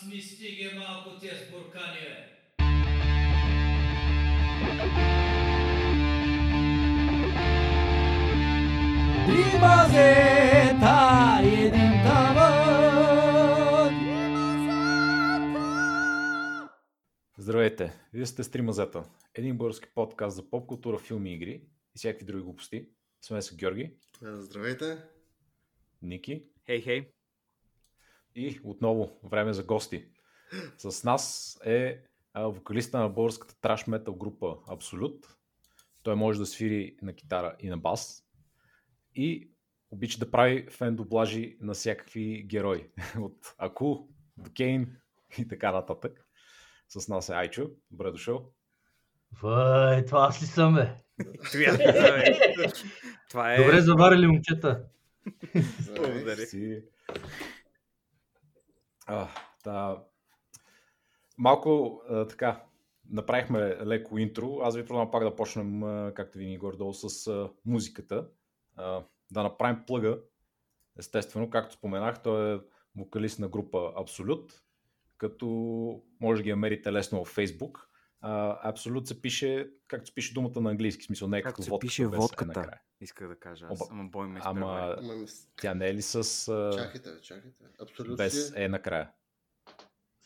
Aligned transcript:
Аз 0.00 0.06
ми 0.06 0.22
стиге 0.22 0.72
малко 0.78 1.18
тия 1.20 1.34
споркани, 1.36 2.00
бе. 2.00 2.30
Римазета 9.28 10.96
един 11.42 12.02
таван. 12.04 12.80
Здравейте, 17.38 17.92
вие 18.12 18.26
сте 18.26 18.44
Стримазета, 18.44 19.04
един 19.34 19.56
български 19.56 19.88
подкаст 19.94 20.36
за 20.36 20.50
поп 20.50 20.66
култура, 20.66 20.98
филми 20.98 21.30
и 21.30 21.34
игри 21.34 21.52
и 21.94 21.98
всякакви 21.98 22.26
други 22.26 22.42
глупости. 22.42 22.88
С 23.20 23.30
мен 23.30 23.42
са 23.42 23.56
Георги, 23.56 23.94
А, 24.24 24.40
Здравейте! 24.40 24.98
Ники 26.02 26.44
Хей, 26.66 26.82
хей. 26.82 27.19
И 28.34 28.60
отново 28.64 29.18
време 29.24 29.52
за 29.52 29.62
гости. 29.62 30.04
С 30.78 31.04
нас 31.04 31.58
е 31.64 32.02
вокалиста 32.36 32.98
на 32.98 33.08
българската 33.08 33.60
траш 33.60 33.86
метал 33.86 34.14
група 34.14 34.56
Абсолют. 34.68 35.36
Той 36.02 36.14
може 36.14 36.38
да 36.38 36.46
свири 36.46 36.96
на 37.02 37.12
китара 37.12 37.56
и 37.60 37.68
на 37.68 37.78
бас. 37.78 38.24
И 39.14 39.50
обича 39.90 40.18
да 40.18 40.30
прави 40.30 40.66
фен 40.70 40.96
дублажи 40.96 41.56
на 41.60 41.74
всякакви 41.74 42.42
герои. 42.46 42.86
От 43.18 43.54
Аку 43.58 43.98
до 44.36 44.50
Кейн 44.56 44.96
и 45.38 45.48
така 45.48 45.72
нататък. 45.72 46.26
С 46.88 47.08
нас 47.08 47.28
е 47.28 47.32
Айчо. 47.32 47.70
Добре 47.90 48.10
дошъл. 48.10 48.52
Въй, 49.42 50.04
това 50.04 50.26
аз 50.28 50.42
ли 50.42 50.46
съм, 50.46 50.74
бе? 50.74 50.94
Това 53.30 53.54
е... 53.54 53.56
Добре 53.56 53.80
заварили 53.80 54.26
момчета. 54.26 54.84
Благодаря. 55.96 56.46
А, 59.10 59.28
да. 59.64 60.02
Малко 61.38 62.02
а, 62.08 62.26
така, 62.26 62.62
направихме 63.10 63.76
леко 63.86 64.18
интро. 64.18 64.58
Аз 64.62 64.76
ви 64.76 64.84
предлагам 64.84 65.10
пак 65.10 65.24
да 65.24 65.36
почнем, 65.36 65.82
както 66.14 66.38
винаги 66.38 66.58
горе-долу, 66.58 66.94
с 66.94 67.26
а, 67.26 67.50
музиката. 67.64 68.28
А, 68.76 69.02
да 69.30 69.42
направим 69.42 69.82
плъга. 69.86 70.18
Естествено, 70.98 71.50
както 71.50 71.74
споменах, 71.74 72.22
той 72.22 72.54
е 72.54 72.60
вокалист 72.96 73.38
на 73.38 73.48
група 73.48 73.92
Абсолют, 73.96 74.62
като 75.18 75.46
може 76.20 76.38
да 76.38 76.44
ги 76.44 76.50
намерите 76.50 76.92
лесно 76.92 77.18
във 77.18 77.36
Facebook. 77.36 77.80
Абсолют 78.62 79.06
се 79.06 79.22
пише, 79.22 79.70
както 79.88 80.06
се 80.06 80.14
пише 80.14 80.34
думата 80.34 80.60
на 80.60 80.70
английски, 80.70 81.02
в 81.02 81.06
смисъл 81.06 81.28
не 81.28 81.38
е 81.38 81.42
Както 81.42 81.54
като 81.54 81.62
се 81.62 81.70
водката, 81.70 81.88
пише 81.88 82.02
е 82.02 82.06
водката. 82.06 82.46
накрая. 82.46 82.80
Исках 83.00 83.28
да 83.28 83.36
кажа 83.38 83.66
Оба. 83.66 83.72
аз. 83.72 83.90
Ама 83.90 84.04
бой 84.04 84.28
ме 84.28 84.40
Ама 84.42 84.96
тя 85.60 85.74
не 85.74 85.88
е 85.88 85.94
ли 85.94 86.02
с 86.02 86.14
а, 86.48 86.70
Чакайте, 86.78 87.20
чакайте. 87.22 87.64
Абсолютно 87.82 88.16
без 88.16 88.48
си. 88.48 88.52
е 88.56 88.68
накрая? 88.68 89.10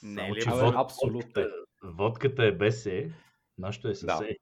Не 0.02 0.14
Само, 0.20 0.34
ли? 0.34 0.42
Абе, 0.46 0.72
абсолютно 0.76 1.42
е. 1.42 1.46
Водката 1.82 2.44
е 2.44 2.52
без 2.52 2.86
е, 2.86 3.12
нашето 3.58 3.88
е 3.88 3.94
с 3.94 4.06
Да. 4.06 4.20
е. 4.28 4.36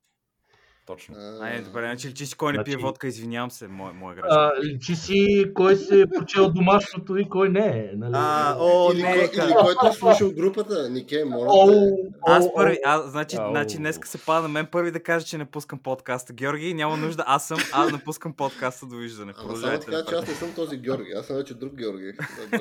Точно. 0.86 1.14
А, 1.19 1.44
Ай, 1.44 1.62
добре, 1.62 1.80
значи 1.80 2.08
личи 2.08 2.27
си 2.27 2.36
кой 2.36 2.52
не 2.52 2.64
пие 2.64 2.72
Значи- 2.72 2.83
водка, 2.84 3.06
извинявам 3.06 3.50
се, 3.50 3.69
мой, 3.69 3.92
мой 3.92 4.14
граждан. 4.14 4.38
А, 4.38 4.52
личи 4.64 4.97
си 4.97 5.44
кой 5.55 5.77
се 5.77 6.00
е 6.00 6.06
почел 6.19 6.50
домашното 6.50 7.16
и 7.16 7.28
кой 7.28 7.48
не 7.48 7.66
е. 7.66 7.91
Нали? 7.97 8.12
А, 8.14 8.56
о, 8.58 8.92
или, 8.92 9.03
не, 9.03 9.12
кой, 9.28 9.44
или 9.44 9.53
който 9.60 9.86
е 9.86 9.92
слушал 9.92 10.33
групата, 10.33 10.91
Нике, 10.91 11.25
моля 11.25 11.47
О. 11.48 11.97
Аз 12.27 12.44
о, 12.47 12.55
първи, 12.55 12.78
о. 12.86 12.91
а, 12.91 12.98
значи, 13.08 13.36
Ау. 13.36 13.50
значи 13.50 13.77
днеска 13.77 14.08
се 14.08 14.19
пада 14.19 14.42
на 14.42 14.48
мен 14.48 14.66
първи 14.66 14.91
да 14.91 15.03
кажа, 15.03 15.27
че 15.27 15.38
не 15.38 15.44
пускам 15.44 15.78
подкаста. 15.78 16.33
Георги, 16.33 16.75
няма 16.75 16.97
нужда, 16.97 17.25
аз 17.27 17.48
съм, 17.48 17.58
аз 17.72 17.92
не 17.92 17.98
пускам 17.98 18.33
подкаста, 18.36 18.86
довиждане. 18.86 19.33
Ама 19.36 19.56
само 19.56 19.78
така, 19.78 20.05
че 20.08 20.14
аз 20.14 20.28
не 20.28 20.34
съм 20.34 20.55
този 20.55 20.77
Георги, 20.77 21.12
аз 21.16 21.27
съм 21.27 21.36
вече 21.36 21.55
друг 21.55 21.75
Георги. 21.75 22.12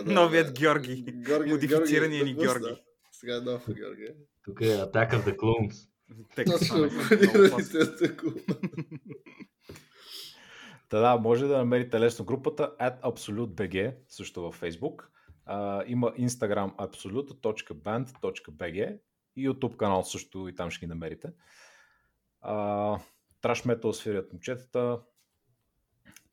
Новият. 0.06 0.60
Георги. 0.60 1.04
Георги 1.26 1.52
Модифицирания 1.52 2.24
ни 2.26 2.34
Георги. 2.34 2.82
Сега 3.12 3.36
е 3.36 3.40
нов 3.40 3.66
Георги. 3.70 4.08
Тук 4.46 4.62
е 4.62 4.66
Attack 4.66 5.12
of 5.12 5.26
the 5.26 5.36
Clones. 5.36 5.91
Точно, 6.36 6.90
тако. 8.00 8.28
Та 10.90 11.00
да, 11.00 11.18
може 11.18 11.48
да 11.48 11.58
намерите 11.58 12.00
лесно 12.00 12.26
групата 12.26 12.76
at 12.80 13.02
absolute.bg, 13.02 13.96
също 14.08 14.42
във 14.42 14.62
Facebook. 14.62 15.06
А, 15.46 15.84
има 15.88 16.12
Instagram 16.12 16.76
absolute.band.bg 16.76 19.00
и 19.36 19.50
YouTube 19.50 19.78
канал 19.78 20.04
също 20.04 20.48
и 20.48 20.56
там 20.56 20.72
ще 20.72 20.86
ги 20.86 20.90
намерите. 20.90 21.34
А, 22.42 23.00
Траш 23.42 23.66
метал 23.66 23.94
свирят 23.94 24.34
момчетата. 24.34 25.02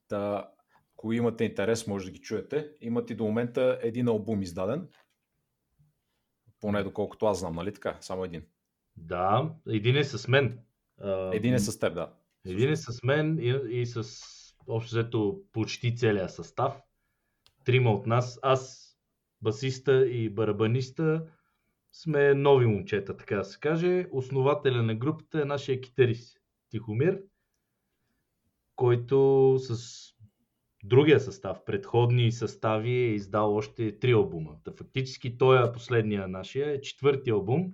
Та, 0.08 0.50
ако 0.94 1.12
имате 1.12 1.44
интерес, 1.44 1.86
може 1.86 2.04
да 2.04 2.10
ги 2.10 2.20
чуете. 2.20 2.70
Имат 2.80 3.10
и 3.10 3.14
до 3.14 3.24
момента 3.24 3.78
един 3.82 4.08
албум 4.08 4.42
издаден. 4.42 4.88
Поне 6.60 6.82
доколкото 6.82 7.26
аз 7.26 7.38
знам, 7.38 7.54
нали 7.54 7.74
така? 7.74 7.96
Само 8.00 8.24
един. 8.24 8.42
Да, 9.02 9.54
един 9.68 9.96
е 9.96 10.04
с 10.04 10.28
мен. 10.28 10.58
Един 11.32 11.54
е 11.54 11.58
с 11.58 11.78
теб, 11.78 11.94
да. 11.94 12.12
Един 12.46 12.70
е 12.70 12.76
с 12.76 13.02
мен 13.02 13.38
и, 13.38 13.80
и 13.80 13.86
с 13.86 14.04
общо 14.66 14.90
взето 14.90 15.40
почти 15.52 15.96
целия 15.96 16.28
състав. 16.28 16.80
Трима 17.64 17.90
от 17.90 18.06
нас, 18.06 18.38
аз, 18.42 18.92
басиста 19.42 20.06
и 20.06 20.28
барабаниста, 20.28 21.26
сме 21.92 22.34
нови 22.34 22.66
момчета, 22.66 23.16
така 23.16 23.36
да 23.36 23.44
се 23.44 23.60
каже. 23.60 24.06
Основателя 24.12 24.82
на 24.82 24.94
групата 24.94 25.42
е 25.42 25.44
нашия 25.44 25.80
китарист 25.80 26.38
Тихомир, 26.70 27.22
който 28.76 29.56
с 29.58 29.78
другия 30.84 31.20
състав, 31.20 31.64
предходни 31.64 32.32
състави 32.32 32.90
е 32.90 33.14
издал 33.14 33.56
още 33.56 33.98
три 33.98 34.12
албума. 34.12 34.56
Та 34.64 34.72
фактически 34.72 35.38
той 35.38 35.68
е 35.68 35.72
последния 35.72 36.28
нашия, 36.28 36.70
е 36.70 36.80
четвърти 36.80 37.30
албум 37.30 37.72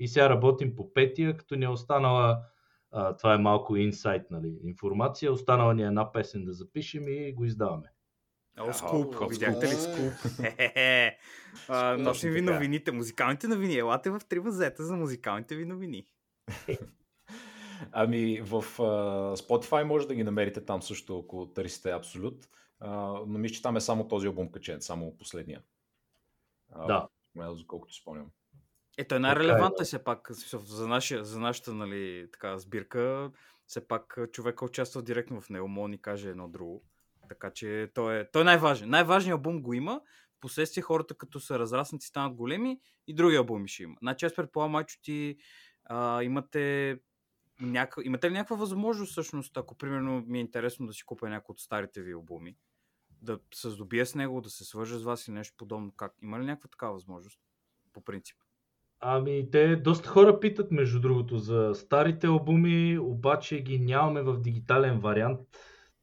и 0.00 0.08
сега 0.08 0.30
работим 0.30 0.76
по 0.76 0.92
петия, 0.92 1.36
като 1.36 1.56
ни 1.56 1.64
е 1.64 1.68
останала 1.68 2.42
а, 2.90 3.16
това 3.16 3.34
е 3.34 3.38
малко 3.38 3.76
инсайт, 3.76 4.30
нали, 4.30 4.58
информация. 4.64 5.32
Останала 5.32 5.74
ни 5.74 5.82
е 5.82 5.86
една 5.86 6.12
песен 6.12 6.44
да 6.44 6.52
запишем 6.52 7.08
и 7.08 7.32
го 7.32 7.44
издаваме. 7.44 7.92
О, 8.58 8.72
скуп, 8.72 9.14
Ау, 9.14 9.28
видяхте 9.28 9.66
ли 9.66 9.70
скуп. 9.70 10.12
А, 11.68 11.92
Скуп. 11.94 12.04
Носим 12.04 12.32
ви 12.32 12.40
новините, 12.40 12.92
музикалните 12.92 13.48
новини. 13.48 13.76
Елате 13.76 14.10
в 14.10 14.20
три 14.28 14.38
вазета 14.38 14.84
за 14.84 14.96
музикалните 14.96 15.56
ви 15.56 15.64
новини. 15.64 16.06
Ами 17.92 18.40
в 18.40 18.62
uh, 18.62 19.34
Spotify 19.36 19.82
може 19.82 20.08
да 20.08 20.14
ги 20.14 20.24
намерите 20.24 20.64
там 20.64 20.82
също, 20.82 21.18
ако 21.18 21.46
търсите 21.46 21.90
Абсолют. 21.90 22.48
Uh, 22.82 23.24
но 23.26 23.38
мисля, 23.38 23.54
че 23.54 23.62
там 23.62 23.76
е 23.76 23.80
само 23.80 24.08
този 24.08 24.26
албум 24.26 24.52
качен, 24.52 24.80
само 24.80 25.16
последния. 25.18 25.62
Uh, 26.76 26.86
Да. 26.86 27.08
Колкото 27.66 27.94
спомням. 27.94 28.30
Е, 29.00 29.04
той 29.04 29.16
е 29.16 29.20
най-релевантен 29.20 29.86
все 29.86 30.04
пак 30.04 30.28
за, 30.32 30.88
нашия, 30.88 31.24
за 31.24 31.40
нашата 31.40 31.74
нали, 31.74 32.28
така, 32.32 32.58
сбирка. 32.58 33.30
Все 33.66 33.88
пак 33.88 34.18
човека 34.32 34.64
участва 34.64 35.02
директно 35.02 35.40
в 35.40 35.50
него, 35.50 35.68
мога 35.68 35.88
ни 35.88 36.02
каже 36.02 36.30
едно 36.30 36.48
друго. 36.48 36.82
Така 37.28 37.50
че 37.50 37.90
той 37.94 38.20
е, 38.20 38.30
той 38.30 38.42
е 38.42 38.44
най-важен. 38.44 38.90
Най-важният 38.90 39.36
албум 39.36 39.62
го 39.62 39.74
има. 39.74 40.00
Впоследствие 40.36 40.82
хората 40.82 41.14
като 41.14 41.40
са 41.40 41.58
разраснати 41.58 42.06
станат 42.06 42.34
големи 42.34 42.80
и 43.06 43.14
други 43.14 43.36
албуми 43.36 43.68
ще 43.68 43.82
има. 43.82 43.96
Значи 44.00 44.26
аз 44.26 44.34
предполагам, 44.34 44.72
Майчо, 44.72 44.98
ти 45.02 45.36
а, 45.84 46.22
имате, 46.22 46.96
някаква, 47.60 48.02
имате 48.06 48.30
ли 48.30 48.34
някаква 48.34 48.56
възможност 48.56 49.10
всъщност, 49.10 49.56
ако 49.56 49.74
примерно 49.74 50.24
ми 50.26 50.38
е 50.38 50.40
интересно 50.40 50.86
да 50.86 50.92
си 50.92 51.04
купя 51.04 51.28
някой 51.28 51.52
от 51.52 51.60
старите 51.60 52.02
ви 52.02 52.12
албуми, 52.12 52.56
да 53.22 53.38
се 53.54 53.70
здобия 53.70 54.06
с 54.06 54.14
него, 54.14 54.40
да 54.40 54.50
се 54.50 54.64
свържа 54.64 54.98
с 54.98 55.04
вас 55.04 55.28
или 55.28 55.34
нещо 55.34 55.54
подобно? 55.56 55.92
Как? 55.92 56.14
Има 56.22 56.40
ли 56.40 56.44
някаква 56.44 56.68
такава 56.68 56.92
възможност? 56.92 57.40
По 57.92 58.00
принцип. 58.04 58.36
Ами, 59.00 59.50
те 59.50 59.76
доста 59.76 60.08
хора 60.08 60.40
питат, 60.40 60.70
между 60.70 61.00
другото, 61.00 61.38
за 61.38 61.70
старите 61.74 62.26
албуми, 62.26 62.98
обаче 62.98 63.60
ги 63.60 63.78
нямаме 63.78 64.22
в 64.22 64.40
дигитален 64.40 65.00
вариант, 65.00 65.40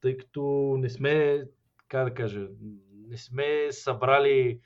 тъй 0.01 0.17
като 0.17 0.75
не 0.79 0.89
сме, 0.89 1.43
как 1.87 2.05
да 2.05 2.13
кажа, 2.13 2.47
не 3.09 3.17
сме 3.17 3.67
събрали 3.71 4.59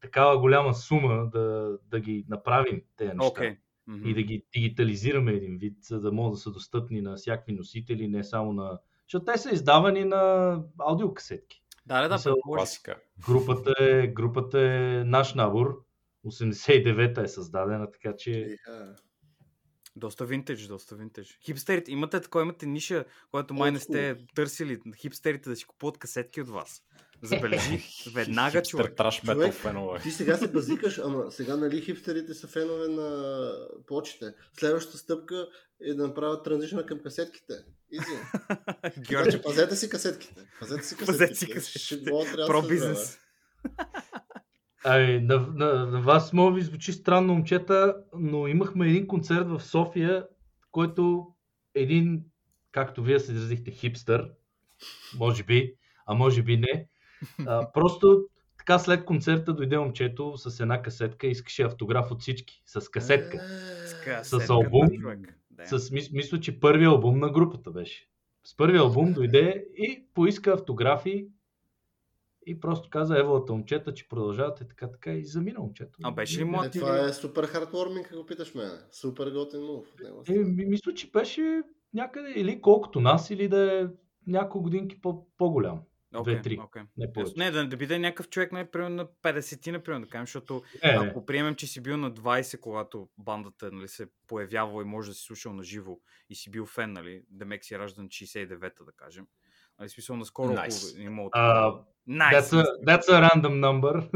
такава 0.00 0.38
голяма 0.38 0.74
сума 0.74 1.30
да, 1.32 1.78
да 1.90 2.00
ги 2.00 2.24
направим 2.28 2.82
тези 2.96 3.12
неща. 3.12 3.26
Окей. 3.26 3.56
Мгм. 3.88 4.08
и 4.08 4.14
да 4.14 4.22
ги 4.22 4.44
дигитализираме 4.54 5.32
един 5.32 5.58
вид, 5.58 5.74
за 5.82 6.00
да 6.00 6.12
могат 6.12 6.32
да 6.32 6.38
са 6.38 6.50
достъпни 6.50 7.00
на 7.00 7.16
всякакви 7.16 7.52
носители, 7.52 8.08
не 8.08 8.24
само 8.24 8.52
на... 8.52 8.78
Защото 9.06 9.24
те 9.24 9.38
са 9.38 9.54
издавани 9.54 10.04
на 10.04 10.54
аудиокасетки. 10.78 11.62
Да, 11.86 12.08
да, 12.08 12.18
да. 12.18 12.34
Класика. 12.42 13.00
Групата 13.26 13.74
е, 13.80 14.06
групата 14.06 14.60
е 14.60 15.04
наш 15.04 15.34
набор. 15.34 15.84
89-та 16.30 17.22
е 17.22 17.28
създадена, 17.28 17.90
така 17.90 18.16
че... 18.16 18.30
Иха. 18.30 18.94
Доста 19.96 20.24
винтедж, 20.24 20.66
доста 20.66 20.96
винтедж. 20.96 21.38
Хипстерите, 21.44 21.92
имате 21.92 22.20
такова, 22.20 22.42
имате 22.42 22.66
ниша, 22.66 23.04
която 23.30 23.54
май 23.54 23.72
не 23.72 23.80
сте 23.80 24.16
търсили 24.34 24.78
хипстерите 24.96 25.50
да 25.50 25.56
си 25.56 25.64
купуват 25.64 25.98
касетки 25.98 26.40
от 26.40 26.48
вас. 26.48 26.82
Забележи, 27.22 27.82
веднага 28.14 28.62
човек. 28.62 28.96
траш 28.96 29.22
метал 29.22 29.52
фенове. 29.52 30.00
Ти 30.00 30.10
сега 30.10 30.36
се 30.36 30.48
базикаш, 30.48 30.98
ама 30.98 31.30
сега 31.30 31.56
нали 31.56 31.80
хипстерите 31.80 32.34
са 32.34 32.48
фенове 32.48 32.88
на 32.88 33.50
плочите. 33.86 34.34
Следващата 34.58 34.98
стъпка 34.98 35.46
е 35.80 35.94
да 35.94 36.06
направят 36.06 36.44
транзишна 36.44 36.86
към 36.86 36.98
касетките. 37.02 37.54
Изи. 37.90 38.04
Георги, 39.08 39.30
че 39.30 39.42
пазете 39.42 39.76
си 39.76 39.88
касетките. 39.88 40.48
Пазете 40.60 40.82
си 40.82 40.96
касетките. 40.96 41.12
Пазете 41.12 41.34
си 41.34 41.50
касетките. 41.50 42.10
Про 42.46 42.62
бизнес. 42.62 43.18
Ами, 44.84 45.20
на, 45.20 45.46
на, 45.54 45.86
на 45.86 46.00
вас 46.00 46.32
може 46.32 46.54
ви 46.54 46.62
звучи 46.62 46.92
странно, 46.92 47.34
момчета, 47.34 47.96
но 48.18 48.46
имахме 48.46 48.88
един 48.88 49.06
концерт 49.06 49.48
в 49.48 49.60
София, 49.60 50.26
който 50.70 51.26
един, 51.74 52.24
както 52.72 53.02
вие 53.02 53.20
се 53.20 53.32
изразихте, 53.32 53.70
хипстър, 53.70 54.30
може 55.18 55.44
би, 55.44 55.74
а 56.06 56.14
може 56.14 56.42
би 56.42 56.56
не. 56.56 56.88
А, 57.46 57.72
просто 57.72 58.24
така 58.58 58.78
след 58.78 59.04
концерта 59.04 59.54
дойде 59.54 59.78
момчето 59.78 60.36
с 60.36 60.60
една 60.60 60.82
касетка 60.82 61.26
и 61.26 61.30
искаше 61.30 61.62
автограф 61.62 62.10
от 62.10 62.20
всички. 62.20 62.62
С 62.66 62.88
касетка. 62.88 63.38
С, 63.38 63.90
С 63.90 63.94
касетката, 64.04 64.52
албум. 64.52 64.88
човек. 65.00 65.38
Да. 65.50 65.78
С, 65.78 65.90
мис, 65.90 66.10
мисля, 66.12 66.40
че 66.40 66.60
първият 66.60 66.90
албум 66.92 67.18
на 67.18 67.30
групата 67.30 67.70
беше. 67.70 68.08
С 68.44 68.56
първия 68.56 68.80
албум 68.80 69.12
дойде 69.12 69.64
и 69.76 70.04
поиска 70.14 70.52
автографи 70.52 71.28
и 72.50 72.60
просто 72.60 72.90
каза 72.90 73.18
Еволата 73.18 73.52
момчета, 73.52 73.94
че 73.94 74.08
продължавате 74.08 74.68
така, 74.68 74.90
така 74.90 75.12
и 75.12 75.24
замина 75.24 75.60
момчето. 75.60 75.98
А 76.02 76.10
беше 76.10 76.38
ли 76.38 76.42
Е, 76.42 76.44
млад 76.44 76.72
това 76.72 76.98
или... 76.98 77.10
е 77.10 77.12
супер 77.12 77.44
хардворминг, 77.44 78.12
ако 78.12 78.26
питаш 78.26 78.54
мене. 78.54 78.78
Супер 78.92 79.30
готин 79.30 79.60
мув. 79.60 79.86
Е, 80.28 80.32
ми, 80.32 80.64
мисля, 80.66 80.94
че 80.94 81.10
беше 81.10 81.62
някъде 81.94 82.32
или 82.36 82.60
колкото 82.60 83.00
нас, 83.00 83.30
или 83.30 83.48
да 83.48 83.80
е 83.80 83.86
няколко 84.26 84.62
годинки 84.62 85.00
по- 85.00 85.26
по-голям. 85.36 85.80
Окей, 86.16 86.34
две-три. 86.34 86.58
окей. 86.64 86.82
Не 86.96 87.12
повече. 87.12 87.32
Не, 87.36 87.50
да, 87.50 87.68
да 87.68 87.76
биде 87.76 87.98
някакъв 87.98 88.28
човек 88.28 88.52
на, 88.52 88.70
примерно, 88.70 88.96
на 88.96 89.06
50 89.22 89.70
например, 89.70 90.00
да 90.00 90.06
кажем, 90.06 90.26
защото 90.26 90.62
Е, 90.82 90.88
ако 90.88 91.26
приемем, 91.26 91.54
че 91.54 91.66
си 91.66 91.82
бил 91.82 91.96
на 91.96 92.12
20, 92.12 92.60
когато 92.60 93.08
бандата 93.18 93.70
нали, 93.72 93.88
се 93.88 94.06
появява 94.26 94.82
и 94.82 94.84
може 94.84 95.10
да 95.10 95.14
си 95.14 95.22
слушал 95.22 95.52
на 95.52 95.62
живо 95.62 95.98
и 96.30 96.34
си 96.34 96.50
бил 96.50 96.66
фен, 96.66 96.92
нали, 96.92 97.22
Демек 97.30 97.64
си 97.64 97.74
е 97.74 97.78
раждан 97.78 98.08
69-та, 98.08 98.84
да 98.84 98.92
кажем. 98.92 99.26
Нали, 99.78 99.88
смисъл, 99.88 100.16
наскоро 100.16 100.52
Nice. 100.52 100.68
nice. 100.68 101.00
имало 101.00 101.28
А, 101.32 101.62
такова. 101.64 101.84
Nice, 102.08 102.40
that's, 102.40 102.64
a, 102.64 102.64
that's 102.86 103.08
a 103.08 103.30
random 103.30 103.60
number. 103.60 104.08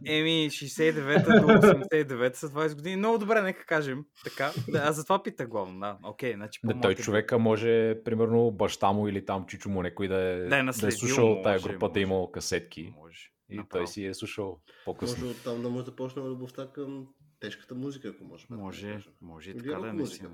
Еми, 0.06 0.50
69-та 0.50 1.40
до 1.40 1.46
89-та 1.46 2.38
са 2.38 2.48
20 2.48 2.74
години. 2.74 2.96
Много 2.96 3.18
добре, 3.18 3.42
нека 3.42 3.66
кажем. 3.66 4.04
Така. 4.24 4.50
Да, 4.68 4.78
аз 4.78 4.96
затова 4.96 5.22
питах 5.22 5.48
главно. 5.48 5.80
Да, 5.80 5.98
окей, 6.02 6.34
значи 6.34 6.60
по-малък 6.60 6.82
той 6.82 6.92
е 6.92 6.94
човека 6.94 7.38
може, 7.38 8.02
примерно, 8.04 8.50
баща 8.50 8.92
му 8.92 9.08
или 9.08 9.24
там 9.24 9.46
чичо 9.46 9.68
му 9.70 9.82
някой 9.82 10.08
да 10.08 10.16
е, 10.16 10.36
Да 10.36 10.58
е 10.58 10.62
да 10.62 10.86
е 10.86 10.90
слушал 10.90 11.40
тая 11.42 11.54
може, 11.54 11.68
група, 11.68 11.86
да 11.88 11.90
може. 11.90 12.00
е 12.00 12.02
имал 12.02 12.30
касетки. 12.30 12.94
Може. 12.96 13.30
И 13.50 13.56
Направо. 13.56 13.84
той 13.84 13.86
си 13.92 14.04
е 14.04 14.14
слушал 14.14 14.60
по-късно. 14.84 15.24
Може 15.26 15.38
оттам 15.38 15.62
да 15.62 15.70
може 15.70 15.84
да 15.84 15.96
почне 15.96 16.22
любовта 16.22 16.66
към 16.72 17.06
тежката 17.40 17.74
музика, 17.74 18.08
ако 18.08 18.24
може. 18.24 18.42
така 18.46 18.56
да 18.56 18.62
Може, 18.62 19.00
може 19.20 19.50
и 19.50 19.56
така 19.56 19.80
да 19.80 19.88
е, 19.88 19.92
наистина. 19.92 20.30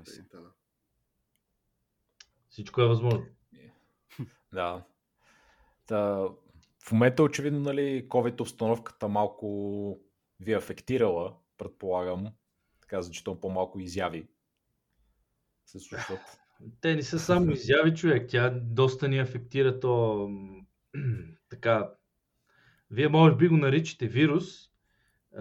Всичко 2.49 2.81
е 2.81 2.87
възможно. 2.87 3.25
Да. 4.53 4.83
Та, 5.87 6.29
в 6.87 6.91
момента 6.91 7.23
очевидно, 7.23 7.59
нали, 7.59 8.07
COVID 8.09 8.41
обстановката 8.41 9.07
малко 9.07 9.99
ви 10.39 10.53
е 10.53 10.57
афектирала, 10.57 11.35
предполагам. 11.57 12.27
Така, 12.81 13.01
значително 13.01 13.39
по-малко 13.39 13.79
изяви 13.79 14.27
се 15.67 15.79
случват. 15.79 16.19
Те 16.81 16.95
не 16.95 17.03
са 17.03 17.19
само 17.19 17.51
изяви, 17.51 17.95
човек. 17.95 18.29
Тя 18.29 18.49
доста 18.49 19.07
ни 19.07 19.19
афектира 19.19 19.79
то 19.79 20.29
така. 21.49 21.91
Вие 22.91 23.07
може 23.07 23.35
би 23.35 23.47
го 23.47 23.57
наричате 23.57 24.07
вирус. 24.07 24.45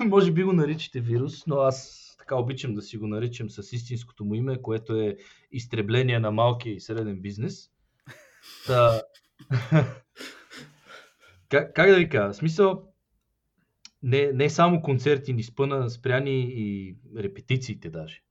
Може 0.00 0.32
би 0.32 0.42
го 0.42 0.52
наричате 0.52 1.00
вирус, 1.00 1.46
но 1.46 1.56
аз 1.56 2.00
така 2.18 2.36
обичам 2.36 2.74
да 2.74 2.82
си 2.82 2.96
го 2.96 3.06
наричам 3.06 3.50
с 3.50 3.72
истинското 3.72 4.24
му 4.24 4.34
име, 4.34 4.62
което 4.62 5.00
е 5.00 5.16
изтребление 5.56 6.18
на 6.18 6.30
малкия 6.30 6.74
и 6.74 6.80
среден 6.80 7.20
бизнес. 7.20 7.70
Та... 8.66 9.02
как, 11.48 11.74
как 11.74 11.90
да 11.90 11.96
ви 11.96 12.08
кажа? 12.08 12.32
В 12.32 12.36
смисъл, 12.36 12.94
не, 14.02 14.32
не 14.32 14.50
само 14.50 14.82
концерти 14.82 15.32
ни 15.32 15.42
спъна, 15.42 15.90
спряни 15.90 16.40
и 16.40 16.96
репетициите 17.16 17.90
даже. 17.90 18.22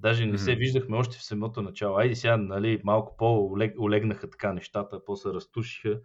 Даже 0.00 0.26
не 0.26 0.38
се 0.38 0.54
виждахме 0.54 0.96
още 0.96 1.18
в 1.18 1.24
самото 1.24 1.62
начало. 1.62 1.96
Айде 1.96 2.14
сега, 2.14 2.36
нали, 2.36 2.80
малко 2.84 3.16
по-олегнаха 3.16 4.30
така 4.30 4.52
нещата, 4.52 5.04
по-се 5.04 5.28
разтушиха. 5.28 6.00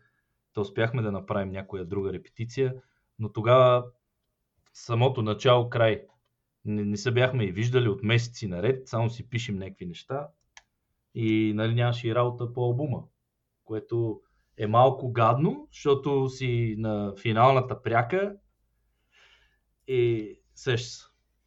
То 0.53 0.62
успяхме 0.62 1.01
да 1.01 1.12
направим 1.12 1.51
някоя 1.51 1.85
друга 1.85 2.13
репетиция, 2.13 2.73
но 3.19 3.31
тогава 3.31 3.85
самото 4.73 5.21
начало 5.21 5.69
край. 5.69 6.01
Не, 6.65 6.85
не 6.85 6.97
се 6.97 7.12
бяхме 7.12 7.44
и 7.44 7.51
виждали 7.51 7.89
от 7.89 8.03
месеци 8.03 8.47
наред, 8.47 8.88
само 8.88 9.09
си 9.09 9.30
пишем 9.30 9.57
някакви 9.57 9.85
неща 9.85 10.27
и 11.15 11.54
нали, 11.56 11.75
нямаше 11.75 12.07
и 12.07 12.15
работа 12.15 12.54
по 12.54 12.63
албума, 12.63 13.04
което 13.63 14.21
е 14.57 14.68
малко 14.68 15.12
гадно, 15.12 15.68
защото 15.71 16.30
си 16.30 16.75
на 16.77 17.13
финалната 17.21 17.81
пряка 17.81 18.36
и 19.88 20.33
сеща 20.56 20.89
се. 20.89 21.04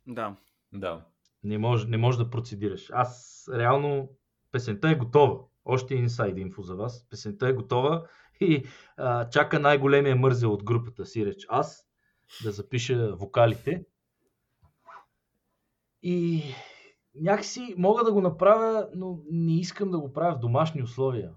Да. 0.07 0.37
Да. 0.73 1.07
Не 1.43 1.59
може, 1.59 1.89
не 1.89 1.97
може 1.97 2.19
да 2.19 2.31
процедираш. 2.31 2.91
Аз 2.93 3.45
реално 3.55 4.09
песента 4.53 4.91
е 4.91 4.95
готова. 4.95 5.45
Още 5.65 5.95
инсайд 5.95 6.39
инфо 6.39 6.63
за 6.63 6.77
вас. 6.77 7.09
Песента 7.11 7.49
е 7.49 7.53
готова 7.53 8.07
и 8.41 8.65
а, 8.97 9.29
чака 9.29 9.61
най-големия 9.61 10.17
мързел 10.17 10.53
от 10.53 10.65
групата 10.65 11.07
си 11.07 11.27
реч 11.27 11.47
аз 11.49 11.89
да 12.45 12.53
запиша 12.53 13.17
вокалите. 13.17 13.85
И 16.03 16.43
някакси 17.15 17.75
мога 17.79 18.05
да 18.05 18.13
го 18.13 18.21
направя, 18.21 18.89
но 18.95 19.19
не 19.31 19.61
искам 19.61 19.91
да 19.91 19.99
го 19.99 20.13
правя 20.13 20.37
в 20.37 20.41
домашни 20.41 20.83
условия. 20.83 21.31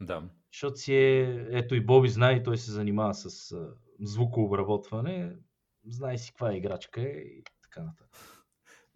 Да. 0.00 0.22
Защото 0.52 0.76
си 0.76 0.94
е, 0.94 1.46
ето 1.50 1.74
и 1.74 1.80
Боби 1.80 2.08
знае, 2.08 2.42
той 2.42 2.58
се 2.58 2.72
занимава 2.72 3.14
с 3.14 3.56
звукообработване. 4.00 5.36
Знае 5.88 6.18
си 6.18 6.30
каква 6.30 6.52
е 6.52 6.56
играчка 6.56 7.02
е 7.02 7.04
и 7.06 7.44
така 7.62 7.82
нататък. 7.82 8.18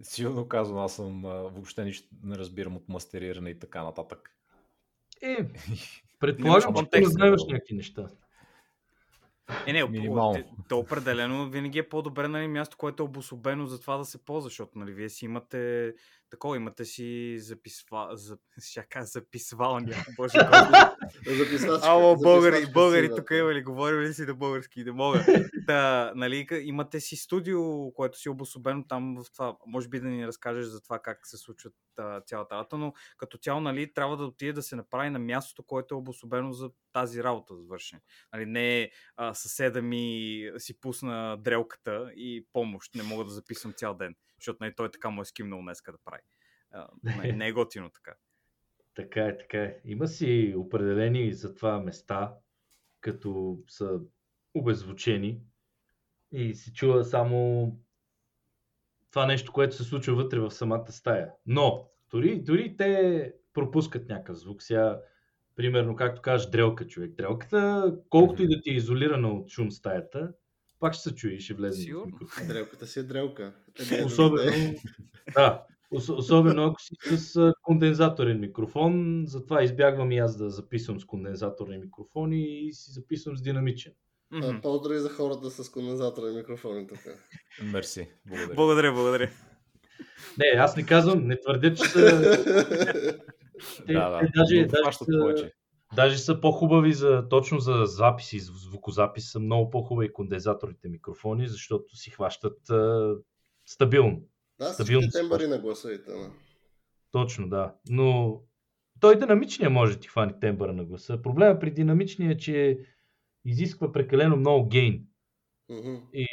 Силно 0.02 0.48
казвам, 0.48 0.84
аз 0.84 0.96
съм 0.96 1.22
въобще 1.22 1.84
нищо 1.84 2.08
не 2.22 2.36
разбирам 2.36 2.76
от 2.76 2.88
мастериране 2.88 3.50
и 3.50 3.58
така 3.58 3.84
нататък. 3.84 4.30
Е, 5.22 5.48
предполагам, 6.18 6.74
че 6.74 6.90
ти 6.90 7.04
знаеш 7.04 7.40
бе. 7.46 7.52
някакви 7.52 7.74
неща. 7.74 8.08
Е, 9.66 9.72
не, 9.72 9.84
Минимално. 9.84 10.32
Минимално. 10.32 10.64
То 10.68 10.78
определено 10.78 11.50
винаги 11.50 11.78
е 11.78 11.88
по-добре 11.88 12.28
нали, 12.28 12.48
място, 12.48 12.76
което 12.76 13.02
е 13.02 13.06
обособено 13.06 13.66
за 13.66 13.80
това 13.80 13.96
да 13.96 14.04
се 14.04 14.24
ползва, 14.24 14.48
защото 14.48 14.78
нали, 14.78 14.92
вие 14.92 15.08
си 15.08 15.24
имате 15.24 15.92
такова, 16.30 16.56
имате 16.56 16.84
си 16.84 17.38
записва... 17.38 18.08
За... 18.12 18.38
Ще 18.64 18.82
кажа 18.82 19.06
записвалния. 19.06 20.04
Боже. 20.16 20.38
Ало, 21.82 22.16
българи, 22.16 22.66
българи 22.72 23.08
да. 23.08 23.16
тук 23.16 23.30
има 23.30 23.54
ли? 23.54 23.62
Говорим 23.62 24.00
ли 24.00 24.14
си 24.14 24.22
на 24.22 24.34
български? 24.34 24.84
Не 24.84 24.92
мога. 24.92 25.26
Да, 25.66 26.12
нали, 26.16 26.46
имате 26.62 27.00
си 27.00 27.16
студио, 27.16 27.92
което 27.92 28.18
си 28.18 28.28
е 28.28 28.30
обособено 28.30 28.84
там 28.88 29.16
в 29.16 29.32
това. 29.32 29.56
Може 29.66 29.88
би 29.88 30.00
да 30.00 30.08
ни 30.08 30.26
разкажеш 30.26 30.64
за 30.64 30.82
това 30.82 30.98
как 30.98 31.26
се 31.26 31.36
случва 31.36 31.70
а, 31.98 32.20
цялата 32.20 32.54
работа, 32.54 32.78
но 32.78 32.92
като 33.16 33.38
цяло, 33.38 33.60
нали, 33.60 33.94
трябва 33.94 34.16
да 34.16 34.24
отиде 34.24 34.52
да 34.52 34.62
се 34.62 34.76
направи 34.76 35.10
на 35.10 35.18
мястото, 35.18 35.62
което 35.62 35.94
е 35.94 35.98
обособено 35.98 36.52
за 36.52 36.70
тази 36.92 37.22
работа 37.22 37.56
за 37.56 37.64
вършене. 37.64 38.02
Нали, 38.32 38.46
не 38.46 38.90
а, 39.16 39.34
съседа 39.34 39.82
ми 39.82 40.50
си 40.58 40.80
пусна 40.80 41.36
дрелката 41.40 42.12
и 42.16 42.46
помощ, 42.52 42.94
не 42.94 43.02
мога 43.02 43.24
да 43.24 43.30
записвам 43.30 43.72
цял 43.72 43.94
ден, 43.94 44.14
защото 44.38 44.58
нали, 44.60 44.74
той 44.76 44.90
така 44.90 45.10
му 45.10 45.22
е 45.22 45.24
скимнал 45.24 45.62
днеска 45.62 45.92
да 45.92 45.98
прави. 46.04 46.22
Не, 47.02 47.32
не 47.36 47.48
е 47.48 47.52
готино 47.52 47.90
така. 47.90 48.14
Така 48.94 49.26
е, 49.26 49.38
така 49.38 49.62
е. 49.62 49.80
Има 49.84 50.08
си 50.08 50.54
определени 50.56 51.32
за 51.32 51.54
това 51.54 51.80
места, 51.80 52.34
като 53.00 53.58
са 53.68 54.00
обезвучени 54.54 55.40
и 56.32 56.54
се 56.54 56.72
чува 56.72 57.04
само 57.04 57.72
това 59.10 59.26
нещо, 59.26 59.52
което 59.52 59.76
се 59.76 59.84
случва 59.84 60.14
вътре 60.14 60.40
в 60.40 60.50
самата 60.50 60.92
стая. 60.92 61.30
Но, 61.46 61.88
дори, 62.10 62.40
дори 62.42 62.76
те 62.76 63.32
пропускат 63.52 64.08
някакъв 64.08 64.36
звук. 64.36 64.62
Сега, 64.62 65.00
примерно, 65.54 65.96
както 65.96 66.22
кажеш, 66.22 66.50
дрелка, 66.50 66.86
човек. 66.86 67.14
Дрелката, 67.14 67.94
колкото 68.08 68.42
и 68.42 68.48
да 68.48 68.60
ти 68.60 68.70
е 68.70 68.74
изолирана 68.74 69.28
от 69.28 69.50
шум 69.50 69.70
стаята, 69.70 70.32
пак 70.80 70.94
ще 70.94 71.02
се 71.02 71.14
чуе 71.14 71.30
и 71.30 71.40
ще 71.40 71.54
влезе 71.54 71.80
в 71.80 71.84
Сигурно. 71.84 72.18
Дрелката 72.48 72.86
си 72.86 72.98
е 72.98 73.02
дрелка. 73.02 73.52
Е, 73.92 73.96
не, 73.96 74.04
Особено, 74.04 74.44
да, 74.44 74.74
да, 75.34 75.62
ос- 75.94 76.16
особено 76.16 76.64
ако 76.66 76.82
си 76.82 76.94
с 77.16 77.52
кондензаторен 77.62 78.40
микрофон, 78.40 79.24
затова 79.26 79.62
избягвам 79.62 80.12
и 80.12 80.18
аз 80.18 80.36
да 80.36 80.50
записвам 80.50 81.00
с 81.00 81.04
кондензаторен 81.04 81.80
микрофон 81.80 82.32
и 82.32 82.70
си 82.72 82.90
записвам 82.92 83.36
с 83.36 83.42
динамичен. 83.42 83.92
Мгм. 84.30 84.46
А, 84.46 84.60
Поздрави 84.60 84.98
за 84.98 85.08
хората 85.10 85.50
с 85.50 85.70
кондензатора 85.70 86.30
и 86.30 86.36
микрофони 86.36 86.86
тук. 86.86 86.98
Мерси. 87.62 88.08
Благодаря. 88.26 88.54
Благодаря, 88.54 88.92
благодаря. 88.92 89.30
Не, 90.38 90.58
аз 90.60 90.76
не 90.76 90.86
казвам, 90.86 91.26
не 91.26 91.40
твърдя, 91.40 91.74
че 91.74 91.84
са... 91.84 92.00
Те, 93.86 93.92
Да, 93.92 94.08
да. 94.10 94.18
те 94.18 94.30
даже, 94.34 94.66
даже, 94.66 94.96
са, 94.96 95.04
повече. 95.20 95.52
Даже 95.96 96.18
са 96.18 96.40
по-хубави 96.40 96.92
за, 96.92 97.28
точно 97.30 97.60
за 97.60 97.82
записи, 97.84 98.38
за 98.38 98.52
звукозапис 98.52 99.30
са 99.30 99.40
много 99.40 99.70
по-хубави 99.70 100.12
кондензаторите 100.12 100.88
микрофони, 100.88 101.48
защото 101.48 101.96
си 101.96 102.10
хващат 102.10 102.70
а, 102.70 103.14
стабилно. 103.66 104.20
Да, 104.58 104.64
Стабилно 104.64 105.06
тембъри 105.12 105.46
на 105.46 105.58
гласа 105.58 105.92
и 105.92 106.04
т.н. 106.04 106.30
Точно, 107.12 107.48
да. 107.48 107.74
Но 107.88 108.40
той 109.00 109.18
динамичния 109.18 109.70
може 109.70 109.94
да 109.94 110.00
ти 110.00 110.08
хвани 110.08 110.32
тембъра 110.40 110.72
на 110.72 110.84
гласа. 110.84 111.22
Проблема 111.22 111.58
при 111.58 111.70
динамичния 111.70 112.30
е, 112.30 112.36
че 112.36 112.78
изисква 113.44 113.92
прекалено 113.92 114.36
много 114.36 114.68
гейн. 114.68 115.06
Мгм. 115.68 115.94
И 116.12 116.26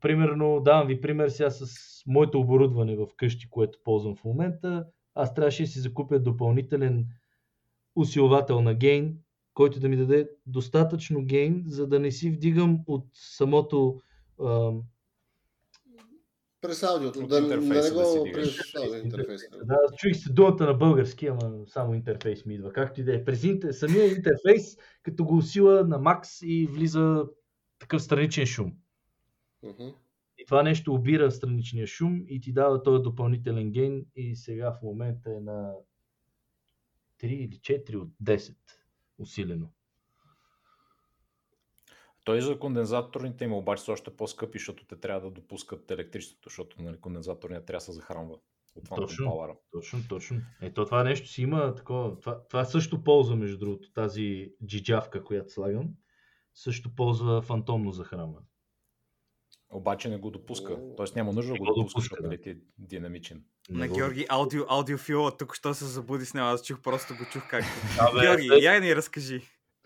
примерно, 0.00 0.60
давам 0.60 0.86
ви 0.86 1.00
пример 1.00 1.28
сега 1.28 1.50
с 1.50 1.66
моето 2.06 2.40
оборудване 2.40 2.96
в 2.96 3.06
къщи, 3.16 3.50
което 3.50 3.78
ползвам 3.84 4.16
в 4.16 4.24
момента. 4.24 4.86
Аз 5.14 5.34
трябваше 5.34 5.62
да 5.62 5.68
си 5.68 5.80
закупя 5.80 6.18
допълнителен 6.18 7.06
усилвател 7.96 8.62
на 8.62 8.74
гейн, 8.74 9.18
който 9.54 9.80
да 9.80 9.88
ми 9.88 9.96
даде 9.96 10.28
достатъчно 10.46 11.24
гейн, 11.24 11.62
за 11.66 11.86
да 11.86 12.00
не 12.00 12.10
си 12.10 12.30
вдигам 12.30 12.80
от 12.86 13.06
самото 13.12 14.00
ам, 14.44 14.82
През 16.62 16.82
аудиото. 16.82 17.18
От 17.18 17.28
Да, 17.28 17.40
да 17.40 17.54
интерфейса 17.54 17.94
не 17.94 18.02
да 18.02 18.18
го 18.18 18.24
дигаш. 18.24 18.56
през 18.56 18.74
аудио 18.74 19.04
интерфейса. 19.04 19.46
Да, 19.64 19.76
чуих 19.96 20.16
се 20.16 20.32
думата 20.32 20.66
на 20.66 20.74
български, 20.74 21.26
ама 21.26 21.66
само 21.66 21.94
интерфейс 21.94 22.46
ми 22.46 22.54
идва. 22.54 22.72
Както 22.72 23.00
и 23.00 23.04
да 23.04 23.14
е. 23.14 23.24
През 23.24 23.44
интер... 23.44 23.72
самия 23.72 24.16
интерфейс, 24.16 24.76
като 25.02 25.24
го 25.24 25.36
усила 25.36 25.84
на 25.84 25.98
макс 25.98 26.42
и 26.42 26.68
влиза 26.70 27.24
такъв 27.78 28.02
страничен 28.02 28.46
шум. 28.46 28.72
Мгм. 29.62 29.88
И 30.38 30.44
това 30.46 30.62
нещо 30.62 30.94
обира 30.94 31.30
страничния 31.30 31.86
шум 31.86 32.24
и 32.28 32.40
ти 32.40 32.52
дава 32.52 32.82
този 32.82 33.02
допълнителен 33.02 33.70
гейн 33.70 34.06
и 34.16 34.36
сега 34.36 34.72
в 34.72 34.82
момента 34.82 35.30
е 35.30 35.40
на 35.40 35.72
3 37.22 37.26
или 37.26 37.56
4 37.56 37.96
от 37.96 38.10
10 38.22 38.56
усилено. 39.18 39.68
Той 42.24 42.40
за 42.40 42.58
кондензаторните 42.58 43.44
има 43.44 43.56
обаче 43.56 43.82
са 43.82 43.92
още 43.92 44.16
по-скъпи, 44.16 44.58
защото 44.58 44.86
те 44.86 44.96
трябва 44.96 45.20
да 45.20 45.30
допускат 45.30 45.90
електричеството, 45.90 46.48
защото 46.48 46.82
нали, 46.82 47.00
кондензатор 47.00 47.50
не 47.50 47.64
трябва 47.64 47.78
да 47.78 47.84
се 47.84 47.92
захранва 47.92 48.34
от 48.74 48.88
Phantom 48.88 48.96
Точно. 48.96 49.26
Power. 49.26 49.56
Точно, 49.72 50.00
точно. 50.08 50.40
Ето 50.60 50.84
това 50.84 51.04
нещо 51.04 51.28
си 51.28 51.42
има 51.42 51.74
такова. 51.74 52.20
Това, 52.20 52.46
това 52.48 52.64
също 52.64 53.04
ползва, 53.04 53.36
между 53.36 53.58
другото, 53.58 53.92
тази 53.92 54.52
джиджавка, 54.66 55.24
която 55.24 55.52
слагам. 55.52 55.94
Също 56.54 56.94
ползва 56.94 57.42
фантомно 57.42 57.92
захранване. 57.92 58.46
Обаче 59.72 60.08
не 60.08 60.16
го 60.18 60.30
допуска. 60.30 60.76
Тоест 60.96 61.16
няма 61.16 61.32
нужда 61.32 61.48
да 61.48 61.52
Не 61.52 61.58
го 61.58 61.64
допуска, 61.64 61.80
допуска, 61.80 62.00
защото 62.00 62.22
да. 62.22 62.28
нали, 62.28 62.40
ти 62.40 62.50
е 62.50 62.56
динамичен. 62.78 63.44
На 63.70 63.88
Георги 63.88 64.26
аудио, 64.28 64.64
аудиофила, 64.68 65.36
тук 65.36 65.54
що 65.54 65.74
се 65.74 65.84
забуди 65.84 66.26
с 66.26 66.34
него, 66.34 66.46
аз 66.46 66.66
чух, 66.66 66.80
просто 66.80 67.14
го 67.14 67.24
чух 67.32 67.48
как. 67.48 67.64
Абе, 67.98 68.20
Георги, 68.20 68.48
той- 68.48 68.62
я 68.62 68.80
ни 68.80 68.96
разкажи. 68.96 69.42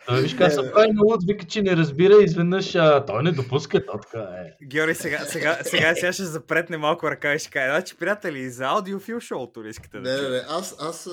Той 0.07 0.23
виж 0.23 0.35
как 0.35 0.53
се 0.53 0.73
прави 0.73 0.93
на 0.93 1.03
луд, 1.03 1.21
вика, 1.27 1.47
че 1.47 1.63
не 1.63 1.77
разбира, 1.77 2.23
изведнъж 2.23 2.75
а, 2.75 3.05
той 3.05 3.23
не 3.23 3.33
допуска, 3.33 3.87
то 3.87 3.99
така 3.99 4.19
е. 4.19 4.67
Георги, 4.67 4.95
сега, 4.95 5.19
сега, 5.19 5.59
сега, 5.63 5.95
сега 5.95 6.13
ще 6.13 6.25
запретне 6.25 6.77
малко 6.77 7.11
ръка 7.11 7.35
и 7.35 7.39
ще 7.39 7.51
каже, 7.51 7.71
значи, 7.71 7.97
приятели, 7.97 8.51
за 8.51 8.65
аудиофил 8.65 9.21
шоуто 9.21 9.65
ли 9.65 9.69
искате 9.69 10.01
да 10.01 10.11
Не, 10.13 10.23
не, 10.23 10.29
не, 10.29 10.43
аз, 10.49 10.77
аз 10.81 11.09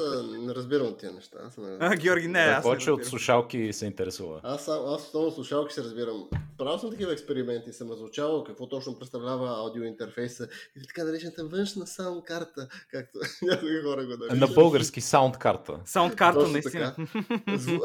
не 0.47 0.55
разбирам 0.55 0.87
от 0.87 0.99
тия 0.99 1.11
неща. 1.11 1.37
Аз, 1.47 1.57
не... 1.57 1.77
А, 1.79 1.95
Георги, 1.95 2.27
не, 2.27 2.39
аз 2.39 2.63
повече 2.63 2.91
от 2.91 3.05
слушалки 3.05 3.73
се 3.73 3.85
интересува. 3.85 4.39
аз, 4.43 4.67
аз 4.67 5.01
основно 5.01 5.31
слушалки 5.31 5.73
се 5.73 5.83
разбирам. 5.83 6.27
Правил 6.57 6.79
съм 6.79 6.91
такива 6.91 7.13
експерименти, 7.13 7.73
съм 7.73 7.91
разучавал 7.91 8.43
какво 8.43 8.69
точно 8.69 8.99
представлява 8.99 9.47
аудиоинтерфейса 9.59 10.47
и 10.77 10.87
така 10.87 11.03
наречената 11.03 11.45
външна 11.45 11.87
саунд 11.87 12.23
карта, 12.25 12.67
както 12.91 13.19
някои 13.41 13.81
хора 13.83 14.05
го 14.05 14.11
наричат. 14.11 14.39
На 14.39 14.47
български 14.47 15.01
саунд 15.01 15.37
карта. 15.37 15.79
Саунд 15.85 16.15
карта, 16.15 16.39
Точно 16.39 16.53
наистина. 16.53 16.95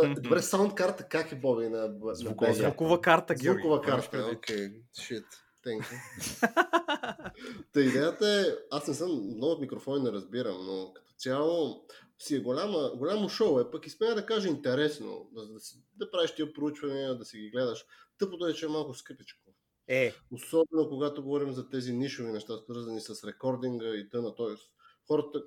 А, 0.02 0.14
Добре, 0.20 0.42
саунд 0.42 0.74
карта 0.74 0.97
как 1.04 1.32
е 1.32 1.34
Боби 1.34 1.68
на, 1.68 1.88
на 1.88 2.14
Звукова? 2.14 2.52
Звукова 2.52 3.00
карта, 3.00 3.34
Георги. 3.34 3.60
Звукова 3.60 3.82
карта, 3.82 4.10
предвид? 4.10 4.36
окей, 4.38 4.82
shit, 4.98 5.24
thank 5.66 5.82
you. 5.82 7.32
Та 7.72 7.80
идеята 7.80 8.28
е, 8.28 8.44
аз 8.70 8.88
не 8.88 8.94
съм, 8.94 9.10
много 9.10 9.52
от 9.52 9.60
микрофони 9.60 10.04
не 10.04 10.12
разбирам, 10.12 10.66
но 10.66 10.92
като 10.94 11.12
цяло 11.16 11.84
си 12.18 12.36
е 12.36 12.40
голяма, 12.40 12.92
голямо 12.96 13.28
шоу 13.28 13.60
е, 13.60 13.70
пък 13.70 13.86
и 13.86 13.90
смея 13.90 14.14
да 14.14 14.26
кажа 14.26 14.48
интересно, 14.48 15.28
да, 15.32 15.46
да, 15.46 15.60
си- 15.60 15.82
да 15.96 16.10
правиш 16.10 16.34
тия 16.34 16.52
проучвания, 16.52 17.14
да 17.14 17.24
си 17.24 17.38
ги 17.38 17.50
гледаш. 17.50 17.84
Тъпото 18.18 18.46
е, 18.46 18.54
че 18.54 18.66
е 18.66 18.68
малко 18.68 18.94
скъпичко. 18.94 19.54
Е, 19.88 20.14
Особено 20.32 20.88
когато 20.88 21.22
говорим 21.22 21.52
за 21.52 21.68
тези 21.68 21.92
нишови 21.92 22.32
неща, 22.32 22.58
свързани 22.58 23.00
с 23.00 23.24
рекординга 23.24 23.88
и 23.88 24.08
т.н. 24.08 24.34
Тоест, 24.34 24.70
хората, 25.06 25.42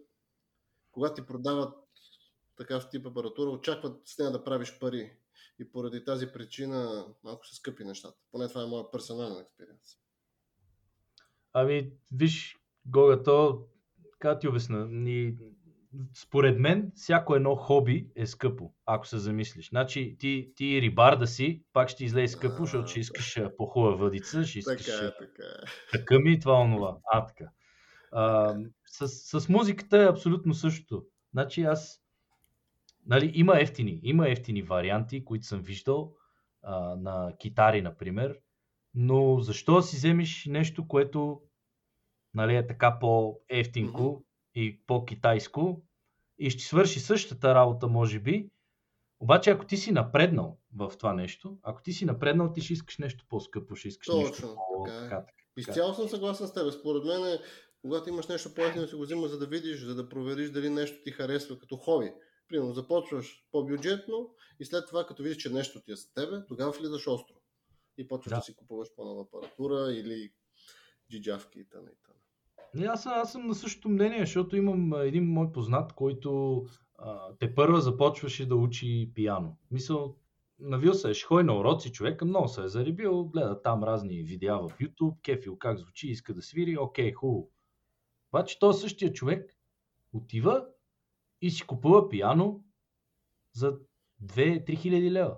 когато 0.91 1.21
ти 1.21 1.27
продават 1.27 1.73
такав 2.57 2.89
тип 2.89 3.05
апаратура, 3.05 3.49
очакват 3.49 4.01
с 4.05 4.17
нея 4.17 4.31
да 4.31 4.43
правиш 4.43 4.79
пари. 4.79 5.11
И 5.61 5.71
поради 5.71 6.03
тази 6.03 6.27
причина 6.27 7.05
малко 7.23 7.47
са 7.47 7.55
скъпи 7.55 7.83
нещата. 7.83 8.17
Поне 8.31 8.47
това 8.47 8.63
е 8.63 8.67
моя 8.67 8.91
персонален 8.91 9.41
експириенс. 9.41 9.97
Ами, 11.53 11.91
виж, 12.11 12.57
Гога, 12.85 13.23
то, 13.23 13.67
как 14.19 14.39
ти 14.39 14.47
обясна, 14.47 14.87
ни, 14.87 15.37
според 16.13 16.59
мен, 16.59 16.91
всяко 16.95 17.35
едно 17.35 17.55
хоби 17.55 18.11
е 18.15 18.25
скъпо, 18.25 18.73
ако 18.85 19.07
се 19.07 19.17
замислиш. 19.17 19.69
Значи, 19.69 20.15
ти, 20.19 20.53
ти 20.55 20.81
рибар 20.81 21.17
да 21.17 21.27
си, 21.27 21.63
пак 21.73 21.89
ще 21.89 22.05
излезе 22.05 22.33
скъпо, 22.33 22.63
защото 22.63 22.87
ще 22.87 22.99
искаш 22.99 23.39
по-хубава 23.57 23.95
въдица, 23.95 24.43
ще 24.43 24.59
искаш 24.59 24.85
Така 24.85 25.05
е, 25.05 25.11
така 25.19 25.43
е. 25.43 25.67
така 25.91 26.19
ми, 26.19 26.39
това, 26.39 26.53
онова. 26.53 26.97
А, 27.11 27.25
така. 27.25 27.45
А, 28.11 28.55
с, 28.85 29.07
с 29.39 29.49
музиката 29.49 29.97
е 29.97 30.09
абсолютно 30.09 30.53
същото. 30.53 31.05
Значи 31.31 31.63
аз, 31.63 32.00
нали, 33.05 33.31
има 33.35 33.59
ефтини, 33.59 33.99
има 34.03 34.29
ефтини 34.29 34.61
варианти, 34.61 35.25
които 35.25 35.45
съм 35.45 35.61
виждал 35.61 36.15
а, 36.61 36.95
на 36.95 37.33
китари, 37.39 37.81
например, 37.81 38.39
но 38.93 39.39
защо 39.39 39.81
си 39.81 39.95
вземеш 39.95 40.45
нещо, 40.45 40.87
което 40.87 41.41
нали, 42.33 42.55
е 42.55 42.67
така 42.67 42.99
по-ефтинко 42.99 44.23
и 44.55 44.81
по-китайско 44.87 45.83
и 46.39 46.49
ще 46.49 46.63
свърши 46.63 46.99
същата 46.99 47.55
работа, 47.55 47.87
може 47.87 48.19
би, 48.19 48.49
обаче 49.19 49.49
ако 49.49 49.65
ти 49.65 49.77
си 49.77 49.91
напреднал 49.91 50.57
в 50.75 50.91
това 50.97 51.13
нещо, 51.13 51.57
ако 51.63 51.81
ти 51.81 51.93
си 51.93 52.05
напреднал, 52.05 52.53
ти 52.53 52.61
ще 52.61 52.73
искаш 52.73 52.97
нещо 52.97 53.25
по-скъпо, 53.29 53.75
ще 53.75 53.87
искаш 53.87 54.07
нещо 54.07 54.31
Точно, 54.31 54.55
по 54.55 54.83
така 54.83 54.97
е. 54.97 54.99
така, 54.99 55.25
така. 55.25 55.31
Изцяло 55.57 55.93
съм 55.93 56.09
съгласен 56.09 56.47
с 56.47 56.53
теб. 56.53 56.73
Според 56.73 57.03
мен, 57.03 57.25
е, 57.25 57.39
когато 57.81 58.09
имаш 58.09 58.27
нещо 58.27 58.53
по-ефтино, 58.53 58.87
си 58.87 58.95
го 58.95 59.01
взима, 59.01 59.27
за 59.27 59.39
да 59.39 59.47
видиш, 59.47 59.83
за 59.83 59.95
да 59.95 60.09
провериш 60.09 60.49
дали 60.49 60.69
нещо 60.69 60.97
ти 61.03 61.11
харесва 61.11 61.59
като 61.59 61.77
хоби. 61.77 62.13
Примерно, 62.51 62.73
започваш 62.73 63.45
по-бюджетно 63.51 64.29
и 64.59 64.65
след 64.65 64.87
това, 64.87 65.05
като 65.05 65.23
видиш, 65.23 65.37
че 65.37 65.49
нещо 65.49 65.81
ти 65.81 65.91
е 65.91 65.95
за 65.95 66.13
тебе, 66.13 66.45
тогава 66.47 66.71
влизаш 66.71 67.07
остро. 67.07 67.35
И 67.97 68.07
почваш 68.07 68.29
да, 68.29 68.35
Да. 68.35 68.41
си 68.41 68.55
купуваш 68.55 68.87
по-нова 68.95 69.21
апаратура 69.21 69.93
или 69.93 70.31
джиджавки 71.11 71.59
и 71.59 71.69
т.н. 71.69 71.91
Не, 72.75 72.85
аз, 72.85 73.05
аз 73.05 73.31
съм 73.31 73.47
на 73.47 73.55
същото 73.55 73.89
мнение, 73.89 74.19
защото 74.19 74.55
имам 74.55 74.93
един 74.93 75.23
мой 75.23 75.51
познат, 75.51 75.93
който 75.93 76.61
а, 76.97 77.35
те 77.39 77.55
първа 77.55 77.81
започваше 77.81 78.47
да 78.47 78.55
учи 78.55 79.11
пиано. 79.15 79.57
Мисъл, 79.71 80.15
навил 80.59 80.93
се, 80.93 81.11
е, 81.11 81.13
ходи 81.27 81.43
на 81.43 81.59
уроци, 81.59 81.91
човека 81.91 82.25
много 82.25 82.47
се 82.47 82.63
е 82.63 82.67
зарибил, 82.67 83.25
гледа 83.25 83.61
там 83.61 83.83
разни 83.83 84.23
видеа 84.23 84.57
в 84.57 84.69
YouTube, 84.81 85.21
кефил 85.21 85.57
как 85.57 85.77
звучи, 85.79 86.07
иска 86.07 86.33
да 86.33 86.41
свири, 86.41 86.77
окей, 86.77 87.11
хубаво. 87.11 87.51
Обаче 88.33 88.59
този 88.59 88.81
същия 88.81 89.13
човек 89.13 89.57
отива 90.13 90.65
и 91.41 91.51
си 91.51 91.63
купува 91.67 92.09
пиано 92.09 92.63
за 93.53 93.79
2-3 94.23 94.77
хиляди 94.77 95.11
лева. 95.11 95.37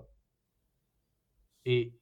И, 1.65 1.95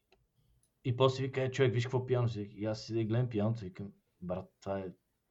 и 0.84 0.96
после 0.96 1.24
вика, 1.24 1.52
човек, 1.52 1.74
виж 1.74 1.84
какво 1.84 2.06
пиано 2.06 2.30
си. 2.30 2.50
И 2.56 2.66
аз 2.66 2.86
си 2.86 2.94
да 2.94 3.04
гледам 3.04 3.30
пианото, 3.30 3.64
викам, 3.64 3.92
брат, 4.22 4.50
това 4.62 4.80
е 4.80 4.86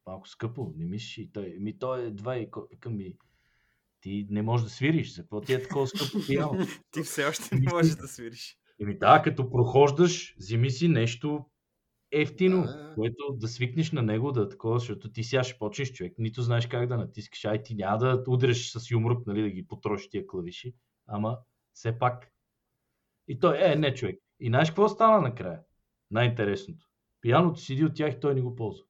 малко 0.05 0.27
скъпо, 0.27 0.73
не 0.75 0.85
мислиш 0.85 1.17
и 1.17 1.31
той. 1.31 1.57
Ми 1.59 1.79
той 1.79 2.05
е 2.05 2.11
два 2.11 2.37
и 2.37 2.49
викам 2.71 2.97
ми, 2.97 3.17
ти 4.01 4.27
не 4.29 4.41
можеш 4.41 4.63
да 4.63 4.69
свириш, 4.69 5.15
за 5.15 5.21
какво 5.21 5.41
ти 5.41 5.53
е 5.53 5.61
такова 5.61 5.87
скъпо 5.87 6.25
пиано? 6.27 6.65
ти 6.91 7.01
все 7.01 7.25
още 7.25 7.55
не 7.55 7.71
можеш 7.71 7.95
да 7.95 8.07
свириш. 8.07 8.57
Еми 8.81 8.97
да, 8.97 9.21
като 9.21 9.49
прохождаш, 9.49 10.35
вземи 10.37 10.71
си 10.71 10.87
нещо 10.87 11.45
ефтино, 12.11 12.63
Да. 12.63 12.91
което 12.95 13.33
да 13.33 13.47
свикнеш 13.47 13.91
на 13.91 14.01
него, 14.01 14.31
да 14.31 14.41
е 14.41 14.49
такова, 14.49 14.79
защото 14.79 15.11
ти 15.11 15.23
сега 15.23 15.43
ще 15.43 15.59
почнеш 15.59 15.91
човек, 15.91 16.13
нито 16.17 16.41
знаеш 16.41 16.67
как 16.67 16.87
да 16.87 16.97
натискаш, 16.97 17.45
ай 17.45 17.63
ти 17.63 17.75
няма 17.75 17.97
да 17.97 18.23
удреш 18.27 18.71
с 18.71 18.91
юмрук, 18.91 19.27
нали, 19.27 19.41
да 19.41 19.49
ги 19.49 19.67
потрошиш 19.67 20.09
тия 20.09 20.27
клавиши, 20.27 20.75
ама 21.07 21.37
все 21.73 21.99
пак. 21.99 22.31
И 23.27 23.39
той, 23.39 23.71
е, 23.71 23.75
не 23.75 23.93
човек. 23.93 24.19
И 24.39 24.47
знаеш 24.47 24.69
какво 24.69 24.89
стана 24.89 25.21
накрая? 25.21 25.59
Най-интересното. 26.11 26.85
Пияното 27.21 27.59
седи 27.59 27.85
от 27.85 27.95
тях 27.95 28.13
и 28.13 28.19
той 28.19 28.35
не 28.35 28.41
го 28.41 28.55
ползва. 28.55 28.85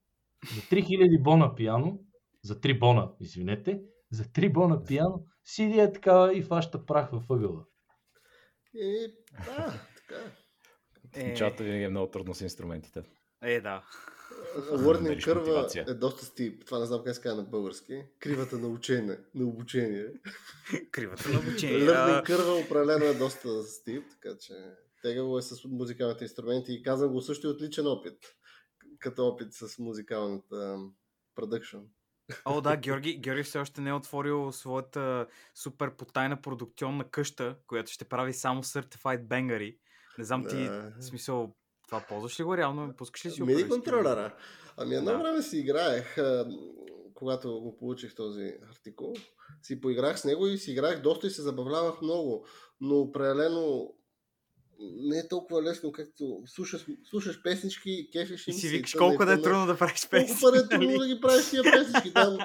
За 0.55 0.61
3000 0.61 1.21
бона 1.21 1.55
пияно, 1.55 1.99
за 2.43 2.55
3 2.59 2.79
бона, 2.79 3.11
извинете, 3.19 3.81
за 4.11 4.23
3 4.23 4.53
бона 4.53 4.83
пияно, 4.83 5.25
седи 5.43 5.79
е 5.79 5.93
такава 5.93 6.37
и 6.37 6.41
фаща 6.43 6.85
прах 6.85 7.11
във 7.11 7.29
ъгъла. 7.29 7.65
И 8.73 9.13
да, 9.45 9.73
така 9.97 10.15
е. 11.13 11.23
Началото 11.23 11.63
винаги 11.63 11.83
е 11.83 11.89
много 11.89 12.11
трудно 12.11 12.33
с 12.33 12.41
инструментите. 12.41 13.03
Е, 13.41 13.61
да. 13.61 13.83
Learning 14.55 15.23
кърва 15.23 15.41
мотивация. 15.41 15.85
е 15.87 15.93
доста 15.93 16.25
стип. 16.25 16.65
Това 16.65 16.79
не 16.79 16.85
знам 16.85 17.03
как 17.03 17.15
се 17.15 17.21
казва 17.21 17.41
на 17.41 17.47
български. 17.47 18.03
Кривата 18.19 18.57
на 18.57 18.67
учение. 18.67 19.17
На 19.35 19.45
обучение. 19.45 20.05
Кривата 20.91 21.29
на 21.29 21.39
обучение. 21.39 21.79
Learning 21.79 22.23
кърва 22.23 22.55
определено 22.55 23.05
е 23.05 23.13
доста 23.13 23.63
стип, 23.63 24.03
така 24.11 24.37
че 24.39 24.53
тегаво 25.01 25.37
е 25.37 25.41
с 25.41 25.63
музикалните 25.67 26.23
инструменти 26.23 26.73
и 26.73 26.83
казвам 26.83 27.11
го 27.11 27.21
също 27.21 27.47
и 27.47 27.49
от 27.49 27.61
личен 27.61 27.87
опит. 27.87 28.17
Като 28.99 29.27
опит 29.27 29.53
с 29.53 29.79
музикалната 29.79 30.77
продъкшн. 31.35 31.77
О, 32.45 32.61
да, 32.61 32.77
Георги, 32.77 33.17
Георги 33.17 33.43
все 33.43 33.59
още 33.59 33.81
не 33.81 33.89
е 33.89 33.93
отворил 33.93 34.51
своята 34.51 35.27
супер 35.55 35.95
потайна 35.95 36.41
продукционна 36.41 37.09
къща, 37.09 37.55
която 37.67 37.91
ще 37.91 38.05
прави 38.05 38.33
само 38.33 38.63
Certified 38.63 39.23
Bangari. 39.23 39.77
Не 40.21 40.25
знам 40.25 40.45
ти, 40.49 40.55
Да. 40.55 40.93
в 40.99 41.03
смисъл, 41.03 41.53
това 41.87 42.05
ползваш 42.09 42.39
ли 42.39 42.43
го 42.43 42.57
реално? 42.57 42.93
Пускаш 42.97 43.25
ли 43.25 43.31
си 43.31 43.43
Мини 43.43 43.69
контролера. 43.69 44.35
Ами 44.77 44.95
едно 44.95 45.11
Да. 45.11 45.17
време 45.17 45.41
си 45.41 45.57
играех, 45.57 46.15
когато 47.13 47.61
го 47.61 47.77
получих 47.77 48.15
този 48.15 48.53
артикул, 48.71 49.13
си 49.63 49.81
поиграх 49.81 50.19
с 50.19 50.25
него 50.25 50.47
и 50.47 50.57
си 50.57 50.71
играх 50.71 51.01
доста 51.01 51.27
и 51.27 51.29
се 51.29 51.41
забавлявах 51.41 52.01
много, 52.01 52.45
но 52.81 52.95
определено 52.99 53.93
не 54.79 55.17
е 55.17 55.27
толкова 55.27 55.63
лесно, 55.63 55.91
както 55.91 56.43
слушаш, 56.45 56.85
слушаш 57.09 57.41
песнички, 57.43 58.09
кефиш 58.13 58.47
И 58.47 58.51
им 58.51 58.57
си 58.57 58.67
викаш 58.67 58.93
и 58.93 58.97
колко 58.97 59.25
да 59.25 59.33
е 59.33 59.41
трудно 59.41 59.65
да 59.65 59.77
правиш 59.77 60.01
Колко 60.01 60.11
песни. 60.11 60.37
пари 60.41 60.57
е 60.57 60.67
трудно 60.67 60.87
нали? 60.87 60.97
да 60.97 61.15
ги 61.15 61.21
правиш 61.21 61.49
тия 61.49 61.63
песнички. 61.63 62.13
Там 62.13 62.37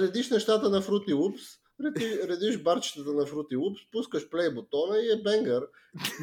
редиш 0.00 0.30
нещата 0.30 0.70
на 0.70 0.82
Fruity 0.82 1.14
Loops, 1.14 1.58
реди, 1.84 2.20
редиш 2.28 2.58
барчетата 2.58 3.12
на 3.12 3.22
Fruity 3.22 3.56
Loops, 3.56 3.90
пускаш 3.92 4.28
плей 4.28 4.50
бутона 4.50 4.98
и 4.98 5.12
е 5.12 5.22
бенгър. 5.22 5.68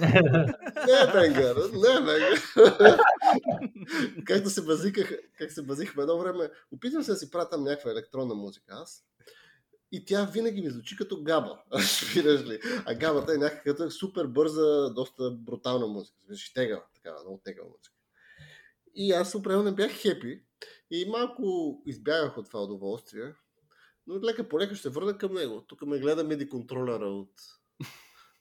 Не 0.88 0.94
е 0.94 1.12
бенгър, 1.13 1.56
не 1.56 1.94
е 1.94 2.01
бенгър. 2.01 2.44
Както 4.25 4.50
се 4.50 4.66
базиках, 4.66 5.20
как 5.38 5.51
се 5.51 5.62
базикахме 5.62 6.04
едно 6.04 6.20
време, 6.20 6.50
опитвам 6.72 7.04
се 7.04 7.12
да 7.12 7.18
си 7.18 7.32
правя 7.32 7.50
там 7.50 7.63
някаква 7.63 7.92
електронна 7.92 8.36
музика 8.36 8.66
аз. 8.70 9.04
И 9.92 10.06
тя 10.06 10.25
винаги 10.25 10.62
ми 10.62 10.70
звучи 10.70 10.96
като 10.96 11.24
габа. 11.24 11.62
Разбираш 11.74 12.48
ли? 12.48 12.60
А 12.86 12.96
габата 12.96 13.34
е 13.34 13.38
някаква 13.38 13.89
супер 13.89 14.25
бърза, 14.25 14.94
доста 14.94 15.32
брутална 15.32 15.88
музика. 15.88 16.18
Звучи 16.28 16.54
тегава, 16.54 16.84
такава, 16.96 17.22
много 17.22 17.42
тегава 17.44 17.70
музика. 17.70 17.96
И 18.96 19.12
аз 19.12 19.36
определено 19.36 19.63
не 19.63 19.72
бях 19.72 19.92
хепи. 19.92 20.44
И 20.92 21.06
малко 21.10 21.82
избягах 21.86 22.38
от 22.38 22.48
това 22.48 22.63
удоволствие. 22.63 23.34
Но 24.10 24.22
лека 24.24 24.50
по 24.50 24.60
лека 24.60 24.75
ще 24.75 24.89
върна 24.89 25.18
към 25.18 25.34
него. 25.34 25.62
Тук 25.68 25.82
ме 25.82 26.00
гледа 26.00 26.24
миди 26.24 26.50
контролера 26.50 27.06
от... 27.06 27.32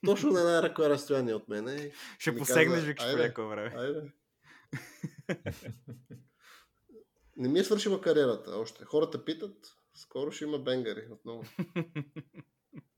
Точно 0.05 0.31
на 0.31 0.39
една 0.39 0.63
ръка 0.63 0.89
разстояние 0.89 1.33
от 1.33 1.47
мене. 1.47 1.91
Ще 2.19 2.37
посегнеш, 2.37 2.83
викаш 2.83 3.11
по 3.11 3.17
някое 3.17 3.45
време. 3.45 3.73
Айде. 3.77 4.11
Не 7.37 7.47
ми 7.47 7.59
е 7.59 7.63
свършила 7.63 8.01
кариерата 8.01 8.51
още. 8.51 8.83
Хората 8.85 9.25
питат, 9.25 9.57
скоро 9.93 10.31
ще 10.31 10.43
има 10.43 10.59
бенгари 10.59 11.07
отново. 11.11 11.43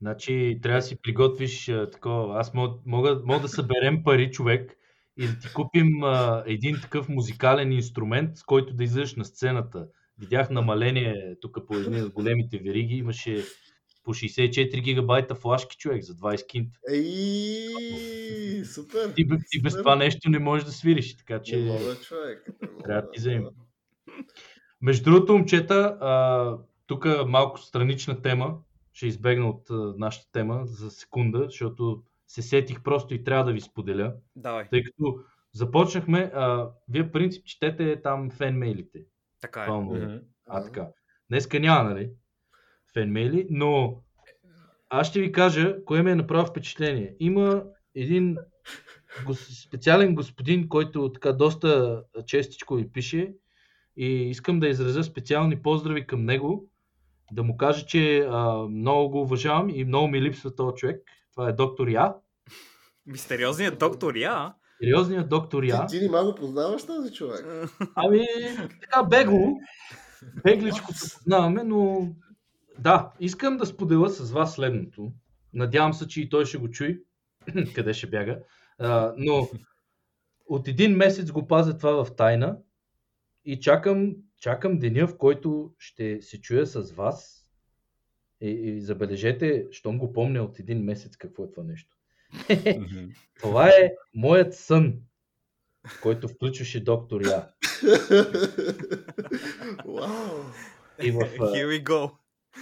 Значи 0.02 0.60
трябва 0.64 0.78
да 0.78 0.82
си 0.82 1.02
приготвиш 1.02 1.70
а, 1.70 1.90
такова. 1.90 2.40
Аз 2.40 2.54
мога, 2.54 2.80
мога, 2.86 3.22
мога 3.26 3.42
да 3.42 3.48
съберем 3.48 4.04
пари, 4.04 4.32
човек, 4.32 4.78
и 5.18 5.28
да 5.28 5.40
ти 5.40 5.54
купим 5.54 6.04
а, 6.04 6.44
един 6.46 6.82
такъв 6.82 7.10
музикален 7.10 7.72
инструмент, 7.72 8.38
с 8.38 8.44
който 8.44 8.74
да 8.74 8.84
излезеш 8.84 9.16
на 9.16 9.26
сцената. 9.26 9.88
Видях 10.22 10.50
намаление 10.50 11.36
тук 11.42 11.58
по 11.68 11.76
едни 11.76 12.02
от 12.02 12.14
големите 12.14 12.58
вериги. 12.58 12.96
Имаше 12.96 13.44
по 14.04 14.14
64 14.14 14.82
гигабайта 14.82 15.36
флашки, 15.36 15.78
човек, 15.78 16.04
за 16.04 16.14
20 16.14 16.48
кинт. 16.48 16.70
Ей, 16.92 18.66
супер! 18.66 19.14
Ти, 19.16 19.28
ти 19.50 19.62
без 19.62 19.72
Супер. 19.74 19.82
това 19.82 19.96
нещо 19.96 20.30
не 20.30 20.40
можеш 20.40 20.66
да 20.66 20.72
свириш, 20.72 21.18
така 21.18 21.34
Не 21.38 21.44
че... 21.44 21.58
мога, 21.58 21.96
човек. 21.96 22.50
не 22.62 22.68
мога 22.68 22.84
Трябва 22.84 23.02
да 23.02 23.12
ти 23.12 23.20
вземем. 23.20 23.46
Между 24.82 25.04
другото, 25.04 25.34
момчета, 25.34 25.98
а, 26.02 26.58
тук 26.88 27.08
малко 27.28 27.60
странична 27.60 28.22
тема, 28.22 28.58
ще 28.94 29.08
избегна 29.08 29.50
от 29.50 29.70
а, 29.70 29.94
нашата 29.98 30.32
тема 30.32 30.62
за 30.66 30.92
секунда, 30.92 31.44
защото 31.46 32.04
се 32.28 32.42
сетих 32.42 32.84
просто 32.84 33.14
и 33.14 33.24
трябва 33.24 33.46
да 33.46 33.54
ви 33.54 33.62
споделя, 33.62 34.14
Давай, 34.36 34.70
тъй 34.70 34.84
като 34.84 35.20
започнахме, 35.54 36.32
а, 36.34 36.70
вие 36.90 37.12
принцип 37.12 37.46
четете 37.46 38.02
там 38.02 38.30
фенмейлите. 38.30 39.00
Така 39.42 39.66
е. 39.66 39.72
Мгм. 39.72 40.18
А, 40.48 40.64
така. 40.64 40.88
Днеска 41.30 41.60
няма, 41.60 41.90
нали? 41.90 42.12
Фенмейли, 42.94 43.48
но 43.50 44.02
аз 44.90 45.08
ще 45.08 45.22
ви 45.22 45.32
кажа, 45.32 45.86
кое 45.86 46.04
ми 46.04 46.12
е 46.12 46.16
направо 46.16 46.46
впечатление. 46.46 47.16
Има 47.20 47.64
един 47.96 48.38
специален 49.68 50.16
господин, 50.16 50.70
който 50.70 51.12
така 51.14 51.32
доста 51.32 52.04
честичко 52.26 52.76
ви 52.76 52.92
пише 52.92 53.34
и 53.98 54.06
искам 54.06 54.60
да 54.60 54.68
изразя 54.68 55.04
специални 55.04 55.62
поздрави 55.62 56.08
към 56.08 56.26
него, 56.26 56.70
да 57.32 57.44
му 57.44 57.58
кажа, 57.58 57.86
че 57.86 58.28
а, 58.30 58.54
много 58.70 59.10
го 59.10 59.22
уважавам 59.22 59.70
и 59.70 59.86
много 59.86 60.08
ми 60.08 60.22
липсва 60.22 60.56
този 60.56 60.76
човек. 60.76 61.02
Това 61.32 61.50
е 61.50 61.54
доктор 61.54 61.88
Я. 61.88 62.16
Мистериозният 63.06 63.80
доктор 63.80 64.16
Я. 64.16 64.54
Сериозният 64.82 65.30
доктор 65.30 65.64
Я. 65.64 65.86
Ти, 65.86 66.00
ти 66.00 66.04
нима 66.04 66.24
го 66.24 66.36
познаваш 66.36 66.86
този 66.86 67.14
човек? 67.14 67.46
Ами, 67.96 68.26
така 68.82 69.04
бегло. 69.04 69.58
Бегличко 70.44 70.94
се 70.94 71.16
познаваме, 71.18 71.64
но 71.64 72.10
да, 72.80 73.12
искам 73.20 73.58
да 73.58 73.66
споделя 73.66 74.10
с 74.10 74.32
вас 74.32 74.54
следното. 74.54 75.12
Надявам 75.54 75.94
се, 75.94 76.08
че 76.08 76.22
и 76.22 76.30
той 76.30 76.46
ще 76.46 76.58
го 76.58 76.70
чуи. 76.70 77.04
Къде 77.76 77.94
ще 77.94 78.08
бяга. 78.08 78.40
А, 78.78 79.14
но 79.18 79.50
от 80.46 80.68
един 80.68 80.96
месец 80.96 81.32
го 81.32 81.48
пазя 81.48 81.78
това 81.78 82.06
в 82.06 82.16
тайна 82.16 82.58
и 83.46 83.60
чакам, 83.60 84.16
чакам 84.40 84.80
деня, 84.80 85.08
в 85.08 85.18
който 85.18 85.74
ще 85.78 86.22
се 86.22 86.42
чуя 86.42 86.66
с 86.66 86.92
вас. 86.92 87.48
И, 88.42 88.50
и 88.50 88.82
забележете, 88.82 89.68
щом 89.72 89.98
го 89.98 90.14
помня 90.14 90.44
от 90.44 90.60
един 90.60 90.84
месец, 90.84 91.18
какво 91.18 91.44
е 91.44 91.52
това 91.52 91.64
нещо. 91.64 91.98
Това 93.42 93.70
е 93.70 93.92
моят 94.16 94.56
сън, 94.56 94.94
който 96.02 96.28
включваше 96.28 96.84
доктор 96.84 97.22
Я. 97.22 97.48
И 101.04 101.12
в, 101.12 101.20
Here 101.20 101.68
we 101.68 101.84
go. 101.84 102.12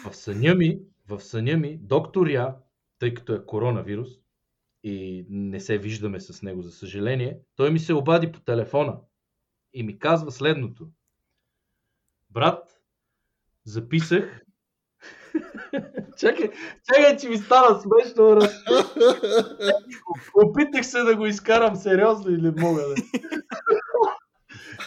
в 0.05 0.15
съня 0.15 0.55
ми, 0.55 0.79
в 1.07 1.19
съня 1.19 1.57
ми, 1.57 1.77
доктор 1.77 2.27
Я, 2.27 2.55
тъй 2.99 3.13
като 3.13 3.33
е 3.33 3.45
коронавирус 3.45 4.09
и 4.83 5.25
не 5.29 5.59
се 5.59 5.77
виждаме 5.77 6.19
с 6.19 6.41
него, 6.41 6.61
за 6.61 6.71
съжаление, 6.71 7.39
той 7.55 7.71
ми 7.71 7.79
се 7.79 7.93
обади 7.93 8.31
по 8.31 8.39
телефона 8.39 8.97
и 9.73 9.83
ми 9.83 9.99
казва 9.99 10.31
следното. 10.31 10.89
Брат, 12.29 12.81
записах. 13.63 14.41
Чакай, 16.19 16.51
чакай, 16.93 17.17
че 17.17 17.29
ми 17.29 17.37
стана 17.37 17.81
смешно. 17.81 18.39
бе. 18.39 18.47
Опитах 20.33 20.85
се 20.85 20.99
да 20.99 21.15
го 21.15 21.25
изкарам 21.25 21.75
сериозно 21.75 22.31
или 22.31 22.51
мога 22.57 22.81
да. 22.81 22.95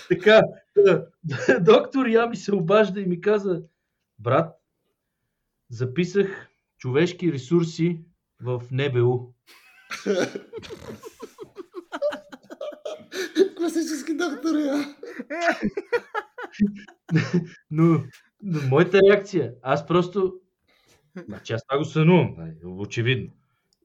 така, 0.08 0.42
доктор 1.60 2.06
Я 2.06 2.26
ми 2.26 2.36
се 2.36 2.54
обажда 2.54 3.00
и 3.00 3.06
ми 3.06 3.20
каза, 3.20 3.62
брат, 4.18 4.54
записах 5.70 6.48
човешки 6.78 7.32
ресурси 7.32 8.00
в 8.42 8.62
НБУ. 8.70 9.32
Класически 13.56 14.16
доктор 14.16 14.56
я. 14.56 14.96
Но 17.70 18.02
моята 18.42 18.98
реакция, 19.08 19.54
аз 19.62 19.86
просто, 19.86 20.34
значи 21.28 21.52
аз 21.52 21.62
това 21.66 21.78
го 21.78 21.84
сънувам, 21.84 22.34
нали, 22.38 22.56
очевидно. 22.64 23.30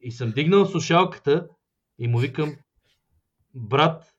И 0.01 0.11
съм 0.11 0.31
дигнал 0.31 0.65
слушалката 0.65 1.47
и 1.99 2.07
му 2.07 2.19
викам, 2.19 2.55
брат, 3.55 4.13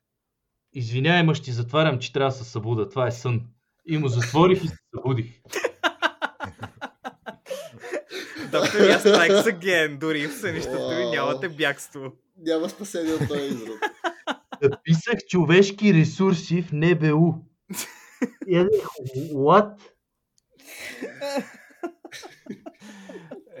извинявай, 0.73 1.23
ма 1.23 1.35
ще 1.35 1.51
затварям, 1.51 1.99
че 1.99 2.13
трябва 2.13 2.31
да 2.31 2.37
се 2.37 2.43
събуда. 2.43 2.89
Това 2.89 3.07
е 3.07 3.11
сън. 3.11 3.41
И 3.85 3.97
му 3.97 4.07
затворих 4.07 4.63
и 4.63 4.67
се 4.67 4.77
събудих. 4.95 5.41
Доктор 8.51 8.79
Я 8.79 8.99
strikes 8.99 9.43
again. 9.43 9.97
Дори 9.97 10.27
в 10.27 10.33
сънищата 10.33 10.95
ви 10.97 11.05
нямате 11.15 11.49
бягство. 11.49 12.13
Няма 12.37 12.69
спасение 12.69 13.13
от 13.13 13.27
този 13.27 13.41
израз. 13.41 13.75
Записах 14.61 15.19
човешки 15.27 15.93
ресурси 15.93 16.61
в 16.61 16.71
НБУ. 16.71 17.33
И 18.47 18.57
аз 18.57 18.67
викам, 18.73 19.37
what? 19.37 19.79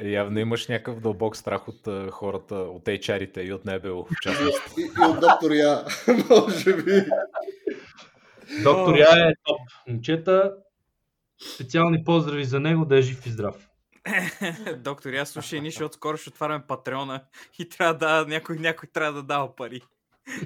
Явно 0.01 0.39
имаш 0.39 0.67
някакъв 0.67 0.99
дълбок 0.99 1.37
страх 1.37 1.67
от 1.67 2.11
хората, 2.11 2.55
от 2.55 2.85
HR-ите 2.85 3.41
и 3.41 3.53
от 3.53 3.65
НБО. 3.65 4.03
в 4.03 4.09
частност. 4.21 4.77
И, 4.77 4.81
и 4.81 5.05
от 5.05 5.19
доктор 5.19 5.51
я. 5.51 5.85
Може 6.29 6.83
би. 6.83 7.05
Доктор 8.63 8.95
Я 8.95 9.29
е 9.29 9.33
топ. 9.43 9.59
Момчета, 9.87 10.53
специални 11.55 12.03
поздрави 12.03 12.45
за 12.45 12.59
него, 12.59 12.85
да 12.85 12.97
е 12.97 13.01
жив 13.01 13.25
и 13.25 13.29
здрав. 13.29 13.69
Доктор 14.77 15.13
Я, 15.13 15.25
слушай, 15.25 15.61
ние 15.61 15.71
ще 15.71 15.83
отскоро 15.83 16.17
ще 16.17 16.29
отваряме 16.29 16.67
Патреона 16.67 17.23
и 17.59 17.69
трябва 17.69 17.93
да, 17.93 18.25
някой, 18.27 18.55
някой 18.55 18.89
трябва 18.93 19.13
да 19.13 19.23
дава 19.23 19.55
пари. 19.55 19.81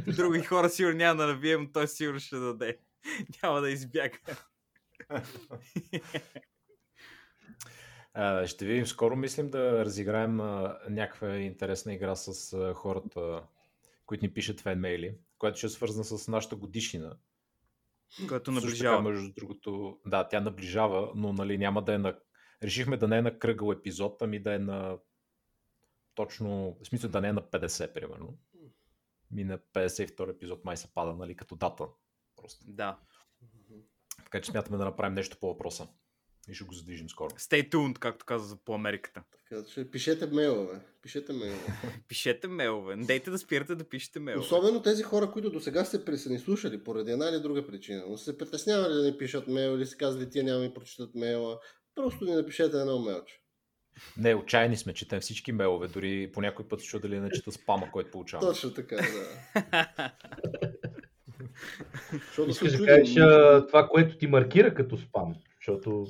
Други 0.08 0.42
хора 0.42 0.70
сигурно 0.70 0.98
няма 0.98 1.16
да 1.16 1.28
набием, 1.28 1.70
той 1.74 1.88
сигурно 1.88 2.20
ще 2.20 2.36
даде. 2.36 2.78
Няма 3.44 3.62
да 3.62 3.70
избяга. 3.70 4.18
А, 8.14 8.48
ще 8.48 8.66
видим. 8.66 8.86
Скоро 8.88 9.16
мислим 9.16 9.50
да 9.50 9.86
разиграем 9.86 10.42
а, 10.42 10.80
някаква 10.90 11.36
интересна 11.36 11.94
игра 11.94 12.16
с 12.16 12.54
а, 12.54 12.74
хората, 12.74 13.44
които 14.06 14.26
ни 14.26 14.34
пишат 14.34 14.62
фенмейли, 14.62 15.18
която 15.38 15.58
ще 15.58 15.68
е 15.68 15.70
свързана 15.70 16.04
с 16.04 16.28
нашата 16.28 16.56
годишнина. 16.56 17.18
Също 18.10 18.52
наближава. 18.52 18.98
Така, 18.98 19.10
между 19.10 19.34
другото, 19.34 20.00
да, 20.06 20.28
тя 20.28 20.40
наближава, 20.40 21.12
но 21.16 21.34
нали, 21.34 21.58
няма 21.58 21.84
да 21.84 21.94
е 21.94 21.98
на... 21.98 22.20
Решихме 22.64 22.98
да 22.98 23.08
не 23.08 23.18
е 23.18 23.22
на 23.22 23.40
кръгъл 23.40 23.72
епизод, 23.72 24.22
ами 24.22 24.40
да 24.40 24.54
е 24.54 24.60
на 24.60 24.98
точно, 26.16 26.78
в 26.84 26.88
смисъл 26.88 27.10
да 27.10 27.22
не 27.22 27.28
е 27.28 27.34
на 27.34 27.42
50, 27.42 27.94
примерно. 27.94 28.38
Ми 29.32 29.44
на 29.44 29.58
52 29.58 30.30
епизод 30.32 30.66
май 30.66 30.78
се 30.78 30.94
пада, 30.94 31.14
нали, 31.14 31.36
като 31.36 31.56
дата. 31.56 31.86
Просто. 32.36 32.66
Да. 32.68 33.00
Така 34.24 34.42
че 34.42 34.52
смятаме 34.52 34.78
да 34.78 34.86
направим 34.86 35.14
нещо 35.14 35.38
по 35.40 35.48
въпроса. 35.48 35.88
И 36.50 36.54
ще 36.54 36.64
го 36.64 36.74
задвижим 36.74 37.10
скоро. 37.10 37.30
Stay 37.30 37.70
tuned, 37.70 37.98
както 38.00 38.26
каза 38.26 38.58
по 38.66 38.76
Америката. 38.76 39.24
Така 39.50 39.64
че 39.66 39.92
пишете 39.92 40.26
мейлове. 40.26 40.80
Пишете 41.02 41.34
мейлове. 41.34 41.74
Пишете 42.08 42.48
мейлове. 42.48 42.96
Не 42.96 43.06
дейте 43.06 43.32
да 43.32 43.38
спирате 43.38 43.76
да 43.76 43.90
пишете 43.90 44.20
мейлове. 44.20 44.46
Особено 44.46 44.82
тези 44.82 45.04
хора, 45.04 45.32
които 45.32 45.50
до 45.52 45.60
сега 45.60 45.86
сте 45.86 46.06
при- 46.06 46.18
са 46.18 46.30
ни 46.30 46.40
слушали 46.40 46.84
поради 46.84 47.12
една 47.12 47.30
или 47.30 47.40
друга 47.40 47.68
причина, 47.68 48.04
но 48.10 48.18
се 48.18 48.38
притеснявали 48.38 48.94
да 48.94 49.04
ни 49.04 49.18
пишат 49.18 49.48
мейл 49.48 49.76
или 49.78 49.86
си 49.86 49.98
казали, 49.98 50.30
тия 50.30 50.44
няма 50.44 50.60
ми 50.60 50.74
прочитат 50.74 51.16
мейла. 51.16 51.60
Просто 51.96 52.26
ни 52.26 52.32
напишете 52.36 52.78
едно 52.78 53.00
мейлче. 53.00 53.40
Не, 54.18 54.36
отчаяни 54.36 54.78
сме, 54.78 54.94
четем 54.94 55.20
всички 55.20 55.52
мейлове, 55.52 55.88
дори 55.88 56.32
по 56.34 56.42
някой 56.42 56.68
път 56.68 56.82
ще 56.82 57.00
дали 57.00 57.20
не 57.20 57.30
чета 57.30 57.52
спама, 57.52 57.92
който 57.92 58.12
получавам. 58.12 58.48
Точно 58.48 58.74
така, 58.74 58.96
да. 58.96 60.12
Защото 62.12 62.50
Искаш 62.50 62.72
се 62.72 62.78
да 62.78 62.86
кажеш 62.86 63.14
това, 63.68 63.88
което 63.88 64.18
ти 64.18 64.28
маркира 64.28 64.74
като 64.74 64.98
спам, 64.98 65.36
защото 65.60 66.08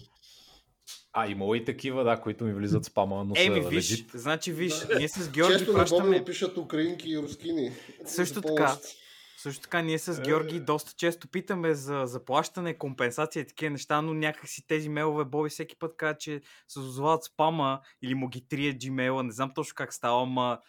А, 1.13 1.27
има 1.27 1.57
и 1.57 1.65
такива, 1.65 2.03
да, 2.03 2.21
които 2.21 2.43
ми 2.43 2.53
влизат 2.53 2.85
спама, 2.85 3.23
но 3.23 3.33
Еми, 3.37 3.63
са 3.63 3.69
виж, 3.69 3.89
legit. 3.89 4.17
значи 4.17 4.51
виж, 4.51 4.79
Да. 4.79 4.99
ние 4.99 5.07
с 5.09 5.31
Георги 5.31 5.53
Често 5.53 5.73
пращаме... 5.73 6.19
му 6.19 6.25
пишат 6.25 6.57
украинки 6.57 7.09
и 7.09 7.17
рускини. 7.17 7.71
Също 8.05 8.41
така. 8.41 8.77
Също 9.37 9.61
така, 9.61 9.81
ние 9.81 9.95
Е. 9.95 9.99
с 9.99 10.21
Георги 10.21 10.59
доста 10.59 10.93
често 10.97 11.27
питаме 11.27 11.73
за 11.73 12.01
заплащане, 12.05 12.77
компенсация 12.77 13.41
и 13.41 13.47
такива 13.47 13.71
неща, 13.71 14.01
но 14.01 14.13
някакси 14.13 14.67
тези 14.67 14.89
мейлове 14.89 15.25
Боби 15.25 15.49
всеки 15.49 15.75
път 15.79 15.97
казва, 15.97 16.17
че 16.17 16.41
се 16.67 16.79
озовават 16.79 17.23
спама 17.23 17.79
или 18.01 18.15
му 18.15 18.27
ги 18.27 18.47
трие 18.47 18.73
Gmail, 18.73 19.21
не 19.21 19.31
знам 19.31 19.51
точно 19.55 19.75
как 19.75 19.93
става, 19.93 20.23
ама 20.23 20.59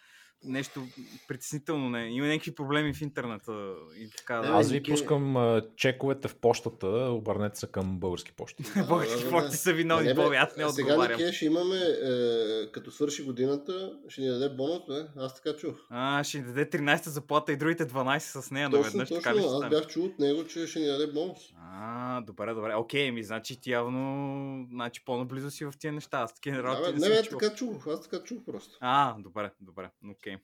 нещо 0.45 0.81
притеснително 1.27 1.89
не. 1.89 2.07
Има 2.07 2.27
някакви 2.27 2.55
проблеми 2.55 2.93
в 2.93 3.01
интернета 3.01 3.73
и 3.97 4.09
така. 4.17 4.35
Да. 4.41 4.47
Аз 4.47 4.71
ви 4.71 4.83
пускам 4.83 5.37
а, 5.37 5.61
чековете 5.75 6.27
в 6.27 6.35
почтата, 6.35 6.87
обърнете 6.87 7.59
се 7.59 7.67
към 7.67 7.99
български 7.99 8.31
почти. 8.31 8.63
Български 8.87 9.23
Да, 9.23 9.29
да, 9.29 9.41
да. 9.41 9.51
са 9.51 9.73
виновни, 9.73 10.07
Не, 10.07 10.13
бе, 10.13 10.23
Боби, 10.23 10.35
аз 10.35 10.57
не 10.57 10.69
Сега 10.69 10.91
отговарям. 10.93 11.19
Нике 11.19 11.33
ще 11.33 11.45
имаме, 11.45 11.77
е, 11.77 12.71
като 12.71 12.91
свърши 12.91 13.23
годината, 13.23 13.93
ще 14.07 14.21
ни 14.21 14.27
даде 14.27 14.49
бонус, 14.49 14.81
бе. 14.87 15.05
Аз 15.17 15.35
така 15.41 15.57
чух. 15.57 15.75
А, 15.89 16.23
ще 16.23 16.37
ни 16.37 16.43
даде 16.43 16.69
13-та 16.69 17.09
заплата 17.09 17.51
и 17.51 17.57
другите 17.57 17.85
12 17.85 18.19
с 18.41 18.51
нея 18.51 18.69
Точно, 18.69 18.79
наведнъж, 18.81 19.09
точно. 19.09 19.21
така 19.21 19.35
ли 19.35 19.43
Аз 19.63 19.69
бях 19.69 19.87
чул 19.87 20.05
от 20.05 20.19
него, 20.19 20.47
че 20.47 20.67
ще 20.67 20.79
ни 20.79 20.85
даде 20.85 21.07
бонус. 21.07 21.37
А, 21.77 22.21
добре, 22.21 22.53
добре. 22.53 22.75
Окей, 22.75 23.11
ми 23.11 23.23
значи 23.23 23.61
ти 23.61 23.71
явно 23.71 24.67
значи 24.71 25.05
по-наблизо 25.05 25.51
си 25.51 25.65
в 25.65 25.73
тия 25.79 25.93
неща. 25.93 26.17
Аз 26.17 26.33
такива 26.33 26.57
Да, 26.57 26.63
работи 26.63 26.93
бе, 26.93 26.99
не, 26.99 27.09
не, 27.09 27.23
чул. 27.23 27.39
така 27.39 27.55
чух. 27.55 27.87
Аз 27.87 28.01
така 28.01 28.23
чух 28.23 28.37
просто. 28.45 28.77
А, 28.81 29.15
добре, 29.19 29.51
добре, 29.61 29.89
окей. 30.11 30.34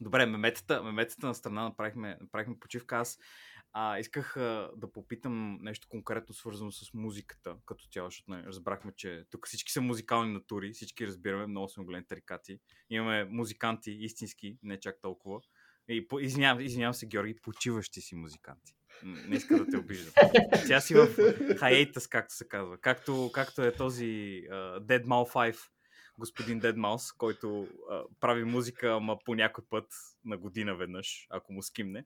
Добре, 0.00 0.26
меметата, 0.26 0.82
меметата 0.82 1.26
на 1.26 1.34
страна 1.34 1.62
направихме, 1.62 2.18
направихме 2.20 2.58
почивка. 2.60 2.96
Аз 2.96 3.18
а, 3.72 3.98
исках 3.98 4.36
а, 4.36 4.70
да 4.76 4.92
попитам 4.92 5.58
нещо 5.62 5.88
конкретно 5.90 6.34
свързано 6.34 6.72
с 6.72 6.94
музиката 6.94 7.56
като 7.66 7.84
цяло, 7.92 8.06
защото 8.06 8.30
не, 8.30 8.42
разбрахме, 8.42 8.92
че 8.96 9.24
тук 9.30 9.46
всички 9.46 9.72
са 9.72 9.80
музикални 9.80 10.32
натури, 10.32 10.72
всички 10.72 11.06
разбираме, 11.06 11.46
много 11.46 11.68
сме 11.68 11.84
големи 11.84 12.06
тарикати. 12.06 12.58
Имаме 12.90 13.24
музиканти 13.24 13.90
истински, 13.90 14.58
не 14.62 14.80
чак 14.80 15.00
толкова. 15.02 15.40
И, 15.88 16.08
по, 16.08 16.20
извинявам, 16.20 16.60
извинявам 16.60 16.94
се, 16.94 17.06
Георги, 17.06 17.36
почиващи 17.42 18.00
си 18.00 18.14
музиканти. 18.14 18.74
Не 19.02 19.36
иска 19.36 19.58
да 19.58 19.66
те 19.66 19.76
обиждам. 19.76 20.12
Сега 20.56 20.80
си 20.80 20.94
в 20.94 21.06
hiatus, 21.60 22.08
както 22.08 22.34
се 22.34 22.48
казва. 22.48 22.78
Както, 22.78 23.30
както 23.34 23.62
е 23.62 23.72
този 23.72 24.04
uh, 24.04 24.80
Dead 24.80 25.04
Mal 25.04 25.52
5, 25.52 25.68
господин 26.18 26.60
Mouse, 26.60 27.16
който 27.16 27.68
а, 27.90 28.02
прави 28.20 28.44
музика, 28.44 28.88
ама 28.88 29.18
по 29.24 29.34
някой 29.34 29.64
път 29.70 29.86
на 30.24 30.36
година 30.36 30.76
веднъж, 30.76 31.26
ако 31.30 31.52
му 31.52 31.62
скимне. 31.62 32.04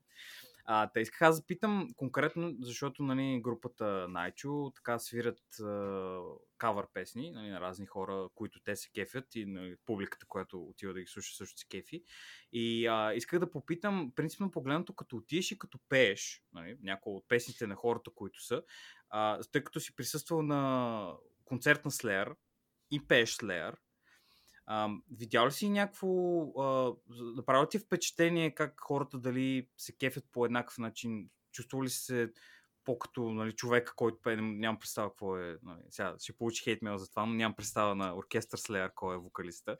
А, 0.65 0.89
те 0.93 0.99
исках 0.99 1.21
аз 1.21 1.39
да 1.39 1.45
питам 1.45 1.87
конкретно, 1.95 2.55
защото 2.59 3.03
нали, 3.03 3.41
групата 3.41 4.07
Найчо 4.09 4.71
така 4.75 4.99
свират 4.99 5.59
а, 5.61 6.19
кавър 6.57 6.87
песни 6.93 7.31
нали, 7.31 7.49
на 7.49 7.61
разни 7.61 7.85
хора, 7.85 8.29
които 8.35 8.59
те 8.63 8.75
се 8.75 8.89
кефят 8.91 9.35
и 9.35 9.45
нали, 9.45 9.75
публиката, 9.85 10.25
която 10.29 10.63
отива 10.63 10.93
да 10.93 10.99
ги 10.99 11.07
слуша, 11.07 11.35
също 11.35 11.59
се 11.59 11.67
кефи. 11.67 12.03
И 12.51 12.87
а, 12.87 13.13
исках 13.13 13.39
да 13.39 13.51
попитам, 13.51 14.11
принципно 14.15 14.51
погледнато, 14.51 14.93
като 14.93 15.17
отидеш 15.17 15.51
и 15.51 15.59
като 15.59 15.79
пееш, 15.89 16.43
нали, 16.53 16.77
някои 16.81 17.13
от 17.13 17.27
песните 17.27 17.67
на 17.67 17.75
хората, 17.75 18.11
които 18.15 18.43
са, 18.43 18.63
а, 19.09 19.39
тъй 19.51 19.63
като 19.63 19.79
си 19.79 19.95
присъствал 19.95 20.41
на 20.41 21.13
концерт 21.45 21.85
на 21.85 21.91
Slayer 21.91 22.35
и 22.91 23.07
пееш 23.07 23.35
Slayer, 23.35 23.75
а, 24.65 24.89
видял 25.11 25.47
ли 25.47 25.51
си 25.51 25.69
някакво, 25.69 26.07
а, 26.61 26.95
направо 27.35 27.65
ти 27.65 27.79
впечатление 27.79 28.55
как 28.55 28.73
хората 28.81 29.17
дали 29.17 29.67
се 29.77 29.95
кефят 29.97 30.25
по 30.31 30.45
еднакъв 30.45 30.77
начин, 30.77 31.29
чувствали 31.51 31.85
ли 31.85 31.89
се 31.89 32.31
по-като 32.85 33.23
нали, 33.23 33.51
човек, 33.51 33.93
който 33.95 34.21
пее, 34.21 34.35
ням- 34.35 34.59
нямам 34.59 34.79
представа 34.79 35.09
какво 35.09 35.37
е, 35.37 35.57
нали, 35.63 35.81
сега 35.89 36.15
ще 36.19 36.37
получи 36.37 36.63
хейтмейл 36.63 36.97
за 36.97 37.09
това, 37.09 37.25
но 37.25 37.33
нямам 37.33 37.55
представа 37.55 37.95
на 37.95 38.15
оркестър 38.17 38.59
Slayer, 38.59 38.93
кой 38.95 39.15
е 39.15 39.19
вокалиста. 39.19 39.77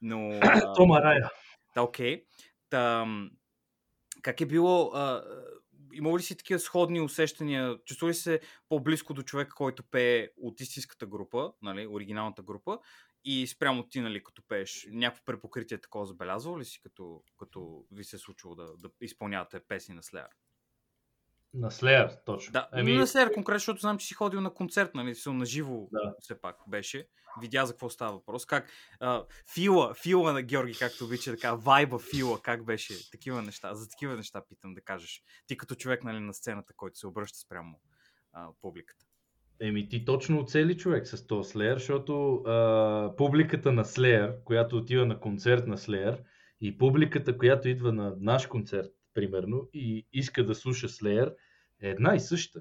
Но, 0.00 0.30
а, 0.42 0.72
Тома 0.74 1.02
Рая. 1.02 1.30
да, 1.74 1.82
окей. 1.82 2.24
Та, 2.70 3.06
как 4.22 4.40
е 4.40 4.46
било, 4.46 4.90
а, 4.94 5.24
имало 5.92 6.18
ли 6.18 6.22
си 6.22 6.36
такива 6.36 6.60
сходни 6.60 7.00
усещания, 7.00 7.78
чувствали 7.84 8.10
ли 8.10 8.14
се 8.14 8.40
по-близко 8.68 9.14
до 9.14 9.22
човека, 9.22 9.54
който 9.54 9.82
пее 9.82 10.28
от 10.36 10.60
истинската 10.60 11.06
група, 11.06 11.52
нали, 11.62 11.86
оригиналната 11.86 12.42
група, 12.42 12.78
и 13.28 13.46
спрямо 13.46 13.88
ти, 13.88 14.00
нали, 14.00 14.24
като 14.24 14.42
пееш, 14.48 14.86
някакво 14.90 15.24
препокритие 15.24 15.80
такова 15.80 16.06
забелязвал 16.06 16.58
ли 16.58 16.64
си, 16.64 16.80
като, 16.82 17.22
като 17.38 17.84
ви 17.92 18.04
се 18.04 18.16
е 18.16 18.18
случило 18.18 18.54
да, 18.54 18.76
да 18.76 18.90
изпълнявате 19.00 19.60
песни 19.68 19.94
на 19.94 20.02
Slayer? 20.02 20.28
На 21.54 21.70
Слеер, 21.70 22.18
точно. 22.26 22.52
Да, 22.52 22.68
Ами, 22.72 22.96
на 22.96 23.06
Slayer 23.06 23.34
конкретно, 23.34 23.58
защото 23.58 23.80
знам, 23.80 23.98
че 23.98 24.06
си 24.06 24.14
ходил 24.14 24.40
на 24.40 24.54
концерт, 24.54 24.94
нали, 24.94 25.14
си 25.14 25.30
на 25.30 25.44
живо 25.44 25.88
Да. 25.92 26.14
все 26.20 26.40
пак 26.40 26.56
беше. 26.68 27.08
Видя 27.40 27.66
за 27.66 27.72
какво 27.72 27.90
става 27.90 28.12
въпрос. 28.12 28.46
Как 28.46 28.70
а, 29.00 29.24
фила, 29.54 29.94
фила 29.94 30.32
на 30.32 30.42
Георги, 30.42 30.78
както 30.78 31.04
обича 31.04 31.30
така, 31.30 31.54
вайба, 31.54 31.98
фила, 31.98 32.42
как 32.42 32.64
беше, 32.64 33.10
такива 33.10 33.42
неща. 33.42 33.74
За 33.74 33.88
такива 33.88 34.16
неща 34.16 34.42
питам 34.48 34.74
да 34.74 34.80
кажеш. 34.80 35.22
Ти 35.46 35.56
като 35.56 35.74
човек 35.74 36.04
нали, 36.04 36.20
на 36.20 36.34
сцената, 36.34 36.72
който 36.76 36.98
се 36.98 37.06
обръща 37.06 37.38
спрямо 37.38 37.80
а, 38.32 38.48
публиката. 38.60 39.06
Еми 39.60 39.88
ти 39.88 40.04
точно 40.04 40.40
оцели 40.40 40.76
човек 40.76 41.06
с 41.06 41.26
този 41.26 41.50
Слеер, 41.50 41.76
защото 41.76 42.34
а, 42.34 43.14
публиката 43.16 43.72
на 43.72 43.84
Слеер, 43.84 44.34
която 44.44 44.76
отива 44.76 45.06
на 45.06 45.20
концерт 45.20 45.66
на 45.66 45.78
Слеер 45.78 46.22
и 46.60 46.78
публиката, 46.78 47.38
която 47.38 47.68
идва 47.68 47.92
на 47.92 48.14
наш 48.20 48.46
концерт, 48.46 48.90
примерно, 49.14 49.68
и 49.74 50.06
иска 50.12 50.44
да 50.44 50.54
слуша 50.54 50.88
Слеер, 50.88 51.32
е 51.82 51.88
една 51.88 52.14
и 52.14 52.20
съща. 52.20 52.60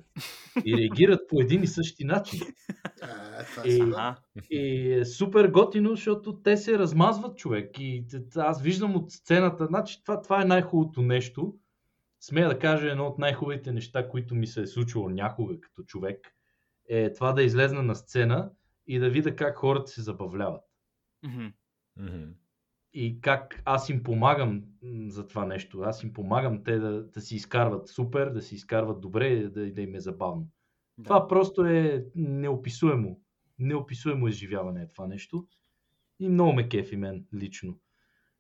И 0.65 0.77
реагират 0.77 1.29
по 1.29 1.41
един 1.41 1.63
и 1.63 1.67
същи 1.67 2.05
начин. 2.05 2.39
А, 3.01 3.43
това 3.43 4.17
Е. 4.36 4.55
И 4.55 4.93
е 4.93 5.05
супер 5.05 5.47
готино, 5.47 5.89
защото 5.89 6.41
те 6.41 6.58
се 6.58 6.79
размазват 6.79 7.38
човек. 7.38 7.79
И 7.79 8.05
аз 8.36 8.62
виждам 8.62 8.95
от 8.95 9.12
сцената, 9.12 9.65
значи 9.65 10.03
това, 10.03 10.21
това 10.21 10.41
е 10.41 10.45
най-хубавото 10.45 11.01
нещо. 11.01 11.55
Смея 12.19 12.49
да 12.49 12.60
кажа 12.60 12.91
едно 12.91 13.08
от 13.08 13.19
най-хубавите 13.19 13.71
неща, 13.71 14.10
които 14.10 14.36
ми 14.36 14.47
се 14.47 14.62
е 14.62 14.67
случило 14.67 15.10
някога 15.10 15.60
като 15.60 15.84
човек, 15.84 16.34
е 16.89 17.13
това 17.13 17.33
да 17.33 17.43
излезна 17.43 17.83
на 17.83 17.95
сцена 17.95 18.51
и 18.87 18.99
да 18.99 19.09
видя 19.09 19.35
как 19.35 19.57
хората 19.57 19.91
се 19.91 20.01
забавляват. 20.01 20.63
Мгм. 21.23 21.47
И 22.93 23.21
как 23.21 23.61
аз 23.65 23.89
им 23.89 24.03
помагам 24.03 24.63
за 25.07 25.27
това 25.27 25.45
нещо. 25.45 25.81
Аз 25.81 26.03
им 26.03 26.13
помагам 26.13 26.63
те 26.63 26.79
да, 26.79 27.03
да 27.07 27.21
си 27.21 27.35
изкарват 27.35 27.87
супер, 27.87 28.29
да 28.29 28.41
си 28.41 28.55
изкарват 28.55 29.01
добре, 29.01 29.47
да, 29.49 29.73
да 29.73 29.81
им 29.81 29.95
е 29.95 29.99
забавно. 29.99 30.47
Да. 30.97 31.03
Това 31.03 31.27
просто 31.27 31.65
е 31.65 32.05
неописуемо. 32.15 33.19
Неописуемо 33.59 34.27
изживяване 34.27 34.81
е 34.81 34.87
това 34.87 35.07
нещо. 35.07 35.47
И 36.19 36.29
много 36.29 36.53
ме 36.53 36.69
кефи 36.69 36.95
мен 36.95 37.25
лично. 37.33 37.79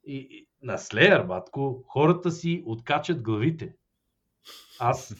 И, 0.03 0.15
и 0.15 0.47
на 0.61 0.77
Слеер, 0.77 1.23
батко, 1.23 1.83
хората 1.87 2.31
си 2.31 2.63
откачат 2.65 3.21
главите. 3.21 3.75
Аз, 4.79 5.15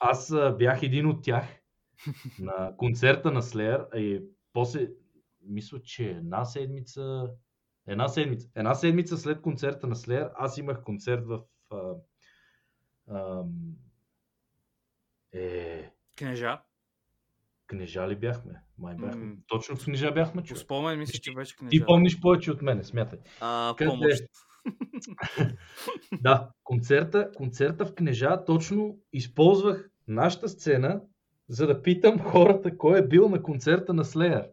аз 0.00 0.34
бях 0.58 0.82
един 0.82 1.06
от 1.06 1.22
тях 1.22 1.63
на 2.38 2.76
концерта 2.76 3.30
на 3.30 3.42
Слеер 3.42 3.86
и 3.94 4.22
после, 4.52 4.88
мисля, 5.42 5.82
че 5.82 6.10
една 6.10 6.44
седмица, 6.44 7.30
една 7.86 8.08
седмица, 8.08 8.48
една 8.54 8.74
седмица 8.74 9.18
след 9.18 9.42
концерта 9.42 9.86
на 9.86 9.96
Слеер, 9.96 10.30
аз 10.34 10.58
имах 10.58 10.82
концерт 10.82 11.24
в 11.26 11.40
а, 11.70 11.94
ам, 13.08 13.74
е, 15.32 15.90
Кнежа. 16.16 16.62
Книжа 17.66 18.08
ли 18.08 18.16
бяхме? 18.16 18.62
Май 18.78 18.96
бяхме. 18.96 19.24
М. 19.24 19.36
Точно 19.46 19.76
в 19.76 19.84
книжа 19.84 20.12
бяхме, 20.12 20.42
човек. 20.42 20.62
спомен 20.62 20.98
мисля, 20.98 21.18
че 21.18 21.34
беше 21.34 21.56
кнежа. 21.56 21.70
Ти 21.70 21.84
помниш 21.84 22.20
повече 22.20 22.52
от 22.52 22.62
мене, 22.62 22.84
смятай. 22.84 23.18
А, 23.40 23.74
Къде? 23.78 23.90
помощ. 23.90 24.24
Да, 26.20 26.50
концерта, 26.64 27.30
концерта 27.36 27.86
в 27.86 27.94
книжа 27.94 28.44
точно 28.44 28.98
използвах 29.12 29.90
нашата 30.08 30.48
сцена, 30.48 31.02
за 31.48 31.66
да 31.66 31.82
питам 31.82 32.18
хората 32.18 32.78
кой 32.78 32.98
е 32.98 33.06
бил 33.06 33.28
на 33.28 33.42
концерта 33.42 33.94
на 33.94 34.04
Слеер. 34.04 34.48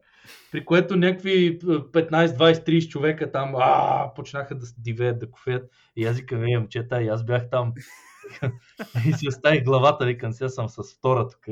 при 0.51 0.65
което 0.65 0.95
някакви 0.95 1.59
15, 1.59 2.27
20, 2.27 2.53
30 2.53 2.87
човека 2.87 3.31
там 3.31 3.53
а, 3.55 4.13
почнаха 4.15 4.55
да 4.55 4.65
дивеят, 4.77 5.19
да 5.19 5.31
кофеят. 5.31 5.71
И 5.95 6.05
аз 6.05 6.17
викам, 6.17 6.43
ей, 6.43 6.57
момчета, 6.57 7.03
и 7.03 7.07
аз 7.07 7.25
бях 7.25 7.49
там. 7.49 7.73
и 9.07 9.13
си 9.13 9.27
оставих 9.27 9.63
главата, 9.63 10.05
викам, 10.05 10.33
сега 10.33 10.49
съм 10.49 10.69
с 10.69 10.83
втора 10.97 11.27
тук. 11.27 11.45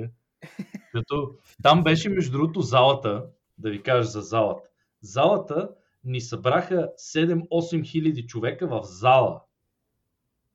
Като 0.91 1.35
там 1.63 1.83
беше, 1.83 2.09
между 2.09 2.31
другото, 2.31 2.61
залата, 2.61 3.25
да 3.57 3.69
ви 3.69 3.83
кажа 3.83 4.03
за 4.03 4.21
залата. 4.21 4.69
Залата 5.01 5.69
ни 6.03 6.21
събраха 6.21 6.89
7-8 6.97 7.85
хиляди 7.85 8.27
човека 8.27 8.67
в 8.67 8.81
зала. 8.83 9.41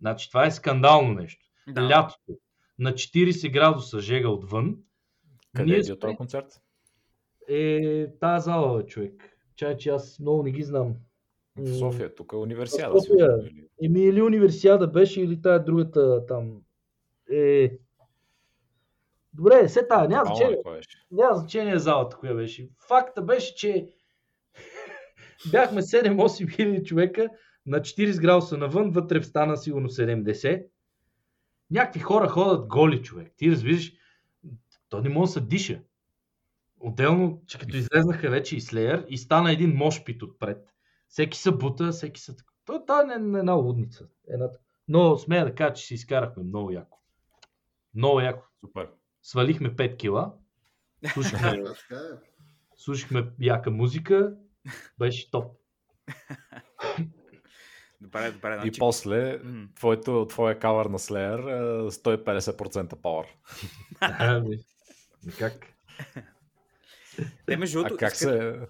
Значи 0.01 0.29
това 0.29 0.47
е 0.47 0.51
скандално 0.51 1.14
нещо. 1.14 1.44
Да. 1.68 1.88
Лятото 1.88 2.38
на 2.79 2.93
40 2.93 3.53
градуса 3.53 4.01
жега 4.01 4.29
отвън. 4.29 4.77
Къде 5.57 5.71
Ние 5.71 5.79
е 5.79 5.83
бил 5.83 5.97
този 5.97 6.17
концерт? 6.17 6.47
Е, 7.49 8.07
тая 8.21 8.41
зала, 8.41 8.79
бе, 8.79 8.87
човек. 8.87 9.31
Чай, 9.57 9.77
че 9.77 9.91
аз 9.91 10.19
много 10.21 10.43
не 10.43 10.51
ги 10.51 10.63
знам. 10.63 10.95
В 11.57 11.79
София, 11.79 12.15
тук 12.15 12.33
е 12.33 12.37
универсиада. 12.37 12.95
В 12.95 13.03
София. 13.03 13.39
Еми, 13.83 14.01
или 14.01 14.23
универсиада 14.23 14.87
беше, 14.87 15.21
или 15.21 15.43
тая 15.43 15.65
другата 15.65 16.27
там. 16.27 16.63
Е... 17.33 17.79
Добре, 19.33 19.69
се 19.69 19.87
тая, 19.87 20.09
няма 20.09 20.25
значение. 20.25 20.59
Няма 21.11 21.37
значение 21.37 21.79
залата, 21.79 22.17
коя 22.17 22.35
беше. 22.35 22.69
Факта 22.89 23.23
беше, 23.23 23.55
че 23.55 23.87
бяхме 25.51 25.83
7-8 25.83 26.51
хиляди 26.51 26.85
човека 26.85 27.29
на 27.67 27.81
40 27.81 28.21
градуса 28.21 28.57
навън, 28.57 28.91
вътре 28.91 29.23
стана 29.23 29.57
сигурно 29.57 29.89
70. 29.89 30.67
Някакви 31.70 32.00
хора 32.00 32.29
ходят 32.29 32.66
голи, 32.68 33.03
човек. 33.03 33.33
Ти 33.37 33.50
разбираш, 33.50 33.92
то 34.88 35.00
не 35.00 35.09
може 35.09 35.29
да 35.29 35.33
се 35.33 35.40
диша. 35.40 35.81
Отделно, 36.81 37.42
че 37.46 37.59
като 37.59 37.77
излезнаха 37.77 38.31
вече 38.31 38.57
и 38.57 38.61
Слеер 38.61 39.07
и 39.09 39.18
стана 39.18 39.53
един 39.53 39.77
мошпит 39.77 40.22
отпред. 40.22 40.68
Всеки 41.09 41.38
са 41.38 41.53
бута, 41.53 41.92
всеки 41.92 42.20
са... 42.20 42.37
То, 42.64 42.81
това 42.87 43.00
е 43.00 43.14
една- 43.14 43.38
една 43.38 43.53
лудница. 43.53 44.09
Една... 44.29 44.48
Но 44.88 45.16
смея 45.16 45.44
да 45.44 45.55
кажа, 45.55 45.74
че 45.74 45.87
си 45.87 45.94
изкарахме 45.94 46.42
много 46.42 46.70
яко. 46.70 46.98
Много 47.94 48.20
яко. 48.20 48.46
Супер. 48.61 48.90
Свалихме 49.22 49.77
5 49.77 49.96
кила. 49.96 50.35
Слушахме 51.12 51.62
Да, 51.62 51.74
така 51.88 52.00
е. 52.00 52.18
слушахме 52.77 53.31
яка 53.40 53.70
музика, 53.70 54.37
беше 54.98 55.31
топ. 55.31 55.57
Добре, 58.01 58.31
добре. 58.31 58.55
И 58.55 58.61
Значи... 58.61 58.79
после, 58.79 59.39
М. 59.39 59.69
твоето, 59.77 60.27
твоя 60.29 60.59
кавър 60.59 60.87
на 60.87 60.99
Slayer 60.99 61.39
е 61.87 61.91
150% 61.91 62.95
power. 62.95 63.27
Ами, 64.01 64.59
как? 65.39 65.67
Те, 67.47 67.57
между 67.57 67.79
А 67.79 67.83
другото, 67.83 67.97
как 67.99 68.13
искат- 68.13 68.19
се... 68.19 68.61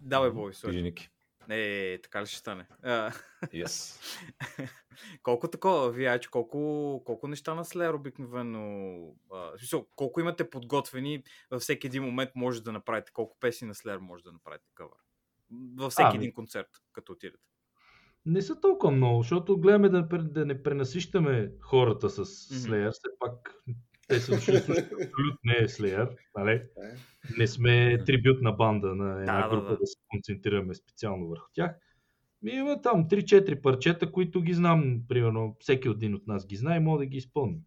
Давай, 0.00 0.30
бой, 0.30 0.54
сори. 0.54 0.94
Кажи. 0.94 1.08
Не, 1.48 1.98
така 2.02 2.22
ли 2.22 2.26
ще 2.26 2.36
стане? 2.38 2.66
А, 2.82 3.12
Yes. 3.44 4.00
колко 5.22 5.48
такова, 5.48 5.90
вие, 5.90 6.08
Айчо, 6.08 6.30
колко, 6.30 7.02
колко 7.06 7.28
неща 7.28 7.54
на 7.54 7.64
Slayer 7.64 7.94
обикновено... 7.94 8.96
А, 9.32 9.58
смисъл, 9.58 9.86
колко 9.96 10.20
имате 10.20 10.50
подготвени, 10.50 11.22
във 11.50 11.62
всеки 11.62 11.86
един 11.86 12.02
момент 12.02 12.30
може 12.34 12.62
да 12.62 12.72
направите, 12.72 13.12
колко 13.12 13.36
песни 13.40 13.68
на 13.68 13.74
Slayer 13.74 13.96
може 13.98 14.24
да 14.24 14.32
направите 14.32 14.64
кавър? 14.74 14.98
Във 15.76 15.92
всеки 15.92 16.06
Ами. 16.06 16.16
един 16.18 16.32
концерт, 16.32 16.68
като 16.92 17.12
отидете. 17.12 17.44
Не 18.26 18.42
са 18.42 18.60
толкова 18.60 18.92
много, 18.92 19.22
защото 19.22 19.58
гледаме 19.58 19.88
да, 19.88 20.02
да 20.18 20.46
не 20.46 20.62
пренасищаме 20.62 21.52
хората 21.60 22.10
с 22.10 22.24
Slayer. 22.24 22.90
Все 22.90 23.08
пак 23.18 23.54
те 24.08 24.20
са 24.20 24.34
дошли 24.34 24.52
да 24.52 24.58
абсолютно 24.58 25.38
не 25.44 25.54
е 25.54 25.68
Slayer. 25.68 26.16
Нали? 26.38 26.62
Не 27.38 27.46
сме 27.46 28.04
трибютна 28.06 28.52
банда 28.52 28.94
на 28.94 29.20
една 29.20 29.42
Да, 29.42 29.48
да, 29.48 29.56
група 29.56 29.70
да, 29.70 29.76
да. 29.76 29.86
се 29.86 30.00
концентрираме 30.08 30.74
специално 30.74 31.28
върху 31.28 31.46
тях. 31.52 31.70
Ми 32.42 32.52
има 32.52 32.82
там 32.82 33.08
3-4 33.08 33.62
парчета, 33.62 34.12
които 34.12 34.42
ги 34.42 34.54
знам, 34.54 35.02
примерно 35.08 35.56
всеки 35.60 35.88
един 35.88 36.14
от 36.14 36.26
нас 36.26 36.46
ги 36.46 36.56
знае 36.56 36.76
и 36.76 36.80
мога 36.80 36.98
да 36.98 37.06
ги 37.06 37.16
изпълним. 37.16 37.60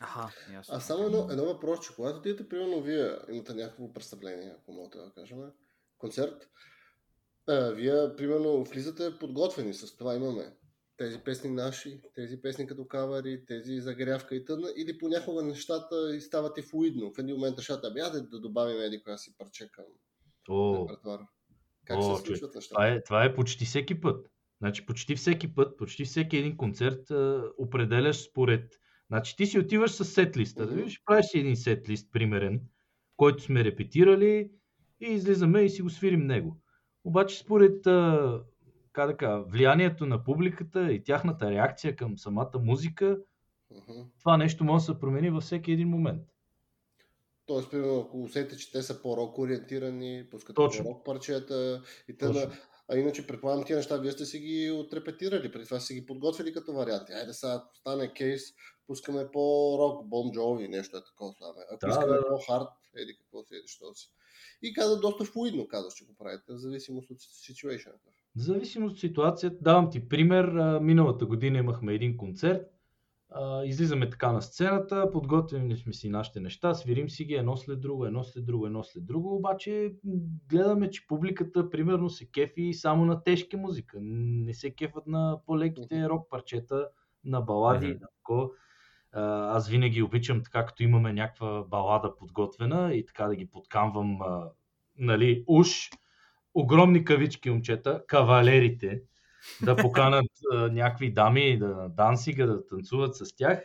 Аха, 0.00 0.52
ясно. 0.52 0.74
А 0.76 0.80
само 0.80 1.06
едно, 1.06 1.28
едно 1.30 1.44
въпрос, 1.44 1.86
че 1.86 1.94
когато 1.96 2.18
отидете, 2.18 2.48
примерно, 2.48 2.80
вие 2.80 3.10
имате 3.32 3.54
някакво 3.54 3.92
представление, 3.92 4.52
ако 4.58 4.72
мога 4.72 4.88
да 4.98 5.12
кажем, 5.14 5.38
концерт, 5.98 6.48
а, 7.48 7.70
вие, 7.70 8.16
примерно, 8.16 8.64
влизате 8.64 9.18
подготвени 9.20 9.74
с 9.74 9.96
това 9.96 10.14
имаме. 10.14 10.56
Тези 10.96 11.18
песни 11.18 11.50
наши, 11.50 12.00
тези 12.14 12.42
песни 12.42 12.66
като 12.66 12.86
кавари, 12.86 13.44
тези 13.46 13.80
загрявка 13.80 14.36
и 14.36 14.44
тъдна, 14.44 14.68
или 14.76 14.98
понякога 14.98 15.42
нещата 15.42 16.16
и 16.16 16.20
стават 16.20 16.58
и 16.58 16.62
флуидно. 16.62 17.12
В 17.14 17.18
един 17.18 17.36
момент 17.36 17.56
нещата, 17.56 17.86
ами 17.90 18.00
да, 18.00 18.40
добавим 18.40 18.80
еди 18.80 19.02
коя 19.02 19.16
си 19.16 19.34
парче 19.38 19.68
към 19.72 19.84
О, 20.48 20.82
репертуара. 20.82 21.28
Как 21.84 21.98
О, 21.98 22.16
се 22.16 22.24
случват 22.24 22.54
нещата? 22.54 22.74
Това 22.74 22.88
е, 22.88 23.02
това 23.02 23.24
е 23.24 23.34
почти 23.34 23.64
всеки 23.64 24.00
път. 24.00 24.26
Значи 24.58 24.86
почти 24.86 25.16
всеки 25.16 25.54
път, 25.54 25.76
почти 25.76 26.04
всеки 26.04 26.36
един 26.36 26.56
концерт 26.56 27.10
а, 27.10 27.44
определяш 27.58 28.16
според... 28.16 28.80
Значи 29.10 29.36
ти 29.36 29.46
си 29.46 29.58
отиваш 29.58 29.90
с 29.90 30.04
сет 30.04 30.36
листа. 30.36 30.62
Мгм. 30.62 30.70
Да 30.70 30.76
видиш, 30.76 31.02
правиш 31.04 31.26
си 31.26 31.38
един 31.38 31.56
сет 31.56 31.88
лист, 31.88 32.12
примерен, 32.12 32.60
който 33.16 33.42
сме 33.42 33.64
репетирали 33.64 34.50
и 35.00 35.06
излизаме 35.06 35.62
и 35.62 35.70
си 35.70 35.82
го 35.82 35.90
свирим 35.90 36.26
него. 36.26 36.60
Обаче 37.04 37.38
според 37.38 37.84
как 38.92 39.06
да 39.10 39.16
кажа, 39.16 39.42
влиянието 39.42 40.06
на 40.06 40.24
публиката 40.24 40.92
и 40.92 41.02
тяхната 41.02 41.50
реакция 41.50 41.96
към 41.96 42.18
самата 42.18 42.52
музика, 42.60 43.18
Мгм. 43.70 44.00
това 44.18 44.36
нещо 44.36 44.64
може 44.64 44.86
да 44.86 44.92
се 44.92 45.00
промени 45.00 45.30
във 45.30 45.42
всеки 45.42 45.72
един 45.72 45.88
момент. 45.88 46.22
Тоест, 47.46 47.70
примерно, 47.70 48.00
ако 48.00 48.22
усетите, 48.22 48.56
че 48.56 48.72
те 48.72 48.82
са 48.82 49.02
по-рок 49.02 49.38
ориентирани, 49.38 50.26
пускат 50.30 50.56
по-рок 50.56 51.04
парчета 51.04 51.82
и 52.08 52.16
т.н. 52.16 52.52
А 52.88 52.96
иначе, 52.96 53.26
предполагам, 53.26 53.64
тия 53.64 53.76
неща 53.76 53.96
вие 53.96 54.12
сте 54.12 54.24
си 54.24 54.38
ги 54.38 54.70
отрепетирали, 54.70 55.52
преди 55.52 55.64
това 55.64 55.80
сте 55.80 55.94
ги 55.94 56.06
подготвили 56.06 56.52
като 56.52 56.72
варианти. 56.72 57.12
Айде 57.12 57.32
сега, 57.32 57.52
ако 57.52 57.76
стане 57.76 58.12
кейс, 58.12 58.42
пускаме 58.86 59.30
по-рок, 59.32 60.08
Бон 60.08 60.32
Джови, 60.32 60.68
нещо 60.68 60.96
е 60.96 61.04
такова. 61.04 61.34
Саме. 61.38 61.64
Ако 61.70 61.86
Да, 61.86 61.88
искаме 61.88 62.16
да, 62.16 62.28
по-хард, 62.28 62.68
еди 62.96 63.16
какво 63.18 63.44
си, 63.44 63.54
еди 63.54 63.68
що 63.68 63.94
си. 63.94 64.10
И 64.62 64.74
каза 64.74 65.00
доста 65.00 65.24
флуидно, 65.24 65.68
казваш, 65.68 65.94
че 65.94 66.04
го 66.04 66.14
правите, 66.14 66.52
в 66.52 66.58
зависимост 66.58 67.10
от 67.10 67.20
ситуацията. 67.20 67.98
В 68.36 68.40
зависимост 68.40 68.94
от 68.94 69.00
ситуацията, 69.00 69.56
давам 69.60 69.90
ти 69.90 70.08
пример. 70.08 70.44
Миналата 70.80 71.26
година 71.26 71.58
имахме 71.58 71.94
един 71.94 72.16
концерт. 72.16 72.73
А, 73.34 73.64
Излизаме 73.64 74.10
така 74.10 74.32
на 74.32 74.42
сцената, 74.42 75.10
подготвим 75.10 75.76
сме 75.76 75.92
си 75.92 76.08
нашите 76.08 76.40
неща, 76.40 76.74
свирим 76.74 77.10
си 77.10 77.24
ги 77.24 77.34
едно 77.34 77.56
след 77.56 77.80
друго, 77.80 78.06
едно 78.06 78.24
след 78.24 78.44
друго, 78.44 78.66
едно 78.66 78.84
след 78.84 79.06
друго, 79.06 79.36
обаче 79.36 79.94
гледаме, 80.48 80.90
че 80.90 81.06
публиката 81.06 81.70
примерно 81.70 82.10
се 82.10 82.30
кефи 82.30 82.74
само 82.74 83.04
на 83.04 83.22
тежка 83.22 83.56
музика. 83.56 83.98
Не 84.00 84.54
се 84.54 84.74
кефат 84.74 85.06
на 85.06 85.40
по-леките 85.46 86.08
рок 86.08 86.30
парчета, 86.30 86.88
на 87.24 87.40
балади. 87.40 87.98
На. 88.28 88.48
А, 89.12 89.56
Аз 89.56 89.68
винаги 89.68 90.02
обичам 90.02 90.42
така, 90.42 90.66
като 90.66 90.82
имаме 90.82 91.12
някаква 91.12 91.64
балада 91.64 92.16
подготвена 92.16 92.94
и 92.94 93.06
така 93.06 93.26
да 93.26 93.36
ги 93.36 93.46
подкамвам, 93.46 94.22
а, 94.22 94.50
нали, 94.98 95.44
уж 95.46 95.90
огромни 96.54 97.04
кавички, 97.04 97.50
момчета, 97.50 98.04
кавалерите, 98.06 99.02
да 99.62 99.76
поканат 99.76 100.30
а, 100.52 100.56
някакви 100.68 101.12
дами 101.12 101.58
да 101.58 101.88
дансига, 101.96 102.46
да 102.46 102.66
танцуват 102.66 103.16
с 103.16 103.36
тях. 103.36 103.60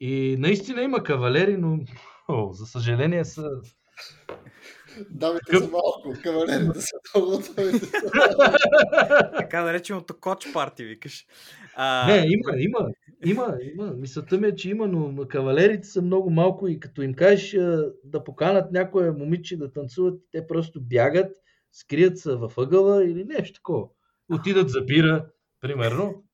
И 0.00 0.36
наистина 0.38 0.82
има 0.82 1.02
кавалери, 1.02 1.56
но 1.56 1.78
о, 2.28 2.52
за 2.52 2.66
съжаление 2.66 3.24
са... 3.24 3.50
Дамите 5.10 5.52
Къв- 5.52 5.64
са 5.64 5.70
малко, 5.70 6.14
кавалерите 6.22 6.80
са 6.80 6.96
много. 7.14 7.42
Така 9.36 9.62
нареченото 9.64 10.20
коч 10.20 10.52
парти, 10.52 10.84
викаш. 10.84 11.26
А, 11.76 12.06
Не, 12.06 12.26
има, 12.26 12.52
има, 12.56 12.88
има, 13.26 13.56
има. 13.74 13.92
Мисълта 13.92 14.38
ми 14.38 14.46
е, 14.46 14.54
че 14.54 14.70
има, 14.70 14.86
но 14.86 15.28
кавалерите 15.28 15.88
са 15.88 16.02
много 16.02 16.30
малко 16.30 16.68
и 16.68 16.80
като 16.80 17.02
им 17.02 17.14
кажеш 17.14 17.56
да 18.04 18.24
поканат 18.24 18.72
някое 18.72 19.10
момиче 19.10 19.56
да 19.56 19.72
танцуват, 19.72 20.20
те 20.32 20.46
просто 20.46 20.80
бягат, 20.80 21.36
скрият 21.72 22.18
се 22.18 22.34
във 22.34 22.58
ъгъла 22.58 23.04
или 23.04 23.24
нещо 23.24 23.54
такова. 23.54 23.88
Отидат 24.32 24.70
за 24.70 24.80
бира, 24.80 25.26
примерно. 25.60 26.24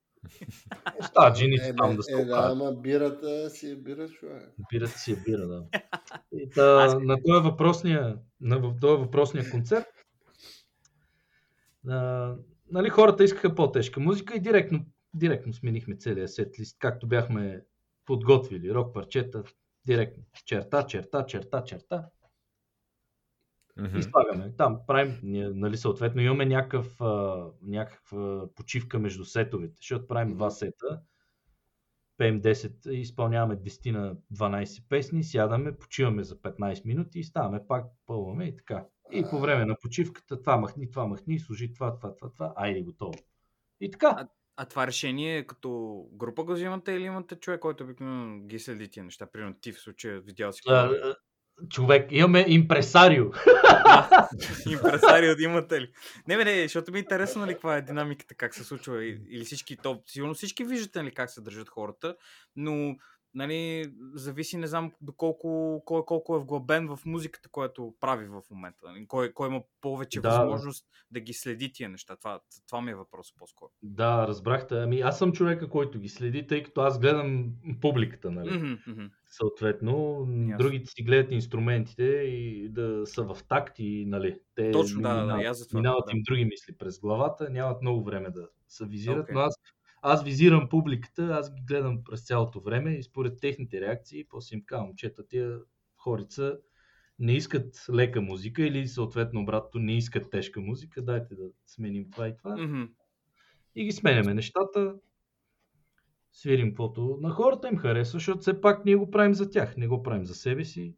Остават 1.00 1.36
жените 1.36 1.68
Е, 1.68 1.76
там 1.76 1.96
да 1.96 2.02
се 2.02 2.12
е, 2.12 2.24
да, 2.24 2.48
ама 2.52 2.72
бирата 2.72 3.50
си 3.50 3.70
е 3.70 3.76
бира, 3.76 4.08
човек. 4.08 4.54
Бирата 4.72 4.98
си 4.98 5.12
е 5.12 5.16
бира, 5.16 5.46
да. 5.46 5.64
И 6.32 6.50
та, 6.50 6.84
Аз- 6.84 6.96
на 7.00 7.22
този 7.26 7.42
въпросния, 7.44 8.18
на 8.40 8.78
този 8.80 9.02
въпросния 9.02 9.50
концерт, 9.50 9.86
а, 11.88 12.34
нали, 12.70 12.88
хората 12.88 13.24
искаха 13.24 13.54
по-тежка 13.54 14.00
музика 14.00 14.36
и 14.36 14.40
директно, 14.40 14.84
директно 15.14 15.52
сменихме 15.52 15.96
целия 15.96 16.28
сет 16.28 16.58
лист, 16.60 16.76
както 16.78 17.06
бяхме 17.06 17.64
подготвили 18.04 18.74
рок 18.74 18.94
парчета, 18.94 19.42
директно 19.86 20.22
черта, 20.44 20.86
черта, 20.86 21.26
черта, 21.26 21.64
черта 21.64 22.08
Мгм. 23.78 23.98
и 23.98 24.02
слагаме. 24.02 24.52
Там 24.56 24.78
правим, 24.86 25.18
нали, 25.22 25.76
съответно 25.76 26.20
имаме 26.20 26.46
някакъв, 26.46 27.00
а, 27.00 27.44
някаква 27.62 28.48
почивка 28.54 28.98
между 28.98 29.24
сетовете, 29.24 29.74
защото 29.80 30.08
правим 30.08 30.34
два 30.34 30.50
сета. 30.50 31.00
пеем 32.16 32.42
10, 32.42 32.90
изпълняваме 32.90 33.56
10 33.56 33.90
на 33.90 34.16
12 34.30 34.88
песни, 34.88 35.24
сядаме, 35.24 35.76
почиваме 35.76 36.22
за 36.22 36.36
15 36.36 36.84
минути 36.84 37.18
и 37.18 37.24
ставаме 37.24 37.60
пак, 37.68 37.86
пълваме 38.06 38.44
и 38.44 38.56
така. 38.56 38.84
И 39.12 39.24
по 39.30 39.38
време 39.38 39.64
на 39.64 39.76
почивката 39.82 40.42
това 40.42 40.56
махни, 40.56 40.90
това 40.90 41.06
махни, 41.06 41.38
служи 41.38 41.72
това, 41.72 41.94
това, 41.94 42.14
това, 42.14 42.32
това, 42.32 42.52
айде 42.56 42.82
готово. 42.82 43.18
И 43.80 43.90
така. 43.90 44.28
А 44.60 44.64
това 44.64 44.86
решение 44.86 45.46
като 45.46 46.02
група 46.12 46.44
го 46.44 46.52
взимате 46.52 46.92
или 46.92 47.04
имате 47.04 47.36
човек, 47.36 47.60
който 47.60 47.84
обикновено 47.84 48.46
ги 48.46 48.58
следи 48.58 48.88
тия 48.88 49.04
неща? 49.04 49.26
Примерно 49.26 49.54
ти 49.60 49.72
в 49.72 49.80
случая 49.80 50.20
видял 50.20 50.52
си. 50.52 50.62
А, 50.68 50.86
е? 50.86 51.12
Човек, 51.70 52.06
имаме 52.10 52.44
импресарио. 52.48 53.24
Импресарио 54.70 55.36
да 55.36 55.42
имате 55.42 55.80
ли? 55.80 55.90
Не, 56.28 56.36
бе, 56.36 56.44
не, 56.44 56.62
защото 56.62 56.92
ми 56.92 56.98
е 56.98 57.00
интересно, 57.00 57.40
нали, 57.40 57.52
каква 57.52 57.76
е 57.76 57.82
динамиката, 57.82 58.34
как 58.34 58.54
се 58.54 58.64
случва. 58.64 59.04
Или 59.04 59.44
всички, 59.44 59.76
то, 59.76 60.02
сигурно 60.06 60.34
всички 60.34 60.64
виждате, 60.64 61.02
нали, 61.02 61.14
как 61.14 61.30
се 61.30 61.40
държат 61.40 61.68
хората, 61.68 62.16
но, 62.56 62.94
нали, 63.34 63.92
зависи, 64.14 64.56
не 64.56 64.66
знам, 64.66 64.92
доколко, 65.00 65.82
кой 65.84 66.04
колко 66.04 66.36
е 66.36 66.40
вглъбен 66.40 66.96
в 66.96 66.98
музиката, 67.06 67.48
която 67.48 67.94
прави 68.00 68.26
в 68.26 68.42
момента. 68.50 68.86
Нали? 68.86 69.06
Кой, 69.06 69.32
кой 69.32 69.48
има 69.48 69.62
повече 69.80 70.20
Да. 70.20 70.30
възможност 70.30 70.86
да 71.10 71.20
ги 71.20 71.32
следи 71.32 71.72
тия 71.72 71.88
неща. 71.88 72.16
Това, 72.16 72.40
това 72.66 72.80
ми 72.80 72.90
е 72.90 72.94
въпрос 72.94 73.34
по-скоро. 73.36 73.70
Да, 73.82 74.26
разбрахте. 74.28 74.78
Ами 74.78 75.00
аз 75.00 75.18
съм 75.18 75.32
човека, 75.32 75.68
който 75.68 75.98
ги 75.98 76.08
следи, 76.08 76.46
тъй 76.46 76.62
като 76.62 76.80
аз 76.80 76.98
гледам 76.98 77.52
публиката, 77.80 78.30
нали? 78.30 78.58
Мгм, 78.58 78.72
мгм. 78.86 79.06
Съответно, 79.30 80.26
Ясно. 80.28 80.56
другите 80.58 80.86
си 80.86 81.02
гледат 81.02 81.32
инструментите 81.32 82.04
и 82.04 82.68
да 82.68 83.06
са 83.06 83.22
в 83.24 83.38
такт 83.48 83.78
и, 83.78 84.04
нали, 84.06 84.40
те 84.54 84.70
Точно, 84.70 85.02
да, 85.02 85.08
да, 85.08 85.14
да, 85.14 85.36
минават, 85.36 85.56
за 85.56 85.68
това, 85.68 85.80
минават 85.80 86.04
да. 86.06 86.16
им 86.16 86.22
други 86.22 86.44
мисли 86.44 86.76
през 86.78 87.00
главата, 87.00 87.50
нямат 87.50 87.82
много 87.82 88.04
време 88.04 88.30
да 88.30 88.48
се 88.68 88.86
визират, 88.86 89.22
Окей. 89.22 89.34
но 89.34 89.40
аз, 89.40 89.54
аз 90.02 90.24
визирам 90.24 90.68
публиката, 90.68 91.22
аз 91.24 91.54
ги 91.54 91.62
гледам 91.62 92.04
през 92.04 92.26
цялото 92.26 92.60
време 92.60 92.94
и 92.94 93.02
според 93.02 93.40
техните 93.40 93.80
реакции, 93.80 94.24
после 94.28 94.56
им 94.56 94.62
казвам, 94.66 94.86
момчета, 94.86 95.26
тия 95.28 95.58
хорица 95.96 96.58
не 97.18 97.32
искат 97.32 97.86
лека 97.94 98.20
музика 98.20 98.62
или 98.66 98.88
съответно 98.88 99.40
обратно 99.40 99.80
не 99.80 99.96
искат 99.96 100.30
тежка 100.30 100.60
музика, 100.60 101.02
дайте 101.02 101.34
да 101.34 101.50
сменим 101.66 102.10
това 102.10 102.28
и 102.28 102.36
това. 102.36 102.56
Мгм. 102.56 102.82
И 103.74 103.84
ги 103.84 103.92
сменяме 103.92 104.34
нещата, 104.34 104.94
свирим 106.32 106.68
каквото 106.70 107.18
на 107.22 107.30
хората 107.30 107.68
им 107.68 107.76
харесва, 107.76 108.16
защото 108.18 108.40
все 108.40 108.60
пак 108.60 108.84
ние 108.84 108.96
го 108.96 109.10
правим 109.10 109.34
за 109.34 109.50
тях, 109.50 109.76
не 109.76 109.88
го 109.88 110.02
правим 110.02 110.24
за 110.26 110.34
себе 110.34 110.64
си. 110.64 110.96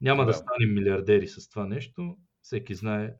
Няма 0.00 0.26
да 0.26 0.32
Да. 0.32 0.32
станем 0.32 0.74
милиардери 0.74 1.28
с 1.28 1.48
това 1.50 1.66
нещо. 1.66 2.18
Всеки 2.42 2.74
знае. 2.74 3.14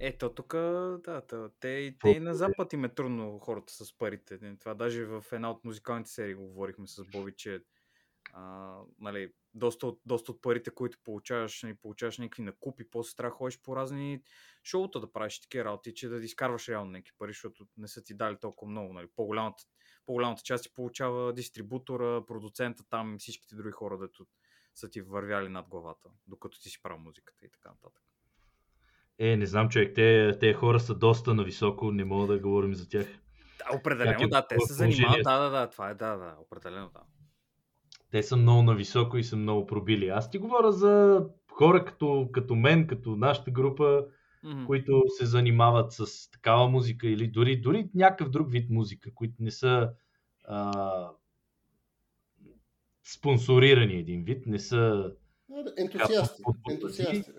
Ето 0.00 0.34
тук, 0.34 0.52
да, 0.52 1.22
те, 1.60 1.94
те 2.00 2.08
и 2.08 2.20
на 2.20 2.34
Запад 2.34 2.72
им 2.72 2.84
е 2.84 2.94
трудно 2.94 3.38
хората 3.38 3.72
с 3.72 3.98
парите. 3.98 4.38
Не, 4.42 4.58
Това 4.58 4.74
даже 4.74 5.04
в 5.04 5.24
една 5.32 5.50
от 5.50 5.64
музикалните 5.64 6.10
серии 6.10 6.34
го 6.34 6.46
говорихме 6.46 6.86
с 6.86 7.04
Боби, 7.04 7.32
че 7.36 7.60
а, 8.32 8.76
нали, 8.98 9.32
доста, 9.54 9.86
от, 9.86 10.00
доста 10.06 10.32
от 10.32 10.42
парите, 10.42 10.70
които 10.70 10.98
получаваш, 11.04 11.62
нали, 11.62 11.74
получаваш 11.74 12.18
някакви 12.18 12.42
накупи, 12.42 12.90
после 12.90 13.16
трябва 13.16 13.30
да 13.30 13.36
ходиш 13.36 13.60
по 13.62 13.76
разни 13.76 14.22
шоута 14.64 15.00
да 15.00 15.12
правиш 15.12 15.40
такива 15.40 15.64
работи, 15.64 15.94
че 15.94 16.08
да 16.08 16.24
изкарваш 16.24 16.68
реално 16.68 16.90
някакви 16.90 17.12
пари, 17.18 17.30
защото 17.30 17.66
не 17.76 17.88
са 17.88 18.02
ти 18.04 18.14
дали 18.14 18.36
толкова 18.40 18.70
много. 18.70 18.92
Нали. 18.92 19.08
По-голямата, 19.16 19.64
по-голямата 20.06 20.42
част 20.42 20.64
ти 20.64 20.74
получава 20.74 21.32
дистрибутора, 21.32 22.26
продуцента 22.26 22.84
там 22.90 23.14
и 23.14 23.18
всичките 23.18 23.56
други 23.56 23.72
хора, 23.72 23.98
дето 23.98 24.26
са 24.74 24.90
ти 24.90 25.00
вървяли 25.00 25.48
над 25.48 25.68
главата, 25.68 26.10
докато 26.26 26.60
ти 26.60 26.70
си 26.70 26.82
правил 26.82 26.98
музиката 26.98 27.46
и 27.46 27.50
така 27.50 27.68
нататък. 27.68 28.02
Е, 29.18 29.36
не 29.36 29.46
знам, 29.46 29.68
човек, 29.68 29.94
те, 29.94 30.38
те 30.40 30.52
хора 30.52 30.80
са 30.80 30.94
доста 30.94 31.34
нависоко, 31.34 31.92
не 31.92 32.04
мога 32.04 32.26
да 32.26 32.38
говорим 32.38 32.74
за 32.74 32.88
тях. 32.88 33.06
Да, 33.58 33.76
определено, 33.76 34.24
е 34.24 34.28
да, 34.28 34.46
те 34.46 34.56
се 34.60 34.72
занимават, 34.72 35.22
да, 35.24 35.38
да, 35.38 35.50
да, 35.50 35.70
това 35.70 35.90
е, 35.90 35.94
да, 35.94 36.16
да, 36.16 36.34
определено, 36.40 36.90
да. 36.94 37.00
Те 38.10 38.22
са 38.22 38.36
много 38.36 38.62
нависоко 38.62 39.18
и 39.18 39.24
са 39.24 39.36
много 39.36 39.66
пробили. 39.66 40.08
Аз 40.08 40.30
ти 40.30 40.38
говоря 40.38 40.72
за 40.72 41.24
хора 41.50 41.84
като, 41.84 42.28
като 42.32 42.54
мен, 42.54 42.86
като 42.86 43.16
нашата 43.16 43.50
група, 43.50 44.04
Мгм. 44.44 44.64
които 44.66 45.02
се 45.08 45.26
занимават 45.26 45.92
с 45.92 46.30
такава 46.30 46.68
музика 46.68 47.08
или 47.08 47.28
дори, 47.28 47.60
дори 47.60 47.90
някакъв 47.94 48.30
друг 48.30 48.50
вид 48.50 48.70
музика, 48.70 49.10
които 49.14 49.34
не 49.40 49.50
са 49.50 49.90
а, 50.44 51.10
спонсорирани 53.04 53.94
един 53.94 54.24
вид, 54.24 54.46
не 54.46 54.58
са, 54.58 55.12
Ентусиасти. 55.76 56.42
Ентусиасти, 56.70 57.32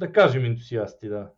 да 0.00 0.12
кажем. 0.12 0.44
ентусиасти, 0.44 1.08
да. 1.08 1.30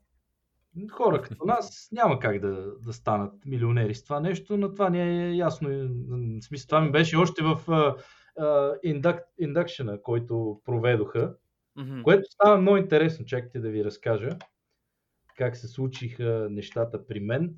Хора 0.90 1.22
като 1.22 1.44
нас 1.44 1.88
няма 1.92 2.18
как 2.18 2.40
да, 2.40 2.72
да 2.78 2.92
станат 2.92 3.46
милионери 3.46 3.94
с 3.94 4.04
това 4.04 4.20
нещо, 4.20 4.56
но 4.56 4.72
това 4.72 4.90
не 4.90 5.26
е 5.26 5.34
ясно. 5.34 5.68
В 5.68 6.42
смисъл, 6.42 6.66
това 6.66 6.80
ми 6.80 6.90
беше 6.90 7.16
още 7.16 7.42
в 7.42 7.58
индак, 8.82 9.24
индакшена, 9.38 10.02
който 10.02 10.60
проведоха, 10.64 11.34
Мгм. 11.76 12.02
което 12.02 12.30
става 12.30 12.60
много 12.60 12.76
интересно. 12.76 13.24
Чакайте 13.24 13.60
да 13.60 13.70
ви 13.70 13.84
разкажа 13.84 14.38
как 15.36 15.56
се 15.56 15.68
случиха 15.68 16.48
нещата 16.50 17.06
при 17.06 17.20
мен. 17.20 17.54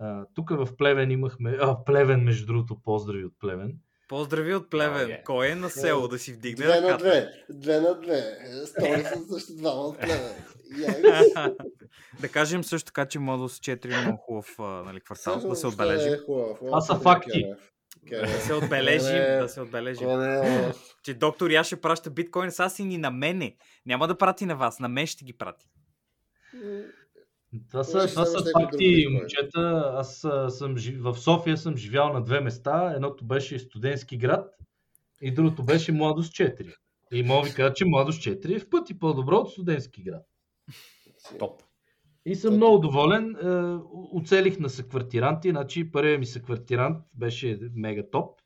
А, 0.00 0.26
тук 0.34 0.50
в 0.50 0.76
Плевен 0.76 1.10
имахме... 1.10 1.56
А, 1.60 1.84
Плевен, 1.84 2.24
между 2.24 2.46
другото, 2.46 2.82
поздрави 2.82 3.24
от 3.24 3.32
Плевен. 3.38 3.78
Поздрави 4.08 4.54
от 4.54 4.70
Плевен. 4.70 5.08
Oh, 5.08 5.12
yeah. 5.12 5.24
Кой 5.24 5.48
е 5.48 5.54
на 5.54 5.70
село 5.70 6.08
да 6.08 6.18
си 6.18 6.32
вдигне 6.32 6.66
Две 6.66 6.80
на 6.80 6.96
две. 6.98 7.32
Две 7.50 7.80
на 7.80 8.00
две. 8.00 8.38
Стори 8.66 9.04
са 9.04 9.20
също 9.32 9.52
двама 9.56 9.80
от 9.80 9.98
племе. 9.98 10.34
Яйц. 10.78 11.34
да 12.20 12.28
кажем 12.28 12.64
също 12.64 12.86
така, 12.86 13.06
че 13.06 13.18
Модус 13.18 13.58
4 13.58 13.98
е 13.98 14.00
много 14.00 14.18
хубав 14.18 14.54
а, 14.58 14.62
нали, 14.62 15.00
квартал, 15.00 15.48
да 15.48 15.56
се 15.56 15.66
отбележим. 15.66 16.12
е 16.14 16.18
хубав. 16.18 16.58
Това 16.58 16.80
са 16.80 16.98
факти. 16.98 17.52
Да 18.10 18.40
се 18.40 18.54
отбележим, 18.54 19.40
да 19.40 19.48
се 19.48 19.60
отбележим. 19.60 20.20
е. 20.20 20.72
Че 21.02 21.14
доктор 21.14 21.50
Яше 21.50 21.80
праща 21.80 22.10
биткоин 22.10 22.50
с 22.50 22.60
аз 22.60 22.78
и 22.78 22.84
ни 22.84 22.98
на 22.98 23.10
мене. 23.10 23.56
Няма 23.86 24.08
да 24.08 24.18
прати 24.18 24.46
на 24.46 24.56
вас, 24.56 24.78
на 24.80 24.88
мен 24.88 25.06
ще 25.06 25.24
ги 25.24 25.32
прати. 25.32 25.66
Това 27.70 27.84
са, 27.84 28.06
това 28.06 28.26
са 28.26 28.44
факти, 28.60 28.94
биткоин. 28.94 29.12
момчета. 29.12 29.92
Аз 29.94 30.26
съм 30.48 30.74
в 30.98 31.14
София 31.18 31.56
съм 31.56 31.76
живял 31.76 32.12
на 32.12 32.22
две 32.22 32.40
места. 32.40 32.92
Едното 32.96 33.24
беше 33.24 33.58
студентски 33.58 34.16
град 34.16 34.56
и 35.22 35.34
другото 35.34 35.64
беше 35.64 35.92
Младост 35.92 36.32
4. 36.32 36.74
И 37.12 37.22
мога 37.22 37.48
ви 37.48 37.54
кажа, 37.54 37.74
че 37.74 37.84
Младост 37.84 38.22
4 38.22 38.56
е 38.56 38.58
в 38.58 38.70
пъти 38.70 38.98
по-добро 38.98 39.36
от 39.36 39.50
студентски 39.50 40.02
град. 40.02 40.26
Топ. 41.38 41.62
И 42.24 42.34
съм 42.34 42.50
Топ. 42.50 42.56
много 42.56 42.78
доволен. 42.78 43.36
Е, 43.36 43.78
оцелих 44.12 44.58
на 44.58 44.70
съквартиранти. 44.70 45.50
Значи 45.50 45.92
първият 45.92 46.20
ми 46.20 46.26
съквартирант 46.26 47.04
беше 47.14 47.58
мега 47.74 48.02
топ. 48.12 48.40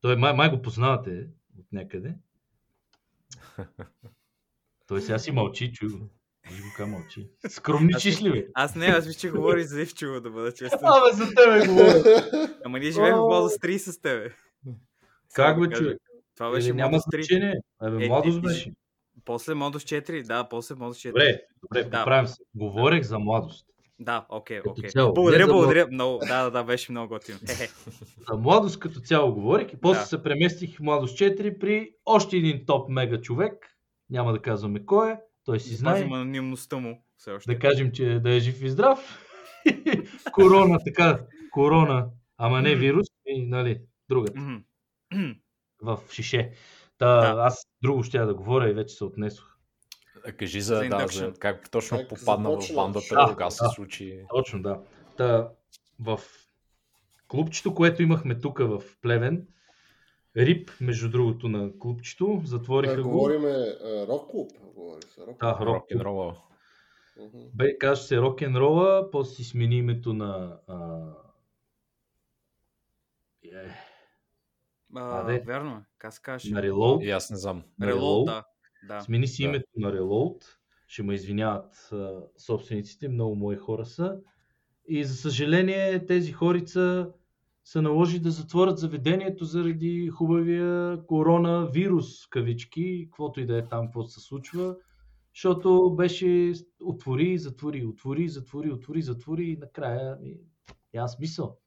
Той 0.00 0.16
май, 0.16 0.32
май 0.32 0.50
го 0.50 0.62
познавате 0.62 1.28
от 1.58 1.72
някъде. 1.72 2.14
Той 4.86 5.02
сега 5.02 5.18
си 5.18 5.32
мълчи, 5.32 5.72
чуй 5.72 5.88
го. 5.88 6.08
Виж 6.50 6.60
го 6.60 6.66
как 6.76 6.88
мълчи. 6.88 7.28
Скромничиш 7.48 8.22
ли, 8.22 8.32
бе? 8.32 8.46
Аз 8.54 8.74
не, 8.74 8.86
аз 8.86 9.06
виж, 9.06 9.16
че 9.16 9.30
говори 9.30 9.64
за 9.64 9.82
Ивчево, 9.82 10.20
да 10.20 10.30
бъда 10.30 10.52
честен. 10.52 10.78
Абе, 10.82 11.12
за 11.12 11.26
тебе 11.26 11.66
говоря. 11.66 12.48
Ама 12.64 12.78
ние 12.78 12.90
живеем 12.90 13.14
в 13.14 13.20
О. 13.20 13.28
Модус 13.28 13.52
3 13.52 13.76
с 13.78 14.00
тебе. 14.00 14.30
Как 15.34 15.60
бе, 15.60 15.76
човек? 15.76 15.98
Това 16.36 16.50
беше 16.50 16.72
Модус 16.72 17.02
3. 17.02 17.10
значение. 17.16 17.54
Абе, 17.78 18.04
Е, 18.04 18.08
младост 18.08 18.42
беше. 18.42 18.72
После 19.24 19.54
Модус 19.54 19.82
4, 19.82 20.22
да, 20.22 20.48
после 20.48 20.74
Модус 20.74 20.98
4. 20.98 21.06
Добре, 21.08 21.40
добре, 21.62 21.82
Да. 21.84 21.98
поправям 21.98 22.26
се. 22.26 22.42
Говорех 22.54 23.02
за 23.02 23.18
младост. 23.18 23.66
Да, 23.98 24.26
окей, 24.28 24.56
Като 24.56 24.70
окей. 24.70 24.90
не 24.94 25.02
Благодаря, 25.04 25.46
благодаря. 25.46 25.86
Много, 25.90 26.18
да, 26.18 26.44
да, 26.44 26.50
да, 26.50 26.64
беше 26.64 26.92
много 26.92 27.08
готино. 27.08 27.38
За 28.28 28.36
младост 28.36 28.78
като 28.78 29.00
цяло 29.00 29.34
говорих 29.34 29.72
и 29.72 29.76
после 29.76 30.00
Да. 30.00 30.06
се 30.06 30.22
преместих 30.22 30.76
в 30.76 30.80
младост 30.80 31.18
4 31.18 31.58
при 31.58 31.90
още 32.04 32.36
един 32.36 32.66
топ 32.66 32.88
мега 32.88 33.20
човек. 33.20 33.54
Няма 34.10 34.32
да 34.32 34.42
казваме 34.42 34.84
кой 34.86 35.10
е. 35.12 35.16
Той 35.46 35.60
си 35.60 35.74
знае. 35.74 35.94
Пазим 35.94 36.12
анонимността 36.12 36.76
му 36.76 37.02
все 37.16 37.30
още. 37.30 37.52
Да 37.52 37.58
кажем, 37.58 37.92
че 37.92 38.20
да 38.20 38.34
е 38.34 38.40
жив 38.40 38.62
и 38.62 38.70
здрав. 38.70 39.22
корона, 40.32 40.78
така, 40.84 41.20
корона, 41.50 42.08
ама 42.38 42.62
не 42.62 42.74
вирус, 42.74 43.06
и, 43.26 43.46
нали, 43.46 43.80
другата, 44.08 44.40
в 45.82 45.98
шише. 46.10 46.52
Та, 46.98 47.34
Да. 47.34 47.42
аз 47.42 47.66
друго 47.82 48.02
ще 48.02 48.18
да 48.18 48.34
говоря 48.34 48.70
и 48.70 48.74
вече 48.74 48.94
се 48.94 49.04
отнесох. 49.04 49.56
А 50.26 50.32
Кажи 50.32 50.60
За 50.60 50.76
за, 50.76 50.88
да, 50.88 51.06
за 51.06 51.32
как 51.38 51.70
точно 51.70 51.98
Как 51.98 52.08
попадна 52.08 52.50
в 52.50 52.74
бандата, 52.74 53.14
Да, 53.14 53.26
кога 53.30 53.50
се 53.50 53.64
да. 53.64 53.68
случи. 53.68 54.20
Точно, 54.34 54.62
да. 54.62 54.80
Та, 55.16 55.48
в 56.00 56.20
клубчето, 57.28 57.74
което 57.74 58.02
имахме 58.02 58.40
тук 58.40 58.58
в 58.58 58.82
Плевен, 59.02 59.46
Рип, 60.36 60.70
между 60.80 61.10
другото, 61.10 61.48
на 61.48 61.78
клубчето, 61.78 62.40
затвориха 62.44 62.96
Да, 62.96 63.02
го. 63.02 63.10
говориме 63.10 63.54
рок 64.08 64.30
клуб. 64.30 64.50
Говори 64.74 65.02
се, 65.02 65.20
рок 65.26 65.40
Да, 65.40 65.58
рок 65.60 65.84
н 65.90 66.04
рола. 66.04 66.36
Бе, 67.54 67.78
каже 67.78 68.02
се 68.02 68.20
рок 68.20 68.40
н 68.40 68.60
рола, 68.60 69.10
после 69.10 69.34
си 69.34 69.44
смени 69.44 69.76
името 69.76 70.12
на... 70.12 70.58
А... 70.66 71.08
Е, 73.44 73.68
А, 74.94 75.20
Аде. 75.20 75.42
вярно. 75.46 75.84
Как 75.98 76.12
се 76.12 76.22
казваше? 76.22 76.52
на 76.54 76.62
Reload. 76.62 77.02
И 77.04 77.10
аз 77.10 77.30
не 77.30 77.36
знам. 77.36 77.62
на 77.78 77.86
Релоу, 77.86 78.00
Reload. 78.02 78.24
да. 78.24 78.44
да. 78.88 79.00
Смени 79.00 79.26
си 79.28 79.42
Да. 79.42 79.48
името 79.48 79.68
на 79.76 79.92
Reload. 79.92 80.44
Ще 80.86 81.02
ме 81.02 81.14
извиняват 81.14 81.88
а, 81.92 82.20
собствениците, 82.36 83.08
много 83.08 83.34
мои 83.36 83.56
хора 83.56 83.84
са. 83.86 84.18
И 84.88 85.04
за 85.04 85.14
съжаление 85.14 86.06
тези 86.06 86.32
хорица 86.32 87.10
се 87.66 87.80
наложи 87.80 88.18
да 88.18 88.30
затворят 88.30 88.78
заведението 88.78 89.44
заради 89.44 90.08
хубавия 90.08 91.02
коронавирус, 91.06 92.26
кавички, 92.26 93.04
каквото 93.04 93.40
и 93.40 93.46
да 93.46 93.58
е 93.58 93.68
там, 93.68 93.86
какво 93.86 94.04
се 94.04 94.20
случва, 94.20 94.76
защото 95.34 95.94
беше 95.96 96.52
отвори, 96.80 97.38
затвори, 97.38 97.86
отвори, 97.86 98.28
затвори, 98.28 98.70
отвори, 98.70 99.02
затвори 99.02 99.44
и 99.44 99.56
накрая 99.56 100.16
ми, 100.16 100.36
няма 100.94 101.08
смисъл. 101.08 101.58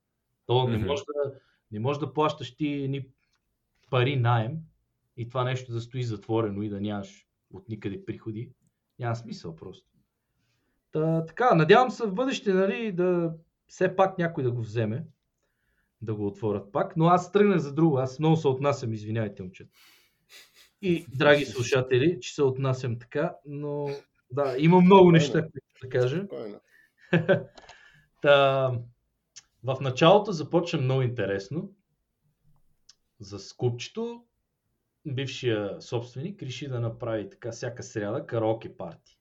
То 0.45 0.67
не 0.67 0.77
може 0.77 1.03
да, 1.03 1.33
не 1.71 1.79
може 1.79 1.99
да 1.99 2.13
плащаш 2.13 2.55
ти 2.55 2.87
ни 2.87 3.07
пари 3.89 4.15
найем 4.15 4.57
и 5.17 5.27
това 5.27 5.43
нещо 5.43 5.71
да 5.71 5.81
стои 5.81 6.03
затворено 6.03 6.61
и 6.61 6.69
да 6.69 6.81
нямаш 6.81 7.27
от 7.53 7.69
никъде 7.69 8.05
приходи. 8.05 8.51
Няма 8.99 9.15
смисъл 9.15 9.55
просто. 9.55 9.87
Та, 10.91 11.25
така, 11.25 11.55
надявам 11.55 11.91
се 11.91 12.07
в 12.07 12.13
бъдеще, 12.13 12.53
нали, 12.53 12.91
да 12.91 13.33
все 13.67 13.95
пак 13.95 14.17
някой 14.17 14.43
да 14.43 14.51
го 14.51 14.61
вземе, 14.61 15.05
да 16.01 16.15
го 16.15 16.27
отворят 16.27 16.71
пак, 16.71 16.97
но 16.97 17.05
аз 17.05 17.31
тръгнах 17.31 17.57
за 17.57 17.73
друго, 17.73 17.97
аз 17.97 18.19
много 18.19 18.35
се 18.35 18.47
отнасям, 18.47 18.93
извинявайте, 18.93 19.43
момчета. 19.43 19.71
И, 20.81 21.05
драги 21.15 21.45
слушатели, 21.45 22.17
че 22.21 22.33
се 22.33 22.43
отнасям 22.43 22.99
така, 22.99 23.35
но 23.45 23.87
да, 24.31 24.55
има 24.57 24.81
много 24.81 25.11
неща, 25.11 25.41
които 25.41 25.67
да 25.81 25.89
кажа. 25.89 26.27
Та, 28.21 28.71
в 29.63 29.77
началото 29.81 30.31
започна 30.31 30.81
много 30.81 31.01
интересно. 31.01 31.73
За 33.19 33.39
скупчето, 33.39 34.23
бившия 35.07 35.81
собственик 35.81 36.43
реши 36.43 36.67
да 36.67 36.79
направи 36.79 37.29
така 37.29 37.51
всяка 37.51 37.83
сряда 37.83 38.25
караоке 38.25 38.77
парти. 38.77 39.19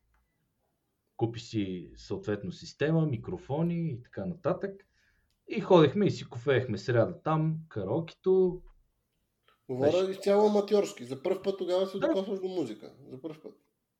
Купи 1.16 1.40
си 1.40 1.90
съответно 1.96 2.52
система, 2.52 3.06
микрофони 3.06 3.90
и 3.90 4.02
така 4.02 4.26
нататък. 4.26 4.87
И 5.48 5.60
ходехме 5.60 6.06
и 6.06 6.10
си 6.10 6.28
кофеехме 6.28 6.78
сряда 6.78 7.22
там, 7.22 7.56
караокето. 7.68 8.62
Говоря 9.68 9.90
Беше. 9.92 10.10
изцяло 10.10 10.46
аматьорски. 10.46 11.04
За 11.04 11.22
първ 11.22 11.42
път 11.42 11.58
тогава 11.58 11.86
се 11.86 11.98
Да. 11.98 12.06
докосваш 12.06 12.40
до 12.40 12.48
музика. 12.48 12.92
За 13.10 13.20
първ 13.20 13.36
път. 13.42 13.54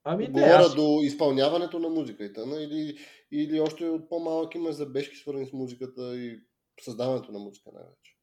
Ами 0.05 0.24
не, 0.24 0.30
Говоря 0.30 0.57
аз, 0.57 0.74
до 0.74 0.99
изпълняването 1.03 1.78
на 1.78 1.88
музика 1.88 2.24
и 2.24 2.32
тъна, 2.32 2.62
или, 2.62 2.96
или 3.32 3.61
още 3.61 3.88
от 3.88 4.09
по-малък 4.09 4.55
има 4.55 4.72
забежки 4.72 5.16
свързани 5.16 5.46
с 5.46 5.53
музиката 5.53 6.16
и 6.16 6.40
създаването 6.80 7.32
на 7.32 7.38
музика 7.38 7.70
най-вече. 7.74 8.16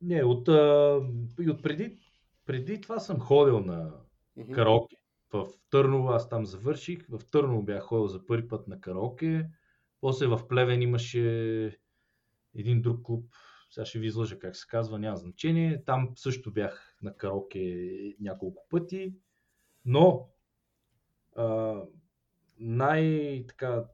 не 0.00 0.24
от, 0.24 0.48
а, 0.48 1.00
и 1.40 1.50
от 1.50 1.62
преди, 1.62 1.98
преди 2.46 2.80
това 2.80 2.98
съм 3.00 3.20
ходил 3.20 3.60
на 3.60 3.92
Мгм. 4.36 4.52
караоке. 4.52 4.96
В 5.32 5.46
Търново 5.70 6.08
аз 6.08 6.28
там 6.28 6.46
завърших. 6.46 7.06
В 7.08 7.20
Търново 7.30 7.62
бях 7.62 7.82
ходил 7.82 8.08
за 8.08 8.26
първи 8.26 8.48
път 8.48 8.68
на 8.68 8.80
караоке. 8.80 9.46
После 10.00 10.26
в 10.26 10.48
Плевен 10.48 10.82
имаше 10.82 11.78
един 12.54 12.82
друг 12.82 13.02
клуб. 13.02 13.30
Сега 13.70 13.84
ще 13.84 13.98
ви 13.98 14.06
излъжа 14.06 14.38
как 14.38 14.56
се 14.56 14.66
казва, 14.68 14.98
няма 14.98 15.16
значение. 15.16 15.84
Там 15.84 16.12
също 16.14 16.52
бях 16.52 16.96
на 17.02 17.16
караоке 17.16 17.90
няколко 18.20 18.66
пъти. 18.70 19.14
Но 19.84 20.28
а, 21.36 21.76
най- 22.58 23.44
така, 23.48 23.84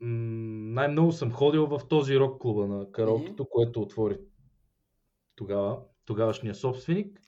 най-много 0.00 1.12
съм 1.12 1.32
ходил 1.32 1.66
в 1.66 1.80
този 1.88 2.18
рок 2.18 2.40
клуба 2.40 2.66
на 2.66 2.92
караокето, 2.92 3.48
което 3.48 3.82
отвори 3.82 4.18
тогава, 5.36 5.82
тогавашния 6.04 6.54
собственик. 6.54 7.20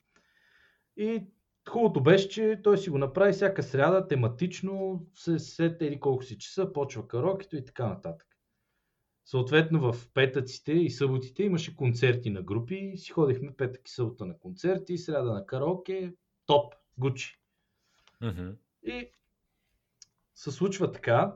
И 0.96 1.26
хубавото 1.68 2.02
беше, 2.02 2.28
че 2.28 2.60
той 2.64 2.78
си 2.78 2.90
го 2.90 2.98
направи 2.98 3.32
всяка 3.32 3.62
сряда, 3.62 4.08
тематично, 4.08 5.06
се 5.14 5.38
след 5.38 5.82
еди 5.82 6.00
колко 6.00 6.22
си 6.22 6.38
часа, 6.38 6.72
почва 6.72 7.08
караокето 7.08 7.56
и 7.56 7.64
така 7.64 7.86
нататък. 7.86 8.36
Съответно 9.26 9.92
в 9.92 10.08
петъците 10.14 10.72
и 10.72 10.90
съботите 10.90 11.42
имаше 11.42 11.76
концерти 11.76 12.30
на 12.30 12.42
групи, 12.42 12.92
си 12.96 13.12
ходихме 13.12 13.56
петък 13.56 13.88
и 13.88 13.90
събота 13.90 14.26
на 14.26 14.38
концерти, 14.38 14.98
сряда 14.98 15.32
на 15.32 15.46
караоке, 15.46 16.14
топ, 16.46 16.74
Гучи. 16.98 17.40
Мгм. 18.22 18.50
И 18.82 19.10
се 20.34 20.50
случва 20.50 20.92
така, 20.92 21.34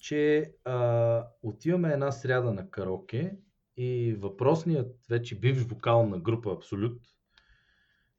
че 0.00 0.52
а, 0.64 1.26
отиваме 1.42 1.92
една 1.92 2.12
сряда 2.12 2.52
на 2.52 2.70
караоке 2.70 3.36
и 3.76 4.14
въпросният 4.18 4.96
вече 5.08 5.40
бивш 5.40 5.62
вокал 5.62 6.08
на 6.08 6.18
група 6.18 6.52
Абсолют, 6.52 7.02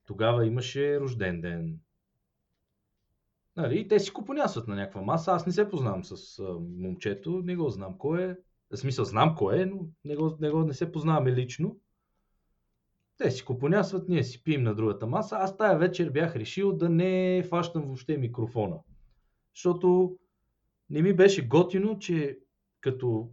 тогава 0.06 0.46
имаше 0.46 1.00
рожден 1.00 1.42
ден. 1.42 1.80
Нали, 3.58 3.88
те 3.88 4.00
си 4.00 4.14
купонясват 4.14 4.68
на 4.68 4.76
някаква 4.76 5.02
маса. 5.02 5.32
Аз 5.32 5.46
не 5.46 5.52
се 5.52 5.70
познавам 5.70 6.04
с 6.04 6.44
момчето, 6.78 7.42
не 7.46 7.56
го 7.56 7.70
знам 7.70 7.98
кой 7.98 8.24
е. 8.24 8.36
В 8.72 8.78
смисъл, 8.78 9.06
знам 9.06 9.36
кой 9.36 9.62
е, 9.62 9.66
но 9.66 9.88
не 10.06 10.16
го, 10.16 10.38
не, 10.40 10.50
го, 10.50 10.64
не 10.64 10.74
се 10.74 10.92
познаваме 10.92 11.32
лично. 11.32 11.80
Те 13.18 13.32
си 13.32 13.46
купонясват, 13.46 14.10
ние 14.10 14.24
си 14.24 14.44
пием 14.44 14.64
на 14.64 14.76
другата 14.76 15.08
маса. 15.08 15.38
Аз 15.38 15.58
тая 15.58 15.78
вечер 15.78 16.10
бях 16.10 16.36
решил 16.36 16.74
да 16.74 16.90
не 16.90 17.44
фащам 17.50 17.84
въобще 17.84 18.18
микрофона. 18.18 18.78
Защото 19.56 20.18
не 20.90 21.02
ми 21.02 21.14
беше 21.14 21.48
готино, 21.48 22.00
че 22.00 22.40
като 22.82 23.30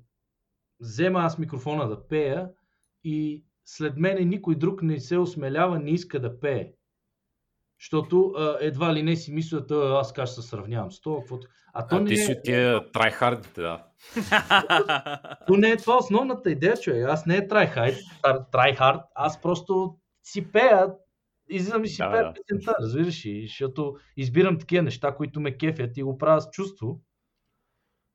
взема 0.81 1.21
аз 1.21 1.39
микрофона 1.39 1.89
да 1.89 2.09
пея 2.09 2.51
и 3.05 3.45
след 3.65 3.97
мене 3.97 4.25
никой 4.25 4.55
друг 4.55 4.83
не 4.83 5.01
се 5.01 5.19
осмелява, 5.19 5.79
не 5.79 5.91
иска 5.91 6.21
да 6.21 6.41
пее. 6.41 6.73
Защото 7.85 8.35
а, 8.37 8.57
едва 8.61 8.95
ли 8.95 9.03
не 9.03 9.17
си 9.17 9.33
мислят, 9.33 9.71
«А, 9.71 9.99
аз 10.01 10.13
как 10.13 10.27
ще 10.27 10.41
се 10.41 10.49
сравнявам 10.49 10.93
с 10.93 11.01
това. 11.01 11.19
Каквото... 11.19 11.49
А 11.73 11.87
то 11.87 11.97
А 11.97 12.01
не 12.01 12.07
ти 12.07 12.15
е... 12.15 12.17
си 12.17 12.41
тия 12.45 12.93
трайхардите, 12.93 13.61
да. 13.61 13.85
То 15.47 15.57
не 15.57 15.69
е 15.69 15.77
това 15.77 15.97
основната 15.97 16.51
идея, 16.51 16.77
човек. 16.77 17.07
Аз 17.09 17.27
не 17.27 17.37
е 17.37 17.49
tryhard, 17.49 17.97
tryhard, 18.53 19.03
аз 19.15 19.43
просто 19.43 19.97
си 20.23 20.53
пея, 20.53 20.93
излизам 21.49 21.85
и 21.85 21.89
си 21.89 22.03
Да, 22.03 22.11
пея 22.11 22.25
да. 22.25 22.33
песента, 22.33 22.75
разбираш 22.81 23.27
ли, 23.27 23.47
защото 23.47 23.97
избирам 24.17 24.59
такива 24.59 24.83
неща, 24.83 25.15
които 25.15 25.41
ме 25.41 25.57
кефят 25.57 25.97
и 25.97 26.03
го 26.03 26.19
правя 26.19 26.41
с 26.41 26.51
чувство. 26.51 27.01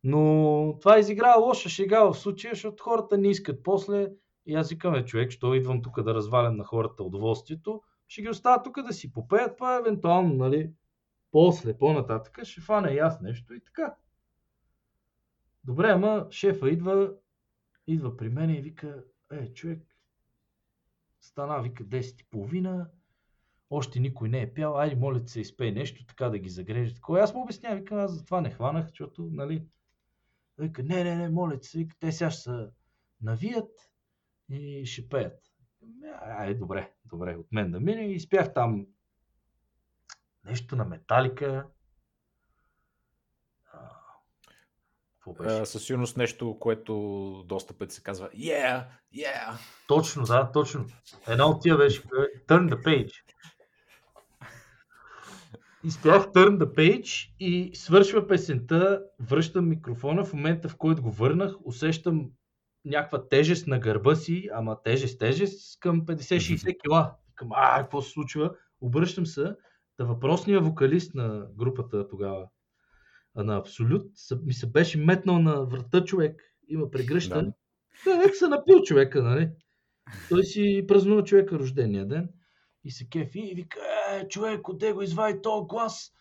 Но 0.03 0.77
това 0.81 0.99
изиграва 0.99 1.41
лоша 1.41 1.69
шега 1.69 2.03
в 2.03 2.13
случая, 2.13 2.53
защото 2.53 2.83
хората 2.83 3.17
не 3.17 3.29
искат 3.29 3.63
после. 3.63 4.07
И 4.45 4.55
аз 4.55 4.69
викам, 4.69 4.95
е, 4.95 5.05
човек, 5.05 5.31
що 5.31 5.53
идвам 5.53 5.81
тук 5.81 6.03
да 6.03 6.13
развалям 6.13 6.55
на 6.55 6.63
хората 6.63 7.03
удоволствието, 7.03 7.81
ще 8.09 8.21
ги 8.21 8.29
оставя 8.29 8.63
тук 8.63 8.81
да 8.81 8.93
си 8.93 9.13
попеят, 9.13 9.57
това 9.57 9.75
евентуално, 9.75 10.33
нали, 10.33 10.71
после, 11.31 11.77
по-нататък, 11.77 12.39
ще 12.43 12.61
фане 12.61 12.91
и 12.91 12.99
аз 12.99 13.21
нещо 13.21 13.53
и 13.53 13.63
така. 13.63 13.95
Добре, 15.63 15.89
ама 15.89 16.27
шефа 16.31 16.69
идва, 16.69 17.13
идва 17.87 18.17
при 18.17 18.29
мен 18.29 18.49
и 18.49 18.61
вика, 18.61 19.03
е, 19.31 19.53
човек, 19.53 19.95
стана, 21.19 21.61
вика 21.61 21.83
10 21.83 22.21
и 22.21 22.25
половина, 22.25 22.89
още 23.69 23.99
никой 23.99 24.29
не 24.29 24.41
е 24.41 24.53
пял, 24.53 24.77
айде 24.77 24.95
моля 24.95 25.27
се 25.27 25.41
изпей 25.41 25.71
нещо, 25.71 26.05
така 26.05 26.29
да 26.29 26.37
ги 26.39 26.49
загрежи. 26.49 26.95
Такова. 26.95 27.21
Аз 27.21 27.33
му 27.33 27.41
обяснявам, 27.41 27.79
вика, 27.79 27.95
аз 27.95 28.11
за 28.11 28.25
това 28.25 28.41
не 28.41 28.51
хванах, 28.51 28.87
защото, 28.87 29.29
нали, 29.31 29.65
вика, 30.57 30.83
не, 30.83 31.03
не, 31.03 31.15
не, 31.15 31.29
моля 31.29 31.57
се, 31.61 31.77
вика, 31.77 31.95
те 31.99 32.11
сега 32.11 32.31
ще 32.31 32.41
се 32.41 32.69
навият 33.21 33.91
и 34.49 34.85
ще 34.85 35.09
пеят. 35.09 35.43
Ай, 36.21 36.55
добре, 36.55 36.93
добре, 37.09 37.35
от 37.35 37.47
мен 37.51 37.71
да 37.71 37.79
мине 37.79 38.01
и 38.01 38.15
изпях 38.15 38.53
там 38.53 38.85
нещо 40.45 40.75
на 40.75 40.85
металика. 40.85 41.65
А, 45.39 45.65
със 45.65 45.83
сигурност 45.85 46.17
нещо, 46.17 46.57
което 46.59 46.93
доста 47.47 47.73
пъти 47.73 47.95
се 47.95 48.03
казва 48.03 48.29
Yeah, 48.29 48.85
yeah. 49.15 49.57
Точно, 49.87 50.23
да, 50.23 50.51
точно. 50.51 50.85
Една 51.27 51.45
от 51.47 51.61
тия 51.61 51.77
беше 51.77 52.03
Turn 52.47 52.73
the 52.73 52.83
Page. 52.85 53.11
Изпях 55.83 56.25
Turn 56.25 56.57
the 56.57 56.75
Page 56.75 57.31
и 57.39 57.71
свършва 57.75 58.27
песента, 58.27 59.03
връщам 59.19 59.69
микрофона, 59.69 60.25
в 60.25 60.33
момента 60.33 60.69
в 60.69 60.77
който 60.77 61.01
го 61.01 61.11
върнах, 61.11 61.55
усещам 61.63 62.31
някаква 62.85 63.27
тежест 63.27 63.67
на 63.67 63.79
гърба 63.79 64.15
си, 64.15 64.49
ама 64.53 64.77
тежест, 64.83 65.19
тежест 65.19 65.79
към 65.79 66.05
50-60 66.05 66.81
кила. 66.81 67.15
Към, 67.35 67.49
а, 67.51 67.81
какво 67.81 68.01
се 68.01 68.11
случва? 68.11 68.55
Обръщам 68.81 69.25
се, 69.25 69.55
да 69.97 70.05
въпросният 70.05 70.65
вокалист 70.65 71.15
на 71.15 71.47
групата 71.57 72.07
тогава, 72.07 72.47
а 73.35 73.43
на 73.43 73.57
Абсолют, 73.57 74.11
ми 74.43 74.53
се 74.53 74.71
беше 74.71 74.97
метнал 74.97 75.39
на 75.39 75.65
врата 75.65 76.05
човек, 76.05 76.41
има 76.67 76.91
прегръщане. 76.91 77.53
Да. 78.05 78.11
Да. 78.11 78.17
Нека 78.17 78.35
се 78.35 78.47
напил 78.47 78.81
човека, 78.81 79.23
нали? 79.23 79.49
Той 80.29 80.43
си 80.43 80.85
празнува 80.87 81.23
човека 81.23 81.59
рождения 81.59 82.07
ден 82.07 82.29
и 82.83 82.91
се 82.91 83.09
кефи 83.09 83.39
и 83.39 83.55
вика, 83.55 83.79
е, 84.11 84.27
човек, 84.27 84.69
отде 84.69 84.93
го 84.93 85.01
извади 85.01 85.41
този 85.41 85.67
глас? 85.67 86.11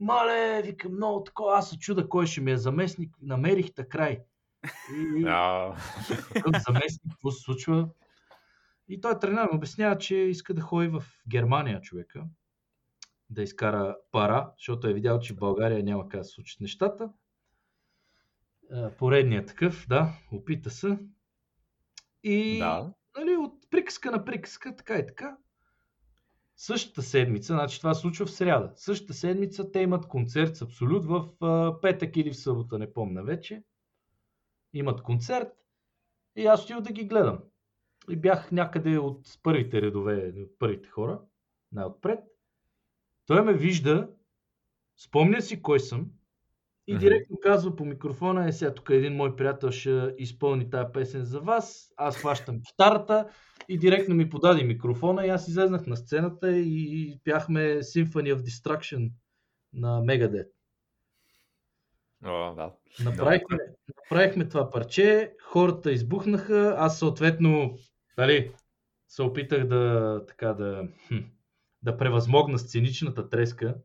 Мале, 0.00 0.62
вика, 0.64 0.88
много 0.88 1.24
такова, 1.24 1.58
аз 1.58 1.70
се 1.70 1.78
чуда 1.78 2.08
кой 2.08 2.26
ще 2.26 2.40
ми 2.40 2.52
е 2.52 2.56
заместник, 2.56 3.16
намерих 3.22 3.74
та 3.74 3.84
край. 3.84 4.20
И 4.96 5.24
А, 5.26 5.74
към 6.42 6.52
заместник, 6.66 7.12
какво 7.12 7.30
се 7.30 7.40
случва? 7.42 7.88
И 8.88 9.00
той 9.00 9.18
тренер 9.18 9.42
ми 9.42 9.56
обяснява, 9.56 9.98
че 9.98 10.16
иска 10.16 10.54
да 10.54 10.60
ходи 10.60 10.88
в 10.88 11.04
Германия 11.28 11.80
човека, 11.80 12.24
да 13.30 13.42
изкара 13.42 13.96
пара, 14.12 14.50
защото 14.58 14.88
е 14.88 14.94
видял, 14.94 15.20
че 15.20 15.34
в 15.34 15.36
България 15.36 15.82
няма 15.82 16.08
как 16.08 16.20
да 16.20 16.24
се 16.24 16.34
случат 16.34 16.60
нещата. 16.60 17.12
А, 18.72 18.90
Поредният 18.90 19.46
такъв, 19.46 19.86
да, 19.88 20.12
опита 20.32 20.70
се. 20.70 20.98
И 22.22 22.58
Да. 22.58 22.92
нали, 23.18 23.36
от 23.36 23.70
приказка 23.70 24.10
на 24.10 24.24
приказка, 24.24 24.76
така 24.76 24.98
и 24.98 25.06
така. 25.06 25.36
Същата 26.56 27.02
седмица, 27.02 27.52
значи 27.52 27.78
това 27.78 27.94
се 27.94 28.00
случва 28.00 28.26
в 28.26 28.30
сряда. 28.30 28.72
Същата 28.76 29.14
седмица 29.14 29.72
те 29.72 29.80
имат 29.80 30.08
концерт 30.08 30.56
с 30.56 30.62
Абсолют 30.62 31.04
в 31.04 31.28
а, 31.40 31.80
петък 31.80 32.16
или 32.16 32.30
в 32.30 32.36
събота, 32.36 32.78
не 32.78 32.92
помня 32.92 33.22
вече. 33.22 33.62
Имат 34.74 35.02
концерт 35.02 35.48
и 36.36 36.46
аз 36.46 36.64
отидох 36.64 36.82
да 36.82 36.92
ги 36.92 37.04
гледам. 37.04 37.38
И 38.10 38.16
бях 38.16 38.52
някъде 38.52 38.98
от 38.98 39.38
първите 39.42 39.82
редове, 39.82 40.32
от 40.36 40.58
първите 40.58 40.88
хора, 40.88 41.20
най-отпред. 41.72 42.18
Той 43.26 43.42
ме 43.44 43.52
вижда, 43.52 44.08
спомня 44.96 45.42
си 45.42 45.62
кой 45.62 45.80
съм 45.80 46.10
и 46.86 46.98
директно 46.98 47.38
казва 47.42 47.76
по 47.76 47.84
микрофона, 47.84 48.48
е 48.48 48.52
сега 48.52 48.74
тук 48.74 48.90
един 48.90 49.16
мой 49.16 49.36
приятел 49.36 49.70
ще 49.70 50.14
изпълни 50.18 50.70
тази 50.70 50.92
песен 50.92 51.24
за 51.24 51.40
вас, 51.40 51.92
аз 51.96 52.16
хващам 52.16 52.62
китарата 52.62 53.28
и 53.68 53.78
директно 53.78 54.14
ми 54.14 54.30
подаде 54.30 54.64
микрофона 54.64 55.26
и 55.26 55.28
аз 55.28 55.48
излезнах 55.48 55.86
на 55.86 55.96
сцената 55.96 56.56
и, 56.56 57.02
и 57.02 57.20
пяхме 57.24 57.60
Symphony 57.60 58.34
of 58.34 58.38
Destruction 58.38 59.12
на 59.72 60.02
Megadeth. 60.02 60.53
О, 62.24 62.54
да. 62.54 62.72
Направихме, 63.04 63.58
направихме 63.88 64.48
това 64.48 64.70
парче, 64.70 65.34
хората 65.42 65.92
избухнаха, 65.92 66.74
аз 66.78 66.98
съответно 66.98 67.78
нали, 68.18 68.50
се 69.08 69.22
опитах 69.22 69.66
да, 69.66 70.20
така, 70.28 70.52
да, 70.52 70.88
да 71.82 71.96
превъзмогна 71.96 72.58
сценичната 72.58 73.28
треска, 73.28 73.76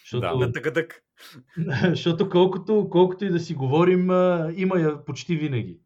защото, 0.00 0.38
Да. 0.38 0.46
Да, 0.46 0.52
тъгъдък. 0.52 1.02
защото 1.84 2.28
колкото, 2.28 2.88
колкото 2.90 3.24
и 3.24 3.30
да 3.30 3.40
си 3.40 3.54
говорим, 3.54 4.02
има 4.56 4.78
я 4.80 5.04
почти 5.04 5.36
винаги. 5.36 5.80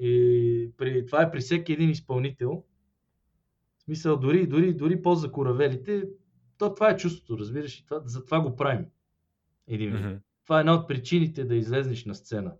И 0.00 0.72
при, 0.76 1.06
това 1.06 1.22
е 1.22 1.30
при 1.30 1.40
всеки 1.40 1.72
един 1.72 1.90
изпълнител. 1.90 2.64
В 3.78 3.82
смисъл, 3.82 4.16
дори, 4.16 4.46
дори, 4.46 4.74
дори 4.74 5.02
по-закоравелите, 5.02 6.04
то 6.58 6.74
това 6.74 6.90
е 6.90 6.96
чувството, 6.96 7.38
разбираш, 7.38 7.78
и 7.78 7.84
това, 7.84 8.00
за 8.04 8.24
това 8.24 8.40
го 8.40 8.56
правим. 8.56 8.86
Един 9.66 9.90
вид. 9.90 10.00
Мгм. 10.00 10.14
Това 10.48 10.58
е 10.58 10.60
една 10.60 10.74
от 10.74 10.88
причините 10.88 11.44
да 11.44 11.54
излезнеш 11.54 12.04
на 12.04 12.14
сцена. 12.14 12.52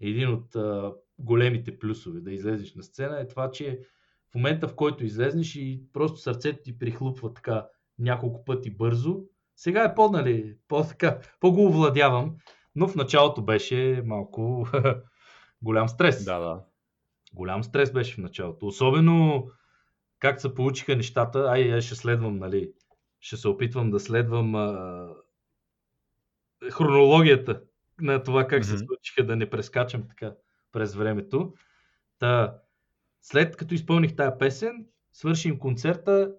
Един 0.00 0.28
от 0.28 0.56
а, 0.56 0.92
големите 1.18 1.78
плюсове 1.78 2.20
да 2.20 2.32
излезеш 2.32 2.74
на 2.74 2.82
сцена 2.82 3.20
е 3.20 3.28
това, 3.28 3.50
че 3.50 3.80
в 4.30 4.34
момента 4.34 4.68
в 4.68 4.74
който 4.74 5.04
излезнеш 5.04 5.56
и 5.56 5.82
просто 5.92 6.20
сърцето 6.20 6.62
ти 6.62 6.78
прихлупва 6.78 7.34
така 7.34 7.66
няколко 7.98 8.44
пъти 8.44 8.70
бързо, 8.70 9.20
сега 9.56 9.84
е 9.84 9.94
по, 9.94 10.10
нали, 10.10 10.56
по-така, 10.68 11.20
по-го 11.40 11.66
овладявам, 11.66 12.36
но 12.76 12.88
в 12.88 12.96
началото 12.96 13.42
беше 13.42 14.02
малко 14.06 14.66
голям 15.62 15.88
стрес. 15.88 16.24
Да, 16.24 16.38
да. 16.38 16.64
Голям 17.34 17.64
стрес 17.64 17.92
беше 17.92 18.14
в 18.14 18.18
началото. 18.18 18.66
Особено 18.66 19.46
как 20.18 20.40
се 20.40 20.54
получиха 20.54 20.96
нещата. 20.96 21.46
Ай, 21.48 21.76
аз 21.76 21.84
ще 21.84 21.94
следвам, 21.94 22.38
нали, 22.38 22.72
ще 23.20 23.36
се 23.36 23.48
опитвам 23.48 23.90
да 23.90 24.00
следвам 24.00 24.54
а, 24.54 25.08
хронологията 26.72 27.62
на 28.00 28.22
това 28.22 28.46
как 28.46 28.64
се 28.64 28.74
Мгм. 28.74 28.84
случиха, 28.86 29.26
да 29.26 29.36
не 29.36 29.50
прескачам 29.50 30.08
така 30.08 30.34
през 30.72 30.94
времето. 30.94 31.54
Та, 32.18 32.58
след 33.22 33.56
като 33.56 33.74
изпълних 33.74 34.16
тая 34.16 34.38
песен, 34.38 34.86
свършим 35.12 35.58
концерта 35.58 36.34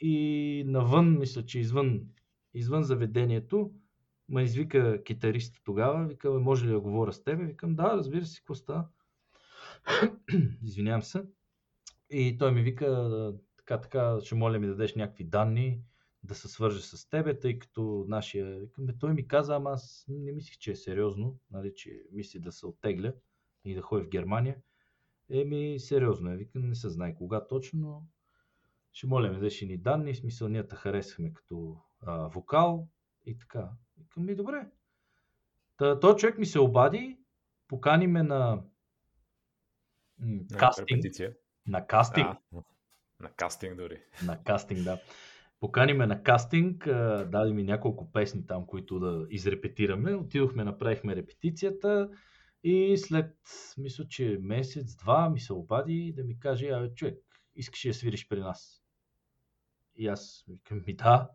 и 0.00 0.64
навън, 0.66 1.18
мисля, 1.18 1.44
че 1.44 1.58
извън, 1.58 2.00
извън 2.54 2.82
заведението, 2.82 3.70
ме 4.28 4.42
извика 4.42 5.02
китариста 5.04 5.60
тогава, 5.64 6.06
вика, 6.06 6.30
«Бе, 6.32 6.38
може 6.38 6.66
ли 6.66 6.70
да 6.70 6.80
говоря 6.80 7.12
с 7.12 7.24
тебе? 7.24 7.44
Викам, 7.44 7.74
да, 7.74 7.96
разбира 7.96 8.24
се, 8.24 8.40
какво 8.40 8.54
става? 8.54 8.86
Извинявам 10.62 11.02
се. 11.02 11.22
И 12.10 12.38
той 12.38 12.52
ми 12.52 12.62
вика, 12.62 12.86
«Да, 12.90 13.34
така, 13.56 13.80
така, 13.80 14.18
ще 14.20 14.34
моля 14.34 14.58
ми 14.58 14.66
да 14.66 14.72
дадеш 14.72 14.94
някакви 14.94 15.24
данни, 15.24 15.80
да 16.24 16.34
се 16.34 16.48
свържа 16.48 16.80
с 16.80 17.08
тебе, 17.08 17.38
тъй 17.38 17.58
като 17.58 18.04
нашия... 18.08 18.60
Викам, 18.60 18.86
«Бе, 18.86 18.92
той 18.98 19.14
ми 19.14 19.28
каза, 19.28 19.54
ама 19.54 19.70
аз 19.70 20.04
не 20.08 20.32
мислих, 20.32 20.58
че 20.58 20.70
е 20.70 20.76
сериозно, 20.76 21.38
нали, 21.50 21.74
че 21.74 22.02
мисли 22.12 22.40
да 22.40 22.52
се 22.52 22.66
оттегля 22.66 23.12
и 23.64 23.74
да 23.74 23.82
ходи 23.82 24.04
в 24.04 24.08
Германия. 24.08 24.56
Еми, 25.30 25.80
сериозно 25.80 26.32
е. 26.32 26.36
Викам, 26.36 26.68
не 26.68 26.74
се 26.74 26.88
знае 26.88 27.14
кога 27.14 27.46
точно, 27.46 27.80
но 27.80 28.06
ще 28.92 29.06
моля 29.06 29.28
да 29.28 29.34
дадеш 29.34 29.60
ни 29.60 29.76
данни, 29.76 30.14
смисъл 30.14 30.48
ние 30.48 30.68
те 30.68 30.76
харесваме 30.76 31.32
като 31.32 31.80
а, 32.00 32.28
вокал 32.28 32.88
и 33.26 33.38
така. 33.38 33.70
Викам, 33.98 34.24
ми 34.24 34.34
добре. 34.34 34.66
Та, 35.76 36.00
той 36.00 36.16
човек 36.16 36.38
ми 36.38 36.46
се 36.46 36.58
обади, 36.58 37.18
покани 37.68 38.06
ме 38.06 38.22
на 38.22 38.62
м, 40.18 40.40
На 40.50 40.58
кастинг. 40.58 40.90
Репетиция. 40.90 41.34
На 41.66 41.86
кастинг. 41.86 42.26
А, 42.26 42.62
на 43.20 43.30
кастинг 43.30 43.76
дори. 43.76 44.02
На 44.26 44.42
кастинг, 44.44 44.80
да. 44.80 45.00
Покани 45.64 45.92
ме 45.92 46.06
на 46.06 46.22
кастинг, 46.22 46.86
а, 46.86 47.24
даде 47.24 47.52
ми 47.52 47.62
няколко 47.62 48.12
песни 48.12 48.46
там, 48.46 48.66
които 48.66 48.98
да 48.98 49.26
изрепетираме. 49.30 50.14
Отидохме, 50.14 50.64
направихме 50.64 51.16
репетицията 51.16 52.10
и 52.64 52.96
след, 52.96 53.36
мисля, 53.78 54.08
че 54.08 54.38
месец-два 54.42 55.30
ми 55.30 55.40
се 55.40 55.52
обади 55.52 56.14
да 56.16 56.24
ми 56.24 56.40
каже, 56.40 56.68
абе, 56.68 56.94
човек, 56.94 57.18
искаш 57.56 57.84
ли 57.84 57.88
да 57.90 57.94
свириш 57.94 58.28
при 58.28 58.40
нас? 58.40 58.82
И 59.96 60.06
аз 60.06 60.44
викам, 60.48 60.82
ми 60.86 60.94
да, 60.94 61.30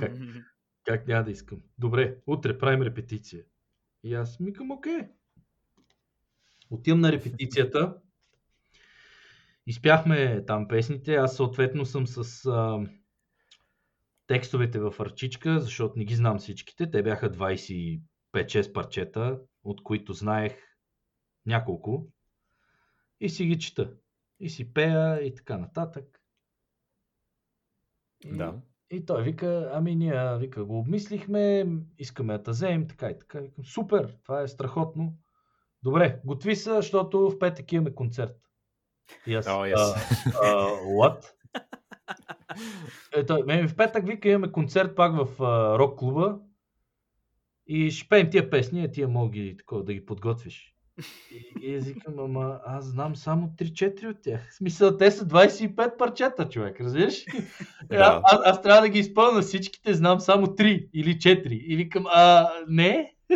Как? 0.00 0.12
как 0.84 1.08
няма 1.08 1.24
да 1.24 1.30
искам. 1.30 1.62
Добре, 1.78 2.16
утре 2.26 2.58
правим 2.58 2.82
репетиция. 2.82 3.44
И 4.02 4.14
аз 4.14 4.36
викам, 4.40 4.70
окей. 4.70 5.00
Отивам 6.70 7.00
на 7.00 7.12
репетицията. 7.12 7.96
Изпяхме 9.66 10.44
там 10.46 10.68
песните. 10.68 11.14
Аз 11.14 11.36
съответно 11.36 11.84
съм 11.84 12.06
с 12.06 12.46
а, 12.46 12.88
текстовете 14.28 14.78
в 14.78 14.94
арчичка, 15.00 15.60
защото 15.60 15.98
не 15.98 16.04
ги 16.04 16.14
знам 16.14 16.38
всичките. 16.38 16.90
Те 16.90 17.02
бяха 17.02 17.32
25-6 17.32 18.72
парчета, 18.72 19.40
от 19.64 19.82
които 19.82 20.12
знаех 20.12 20.52
няколко. 21.46 22.06
И 23.20 23.28
си 23.28 23.46
ги 23.46 23.58
чета. 23.58 23.92
И 24.40 24.50
си 24.50 24.72
пея 24.74 25.20
и 25.26 25.34
така 25.34 25.58
нататък. 25.58 26.20
И, 28.24 28.32
Да. 28.32 28.60
и 28.90 29.06
той 29.06 29.22
вика, 29.22 29.70
ами 29.74 29.94
ние 29.94 30.38
вика, 30.38 30.64
го 30.64 30.78
обмислихме, 30.78 31.66
искаме 31.98 32.38
да 32.38 32.50
вземем, 32.50 32.88
така 32.88 33.10
и 33.10 33.18
така. 33.18 33.40
Викам, 33.40 33.64
супер, 33.64 34.16
това 34.24 34.42
е 34.42 34.48
страхотно. 34.48 35.18
Добре, 35.82 36.20
готви 36.24 36.56
се, 36.56 36.70
защото 36.70 37.30
в 37.30 37.38
петък 37.38 37.72
имаме 37.72 37.94
концерт. 37.94 38.36
И 39.26 39.34
аз, 39.34 39.46
О, 39.46 39.50
yes. 39.50 39.74
а, 39.76 40.00
а, 40.42 40.66
what? 40.82 41.32
Е, 43.16 43.26
той, 43.26 43.42
ме, 43.42 43.68
в 43.68 43.76
петък 43.76 44.06
вика 44.06 44.28
имаме 44.28 44.52
концерт 44.52 44.96
пак 44.96 45.16
в 45.16 45.42
а, 45.42 45.78
рок 45.78 45.98
клуба 45.98 46.38
и 47.66 47.90
ще 47.90 48.08
пеем 48.08 48.30
тия 48.30 48.50
песни, 48.50 48.84
а 48.84 48.90
тия 48.90 49.08
мога 49.08 49.30
ги, 49.30 49.56
такова, 49.56 49.84
да 49.84 49.94
ги 49.94 50.06
подготвиш. 50.06 50.74
И, 51.30 51.66
и 51.66 51.76
аз 51.76 51.84
ама 52.18 52.60
аз 52.66 52.84
знам 52.84 53.16
само 53.16 53.48
3-4 53.58 54.10
от 54.10 54.22
тях. 54.22 54.50
В 54.50 54.54
смисъл, 54.54 54.96
те 54.96 55.10
са 55.10 55.26
25 55.26 55.96
парчета, 55.96 56.48
човек, 56.48 56.80
разбираш? 56.80 57.24
Да. 57.88 58.20
аз, 58.24 58.40
аз 58.44 58.62
трябва 58.62 58.80
да 58.80 58.88
ги 58.88 58.98
изпълня 58.98 59.42
всичките, 59.42 59.94
знам 59.94 60.20
само 60.20 60.46
3 60.46 60.88
или 60.94 61.14
4. 61.14 61.48
И 61.48 61.76
викам, 61.76 62.04
а, 62.06 62.50
не? 62.68 63.14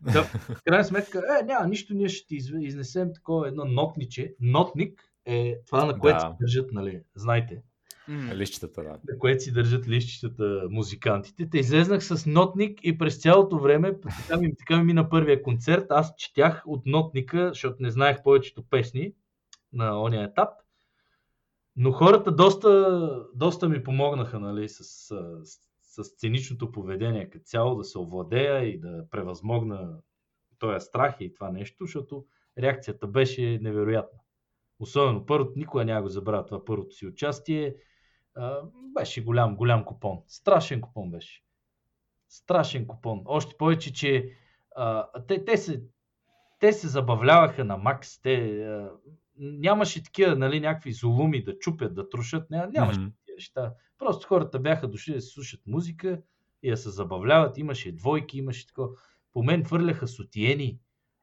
да, 0.00 0.22
в 0.22 0.62
крайна 0.64 0.84
сметка, 0.84 1.22
е, 1.40 1.44
няма 1.44 1.68
нищо, 1.68 1.94
ние 1.94 2.08
ще 2.08 2.26
ти 2.26 2.36
изнесем 2.60 3.14
такова 3.14 3.48
едно 3.48 3.64
нотниче. 3.64 4.34
Нотник 4.40 5.02
е 5.26 5.56
това, 5.66 5.84
на 5.84 5.98
което 5.98 6.16
Да. 6.16 6.20
се 6.20 6.36
държат, 6.40 6.72
нали, 6.72 7.00
знаете, 7.14 7.62
Лищата, 8.34 8.82
да. 8.82 8.90
на 8.90 9.18
което 9.18 9.42
си 9.42 9.52
държат 9.52 9.88
лищчетата 9.88 10.66
музикантите. 10.70 11.50
Те 11.50 11.58
излезнах 11.58 12.04
с 12.04 12.26
нотник 12.26 12.80
и 12.82 12.98
през 12.98 13.22
цялото 13.22 13.58
време, 13.58 14.00
така 14.00 14.40
ми, 14.40 14.56
така 14.56 14.78
ми 14.78 14.84
мина 14.84 15.08
първия 15.08 15.42
концерт, 15.42 15.86
аз 15.90 16.14
четях 16.16 16.62
от 16.66 16.86
нотника, 16.86 17.48
защото 17.48 17.76
не 17.80 17.90
знаех 17.90 18.22
повечето 18.22 18.62
песни 18.70 19.12
на 19.72 20.02
ония 20.02 20.24
етап. 20.24 20.48
Но 21.76 21.92
хората 21.92 22.32
доста, 22.32 23.26
доста 23.34 23.68
ми 23.68 23.82
помогнаха 23.82 24.40
нали, 24.40 24.68
с, 24.68 24.84
с, 24.84 25.60
с 25.82 26.04
сценичното 26.04 26.72
поведение, 26.72 27.30
като 27.30 27.44
цяло 27.44 27.76
да 27.76 27.84
се 27.84 27.98
овладея 27.98 28.64
и 28.64 28.80
да 28.80 29.04
превъзмогна 29.10 29.98
този 30.58 30.86
страх 30.86 31.16
и 31.20 31.34
това 31.34 31.50
нещо, 31.50 31.84
защото 31.84 32.26
реакцията 32.58 33.06
беше 33.06 33.58
невероятна. 33.62 34.18
Особено 34.78 35.26
първото, 35.26 35.52
никога 35.56 35.84
няма 35.84 36.02
го 36.02 36.08
забравя 36.08 36.46
това 36.46 36.64
първото 36.64 36.94
си 36.94 37.06
участие. 37.06 37.76
А, 38.36 38.60
беше 38.94 39.24
голям, 39.24 39.56
голям 39.56 39.84
купон. 39.84 40.18
Страшен 40.26 40.80
купон 40.80 41.10
беше. 41.10 41.42
Страшен 42.28 42.86
купон. 42.86 43.22
Още 43.24 43.56
повече, 43.56 43.92
че 43.92 44.30
а, 44.76 45.06
те, 45.28 45.44
те, 45.44 45.56
се, 45.56 45.82
те 46.60 46.72
се 46.72 46.88
забавляваха 46.88 47.64
на 47.64 47.76
макс. 47.76 48.20
Те, 48.20 48.64
а, 48.64 48.90
нямаше 49.38 50.02
такива, 50.02 50.36
нали, 50.36 50.60
някакви 50.60 50.92
зулуми 50.92 51.44
да 51.44 51.58
чупят, 51.58 51.94
да 51.94 52.08
трушат. 52.08 52.50
Ня, 52.50 52.70
нямаше 52.72 53.00
Мгм. 53.00 53.10
такива 53.10 53.34
неща. 53.36 53.72
Просто 53.98 54.26
хората 54.28 54.58
бяха 54.58 54.88
дошли 54.88 55.14
да 55.14 55.20
се 55.20 55.28
слушат 55.28 55.60
музика 55.66 56.20
и 56.62 56.70
да 56.70 56.76
се 56.76 56.90
забавляват. 56.90 57.58
Имаше 57.58 57.92
двойки, 57.92 58.38
имаше 58.38 58.66
такова. 58.66 58.88
по 59.32 59.42
мен 59.42 59.64
хвърляха 59.64 60.08
сотиени. 60.08 60.78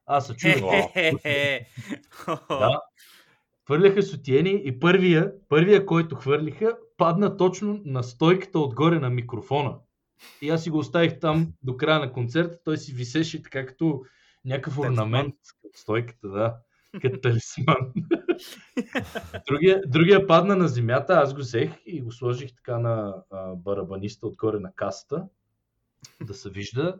Аз 0.06 0.28
се 0.28 0.36
чуя. 0.36 0.54
Хе-хе-хе. 0.54 1.68
Да. 2.50 2.82
Хвърляха 3.66 4.04
сотиени 4.04 4.62
и 4.66 4.80
първия, 4.80 5.34
първия, 5.50 5.86
който 5.86 6.16
хвърлиха, 6.16 6.78
падна 6.98 7.38
точно 7.38 7.82
на 7.86 8.04
стойката 8.04 8.60
отгоре 8.60 9.00
на 9.00 9.10
микрофона. 9.10 9.76
И 10.42 10.50
аз 10.50 10.64
си 10.64 10.70
го 10.70 10.78
оставих 10.78 11.20
там 11.20 11.54
до 11.64 11.78
края 11.78 12.00
на 12.00 12.14
концерта. 12.14 12.60
Той 12.64 12.78
си 12.78 12.94
висеше 12.94 13.44
така 13.44 13.66
като 13.66 14.04
някакъв 14.46 14.80
орнамент 14.80 15.36
от 15.64 15.76
стойката, 15.76 16.28
да. 16.28 16.56
Като 17.02 17.20
талисман. 17.20 17.78
другия, 19.48 19.82
другия 19.88 20.28
падна 20.28 20.56
на 20.56 20.68
земята, 20.68 21.14
аз 21.14 21.34
го 21.34 21.40
взех 21.40 21.72
и 21.86 22.02
го 22.02 22.12
сложих 22.12 22.56
така 22.56 22.80
на 22.80 23.24
а, 23.32 23.56
барабаниста 23.56 24.28
отгоре 24.28 24.60
на 24.60 24.74
касата, 24.76 25.28
да 26.22 26.34
се 26.34 26.50
вижда. 26.50 27.00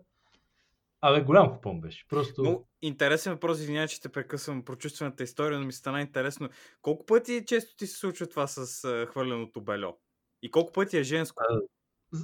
Абе, 1.06 1.22
голям 1.22 1.52
купон 1.52 1.82
беше. 1.82 2.06
Просто... 2.10 2.44
Но 2.44 2.64
интересен 2.82 3.34
въпрос, 3.34 3.60
извинявай, 3.60 3.88
че 3.88 4.02
те 4.02 4.10
прекъсвам 4.10 4.66
прочувствената 4.66 5.24
история, 5.24 5.60
но 5.60 5.66
ми 5.66 5.74
стана 5.74 6.02
интересно. 6.02 6.50
Колко 6.82 7.06
пъти 7.06 7.44
често 7.48 7.76
ти 7.76 7.88
се 7.88 7.98
случва 7.98 8.28
това 8.28 8.48
с 8.48 8.84
а, 8.84 9.06
хвърленото 9.06 9.62
бельо? 9.62 9.98
И 10.42 10.52
колко 10.52 10.72
пъти 10.72 10.98
е 10.98 11.04
женско? 11.04 11.44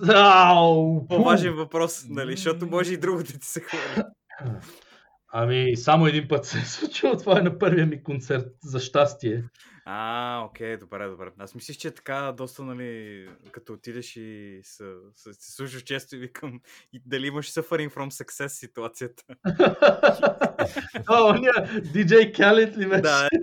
Ау! 0.10 1.08
По-важен 1.08 1.56
въпрос, 1.56 2.06
нали? 2.10 2.32
Защото 2.32 2.68
може 2.68 2.94
и 2.94 2.98
друго 2.98 3.18
да 3.18 3.40
ти 3.40 3.48
се 3.48 3.60
хвърли. 3.60 4.04
Ами, 5.32 5.78
само 5.78 6.08
един 6.08 6.28
път 6.28 6.46
се 6.46 6.58
е 6.58 6.62
случило. 6.62 7.18
Това 7.18 7.40
е 7.40 7.42
на 7.42 7.60
първия 7.60 7.86
ми 7.86 8.04
концерт, 8.04 8.48
за 8.64 8.80
щастие. 8.80 9.44
А, 9.86 10.42
окей, 10.46 10.78
добре, 10.78 11.08
добре. 11.08 11.32
Аз 11.38 11.56
мислих, 11.56 11.78
че 11.78 11.88
е 11.88 11.94
така 11.94 12.34
доста, 12.38 12.64
нали, 12.64 13.28
като 13.52 13.74
отидеш 13.74 14.16
и 14.16 14.60
се, 14.64 14.94
се, 15.16 15.34
се 15.34 15.52
слушаш 15.52 15.82
често 15.82 16.16
и 16.16 16.20
викам, 16.20 16.60
и 16.94 17.02
дали 17.06 17.28
имаш 17.28 17.52
suffering 17.52 17.94
from 17.94 18.24
success 18.24 18.48
ситуацията. 18.48 19.24
Това 21.06 21.30
ония 21.30 21.54
DJ 21.82 22.32
Khaled 22.38 22.78
ли 22.78 22.90
беше? 22.90 23.02
да, 23.02 23.28
е, 23.34 23.38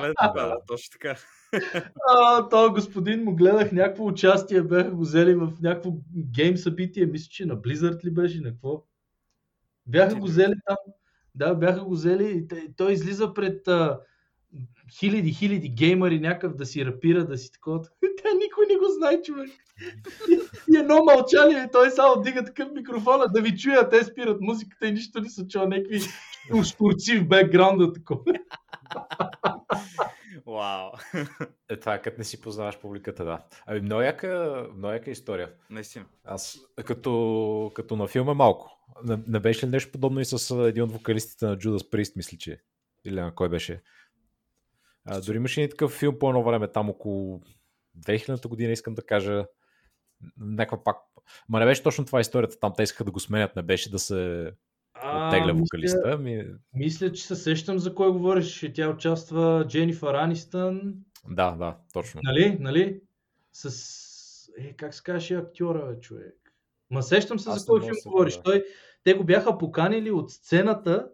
да, 0.00 0.32
да, 0.34 0.46
да, 0.46 0.56
точно 0.66 0.92
така. 0.92 1.16
А, 2.08 2.48
то 2.48 2.72
господин 2.72 3.24
му 3.24 3.36
гледах 3.36 3.72
някакво 3.72 4.06
участие, 4.06 4.62
бяха 4.62 4.90
го 4.90 5.00
взели 5.00 5.34
в 5.34 5.52
някакво 5.62 5.90
гейм 6.16 6.56
събитие, 6.56 7.06
мисля, 7.06 7.28
че 7.30 7.46
на 7.46 7.56
Blizzard 7.56 8.04
ли 8.04 8.10
беше, 8.10 8.40
на 8.40 8.50
какво? 8.50 8.84
Бяха 9.86 10.14
го 10.14 10.26
взели 10.26 10.54
там, 10.66 10.76
да, 10.86 10.92
бяха 11.36 11.84
го 11.84 11.94
взели 11.94 12.46
и 12.52 12.72
той 12.76 12.92
излиза 12.92 13.34
пред 13.34 13.68
а, 13.68 14.00
хиляди, 14.98 15.32
хиляди 15.32 15.68
геймери 15.68 16.20
някакъв 16.20 16.54
да 16.54 16.66
си 16.66 16.86
рапира, 16.86 17.26
да 17.26 17.38
си 17.38 17.52
такова. 17.52 17.80
Те 18.00 18.28
никой 18.34 18.66
не 18.70 18.76
го 18.76 18.84
знае, 18.98 19.22
човек. 19.22 19.50
И, 20.70 20.76
едно 20.76 21.04
мълчание, 21.04 21.68
той 21.72 21.90
само 21.90 22.22
дига 22.22 22.44
такъв 22.44 22.68
микрофона 22.72 23.26
да 23.28 23.42
ви 23.42 23.56
чуя, 23.58 23.88
те 23.88 24.04
спират 24.04 24.40
музиката 24.40 24.86
и 24.86 24.92
нищо 24.92 25.20
не 25.20 25.28
се 25.28 25.48
чува, 25.48 25.66
някакви 25.66 26.00
штурци 26.64 27.18
в 27.18 27.28
бекграунда, 27.28 27.92
такова. 27.92 28.22
Вау. 30.46 30.90
Е, 31.68 31.76
това 31.76 31.94
е 31.94 32.02
като 32.02 32.18
не 32.18 32.24
си 32.24 32.40
познаваш 32.40 32.80
публиката, 32.80 33.24
да. 33.24 33.44
Ами, 33.66 33.80
много 33.80 34.02
яка, 34.02 34.66
много 34.76 34.92
яка 34.92 35.10
история. 35.10 35.52
Наистина. 35.70 36.04
Аз 36.24 36.58
като, 36.84 37.72
като 37.74 37.96
на 37.96 38.06
филма 38.06 38.34
малко. 38.34 38.78
Не, 39.04 39.18
не 39.26 39.40
беше 39.40 39.66
ли 39.66 39.70
нещо 39.70 39.92
подобно 39.92 40.20
и 40.20 40.24
с 40.24 40.68
един 40.68 40.82
от 40.82 40.92
вокалистите 40.92 41.46
на 41.46 41.56
Judas 41.56 41.92
Priest, 41.92 42.16
мисля, 42.16 42.38
че? 42.38 42.60
Или 43.04 43.20
на 43.20 43.34
кой 43.34 43.48
беше? 43.48 43.82
А, 45.04 45.20
дори 45.20 45.36
имаше 45.36 45.62
и 45.62 45.68
такъв 45.68 45.92
филм 45.92 46.18
по 46.18 46.28
едно 46.28 46.44
време, 46.44 46.72
там 46.72 46.90
около 46.90 47.40
2000-та 47.98 48.48
година, 48.48 48.72
искам 48.72 48.94
да 48.94 49.02
кажа. 49.02 49.46
Някаква 50.38 50.84
пак. 50.84 50.96
Ма 51.48 51.58
не 51.58 51.66
беше 51.66 51.82
точно 51.82 52.04
това 52.04 52.20
историята, 52.20 52.60
там 52.60 52.72
те 52.76 52.82
искаха 52.82 53.04
да 53.04 53.10
го 53.10 53.20
сменят, 53.20 53.56
не 53.56 53.62
беше 53.62 53.90
да 53.90 53.98
се 53.98 54.52
оттегля 55.04 55.52
вокалиста. 55.54 56.02
Ами, 56.04 56.44
Мисля, 56.74 57.12
че 57.12 57.26
се 57.26 57.36
сещам 57.36 57.78
за 57.78 57.94
кой 57.94 58.12
говориш. 58.12 58.70
Тя 58.74 58.90
участва 58.90 59.64
Дженифър 59.68 60.14
Анистън, 60.14 60.94
да, 61.30 61.50
да, 61.50 61.76
точно. 61.92 62.20
нали? 62.24 62.56
нали? 62.60 63.00
С... 63.52 63.70
Е, 64.58 64.72
как 64.72 64.94
се 64.94 65.02
казваше 65.02 65.34
актьора, 65.34 65.86
бе, 65.86 66.00
човек? 66.00 66.34
Ма 66.90 67.02
сещам 67.02 67.38
се 67.38 67.50
Аз 67.50 67.60
за 67.60 67.66
кой 67.66 67.80
филм 67.80 67.92
да 68.04 68.10
говориш. 68.10 68.32
сетя. 68.32 68.42
Той, 68.44 68.64
те 69.04 69.14
го 69.14 69.24
бяха 69.24 69.58
поканили 69.58 70.10
от 70.10 70.30
сцената. 70.30 71.08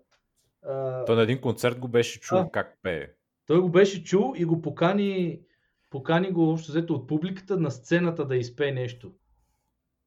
А, 0.62 1.05
Той 1.05 1.16
на 1.16 1.22
един 1.22 1.41
концерт 1.41 1.78
го 1.78 1.89
беше 1.89 2.20
чул 2.20 2.39
А. 2.39 2.51
как 2.51 2.78
пее. 2.83 3.07
той 3.47 3.61
го 3.61 3.68
беше 3.68 4.05
чул 4.05 4.35
и 4.37 4.45
го 4.45 4.62
покани, 4.62 5.41
покани 5.91 6.30
го 6.30 6.51
общо 6.51 6.72
взето 6.72 6.95
от 6.95 7.09
публиката 7.09 7.57
на 7.61 7.70
сцената 7.70 8.26
да 8.26 8.37
изпее 8.37 8.72
нещо. 8.72 9.12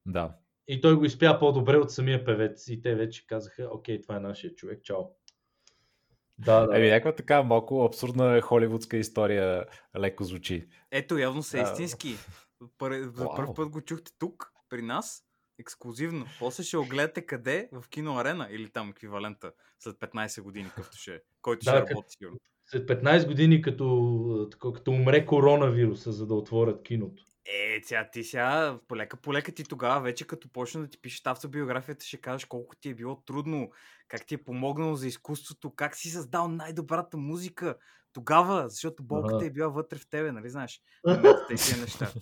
Да. 0.05 0.35
И 0.67 0.81
той 0.81 0.95
го 0.95 1.05
изпя 1.05 1.39
по-добре 1.39 1.77
от 1.77 1.91
самия 1.91 2.25
певец. 2.25 2.67
И 2.67 2.81
те 2.81 2.95
вече 2.95 3.27
казаха, 3.27 3.69
окей, 3.71 4.01
това 4.01 4.15
е 4.15 4.19
нашия 4.19 4.55
човек, 4.55 4.83
чао. 4.83 5.03
Да, 6.37 6.67
да. 6.67 6.77
Еми, 6.77 6.89
някаква 6.89 7.15
така 7.15 7.43
малко 7.43 7.85
абсурдна 7.85 8.41
холивудска 8.41 8.97
история 8.97 9.65
леко 9.99 10.23
звучи. 10.23 10.67
Ето, 10.91 11.17
явно 11.17 11.43
са 11.43 11.57
Да. 11.57 11.63
истински. 11.63 12.15
Пър... 12.77 13.01
За 13.01 13.27
първ 13.35 13.53
път 13.55 13.69
го 13.69 13.81
чухте 13.81 14.11
тук, 14.19 14.51
при 14.69 14.81
нас, 14.81 15.23
ексклюзивно. 15.59 16.25
После 16.39 16.63
ще 16.63 16.77
го 16.77 16.85
гледате 16.85 17.25
къде? 17.25 17.69
В 17.71 17.89
кино 17.89 18.17
арена 18.17 18.47
или 18.51 18.69
там 18.69 18.89
еквивалента 18.89 19.51
след 19.79 19.95
15 19.95 20.41
години, 20.41 20.69
къвто 20.75 20.97
ще, 20.97 21.21
който 21.41 21.65
Да, 21.65 21.71
ще 21.71 21.89
работи 21.89 22.07
сигурно. 22.09 22.37
След 22.65 22.89
15 22.89 23.27
години, 23.27 23.61
като, 23.61 24.49
като 24.75 24.91
умре 24.91 25.25
коронавируса, 25.25 26.11
за 26.11 26.27
да 26.27 26.33
отворят 26.33 26.83
киното. 26.83 27.23
Е, 27.45 27.81
сега 27.83 28.09
ти 28.09 28.23
сега, 28.23 28.79
полека 28.87 29.17
полека 29.17 29.51
ти 29.51 29.63
тогава 29.63 30.01
вече 30.01 30.27
като 30.27 30.49
почна 30.49 30.81
да 30.81 30.87
ти 30.87 31.01
пишеш 31.01 31.21
автобиографията, 31.25 32.05
ще 32.05 32.21
кажеш 32.21 32.45
колко 32.45 32.75
ти 32.75 32.89
е 32.89 32.95
било 32.95 33.15
трудно, 33.15 33.71
как 34.07 34.25
ти 34.25 34.35
е 34.35 34.43
помогнало 34.43 34.95
за 34.95 35.07
изкуството, 35.07 35.75
как 35.75 35.95
си 35.95 36.09
създал 36.09 36.47
най-добрата 36.47 37.17
музика 37.17 37.77
тогава, 38.13 38.69
защото 38.69 39.03
болката 39.03 39.35
Ага. 39.35 39.45
е 39.45 39.49
била 39.49 39.67
вътре 39.67 39.97
в 39.97 40.09
тебе, 40.09 40.31
нали 40.31 40.49
знаеш? 40.49 40.81
Моментите 41.07 41.53
и 41.53 41.57
тия 41.57 41.77
неща. 41.77 42.11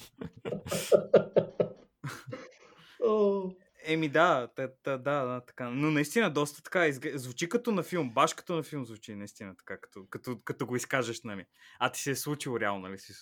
Еми 3.86 4.09
да, 4.09 4.47
та, 4.55 4.67
да, 4.84 4.97
да, 4.97 5.41
така. 5.47 5.69
Но 5.69 5.91
наистина 5.91 6.34
доста 6.34 6.63
така, 6.63 6.91
звучи 6.91 7.49
като 7.49 7.71
на 7.71 7.84
филм, 7.84 8.13
баш 8.13 8.34
като 8.34 8.55
на 8.55 8.63
филм 8.63 8.86
звучи, 8.86 9.15
наистина 9.15 9.55
така, 9.57 9.78
като, 9.78 10.05
като, 10.09 10.39
като 10.43 10.65
го 10.65 10.76
изкажеш, 10.76 11.21
нали. 11.24 11.45
А 11.80 11.91
ти 11.91 12.01
се 12.01 12.11
е 12.11 12.15
случило 12.15 12.59
реално, 12.59 12.82
нали 12.82 12.99
си. 12.99 13.13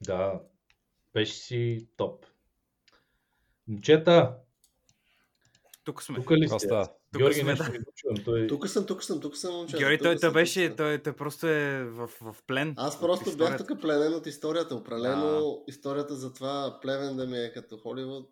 Да, 0.00 0.40
беше 1.14 1.34
си 1.34 1.88
топ. 1.96 2.26
Момчета, 3.68 4.34
Тук 5.84 6.02
сме. 6.02 6.16
тук 6.16 6.30
ли 6.30 6.48
сте? 6.48 6.68
Тук 6.68 7.18
Георги 7.18 7.40
сме, 7.40 7.44
нещо 7.44 7.64
да. 7.64 7.78
чувам. 7.94 8.16
Той... 8.24 8.46
Тук 8.46 8.68
съм, 8.68 8.86
тук 8.86 9.04
съм, 9.04 9.20
тук 9.20 9.36
съм, 9.36 9.54
момчета. 9.54 9.78
Георги, 9.78 9.98
той, 9.98 10.16
той 10.16 10.32
беше, 10.32 10.76
той, 10.76 10.98
той 10.98 11.12
просто 11.12 11.48
е 11.48 11.84
в, 11.84 12.06
в 12.20 12.36
плен. 12.46 12.74
Аз 12.76 13.00
просто 13.00 13.36
бях 13.36 13.58
тук 13.58 13.80
пленен 13.80 14.14
от 14.14 14.26
историята. 14.26 14.74
Определено 14.74 15.64
историята 15.68 16.14
за 16.14 16.32
това 16.32 16.78
плевен 16.82 17.16
да 17.16 17.26
ми 17.26 17.38
е 17.38 17.52
като 17.52 17.76
Холивуд. 17.76 18.30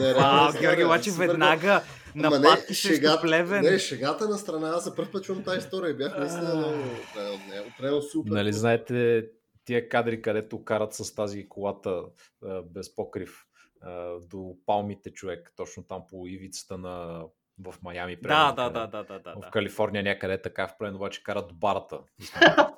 Вау. 0.00 0.52
Георги 0.60 1.10
Супер 1.10 1.26
веднага 1.26 1.82
нападки 2.14 2.74
срещу 2.74 3.20
плевен. 3.22 3.64
Не, 3.64 3.78
шегата 3.78 4.28
на 4.28 4.38
страна, 4.38 4.68
аз 4.68 4.84
за 4.84 4.94
първ 4.94 5.10
път 5.12 5.24
чувам 5.24 5.44
тази 5.44 5.58
история 5.58 5.90
и 5.90 5.94
бях 5.94 6.18
наистина 6.18 6.54
много 6.54 6.76
определен 7.10 7.34
от 7.34 7.48
нея. 7.48 7.62
Определено 7.62 8.02
супер. 8.02 8.30
Нали 8.30 8.52
знаете 8.52 9.26
тия 9.66 9.88
кадри, 9.88 10.22
където 10.22 10.64
карат 10.64 10.94
с 10.94 11.14
тази 11.14 11.48
колата 11.48 12.04
а, 12.44 12.62
без 12.62 12.94
покрив 12.94 13.46
а, 13.80 14.18
до 14.20 14.56
палмите 14.66 15.12
човек, 15.12 15.52
точно 15.56 15.82
там 15.82 16.02
по 16.10 16.26
ивицата 16.26 16.78
на 16.78 17.24
в 17.58 17.74
Майами. 17.82 18.16
Да, 18.16 18.22
примерно, 18.22 18.54
да, 18.54 18.70
да, 18.70 18.86
да, 18.86 19.04
да, 19.04 19.18
да. 19.18 19.34
В 19.36 19.40
да. 19.40 19.50
Калифорния 19.50 20.02
някъде 20.02 20.34
е 20.34 20.42
така, 20.42 20.68
в 20.68 20.78
плен 20.78 20.94
обаче 20.96 21.22
карат 21.22 21.48
до 21.48 21.54
барата. 21.54 22.00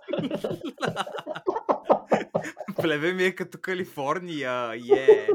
Плевен 2.77 3.17
ми 3.17 3.25
е 3.25 3.35
като 3.35 3.59
Калифорния, 3.61 4.75
е. 4.97 5.29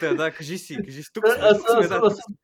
Та, 0.00 0.14
да, 0.14 0.32
кажи 0.32 0.58
си, 0.58 0.76
кажи 0.84 1.02
си. 1.02 1.10
Тук 1.12 1.28
сме, 1.28 1.36
Аз, 1.40 1.58
тук 1.58 1.68
сме, 1.68 1.78
аз, 1.78 1.88
да. 1.88 2.00
аз, 2.04 2.16
съм- 2.16 2.34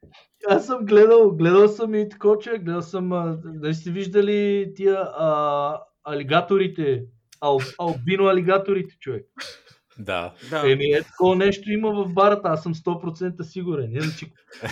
аз 0.49 0.67
съм 0.67 0.85
гледал, 0.85 1.37
гледал 1.37 1.69
съм 1.69 1.95
и 1.95 2.09
такоче, 2.09 2.59
гледал 2.59 2.83
съм, 2.83 3.13
а, 3.13 3.39
дали 3.45 3.75
сте 3.75 3.91
виждали 3.91 4.73
тия 4.77 4.99
а, 5.01 5.81
алигаторите, 6.07 7.05
ал, 7.41 7.59
албино 7.79 8.27
алигаторите, 8.27 8.97
човек. 9.01 9.27
Да. 9.99 10.35
Да. 10.51 10.73
Еми, 10.73 10.85
е 10.85 11.03
такова 11.03 11.37
нещо 11.37 11.71
има 11.71 11.91
в 11.95 12.09
барата, 12.09 12.49
аз 12.49 12.63
съм 12.63 12.75
100% 12.75 13.43
сигурен. 13.43 13.93
Иначе, 13.93 14.27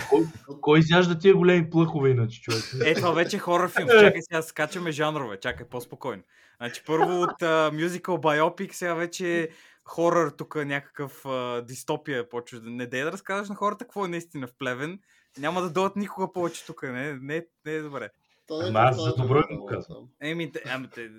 кой, 0.09 0.25
кой 0.61 0.79
изяжда 0.79 1.17
тия 1.17 1.35
големи 1.35 1.69
плъхове, 1.69 2.09
иначе, 2.09 2.41
човек? 2.41 2.63
Е, 2.85 2.93
това 2.95 3.11
вече 3.11 3.35
е 3.35 3.39
хорър 3.39 3.69
филм. 3.69 3.87
Чакай 3.89 4.21
сега, 4.21 4.41
скачаме 4.41 4.91
жанрове. 4.91 5.37
Чакай, 5.37 5.65
по-спокойно. 5.67 6.23
Значи, 6.57 6.81
първо 6.85 7.21
от 7.21 7.41
мюзикъл 7.73 8.17
байопик, 8.17 8.75
сега 8.75 8.93
вече 8.93 9.39
е 9.39 9.47
хорър, 9.85 10.29
тук 10.29 10.55
някакъв 10.55 11.25
а, 11.25 11.61
дистопия 11.61 12.29
почва. 12.29 12.59
да- 12.59 12.69
Не 12.69 12.85
дей 12.87 13.03
да 13.03 13.11
разказваш 13.11 13.49
на 13.49 13.55
хората 13.55 13.85
какво 13.85 14.05
е 14.05 14.09
наистина 14.09 14.47
в 14.47 14.53
Плевен. 14.59 14.99
Няма 15.37 15.61
да 15.61 15.69
дойдат 15.69 15.95
никога 15.95 16.33
повече 16.33 16.65
тук. 16.65 16.83
Не, 16.83 17.13
не, 17.13 17.45
не 17.65 17.71
е 17.73 17.81
добре. 17.81 18.09
То 18.47 18.65
е 18.65 18.69
Ама 18.69 18.79
аз 18.79 19.03
за 19.03 19.15
добро 19.15 19.43
им 19.49 19.57
го 19.57 19.65
казвам. 19.65 20.09
Еми, 20.21 20.51
те, 20.51 20.63
ами, 20.65 20.89
те, 20.89 21.09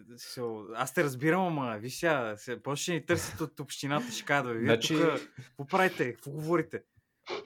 аз 0.75 0.95
те 0.95 1.05
разбирам, 1.05 1.47
ама 1.47 1.79
виж 1.79 1.95
сега, 1.95 2.37
се, 2.37 2.61
ще 2.75 2.93
ни 2.93 3.07
търсят 3.07 3.41
от 3.41 3.61
общината, 3.61 4.13
ще 4.13 4.25
кажат, 4.25 4.47
бе, 4.47 4.59
вие 4.59 4.67
Значи- 4.67 4.95
тук, 4.95 5.35
какво 5.37 5.67
правите, 5.67 6.13
какво 6.13 6.31
говорите? 6.31 6.83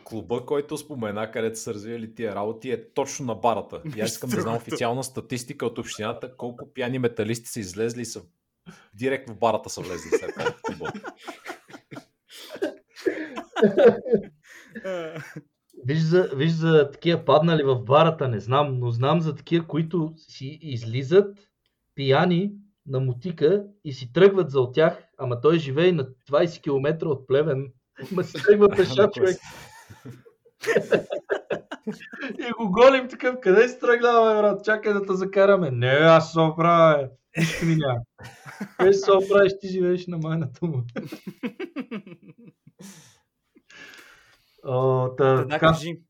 клуба, 0.04 0.46
който 0.46 0.78
спомена, 0.78 1.30
където 1.30 1.58
са 1.58 1.74
развили 1.74 2.14
тия 2.14 2.34
работи, 2.34 2.70
е 2.70 2.92
точно 2.92 3.26
на 3.26 3.34
барата. 3.34 3.82
И 3.96 4.00
аз 4.00 4.10
искам 4.10 4.30
да 4.30 4.40
знам 4.40 4.56
официална 4.56 5.04
статистика 5.04 5.66
от 5.66 5.78
общината, 5.78 6.36
колко 6.36 6.72
пияни 6.72 6.98
металисти 6.98 7.48
са 7.48 7.60
излезли 7.60 8.00
и 8.00 8.04
са 8.04 8.22
директно 8.94 9.34
в 9.34 9.38
барата 9.38 9.70
са 9.70 9.80
влезли 9.80 10.08
след 10.08 10.34
това. 10.34 10.92
Виж 15.84 15.98
за, 15.98 16.30
виж 16.34 16.52
за 16.52 16.90
такива 16.90 17.24
паднали 17.24 17.62
в 17.62 17.76
барата, 17.76 18.28
не 18.28 18.40
знам, 18.40 18.78
но 18.78 18.90
знам 18.90 19.20
за 19.20 19.34
такива, 19.34 19.66
които 19.66 20.12
си 20.16 20.58
излизат 20.62 21.38
пияни 21.94 22.52
на 22.86 23.00
мутика 23.00 23.64
и 23.84 23.92
си 23.92 24.12
тръгват 24.12 24.50
за 24.50 24.60
от 24.60 24.74
тях, 24.74 25.04
ама 25.18 25.40
той 25.40 25.58
живее 25.58 25.92
на 25.92 26.06
20 26.30 26.62
км 26.62 27.06
от 27.08 27.26
Плевен. 27.26 27.72
Ма 28.12 28.24
си 28.24 28.42
тръгва 28.42 28.68
пеша 28.76 29.10
човек. 29.10 29.36
и 32.38 32.52
го 32.58 32.72
голим 32.72 33.08
такъв, 33.08 33.36
къде 33.40 33.68
си 33.68 33.80
тръгнал, 33.80 34.24
бе, 34.24 34.40
брат? 34.40 34.64
Чакай 34.64 34.92
да 34.92 35.06
те 35.06 35.14
закараме. 35.14 35.70
Не, 35.70 35.86
аз 35.86 36.32
се 36.32 36.40
оправя, 36.40 36.98
бе. 37.02 37.10
Къде 38.78 38.92
се 38.92 39.12
оправиш, 39.12 39.52
ти 39.60 39.68
живееш 39.68 40.06
на 40.06 40.18
майната 40.18 40.66
му. 40.66 40.82
Та, 44.62 45.44
Да, 45.44 45.58
кажи. 45.58 46.00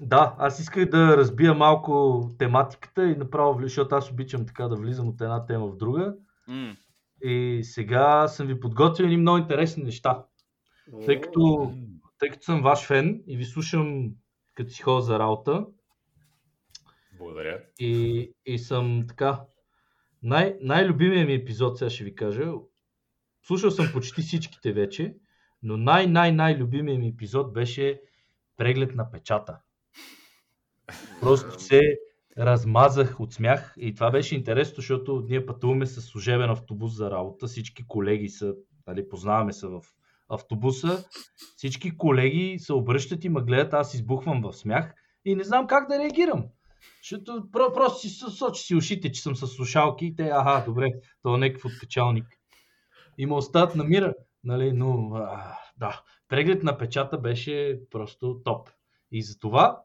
да, 0.00 0.34
аз 0.38 0.60
исках 0.60 0.90
да 0.90 1.16
разбия 1.16 1.54
малко 1.54 2.22
тематиката 2.38 3.06
и 3.06 3.16
направо, 3.16 3.58
защото 3.62 3.94
аз 3.94 4.10
обичам 4.10 4.46
така 4.46 4.68
да 4.68 4.76
влизам 4.76 5.08
от 5.08 5.20
една 5.20 5.46
тема 5.46 5.66
в 5.66 5.76
друга. 5.76 6.14
М. 6.48 6.76
И 7.22 7.60
сега 7.64 8.28
съм 8.28 8.46
ви 8.46 8.60
подготвил 8.60 9.04
едни 9.04 9.16
много 9.16 9.38
интересни 9.38 9.82
неща. 9.82 10.24
Тъй 11.06 11.20
като, 11.20 11.72
тъй 12.18 12.28
като 12.28 12.44
съм 12.44 12.62
ваш 12.62 12.86
фен 12.86 13.22
и 13.26 13.36
ви 13.36 13.44
слушам 13.44 14.10
като 14.54 14.70
си 14.70 14.82
ходя 14.82 15.00
за 15.00 15.18
работа 15.18 15.66
Благодаря. 17.18 17.60
и, 17.78 18.32
и 18.46 18.58
съм 18.58 19.04
така. 19.08 19.40
Най- 20.22 20.56
най-любимият 20.60 21.26
ми 21.26 21.34
епизод, 21.34 21.78
сега 21.78 21.90
ще 21.90 22.04
ви 22.04 22.14
кажа. 22.14 22.52
Слушал 23.42 23.70
съм 23.70 23.86
почти 23.92 24.22
всичките 24.22 24.72
вече, 24.72 25.14
но 25.62 25.76
най-най-най-любимият 25.76 27.00
ми 27.00 27.08
епизод 27.08 27.52
беше 27.52 28.00
преглед 28.56 28.94
на 28.94 29.10
печата. 29.10 29.58
Просто 31.20 31.60
се 31.60 31.80
размазах 32.38 33.20
от 33.20 33.32
смях 33.32 33.74
и 33.78 33.94
това 33.94 34.10
беше 34.10 34.34
интересно, 34.34 34.74
защото 34.76 35.24
ние 35.28 35.46
пътуваме 35.46 35.86
с 35.86 36.00
служебен 36.00 36.50
автобус 36.50 36.96
за 36.96 37.10
работа. 37.10 37.46
Всички 37.46 37.86
колеги 37.86 38.28
са, 38.28 38.54
нали, 38.86 39.08
познаваме 39.08 39.52
се 39.52 39.66
в 39.66 39.80
автобуса. 40.28 41.04
Всички 41.56 41.96
колеги 41.96 42.58
се 42.58 42.72
обръщат 42.72 43.24
и 43.24 43.28
ме 43.28 43.40
гледат, 43.40 43.74
аз 43.74 43.94
избухвам 43.94 44.42
в 44.42 44.52
смях 44.52 44.94
и 45.24 45.34
не 45.34 45.44
знам 45.44 45.66
как 45.66 45.88
да 45.88 45.98
реагирам. 45.98 46.44
Защото 47.02 47.50
про, 47.52 47.72
просто 47.72 48.00
си 48.00 48.08
сочи 48.08 48.62
си 48.62 48.74
ушите, 48.74 49.12
че 49.12 49.22
съм 49.22 49.36
с 49.36 49.46
слушалки 49.46 50.06
и 50.06 50.14
те, 50.14 50.22
аха, 50.22 50.64
добре, 50.66 50.86
това 51.22 51.36
е 51.36 51.38
някакъв 51.38 51.64
откачалник. 51.64 52.26
И 53.18 53.26
ме 53.26 53.34
остават 53.34 53.74
на 53.74 53.84
нали, 54.44 54.72
но 54.72 55.10
а, 55.14 55.58
да, 55.76 56.02
преглед 56.28 56.62
на 56.62 56.78
печата 56.78 57.18
беше 57.18 57.80
просто 57.90 58.40
топ. 58.44 58.70
И 59.12 59.22
за 59.22 59.38
това 59.38 59.82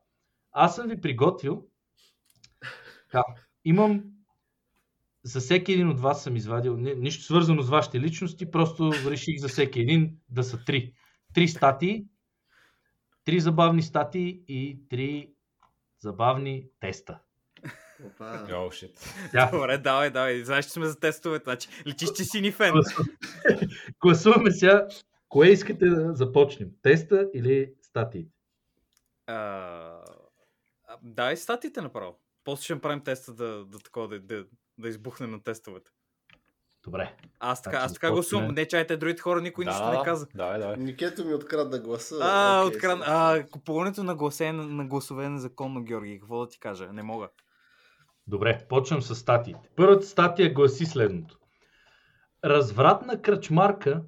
аз 0.52 0.76
съм 0.76 0.88
ви 0.88 1.02
приготвил 1.02 1.68
да, 3.12 3.24
имам 3.66 4.04
за 5.24 5.40
всеки 5.40 5.74
един 5.74 5.90
от 5.90 6.00
вас 6.00 6.24
съм 6.24 6.36
извадил, 6.36 6.78
ни- 6.78 6.96
нищо 6.96 7.24
свързано 7.24 7.62
с 7.62 7.70
вашите 7.70 8.00
личности, 8.00 8.52
просто 8.52 8.92
реших 9.10 9.40
за 9.40 9.48
всеки 9.48 9.80
един 9.80 10.18
да 10.30 10.44
са 10.44 10.66
три. 10.66 10.94
Три 11.34 11.48
статии, 11.48 12.06
три 13.24 13.40
забавни 13.40 13.82
статии 13.82 14.44
и 14.48 14.88
три 14.90 15.30
забавни 16.00 16.68
теста. 16.80 17.20
Опа. 18.04 18.48
О, 18.54 18.72
шит. 18.72 19.14
Да, 19.34 19.50
Добре, 19.52 19.78
давай, 19.78 20.10
давай. 20.10 20.44
Знаеш, 20.44 20.66
че 20.66 20.72
сме 20.72 20.86
за 20.86 21.00
тестове, 21.00 21.40
значи 21.44 21.70
личиш, 21.88 22.10
че 22.12 22.24
си 22.24 22.42
ни 22.42 22.52
фен. 22.52 22.74
гласуваме 24.02 24.52
сега. 24.52 24.88
Кое 25.30 25.48
искате 25.48 25.86
да 25.86 26.14
започнем? 26.14 26.70
Теста 26.82 27.30
или 27.34 27.74
статиите? 27.82 28.32
А, 29.28 30.02
Дай 31.02 31.38
статите 31.38 31.82
направо. 31.82 32.20
После 32.44 32.64
ще 32.64 32.74
направим 32.74 33.02
теста 33.04 33.34
да, 33.34 33.66
да, 33.66 33.80
такова, 33.80 34.08
да, 34.08 34.20
да, 34.20 34.46
да 34.78 34.90
избухнем 34.90 35.32
на 35.32 35.44
тестовете. 35.44 35.92
Добре. 36.84 37.16
Аз 37.40 37.62
така, 37.62 37.78
Значи, 37.78 37.86
аз 37.86 37.94
така 37.94 38.12
гласувам. 38.12 38.54
Не 38.54 38.68
чайте, 38.68 38.98
другите 38.98 39.22
хора 39.22 39.42
никой 39.42 39.66
нищо 39.66 39.92
не 39.92 40.04
каза. 40.04 40.28
Давай, 40.36 40.60
давай. 40.60 40.78
Никето 40.78 41.26
ми 41.26 41.34
открадна 41.34 41.80
гласа. 41.80 42.20
А, 42.22 42.64
откран... 42.66 43.00
сега. 43.00 43.06
а, 43.08 43.48
купуването 43.52 44.04
на, 44.04 44.16
гласе, 44.16 44.52
на 44.52 44.86
гласове 44.86 45.26
е 45.26 45.30
незаконно, 45.30 45.84
Георги. 45.84 46.20
Какво 46.20 46.40
да 46.40 46.50
ти 46.50 46.60
кажа? 46.60 46.94
Не 46.94 47.04
мога. 47.04 47.30
Добре, 48.28 48.66
почвам 48.70 49.02
с 49.02 49.16
статиите. 49.16 49.70
Първата 49.76 50.06
статия 50.06 50.54
гласи 50.54 50.86
следното. 50.86 51.38
Развратна 52.46 53.22
кръчмарка 53.22 54.02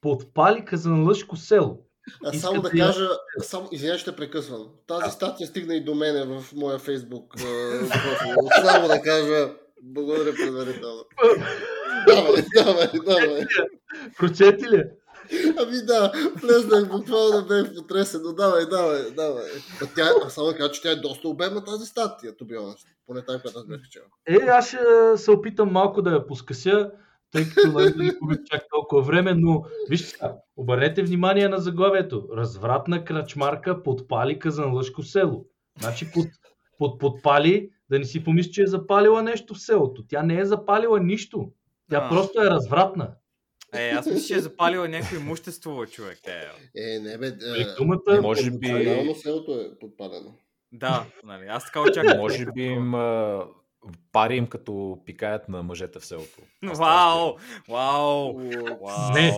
подпали 0.00 0.64
казанлъшко 0.64 1.36
село. 1.36 1.78
А 2.24 2.32
само 2.32 2.62
да 2.62 2.70
ли- 2.70 2.78
кажа, 2.78 3.08
само, 3.42 3.68
извинявай, 3.72 3.98
ще 3.98 4.16
прекъсвам. 4.16 4.66
Тази 4.86 5.10
статия 5.10 5.46
стигна 5.46 5.74
и 5.74 5.84
до 5.84 5.94
мене 5.94 6.24
в 6.24 6.44
моя 6.54 6.78
фейсбук. 6.78 7.34
профил. 7.36 8.36
Само 8.64 8.88
да 8.88 9.02
кажа, 9.02 9.50
благодаря 9.82 10.34
предварително. 10.34 11.04
Давай, 12.06 12.44
давай, 12.54 12.88
давай. 13.04 13.44
Прочети 14.18 14.68
ли? 14.68 14.84
Ами 15.58 15.76
да, 15.86 16.12
влезнах 16.42 16.88
буквално 16.88 17.46
бях 17.46 17.74
потресен, 17.74 18.20
но 18.24 18.32
давай, 18.32 18.66
давай, 18.66 19.10
давай. 19.10 19.50
А 19.82 19.86
тя, 19.96 20.10
а 20.26 20.30
само 20.30 20.52
кажа, 20.56 20.70
че 20.70 20.82
тя 20.82 20.90
е 20.90 20.96
доста 20.96 21.28
обемна 21.28 21.64
тази 21.64 21.86
статия, 21.86 22.32
be 22.32 22.58
honest. 22.58 22.86
Поне 23.06 23.22
тази, 23.22 23.42
която 23.42 23.58
аз 23.58 23.66
бях 23.66 23.80
чел. 23.90 24.02
Е, 24.26 24.36
аз 24.48 24.68
ще 24.68 24.78
се 25.16 25.30
опитам 25.30 25.72
малко 25.72 26.02
да 26.02 26.10
я 26.10 26.26
поскъся, 26.26 26.90
тъй 27.32 27.44
като 27.48 27.72
нали, 27.72 27.94
не 27.96 28.10
губим 28.10 28.38
чак 28.44 28.62
толкова 28.70 29.02
време, 29.02 29.34
но 29.34 29.64
вижте 29.88 30.08
сега, 30.08 30.34
обърнете 30.56 31.02
внимание 31.02 31.48
на 31.48 31.58
заглавието. 31.58 32.28
Развратна 32.36 33.04
крачмарка 33.04 33.82
подпали 33.82 34.38
казанлъшко 34.38 35.02
село. 35.02 35.46
Значи 35.80 36.10
под, 36.12 36.26
под 36.78 37.00
подпали, 37.00 37.70
да 37.90 37.98
не 37.98 38.04
си 38.04 38.24
помисли, 38.24 38.52
че 38.52 38.62
е 38.62 38.66
запалила 38.66 39.22
нещо 39.22 39.54
в 39.54 39.60
селото. 39.60 40.04
Тя 40.08 40.22
не 40.22 40.38
е 40.38 40.44
запалила 40.44 41.00
нищо. 41.00 41.50
Тя 41.90 41.96
А. 41.96 42.08
просто 42.08 42.42
е 42.42 42.50
развратна. 42.50 43.10
Е, 43.72 43.88
аз 43.90 44.06
мисля, 44.06 44.26
че 44.26 44.34
е 44.34 44.40
запалила 44.40 44.88
някакво 44.88 45.16
имущество, 45.16 45.86
човек. 45.86 46.18
Те, 46.24 46.48
Е, 46.76 46.98
не 46.98 47.18
бе, 47.18 47.32
Нали, 47.40 47.62
е, 47.62 47.74
Думата, 47.78 48.20
Може 48.22 48.50
би, 48.50 48.68
Реално 48.84 49.14
селото 49.14 49.52
е 49.54 49.78
подпалено. 49.78 50.34
да, 50.72 51.06
нали, 51.24 51.46
аз 51.48 51.64
така 51.64 51.80
очаквам. 51.80 52.18
може 52.18 52.46
би 52.46 52.62
им 52.62 52.94
а, 52.94 53.44
пари 54.12 54.36
им 54.36 54.46
като 54.46 54.98
пикаят 55.06 55.48
на 55.48 55.62
мъжете 55.62 55.98
в 55.98 56.04
селото. 56.06 56.38
Вау! 56.62 57.36
Вау! 57.68 58.38
Не. 59.14 59.28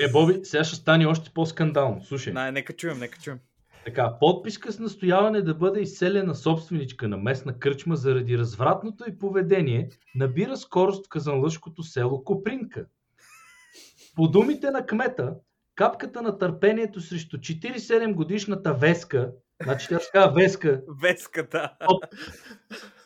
е, 0.00 0.12
Боби, 0.12 0.40
сега 0.42 0.64
ще 0.64 0.76
стане 0.76 1.06
още 1.06 1.30
по-скандално. 1.30 2.02
Слушай. 2.04 2.32
Не, 2.32 2.52
нека 2.52 2.72
чуем, 2.72 2.98
нека 2.98 3.18
чуем. 3.18 3.38
Така, 3.84 4.16
подписка 4.20 4.72
с 4.72 4.78
настояване 4.78 5.42
да 5.42 5.54
бъде 5.54 5.80
изселена 5.80 6.34
собственичка 6.34 7.08
на 7.08 7.16
местна 7.16 7.58
кръчма 7.58 7.96
заради 7.96 8.38
развратното 8.38 9.04
й 9.08 9.18
поведение 9.18 9.88
набира 10.14 10.56
скорост 10.56 11.06
в 11.06 11.08
казанлъшкото 11.08 11.82
село 11.82 12.24
Копринка. 12.24 12.86
По 14.16 14.28
думите 14.28 14.70
на 14.70 14.86
кмета, 14.86 15.34
капката 15.74 16.22
на 16.22 16.38
търпението 16.38 17.00
срещу 17.00 17.36
47 17.36 18.14
годишната 18.14 18.74
Веска, 18.74 19.32
значи 19.62 19.86
тя 19.88 19.98
така 19.98 20.26
Веска, 20.26 20.82
Веската. 21.02 21.72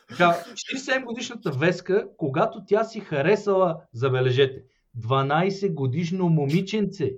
така, 0.09 0.43
47 0.75 1.03
годишната 1.03 1.51
Веска, 1.51 2.07
когато 2.17 2.63
тя 2.67 2.83
си 2.83 2.99
харесала, 2.99 3.81
забележете, 3.93 4.63
12 4.97 5.73
годишно 5.73 6.29
момиченце 6.29 7.11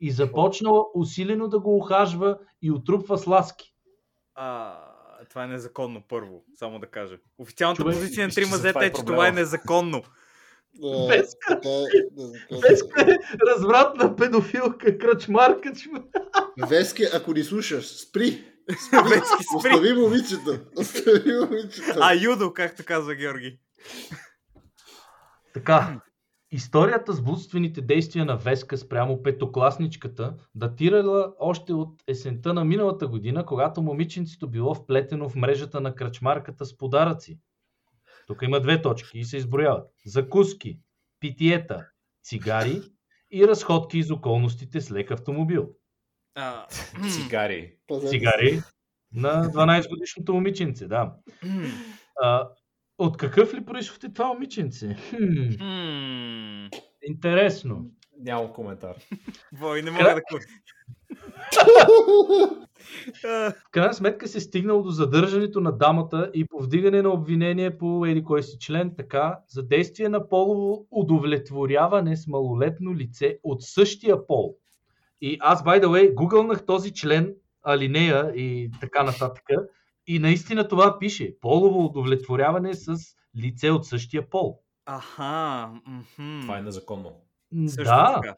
и 0.00 0.10
започнала 0.10 0.84
усилено 0.94 1.48
да 1.48 1.60
го 1.60 1.76
ухажва 1.76 2.38
и 2.62 2.70
отрупва 2.70 3.18
с 3.18 3.26
ласки. 3.26 3.74
А, 4.34 4.78
това 5.30 5.44
е 5.44 5.46
незаконно, 5.46 6.02
първо, 6.08 6.44
само 6.54 6.78
да 6.78 6.86
кажа. 6.86 7.18
Официалната 7.38 7.82
Човек, 7.82 7.94
позиция 7.96 8.22
на 8.22 8.26
мисля, 8.26 8.40
три 8.40 8.44
че 8.44 8.50
за 8.50 8.56
мазета 8.56 8.72
това 8.72 8.84
е 8.84 8.86
е, 8.86 8.92
че 8.92 9.04
това 9.04 9.28
е 9.28 9.32
незаконно. 9.32 10.02
А, 10.84 11.06
Веска. 11.06 11.38
така 11.48 11.68
е. 11.68 12.56
Веска 12.68 13.00
е 13.00 13.18
развратна 13.46 14.16
педофилка, 14.16 14.98
кръчмарка. 14.98 15.72
Вески, 16.68 17.02
ако 17.14 17.32
ни 17.32 17.42
слушаш, 17.42 17.86
спри. 17.86 18.44
Вески, 18.92 19.44
спри. 19.58 19.74
Остави 19.74 19.92
момичета. 19.92 20.60
Остави 20.76 21.32
момичета. 21.32 21.98
А, 22.00 22.14
юдо, 22.14 22.52
както 22.52 22.84
казва 22.84 23.14
Георги. 23.14 23.58
Така, 25.54 26.00
историята 26.50 27.12
с 27.12 27.20
блудствените 27.20 27.80
действия 27.80 28.24
на 28.24 28.36
Веска 28.36 28.76
спрямо 28.76 29.22
петокласничката 29.22 30.34
датирала 30.54 31.34
още 31.38 31.72
от 31.72 32.02
есента 32.08 32.54
на 32.54 32.64
миналата 32.64 33.06
година, 33.06 33.46
когато 33.46 33.82
момиченцето 33.82 34.50
било 34.50 34.74
вплетено 34.74 35.28
в 35.28 35.36
мрежата 35.36 35.80
на 35.80 35.94
кръчмарката 35.94 36.64
с 36.64 36.78
подаръци. 36.78 37.38
Тук 38.26 38.42
има 38.42 38.60
две 38.60 38.82
точки 38.82 39.18
и 39.18 39.24
се 39.24 39.36
изброяват. 39.36 39.90
Закуски, 40.06 40.78
питиета, 41.20 41.86
цигари 42.24 42.82
и 43.30 43.48
разходки 43.48 43.98
из 43.98 44.10
околностите 44.10 44.80
с 44.80 44.90
лек 44.90 45.10
автомобил. 45.10 45.68
А, 46.34 46.66
Цигари. 47.10 47.76
Цигари 48.08 48.62
на 49.12 49.44
12 49.44 49.88
годишното 49.88 50.34
момиченце, 50.34 50.86
да. 50.88 51.14
А, 52.20 52.48
от 52.98 53.16
какъв 53.16 53.54
ли 53.54 53.64
происход 53.64 54.04
е 54.04 54.12
това 54.12 54.28
момиченце? 54.28 54.96
Хм, 55.10 56.66
интересно. 57.02 57.90
Нямам 58.22 58.52
коментар. 58.52 58.94
Вой, 59.52 59.82
не 59.82 59.90
мога 59.90 60.14
да 60.14 60.22
кажа. 60.22 60.46
В 63.24 63.70
крайна 63.70 63.94
сметка 63.94 64.28
се 64.28 64.40
стигнало 64.40 64.82
до 64.82 64.90
задържането 64.90 65.60
на 65.60 65.72
дамата 65.72 66.30
и 66.34 66.46
повдигане 66.46 67.02
на 67.02 67.08
обвинение 67.08 67.78
по 67.78 68.06
еди 68.06 68.24
кой 68.24 68.42
си 68.42 68.58
член, 68.58 68.94
така, 68.96 69.38
за 69.48 69.62
действие 69.62 70.08
на 70.08 70.28
полово 70.28 70.86
удовлетворяване 70.90 72.16
с 72.16 72.26
малолетно 72.26 72.94
лице 72.94 73.38
от 73.42 73.62
същия 73.62 74.26
пол. 74.26 74.56
И 75.20 75.38
аз, 75.40 75.64
by 75.64 75.82
the 75.82 75.86
way, 75.86 76.14
гугълнах 76.14 76.66
този 76.66 76.92
член, 76.92 77.34
алинея 77.62 78.32
и 78.36 78.70
така 78.80 79.02
нататък. 79.02 79.44
И 80.06 80.18
наистина 80.18 80.68
това 80.68 80.98
пише. 80.98 81.36
Полово 81.40 81.84
удовлетворяване 81.84 82.74
с 82.74 82.96
лице 83.36 83.70
от 83.70 83.86
същия 83.86 84.30
пол. 84.30 84.60
Аха. 84.86 85.70
мхм. 85.86 86.40
Това 86.42 86.58
е 86.58 86.62
незаконно. 86.62 87.12
Също 87.68 87.84
да, 87.84 88.20
така. 88.22 88.36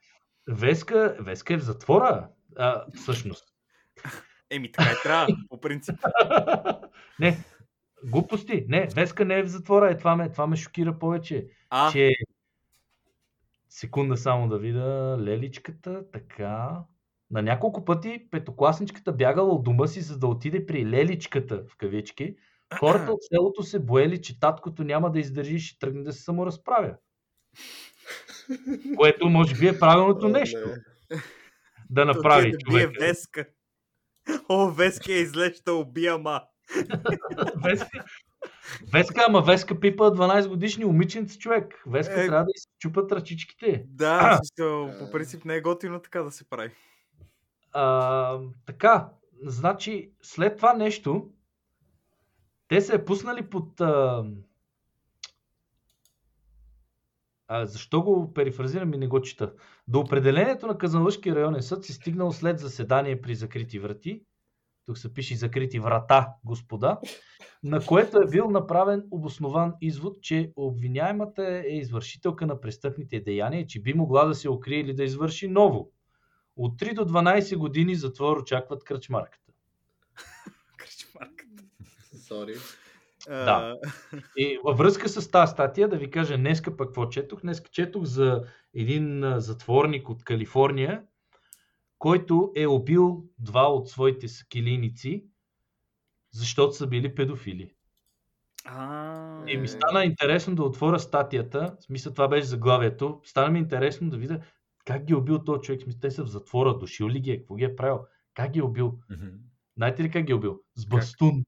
Веска, 0.48 1.16
Веска 1.20 1.54
е 1.54 1.56
в 1.56 1.62
затвора. 1.62 2.28
А, 2.56 2.84
всъщност. 2.94 3.44
Еми, 4.50 4.72
така 4.72 4.90
и 4.92 5.02
трябва, 5.02 5.36
по 5.48 5.60
принцип. 5.60 5.96
не, 7.20 7.44
глупости. 8.04 8.64
Не, 8.68 8.86
Веска 8.86 9.24
не 9.24 9.38
е 9.38 9.42
в 9.42 9.48
затвора. 9.48 9.90
Е, 9.90 9.96
това, 9.96 10.16
ме, 10.16 10.32
това 10.32 10.46
ме 10.46 10.56
шокира 10.56 10.98
повече. 10.98 11.46
А, 11.70 11.92
Че... 11.92 12.10
Секунда 13.68 14.16
само 14.16 14.48
да 14.48 14.58
видя 14.58 15.16
Леличката, 15.20 16.10
така. 16.12 16.82
На 17.30 17.42
няколко 17.42 17.84
пъти 17.84 18.28
петокласничката 18.30 19.12
бягала 19.12 19.50
от 19.50 19.64
дома 19.64 19.86
си, 19.86 20.00
за 20.00 20.18
да 20.18 20.26
отиде 20.26 20.66
при 20.66 20.86
Леличката, 20.86 21.64
в 21.68 21.76
кавички. 21.76 22.36
Хората 22.78 23.12
от 23.12 23.18
селото 23.22 23.62
се 23.62 23.78
боели, 23.78 24.22
че 24.22 24.40
таткото 24.40 24.84
няма 24.84 25.12
да 25.12 25.20
издържи 25.20 25.54
и 25.54 25.60
ще 25.60 25.78
тръгне 25.78 26.02
да 26.02 26.12
се 26.12 26.22
саморазправя. 26.22 26.96
Което 28.96 29.28
може 29.28 29.54
би 29.54 29.68
е 29.68 29.78
правилното 29.78 30.28
не. 30.28 30.38
нещо 30.38 30.58
да 31.90 32.04
той 32.04 32.04
направи 32.04 32.50
да 32.50 32.56
бие 32.56 32.58
човек. 32.58 33.00
Веска. 33.00 33.46
О, 34.48 34.70
Веска 34.70 35.12
е 35.12 35.16
излеща 35.16 35.72
убия, 35.72 36.18
ма. 36.18 36.42
Веска, 37.64 38.04
Веска, 38.92 39.24
ама 39.28 39.42
Веска 39.42 39.80
пипа 39.80 40.04
12 40.04 40.48
годишни 40.48 40.84
момиченци 40.84 41.38
човек. 41.38 41.82
Веска 41.86 42.22
Е. 42.22 42.26
трябва 42.26 42.44
да 42.44 42.50
изчупат 42.54 43.12
ръчичките. 43.12 43.84
Да, 43.88 44.38
смисъл, 44.38 44.90
по 44.98 45.10
принцип 45.10 45.44
не 45.44 45.54
е 45.54 45.60
готино 45.60 46.00
така 46.00 46.22
да 46.22 46.30
се 46.30 46.48
прави. 46.48 46.70
А, 47.72 48.38
така, 48.66 49.08
значи 49.42 50.10
след 50.22 50.56
това 50.56 50.72
нещо, 50.72 51.30
те 52.68 52.80
се 52.80 52.94
е 52.94 53.04
пуснали 53.04 53.42
под... 53.42 53.80
А, 53.80 54.24
а, 57.48 57.66
защо 57.66 58.02
го 58.02 58.32
перифразирам 58.34 58.94
и 58.94 58.98
не 58.98 59.06
го 59.06 59.20
чета? 59.20 59.52
До 59.88 60.00
определението 60.00 60.66
на 60.66 60.78
Казанлъшки 60.78 61.34
районен 61.34 61.62
съд 61.62 61.84
се 61.84 61.92
стигнал 61.92 62.32
след 62.32 62.58
заседание 62.58 63.20
при 63.20 63.34
закрити 63.34 63.78
врати, 63.78 64.22
тук 64.86 64.98
се 64.98 65.14
пише 65.14 65.36
закрити 65.36 65.78
врата, 65.78 66.28
господа, 66.44 66.98
на 67.62 67.86
което 67.86 68.18
е 68.18 68.30
бил 68.30 68.50
направен 68.50 69.04
обоснован 69.10 69.74
извод, 69.80 70.22
че 70.22 70.52
обвиняемата 70.56 71.62
е 71.66 71.76
извършителка 71.76 72.46
на 72.46 72.60
престъпните 72.60 73.20
деяния 73.20 73.60
и 73.60 73.66
че 73.66 73.82
би 73.82 73.94
могла 73.94 74.24
да 74.24 74.34
се 74.34 74.50
укрие 74.50 74.78
или 74.78 74.94
да 74.94 75.04
извърши 75.04 75.48
ново. 75.48 75.90
От 76.56 76.80
3 76.80 76.94
до 76.94 77.04
12 77.04 77.56
години 77.56 77.94
затвор 77.94 78.36
очакват 78.36 78.84
кръчмарката. 78.84 79.52
Кръчмарката. 80.76 81.64
Сори. 82.28 82.54
Да. 83.28 83.76
И 84.36 84.58
във 84.64 84.78
връзка 84.78 85.08
с 85.08 85.30
тази 85.30 85.52
статия, 85.52 85.88
да 85.88 85.96
ви 85.96 86.10
кажа 86.10 86.36
днеска 86.36 86.76
пък 86.76 86.88
какво 86.88 87.08
четох. 87.08 87.40
Днеска 87.40 87.70
четох 87.70 88.04
за 88.04 88.42
един 88.74 89.24
затворник 89.36 90.08
от 90.08 90.24
Калифорния, 90.24 91.02
който 91.98 92.52
е 92.56 92.66
убил 92.66 93.24
два 93.38 93.72
от 93.72 93.88
своите 93.88 94.28
скилиници, 94.28 95.24
защото 96.32 96.72
са 96.72 96.86
били 96.86 97.14
педофили. 97.14 97.70
А, 98.64 99.44
И 99.48 99.56
ми 99.56 99.68
стана 99.68 100.04
интересно 100.04 100.54
да 100.54 100.62
отворя 100.62 100.98
статията, 100.98 101.76
в 101.80 101.84
смисъл 101.84 102.12
това 102.12 102.28
беше 102.28 102.46
заглавието, 102.46 103.20
стана 103.24 103.50
ми 103.50 103.58
интересно 103.58 104.10
да 104.10 104.16
видя 104.16 104.40
как 104.84 105.04
ги 105.04 105.12
е 105.12 105.16
убил 105.16 105.44
този 105.44 105.60
човек, 105.60 105.82
смисъл 105.82 106.00
те 106.00 106.10
са 106.10 106.24
в 106.24 106.28
затвора, 106.28 106.78
дошил 106.78 107.08
ли 107.08 107.20
ги 107.20 107.30
е, 107.30 107.38
какво 107.38 107.54
ги 107.54 107.64
е 107.64 107.76
правил, 107.76 107.98
как 108.34 108.50
ги 108.50 108.58
е 108.58 108.62
убил. 108.62 108.98
Знаете 109.76 110.02
ли 110.02 110.10
как 110.10 110.24
ги 110.24 110.32
е 110.32 110.34
убил? 110.34 110.60
С 110.74 110.86
бастун. 110.86 111.44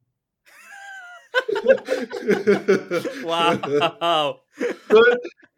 Вау! 3.25 4.35
Той 4.89 5.03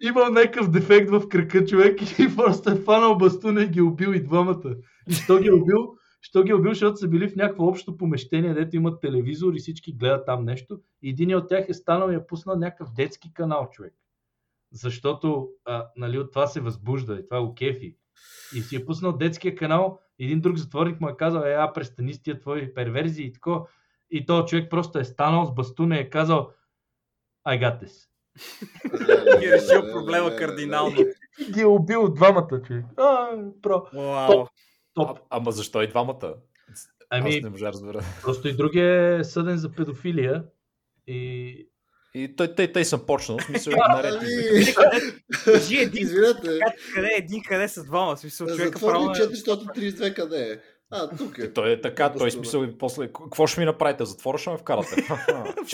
е 0.02 0.30
някакъв 0.30 0.70
дефект 0.70 1.10
в 1.10 1.28
кръка 1.28 1.64
човек 1.64 2.18
и 2.18 2.36
просто 2.36 2.70
е 2.70 2.74
фанал 2.74 3.18
бастуна 3.18 3.62
и 3.62 3.68
ги 3.68 3.78
е 3.78 3.82
убил 3.82 4.08
и 4.08 4.22
двамата. 4.22 4.76
И 5.08 5.12
що 5.12 5.38
ги 5.38 5.48
е 5.48 5.52
убил? 5.52 5.94
Що 6.20 6.42
ги 6.42 6.50
е 6.50 6.54
убил, 6.54 6.70
защото 6.70 6.96
са 6.96 7.08
били 7.08 7.28
в 7.28 7.36
някакво 7.36 7.66
общо 7.66 7.96
помещение, 7.96 8.54
дето 8.54 8.76
имат 8.76 9.00
телевизор 9.00 9.54
и 9.54 9.58
всички 9.58 9.92
гледат 9.92 10.26
там 10.26 10.44
нещо. 10.44 10.80
И 11.02 11.10
един 11.10 11.36
от 11.36 11.48
тях 11.48 11.68
е 11.68 11.74
станал 11.74 12.10
и 12.10 12.14
е 12.14 12.26
пуснал 12.26 12.56
някакъв 12.56 12.88
детски 12.96 13.32
канал, 13.34 13.68
човек. 13.72 13.94
Защото 14.72 15.48
а, 15.64 15.86
нали, 15.96 16.18
от 16.18 16.32
това 16.32 16.46
се 16.46 16.60
възбужда 16.60 17.14
и 17.14 17.24
това 17.28 17.40
го 17.40 17.54
кефи. 17.54 17.96
И 18.54 18.60
си 18.60 18.76
е 18.76 18.84
пуснал 18.84 19.12
детския 19.12 19.54
канал, 19.54 19.98
един 20.18 20.40
друг 20.40 20.56
затворник 20.56 21.00
му 21.00 21.08
е 21.08 21.16
казал, 21.16 21.40
е, 21.40 21.52
а, 21.52 21.72
престани 21.72 22.14
с 22.14 22.22
тия 22.22 22.40
твои 22.40 22.74
перверзии 22.74 23.26
и 23.26 23.32
тако. 23.32 23.68
И 24.10 24.26
този 24.26 24.46
човек 24.46 24.70
просто 24.70 24.98
е 24.98 25.04
станал 25.04 25.46
с 25.46 25.54
бастуна 25.54 25.96
и 25.96 26.00
е 26.00 26.10
казал, 26.10 26.50
I 27.48 27.60
got 27.60 27.84
this. 27.84 28.08
И 29.42 29.46
е 29.48 29.52
решил 29.52 29.92
проблема 29.92 30.36
кардинално. 30.36 30.96
И 31.38 31.52
ги 31.52 31.60
е 31.60 31.66
убил 31.66 32.08
двамата, 32.08 32.62
човек. 32.66 32.84
А, 32.96 33.28
про. 33.62 33.82
Вау! 33.94 34.46
Топ. 34.94 35.18
А, 35.18 35.20
ама 35.30 35.52
защо 35.52 35.82
и 35.82 35.88
двамата? 35.88 36.34
Ами, 37.10 37.36
Аз 37.36 37.42
не 37.42 37.50
можа 37.50 37.66
разбера. 37.66 38.00
просто 38.22 38.48
и 38.48 38.56
другия 38.56 39.18
е 39.18 39.24
съден 39.24 39.56
за 39.56 39.72
педофилия. 39.72 40.44
И... 41.06 41.68
И 42.14 42.36
той, 42.36 42.54
той, 42.54 42.72
той 42.72 42.84
съм 42.84 43.06
почнал, 43.06 43.38
в 43.38 43.42
смисъл 43.42 43.72
наред. 43.88 44.22
Кажи 45.44 45.78
един, 45.78 46.08
къде 46.94 47.08
е 47.08 47.18
един, 47.18 47.42
къде 47.42 47.68
са 47.68 47.84
двама. 47.84 48.16
В 48.16 48.20
смисъл, 48.20 48.46
човека 48.46 48.80
право 48.80 49.10
е... 49.10 49.14
432 49.14 50.14
къде 50.14 50.52
е? 50.52 50.58
А, 50.90 51.16
тук 51.16 51.38
е. 51.38 51.52
Той 51.52 51.70
е 51.70 51.80
така, 51.80 52.12
той 52.12 52.28
е 52.28 52.30
смисъл 52.30 52.64
и 52.64 52.78
после. 52.78 53.06
Какво 53.06 53.46
ще 53.46 53.60
ми 53.60 53.66
направите? 53.66 54.04
Затвора 54.04 54.38
ще 54.38 54.50
ме 54.50 54.58
вкарате. 54.58 54.88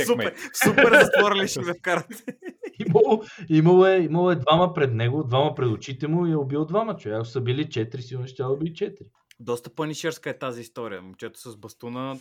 Супер, 0.07 0.35
супер 0.65 1.01
затвора 1.05 1.35
ли 1.35 1.49
ще 1.49 1.61
ме 1.61 1.75
вкарате? 1.75 2.25
Имало, 2.87 3.23
имало, 3.49 3.87
е, 3.87 3.97
имало 3.99 4.31
е 4.31 4.37
двама 4.37 4.75
пред 4.75 4.95
него, 4.95 5.25
двама 5.25 5.55
пред 5.55 5.69
очите 5.69 6.09
му 6.09 6.27
и 6.27 6.33
е 6.33 6.37
убил 6.37 6.65
двама 6.65 6.97
човека. 6.97 7.19
Ако 7.19 7.29
са 7.29 7.41
били 7.41 7.71
четири, 7.71 8.03
сигурно 8.03 8.29
ще 8.29 8.43
да 8.43 8.49
убили 8.49 8.75
четири. 8.75 9.09
Доста 9.41 9.75
панишерска 9.75 10.31
е 10.31 10.39
тази 10.39 10.61
история. 10.61 11.03
Момчето 11.03 11.41
с 11.41 11.57
бастуна. 11.57 12.19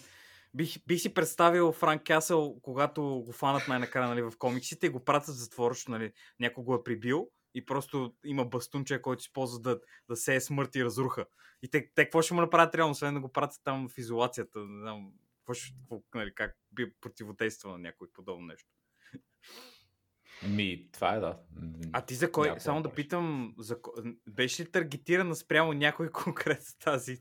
Бих, 0.54 0.78
бих 0.88 1.02
си 1.02 1.14
представил 1.14 1.72
Франк 1.72 2.04
Касъл, 2.04 2.56
когато 2.62 3.02
го 3.04 3.32
фанат 3.32 3.68
най-накрая 3.68 4.10
нали, 4.10 4.22
в 4.22 4.32
комиксите 4.40 4.86
и 4.86 4.90
го 4.90 5.04
пратят 5.04 5.36
в 5.36 5.40
защото 5.40 5.92
нали, 5.92 6.12
някой 6.40 6.64
го 6.64 6.76
е 6.76 6.84
прибил 6.84 7.28
и 7.54 7.66
просто 7.66 8.14
има 8.26 8.46
бастунче, 8.46 9.02
който 9.02 9.22
използва 9.22 9.60
да, 9.60 9.80
да 10.10 10.16
сее 10.16 10.42
смърт 10.42 10.76
и 10.76 10.86
разруха. 10.86 11.26
И 11.62 11.70
те, 11.70 11.90
те 11.96 12.04
какво 12.06 12.22
ще 12.22 12.34
му 12.34 12.42
направят 12.42 12.76
реално, 12.76 12.92
освен 12.92 13.14
да 13.14 13.20
го 13.20 13.32
пратят 13.32 13.62
там 13.64 13.90
в 13.90 13.98
изолацията? 13.98 14.60
Не 14.60 14.82
знам, 14.82 15.12
какво 15.38 15.54
ще, 15.54 15.76
какво, 15.80 16.02
нали, 16.16 16.36
как 16.36 16.58
би 16.72 16.94
противодейства 17.02 17.72
на 17.72 17.78
някой 17.78 18.08
подобно 18.14 18.46
нещо. 18.46 18.70
Ми, 20.50 20.88
това 20.92 21.14
е 21.14 21.20
да. 21.20 21.38
А 21.92 22.02
ти 22.02 22.16
за 22.16 22.32
кой? 22.32 22.48
Какво 22.48 22.60
Само 22.60 22.82
да 22.82 22.90
питам, 22.90 23.56
за... 23.58 23.78
беше 24.30 24.64
ли 24.64 24.72
таргетирана 24.72 25.36
спрямо 25.36 25.74
някой 25.74 26.10
конкретно 26.12 26.76
тази, 26.80 27.18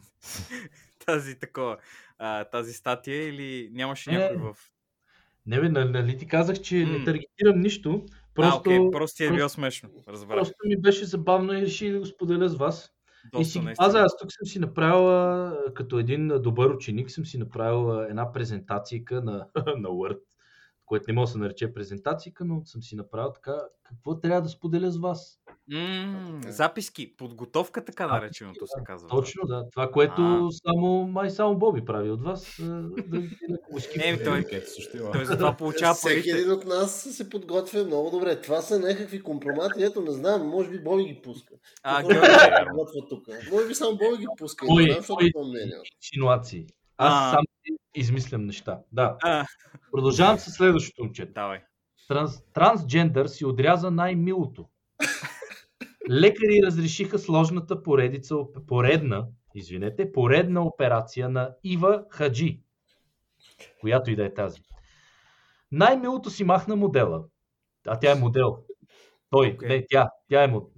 тази 1.07 1.39
такова, 1.39 1.79
а, 2.19 2.45
тази 2.45 2.73
статия 2.73 3.29
или 3.29 3.71
нямаше 3.73 4.11
Не. 4.11 4.19
някой 4.19 4.37
в... 4.37 4.57
Не 5.47 5.61
бе, 5.61 5.69
нали, 5.69 5.91
нали 5.91 6.19
ти 6.19 6.27
казах, 6.27 6.61
че 6.61 6.77
М. 6.77 6.99
не 6.99 7.05
таргетирам 7.05 7.61
нищо. 7.61 8.07
Просто, 8.35 8.63
Просто, 8.63 8.71
а, 8.71 8.75
окей, 8.77 8.91
просто 8.91 9.17
ти 9.17 9.25
е 9.25 9.31
било 9.33 9.49
смешно. 9.49 9.89
Разбрах. 10.09 10.37
просто 10.37 10.55
ми 10.65 10.81
беше 10.81 11.05
забавно 11.05 11.53
и 11.59 11.63
реших 11.63 11.93
да 11.93 11.99
го 11.99 12.07
споделя 12.07 12.49
с 12.49 12.57
вас. 12.57 12.91
и 13.25 13.29
Доста, 13.33 13.53
си 13.53 13.59
ги 13.59 13.65
наистина. 13.65 13.87
пазя, 13.87 13.99
аз 13.99 14.17
тук 14.17 14.33
съм 14.33 14.47
си 14.47 14.59
направил, 14.59 15.09
а, 15.11 15.57
като 15.75 15.99
един 15.99 16.29
добър 16.29 16.71
ученик, 16.71 17.11
съм 17.11 17.27
си 17.27 17.39
направил 17.39 17.93
а, 17.93 18.07
една 18.11 18.33
презентацийка 18.33 19.23
на, 19.23 19.47
на 19.77 19.89
Word, 19.89 20.19
което 20.87 21.05
не 21.09 21.13
може 21.13 21.29
да 21.29 21.33
се 21.33 21.39
нарече 21.39 21.75
презентацийка, 21.75 22.45
но 22.45 22.63
съм 22.65 22.83
си 22.83 22.97
направил 22.97 23.33
така, 23.33 23.55
какво 23.85 24.15
трябва 24.15 24.43
да 24.43 24.49
споделя 24.49 24.91
с 24.91 24.99
вас. 24.99 25.39
Е. 25.73 26.07
записки, 26.49 27.17
подготовка, 27.17 27.85
така 27.85 28.07
нареченото 28.07 28.67
се 28.67 28.85
казва. 28.85 29.09
Точно, 29.09 29.43
да. 29.47 29.65
Това, 29.71 29.91
което 29.91 30.23
А. 30.23 30.49
само, 30.53 31.07
май 31.07 31.31
само 31.31 31.59
Боби 31.59 31.85
прави 31.85 32.11
от 32.11 32.23
вас. 32.23 32.57
Да 32.61 33.81
скипне. 33.81 34.09
Еми, 34.09 34.25
той-. 34.25 34.45
Той 35.13 35.25
затова 35.25 35.57
получава 35.57 35.95
Всеки 35.95 36.15
парите. 36.15 36.31
един 36.31 36.53
от 36.53 36.65
нас 36.65 36.93
се 37.11 37.31
подготвя 37.31 37.85
много 37.85 38.11
добре. 38.11 38.41
Това 38.41 38.63
са 38.63 38.79
някакви 38.81 39.23
компромати, 39.23 39.83
ето 39.83 40.01
не 40.01 40.11
знам, 40.11 40.49
може 40.49 40.71
би 40.71 40.83
Боби 40.83 41.05
ги 41.05 41.21
пуска. 41.23 41.55
А, 41.83 42.03
Георги? 42.03 42.27
Може 43.53 43.69
би 43.69 43.75
само 43.75 43.91
Боби 43.93 44.17
ги 44.17 44.27
пуска. 44.39 44.67
Кой- 44.67 44.83
Не 44.83 44.91
знам, 44.91 45.01
защото 45.01 45.17
кой- 45.17 45.31
това 45.33 45.47
мнение. 45.47 45.77
Инсинуации. 45.97 46.67
Аз 46.97 47.13
А. 47.15 47.31
сам 47.31 47.45
измислям 47.95 48.47
неща. 48.47 48.81
Да. 48.93 49.17
А, 49.23 49.47
Продължавам 49.93 50.39
с 50.39 50.51
следващото 50.51 51.03
момче. 51.05 51.27
давай. 51.27 51.61
Транс, 52.09 52.43
трансджендър 52.53 53.27
си 53.27 53.45
отряза 53.45 53.91
най-милото. 53.91 54.69
Лекари 56.11 56.61
разрешиха 56.67 57.19
сложната 57.19 57.83
поредица, 57.83 58.37
поредна, 58.67 59.27
извинете, 59.55 60.13
поредна 60.13 60.63
операция 60.63 61.29
на 61.29 61.55
Ива 61.65 62.05
Хаджи, 62.11 62.61
която 63.81 64.11
и 64.11 64.17
да 64.17 64.25
е 64.25 64.35
тази. 64.35 64.61
Най-милото 65.73 66.31
си 66.31 66.45
махна 66.45 66.77
модела. 66.77 67.25
А 67.87 67.99
тя 67.99 68.13
е 68.13 68.15
модел. 68.15 68.59
Той, 69.31 69.53
Окей. 69.55 69.69
не, 69.69 69.85
тя, 69.91 70.09
тя 70.29 70.45
е 70.45 70.47
модел. 70.47 70.69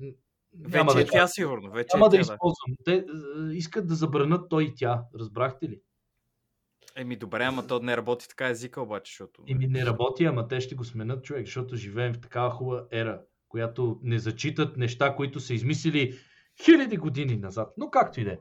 Няма 0.59 0.93
Вече 0.93 1.05
да, 1.05 1.19
е 1.19 1.21
тя 1.21 1.27
сигурно. 1.27 1.71
Вече 1.71 1.97
няма 1.97 2.07
е 2.07 2.09
да 2.09 2.17
тя, 2.17 2.21
използвам. 2.21 2.77
Те 2.85 2.95
е, 2.95 3.05
искат 3.53 3.87
да 3.87 3.95
забранят 3.95 4.49
той 4.49 4.65
и 4.65 4.75
тя. 4.77 5.03
Разбрахте 5.21 5.69
ли? 5.69 5.81
Еми 6.97 7.17
добре, 7.17 7.45
ама 7.45 7.67
то 7.67 7.81
не 7.81 7.97
работи 7.97 8.29
така 8.29 8.49
езика 8.49 8.83
обаче, 8.83 9.11
защото... 9.11 9.43
Еми 9.49 9.67
не 9.67 9.87
работи, 9.87 10.25
ама 10.25 10.49
те 10.49 10.61
ще 10.61 10.75
го 10.75 10.85
сменят 10.85 11.25
човек, 11.25 11.47
защото 11.47 11.77
живеем 11.77 12.15
в 12.15 12.21
такава 12.21 12.51
хубава 12.51 12.85
ера, 12.93 13.21
която 13.49 14.01
не 14.03 14.19
зачитат 14.19 14.77
неща, 14.77 15.15
които 15.15 15.41
са 15.41 15.55
измислили 15.55 16.19
хиляди 16.65 16.97
години 16.97 17.37
назад. 17.37 17.73
Но 17.77 17.91
както 17.91 18.21
и 18.21 18.25
да 18.25 18.31
е. 18.31 18.39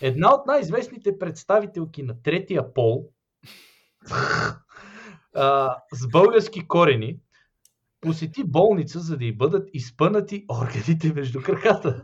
Една 0.00 0.34
от 0.34 0.46
най-известните 0.46 1.18
представителки 1.18 2.02
на 2.02 2.22
третия 2.22 2.74
пол 2.74 3.10
а, 5.34 5.76
с 5.92 6.08
български 6.08 6.68
корени 6.68 7.18
посети 8.00 8.44
болница, 8.44 9.00
за 9.00 9.16
да 9.16 9.24
й 9.24 9.32
бъдат 9.32 9.68
изпънати 9.72 10.44
органите 10.48 11.12
между 11.14 11.42
краката. 11.42 12.02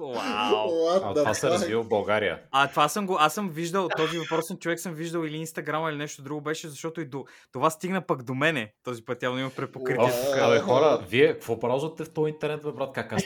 Вау! 0.00 0.88
А 1.04 1.14
това 1.14 1.34
се 1.34 1.50
развива 1.50 1.82
в 1.82 1.88
България. 1.88 2.38
А 2.52 2.68
това 2.68 2.88
съм 2.88 3.06
го, 3.06 3.16
аз 3.20 3.34
съм 3.34 3.50
виждал, 3.50 3.88
този 3.96 4.18
въпросен 4.18 4.58
човек 4.58 4.80
съм 4.80 4.94
виждал 4.94 5.24
или 5.24 5.36
Инстаграма 5.36 5.90
или 5.90 5.96
нещо 5.96 6.22
друго 6.22 6.40
беше, 6.40 6.68
защото 6.68 7.00
и 7.00 7.04
до, 7.04 7.24
това 7.52 7.70
стигна 7.70 8.06
пък 8.06 8.22
до 8.22 8.34
мене. 8.34 8.72
Този 8.84 9.04
път 9.04 9.22
явно 9.22 9.40
има 9.40 9.50
препокритие. 9.50 10.10
Тук. 10.26 10.38
абе, 10.38 10.58
хора, 10.58 11.04
вие 11.08 11.32
какво 11.32 11.58
ползвате 11.58 12.04
в 12.04 12.10
този 12.10 12.30
интернет, 12.30 12.62
бе, 12.62 12.72
брат? 12.72 12.90
Как 12.94 13.12
аз 13.12 13.22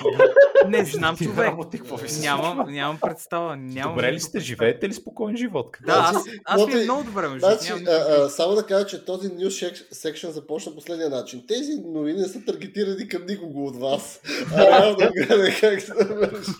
Не 0.68 0.84
знам, 0.84 1.16
човек. 1.16 1.46
работи, 1.46 1.78
какво 1.78 1.96
ви 1.96 2.08
се 2.08 2.20
Нямам, 2.20 2.72
нямам 2.72 2.98
представа. 3.00 3.56
Нямам 3.56 3.94
Добре 3.94 4.12
ли 4.12 4.20
сте? 4.20 4.40
Живеете 4.40 4.88
ли 4.88 4.94
спокоен 4.94 5.36
живот? 5.36 5.76
Да, 5.86 5.92
аз, 5.92 6.12
Значи, 6.12 6.40
аз 6.44 6.66
ми 6.66 6.72
е 6.72 6.84
много 6.84 7.04
добре, 7.04 7.28
между 7.28 7.46
Значи, 7.46 7.72
нямам 7.72 7.84
а, 7.88 8.24
а, 8.24 8.28
само 8.28 8.54
да 8.54 8.66
кажа, 8.66 8.86
че 8.86 9.04
този 9.04 9.28
news 9.28 9.88
section 9.92 10.30
започна 10.30 10.74
последния 10.74 11.10
начин. 11.10 11.44
Тези 11.48 11.63
новини 11.72 12.20
не 12.20 12.28
са 12.28 12.44
таргетирани 12.44 13.08
към 13.08 13.26
никого 13.26 13.66
от 13.66 13.76
вас. 13.76 14.20
А 14.56 14.66
реално 14.66 14.96
да 14.96 15.10
гледа 15.10 15.50
как 15.60 15.80
се 15.80 15.92
върши. 15.94 16.50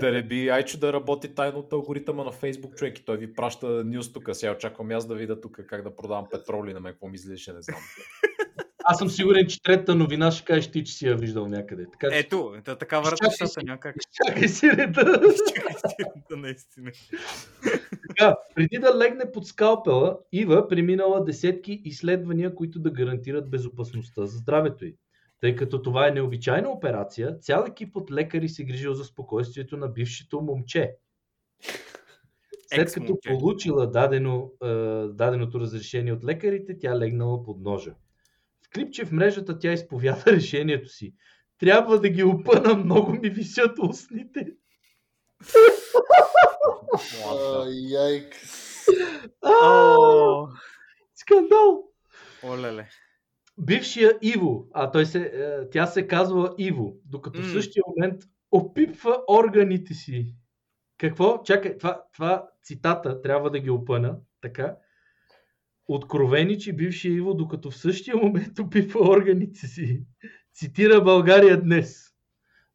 да 0.00 0.12
не 0.12 0.22
би 0.22 0.48
Айчо 0.48 0.78
да 0.78 0.92
работи 0.92 1.28
тайно 1.28 1.58
от 1.58 1.72
алгоритъма 1.72 2.24
на 2.24 2.32
Facebook, 2.32 2.74
човек, 2.74 2.98
и 2.98 3.04
той 3.04 3.16
ви 3.16 3.34
праща 3.34 3.66
нюс 3.66 4.12
тук. 4.12 4.28
Сега 4.32 4.52
очаквам 4.52 4.90
аз 4.90 5.06
да 5.06 5.14
видя 5.14 5.40
тук 5.40 5.60
как 5.68 5.82
да 5.82 5.96
продавам 5.96 6.26
петроли 6.30 6.74
на 6.74 6.80
мен, 6.80 6.92
какво 6.92 7.08
ми 7.08 7.14
излизаше, 7.14 7.52
не 7.52 7.62
знам. 7.62 7.80
Аз 8.84 8.98
съм 8.98 9.10
сигурен, 9.10 9.46
че 9.46 9.62
третата 9.62 9.94
новина 9.94 10.30
ще 10.30 10.44
кажеш 10.44 10.70
ти, 10.70 10.84
че 10.84 10.92
си 10.92 11.06
я 11.06 11.16
виждал 11.16 11.48
някъде. 11.48 11.86
Така 11.92 12.10
че 12.10 12.18
Ето, 12.18 12.54
ето 12.58 12.76
така 12.76 13.00
върват 13.00 13.22
нещата, 13.22 13.50
си. 13.50 13.58
няма 13.64 13.80
как. 13.80 13.96
чакай 14.12 14.48
си 14.48 14.70
реда. 14.70 15.20
Чакай 15.54 15.74
си, 15.90 16.04
да, 16.30 16.36
наистина. 16.36 16.90
Така, 18.08 18.36
преди 18.54 18.78
да 18.78 18.98
легне 18.98 19.32
под 19.32 19.46
скалпела, 19.46 20.18
Ива 20.32 20.68
преминала 20.68 21.24
десетки 21.24 21.82
изследвания, 21.84 22.54
които 22.54 22.80
да 22.80 22.90
гарантират 22.90 23.50
безопасността 23.50 24.26
за 24.26 24.38
здравето 24.38 24.84
й. 24.84 24.94
Тъй 25.40 25.56
като 25.56 25.82
това 25.82 26.08
е 26.08 26.10
необичайна 26.10 26.68
операция, 26.68 27.38
цял 27.38 27.64
екип 27.68 27.96
от 27.96 28.12
лекари 28.12 28.48
се 28.48 28.64
грижил 28.64 28.94
за 28.94 29.04
спокойствието 29.04 29.76
на 29.76 29.88
бившето 29.88 30.40
момче. 30.40 30.94
След 32.74 32.92
като 32.92 33.18
получила 33.28 33.90
дадено, 33.90 34.50
е, 34.64 34.66
даденото 35.08 35.60
разрешение 35.60 36.12
от 36.12 36.24
лекарите, 36.24 36.78
тя 36.78 36.98
легнала 36.98 37.42
под 37.42 37.60
ножа. 37.60 37.94
Клипче 38.74 39.04
в 39.04 39.12
мрежата 39.12 39.58
тя 39.58 39.72
изповяда 39.72 40.22
решението 40.26 40.88
си. 40.88 41.14
Трябва 41.58 42.00
да 42.00 42.08
ги 42.08 42.24
опъна, 42.24 42.74
много 42.74 43.12
ми 43.12 43.30
висят 43.30 43.78
устните. 43.78 44.46
Яйк. 47.90 48.34
Скандал! 51.14 51.92
олеле. 52.44 52.88
Бившия 53.58 54.18
Иво, 54.22 54.68
а 54.72 54.90
той 54.90 55.06
се, 55.06 55.18
е, 55.20 55.70
тя 55.70 55.86
се 55.86 56.06
казва 56.06 56.54
Иво, 56.58 56.96
докато 57.04 57.42
в 57.42 57.52
същия 57.52 57.82
момент 57.88 58.22
опипва 58.50 59.22
органите 59.28 59.94
си. 59.94 60.34
Какво? 60.98 61.42
Чакай, 61.42 61.78
това, 61.78 62.02
това 62.12 62.48
цитата 62.62 63.22
трябва 63.22 63.50
да 63.50 63.58
ги 63.58 63.70
опъна, 63.70 64.16
така. 64.40 64.76
Откровени, 65.94 66.58
че 66.58 66.72
бившия 66.72 67.14
Иво, 67.14 67.34
докато 67.34 67.70
в 67.70 67.76
същия 67.76 68.16
момент 68.16 68.58
опипва 68.58 69.00
органите 69.00 69.66
си. 69.66 70.02
Цитира 70.54 71.00
България 71.00 71.60
днес. 71.60 72.12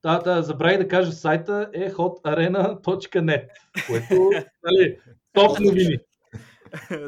Та, 0.01 0.20
та, 0.20 0.41
забравих 0.41 0.78
да 0.78 0.88
кажа, 0.88 1.11
сайта 1.11 1.70
е 1.74 1.91
hotarena.net, 1.91 3.47
което, 3.88 4.30
нали, 4.63 4.97
топ 5.34 5.59
новини. 5.59 5.97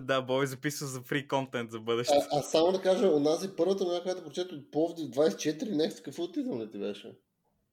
да, 0.02 0.22
Бой 0.22 0.48
записва 0.48 0.88
за 0.88 1.02
фри 1.02 1.28
контент 1.28 1.72
за 1.72 1.80
бъдеще. 1.80 2.14
А, 2.32 2.40
а 2.40 2.42
само 2.42 2.72
да 2.72 2.82
кажа, 2.82 3.08
онази 3.08 3.50
първата 3.58 3.84
новина, 3.84 4.02
която 4.04 4.24
прочето 4.24 4.56
от 4.56 4.72
Пловдив 4.72 5.06
24, 5.06 5.76
нещо 5.76 5.98
такъв 5.98 6.20
отидъл 6.20 6.60
ли 6.60 6.72
ти 6.72 6.80
беше? 6.80 7.12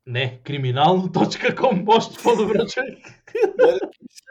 Не, 0.06 0.40
криминално.com, 0.44 1.84
още 1.86 2.22
по-добре 2.22 2.66
човек. 2.66 2.98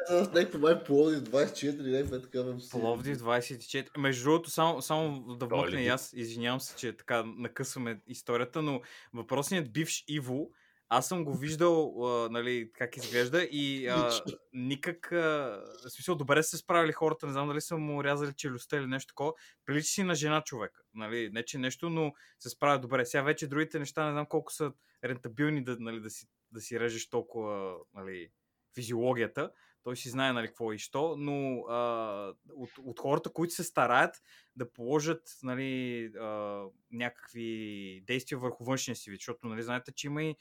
В 0.09 0.33
някакво 0.33 0.59
май 0.59 0.83
Пловдив 0.83 1.19
24, 1.19 1.91
някаква 1.91 2.21
такава. 2.21 2.57
Пловдив 2.71 3.17
24. 3.17 3.97
Между 3.97 4.23
другото, 4.23 4.49
само, 4.49 4.81
само 4.81 5.35
да 5.35 5.45
вмъкна 5.45 5.77
ли 5.77 5.83
и 5.83 5.87
аз, 5.87 6.13
извинявам 6.13 6.59
се, 6.61 6.75
че 6.75 6.97
така 6.97 7.23
накъсваме 7.25 8.01
историята, 8.07 8.61
но 8.61 8.81
въпросният 9.13 9.73
бивш 9.73 10.03
Иво, 10.07 10.49
аз 10.89 11.07
съм 11.07 11.25
го 11.25 11.33
виждал, 11.33 12.05
а, 12.05 12.29
нали, 12.29 12.71
как 12.73 12.97
изглежда 12.97 13.43
и 13.43 13.87
а, 13.87 14.11
никак, 14.53 15.11
а, 15.11 15.61
в 15.85 15.89
смисъл, 15.89 16.15
добре 16.15 16.43
са 16.43 16.49
се 16.49 16.57
справили 16.57 16.91
хората, 16.91 17.25
не 17.25 17.31
знам 17.31 17.47
дали 17.47 17.61
са 17.61 17.77
му 17.77 18.03
рязали 18.03 18.33
челюстта 18.33 18.77
или 18.77 18.87
нещо 18.87 19.07
такова. 19.07 19.33
Прилича 19.65 19.87
си 19.87 20.03
на 20.03 20.15
жена 20.15 20.41
човек, 20.41 20.71
нали, 20.93 21.29
не 21.33 21.45
че 21.45 21.57
нещо, 21.57 21.89
но 21.89 22.13
се 22.39 22.49
справя 22.49 22.79
добре. 22.79 23.05
Сега 23.05 23.23
вече 23.23 23.47
другите 23.47 23.79
неща, 23.79 24.05
не 24.05 24.11
знам 24.11 24.25
колко 24.25 24.53
са 24.53 24.71
рентабилни 25.03 25.63
да, 25.63 25.77
нали, 25.79 25.99
да, 25.99 26.09
си, 26.09 26.27
да 26.51 26.61
си 26.61 26.79
режеш 26.79 27.09
толкова, 27.09 27.75
нали, 27.93 28.29
физиологията. 28.75 29.51
Той 29.85 29.97
си 29.97 30.09
знае, 30.09 30.33
нали, 30.33 30.47
какво 30.47 30.73
и 30.73 30.77
що, 30.77 31.15
но 31.17 31.59
а, 31.59 32.33
от, 32.53 32.69
от 32.77 32.99
хората, 32.99 33.33
които 33.33 33.53
се 33.53 33.63
стараят 33.63 34.21
да 34.55 34.71
положат, 34.71 35.37
нали, 35.43 36.05
а, 36.05 36.63
някакви 36.91 38.03
действия 38.07 38.37
върху 38.37 38.63
външния 38.63 38.95
си 38.95 39.11
вид, 39.11 39.19
защото, 39.19 39.47
нали, 39.47 39.63
знаете, 39.63 39.91
че 39.91 40.07
има 40.07 40.23
и 40.23 40.35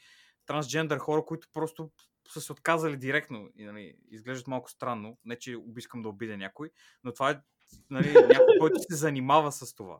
трансджендър 0.45 0.97
хора, 0.97 1.25
които 1.25 1.47
просто 1.53 1.91
са 2.27 2.41
се 2.41 2.51
отказали 2.51 2.97
директно 2.97 3.49
и 3.55 3.65
нали, 3.65 3.95
изглеждат 4.11 4.47
малко 4.47 4.69
странно. 4.69 5.17
Не, 5.25 5.39
че 5.39 5.57
искам 5.77 6.01
да 6.01 6.09
обидя 6.09 6.37
някой, 6.37 6.69
но 7.03 7.13
това 7.13 7.31
е 7.31 7.41
нали, 7.89 8.13
някой, 8.13 8.57
който 8.59 8.79
се 8.79 8.95
занимава 8.95 9.51
с 9.51 9.75
това. 9.75 9.99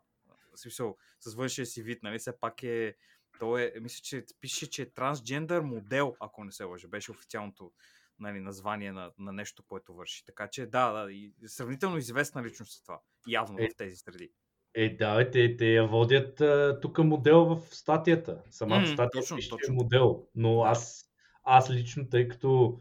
Смисъл, 0.56 0.98
с 1.20 1.36
външния 1.36 1.66
си 1.66 1.84
вид, 1.84 2.04
нали, 2.04 2.20
все 2.20 2.39
пак 2.39 2.64
е 2.64 2.96
той 3.39 3.72
е, 3.76 3.80
мисля, 3.80 4.02
че 4.04 4.26
пише, 4.41 4.70
че 4.70 4.82
е 4.82 4.93
трансджендър 4.93 5.62
модел, 5.62 6.16
ако 6.20 6.43
не 6.43 6.52
се 6.52 6.64
лъжа. 6.64 6.88
Беше 6.88 7.12
официалното 7.12 7.72
нали, 8.20 8.39
название 8.39 8.91
на, 8.91 9.11
на 9.18 9.32
нещо, 9.32 9.63
което 9.68 9.93
върши. 9.93 10.26
Така 10.26 10.47
че 10.47 10.66
да, 10.66 10.91
да, 10.91 11.11
и 11.11 11.34
сравнително 11.45 11.97
известна 11.97 12.43
личност 12.43 12.80
е 12.80 12.84
това. 12.86 12.99
Явно 13.28 13.59
Е. 13.59 13.70
в 13.70 13.76
тези 13.78 13.95
среди. 13.95 14.32
Е, 14.74 14.95
да, 14.95 15.32
те, 15.32 15.57
те 15.57 15.66
я 15.66 15.88
водят 15.88 16.41
тук 16.82 16.97
модел 16.97 17.45
в 17.45 17.76
статията. 17.76 18.43
Самата 18.49 18.88
статия 18.88 19.22
точно, 19.22 19.36
пише 19.36 19.49
точно. 19.49 19.74
модел. 19.74 20.28
Но 20.36 20.63
аз, 20.63 21.05
аз 21.43 21.72
лично, 21.72 22.09
тъй 22.09 22.28
като... 22.28 22.80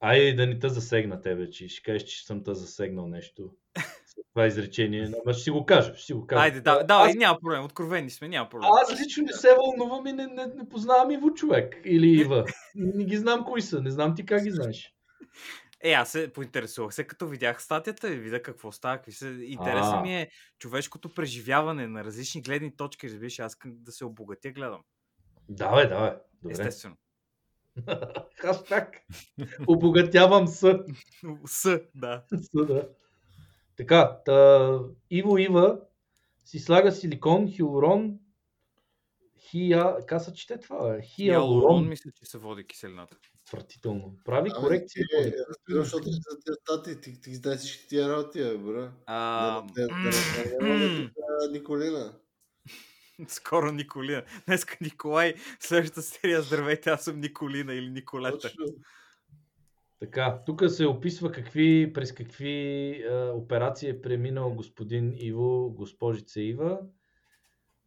Айде 0.00 0.32
да 0.32 0.46
не 0.46 0.58
те 0.58 0.68
засегна 0.68 1.20
тебе, 1.20 1.50
че 1.50 1.68
ще 1.68 1.82
кажеш, 1.82 2.02
че 2.02 2.26
съм 2.26 2.44
те 2.44 2.54
засегнал 2.54 3.08
нещо. 3.08 3.54
Това 4.34 4.46
изречение. 4.46 5.12
Ама 5.24 5.34
ще 5.34 5.42
си 5.42 5.50
го 5.50 5.66
кажа, 5.66 5.94
ще 5.94 6.06
си 6.06 6.12
го 6.12 6.26
кажа. 6.26 6.42
Айде, 6.42 6.60
да, 6.60 6.82
да, 6.82 6.94
аз, 6.94 7.14
няма 7.14 7.38
проблем, 7.40 7.64
откровени 7.64 8.10
сме, 8.10 8.28
няма 8.28 8.48
проблем. 8.48 8.70
аз 8.82 9.00
лично 9.00 9.24
не 9.24 9.32
се 9.32 9.54
вълнувам 9.54 10.06
и 10.06 10.12
не, 10.12 10.26
не, 10.26 10.46
не 10.46 10.68
познавам 10.68 11.10
Иво 11.10 11.34
човек. 11.34 11.76
Или 11.84 12.20
Ива. 12.20 12.44
Не 12.74 13.04
ги 13.04 13.16
знам 13.16 13.44
кои 13.44 13.62
са, 13.62 13.80
не 13.82 13.90
знам 13.90 14.14
ти 14.14 14.26
как 14.26 14.42
ги 14.42 14.50
знаеш. 14.50 14.94
Е, 15.80 15.92
аз 15.92 16.10
се 16.10 16.32
поинтересувах 16.32 16.94
се, 16.94 17.04
като 17.04 17.28
видях 17.28 17.62
статията 17.62 18.12
и 18.14 18.16
видя 18.18 18.42
какво 18.42 18.72
става. 18.72 18.96
Какви 18.96 19.12
са... 19.12 19.28
Интересно 19.28 20.02
ми 20.02 20.16
е 20.16 20.30
човешкото 20.58 21.14
преживяване 21.14 21.86
на 21.86 22.04
различни 22.04 22.42
гледни 22.42 22.76
точки. 22.76 23.08
Разбираш, 23.08 23.38
аз 23.38 23.52
искам 23.52 23.72
да 23.74 23.92
се 23.92 24.04
обогатя, 24.04 24.50
гледам. 24.50 24.80
Да, 25.48 25.76
бе, 25.76 25.86
да, 25.86 26.00
бе. 26.00 26.16
Добре. 26.42 26.52
Естествено. 26.52 26.96
Хаштаг. 28.36 28.96
Обогатявам 29.66 30.46
с. 30.46 30.78
С, 31.46 31.80
да. 31.94 32.24
С, 32.32 32.66
да. 32.66 32.88
Така, 33.78 34.20
та, 34.24 34.80
Иво 35.10 35.38
Ива 35.38 35.80
си 36.44 36.58
слага 36.58 36.92
силикон, 36.92 37.48
хилурон, 37.48 38.18
хия... 39.38 39.96
Как 40.06 40.22
се 40.22 40.34
чете 40.34 40.60
това? 40.60 40.92
Бе? 40.92 41.02
Хиалурон, 41.02 41.60
Хиалурон. 41.60 41.88
мисля, 41.88 42.10
че 42.10 42.24
се 42.24 42.38
води 42.38 42.66
киселината. 42.66 43.16
Отвратително. 43.42 44.16
Прави 44.24 44.50
Ами, 44.54 44.64
корекция. 44.64 45.06
ти, 45.08 45.28
е, 45.28 45.32
Разбирам, 45.48 45.84
защото 45.84 46.04
ти 46.04 46.10
за 46.10 46.38
тези 46.46 46.56
стати, 46.62 47.00
ти, 47.00 47.20
ти 47.20 47.34
знаеш 47.34 47.60
всички 47.60 47.88
тия 47.88 48.08
работи, 48.08 48.38
бе, 48.38 48.58
бро. 48.58 48.88
А, 49.06 49.64
Николина. 51.50 52.12
Скоро 53.28 53.72
Николина. 53.72 54.24
Днеска 54.46 54.76
Николай, 54.80 55.34
следващата 55.60 56.02
серия 56.02 56.42
Здравейте, 56.42 56.90
аз 56.90 57.04
съм 57.04 57.20
Николина 57.20 57.74
или 57.74 57.90
Николета. 57.90 58.38
Точно. 58.38 58.64
Така, 60.00 60.42
тук 60.46 60.62
се 60.68 60.86
описва 60.86 61.32
какви, 61.32 61.92
през 61.92 62.12
какви 62.12 62.92
а, 63.10 63.32
операции 63.34 63.88
е 63.88 64.02
преминал 64.02 64.50
господин 64.50 65.14
Иво, 65.16 65.70
госпожица 65.70 66.40
Ива, 66.40 66.78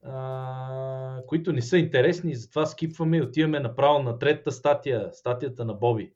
а, 0.03 1.22
които 1.28 1.53
не 1.53 1.62
са 1.62 1.78
интересни, 1.78 2.36
затова 2.36 2.66
скипваме 2.66 3.18
и 3.18 3.22
отиваме 3.22 3.59
направо 3.59 4.03
на 4.03 4.20
третата 4.20 4.51
статия, 4.51 5.09
статията 5.14 5.66
на 5.66 5.74
Боби, 5.74 6.14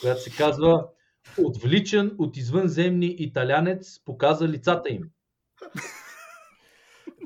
която 0.00 0.22
се 0.22 0.36
казва 0.36 0.86
Отвличан 1.38 2.16
от 2.18 2.36
извънземни 2.36 3.06
италянец 3.06 4.04
показа 4.04 4.48
лицата 4.48 4.90
им. 4.90 5.10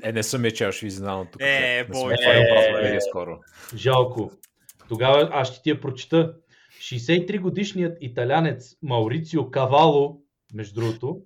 Е, 0.03 0.11
не 0.11 0.23
съм 0.23 0.45
я 0.45 0.51
чел, 0.51 0.71
ще 0.71 0.85
ви 0.85 0.87
изненадам 0.87 1.27
тук. 1.31 1.41
Е, 1.41 1.87
бой, 1.91 1.99
сме 1.99 2.13
отворили 2.13 2.41
е. 2.41 2.51
образование 2.51 3.01
скоро. 3.01 3.39
Жалко. 3.75 4.31
Тогава 4.89 5.29
аз 5.31 5.51
ще 5.51 5.61
ти 5.61 5.69
я 5.69 5.81
прочета. 5.81 6.33
63 6.85 7.39
годишният 7.39 7.97
италянец 8.01 8.75
Маурицио 8.81 9.51
Кавало, 9.51 10.21
между 10.53 10.81
другото, 10.81 11.21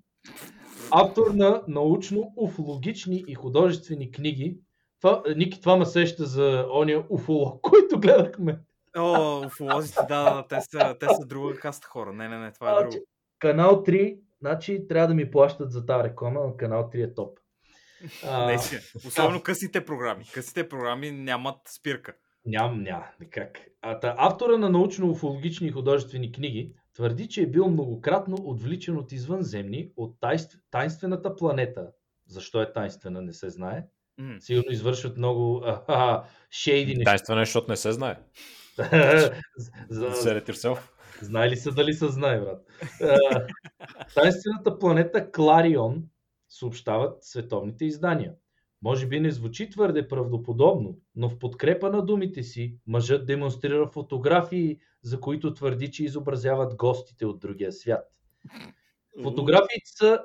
автор 0.91 1.31
на 1.33 1.63
научно-уфологични 1.67 3.23
и 3.27 3.35
художествени 3.35 4.11
книги. 4.11 4.57
Това, 5.01 5.23
Ники, 5.35 5.61
това 5.61 5.77
ме 5.77 5.85
сеща 5.85 6.25
за 6.25 6.67
ония 6.71 7.03
уфолог, 7.09 7.61
който 7.61 7.99
гледахме. 7.99 8.59
О, 8.97 9.41
уфолозите, 9.45 9.99
да, 10.07 10.45
те 10.49 10.61
са, 10.61 10.95
те 10.99 11.05
са 11.05 11.25
друга 11.25 11.55
каста 11.55 11.87
хора. 11.87 12.13
Не, 12.13 12.29
не, 12.29 12.37
не, 12.37 12.51
това 12.51 12.71
е 12.71 12.75
друго. 12.75 12.91
Значи, 12.91 13.05
Канал 13.39 13.83
3, 13.83 14.19
значи 14.41 14.87
трябва 14.87 15.07
да 15.07 15.13
ми 15.13 15.31
плащат 15.31 15.71
за 15.71 15.85
тази 15.85 16.03
реклама, 16.03 16.39
но 16.43 16.57
канал 16.57 16.89
3 16.93 17.11
е 17.11 17.13
топ. 17.13 17.39
А. 18.25 18.59
Особено 19.07 19.43
късите 19.43 19.85
програми. 19.85 20.25
Късите 20.33 20.69
програми 20.69 21.11
нямат 21.11 21.57
спирка. 21.67 22.13
Ням, 22.49 22.83
ня, 22.83 23.11
никак. 23.19 23.59
А, 23.81 23.99
та, 23.99 24.15
автора 24.17 24.57
на 24.57 24.69
научно-уфологични 24.69 25.67
и 25.67 25.71
художествени 25.71 26.31
книги 26.31 26.73
твърди, 26.93 27.27
че 27.27 27.41
е 27.41 27.47
бил 27.47 27.69
многократно 27.69 28.37
отвличан 28.43 28.97
от 28.97 29.11
извънземни, 29.11 29.91
от 29.97 30.19
тайств, 30.19 30.57
тайнствената 30.71 31.35
планета. 31.35 31.91
Защо 32.27 32.61
е 32.61 32.73
тайнствена, 32.73 33.21
не 33.21 33.33
се 33.33 33.49
знае. 33.49 33.85
М. 34.17 34.35
Сигурно 34.39 34.71
извършват 34.71 35.17
много 35.17 35.63
а, 35.65 36.23
шейди 36.51 36.95
неща. 36.95 37.11
Тайнствено 37.11 37.41
е, 37.41 37.45
защото 37.45 37.71
не 37.71 37.77
се 37.77 37.91
знае. 37.91 38.15
За- 39.89 40.11
Set 40.11 40.43
it 40.43 40.49
yourself. 40.49 40.79
Знае 41.21 41.49
ли 41.49 41.55
се 41.55 41.71
дали 41.71 41.93
се 41.93 42.07
знае, 42.07 42.39
брат? 42.39 42.65
А, 43.01 43.45
Тайнствената 44.15 44.79
планета 44.79 45.31
Кларион 45.31 46.03
съобщават 46.49 47.23
световните 47.23 47.85
издания. 47.85 48.33
Може 48.81 49.07
би 49.07 49.19
не 49.19 49.31
звучи 49.31 49.69
твърде 49.69 50.07
правдоподобно, 50.07 50.97
но 51.15 51.29
в 51.29 51.39
подкрепа 51.39 51.89
на 51.89 52.05
думите 52.05 52.43
си 52.43 52.77
мъжът 52.87 53.25
демонстрира 53.25 53.87
фотографии, 53.87 54.79
за 55.01 55.19
които 55.19 55.53
твърди, 55.53 55.91
че 55.91 56.03
изобразяват 56.03 56.75
гостите 56.75 57.25
от 57.25 57.39
другия 57.39 57.71
свят. 57.71 58.13
Фотографиите 59.23 59.85
са 59.85 60.19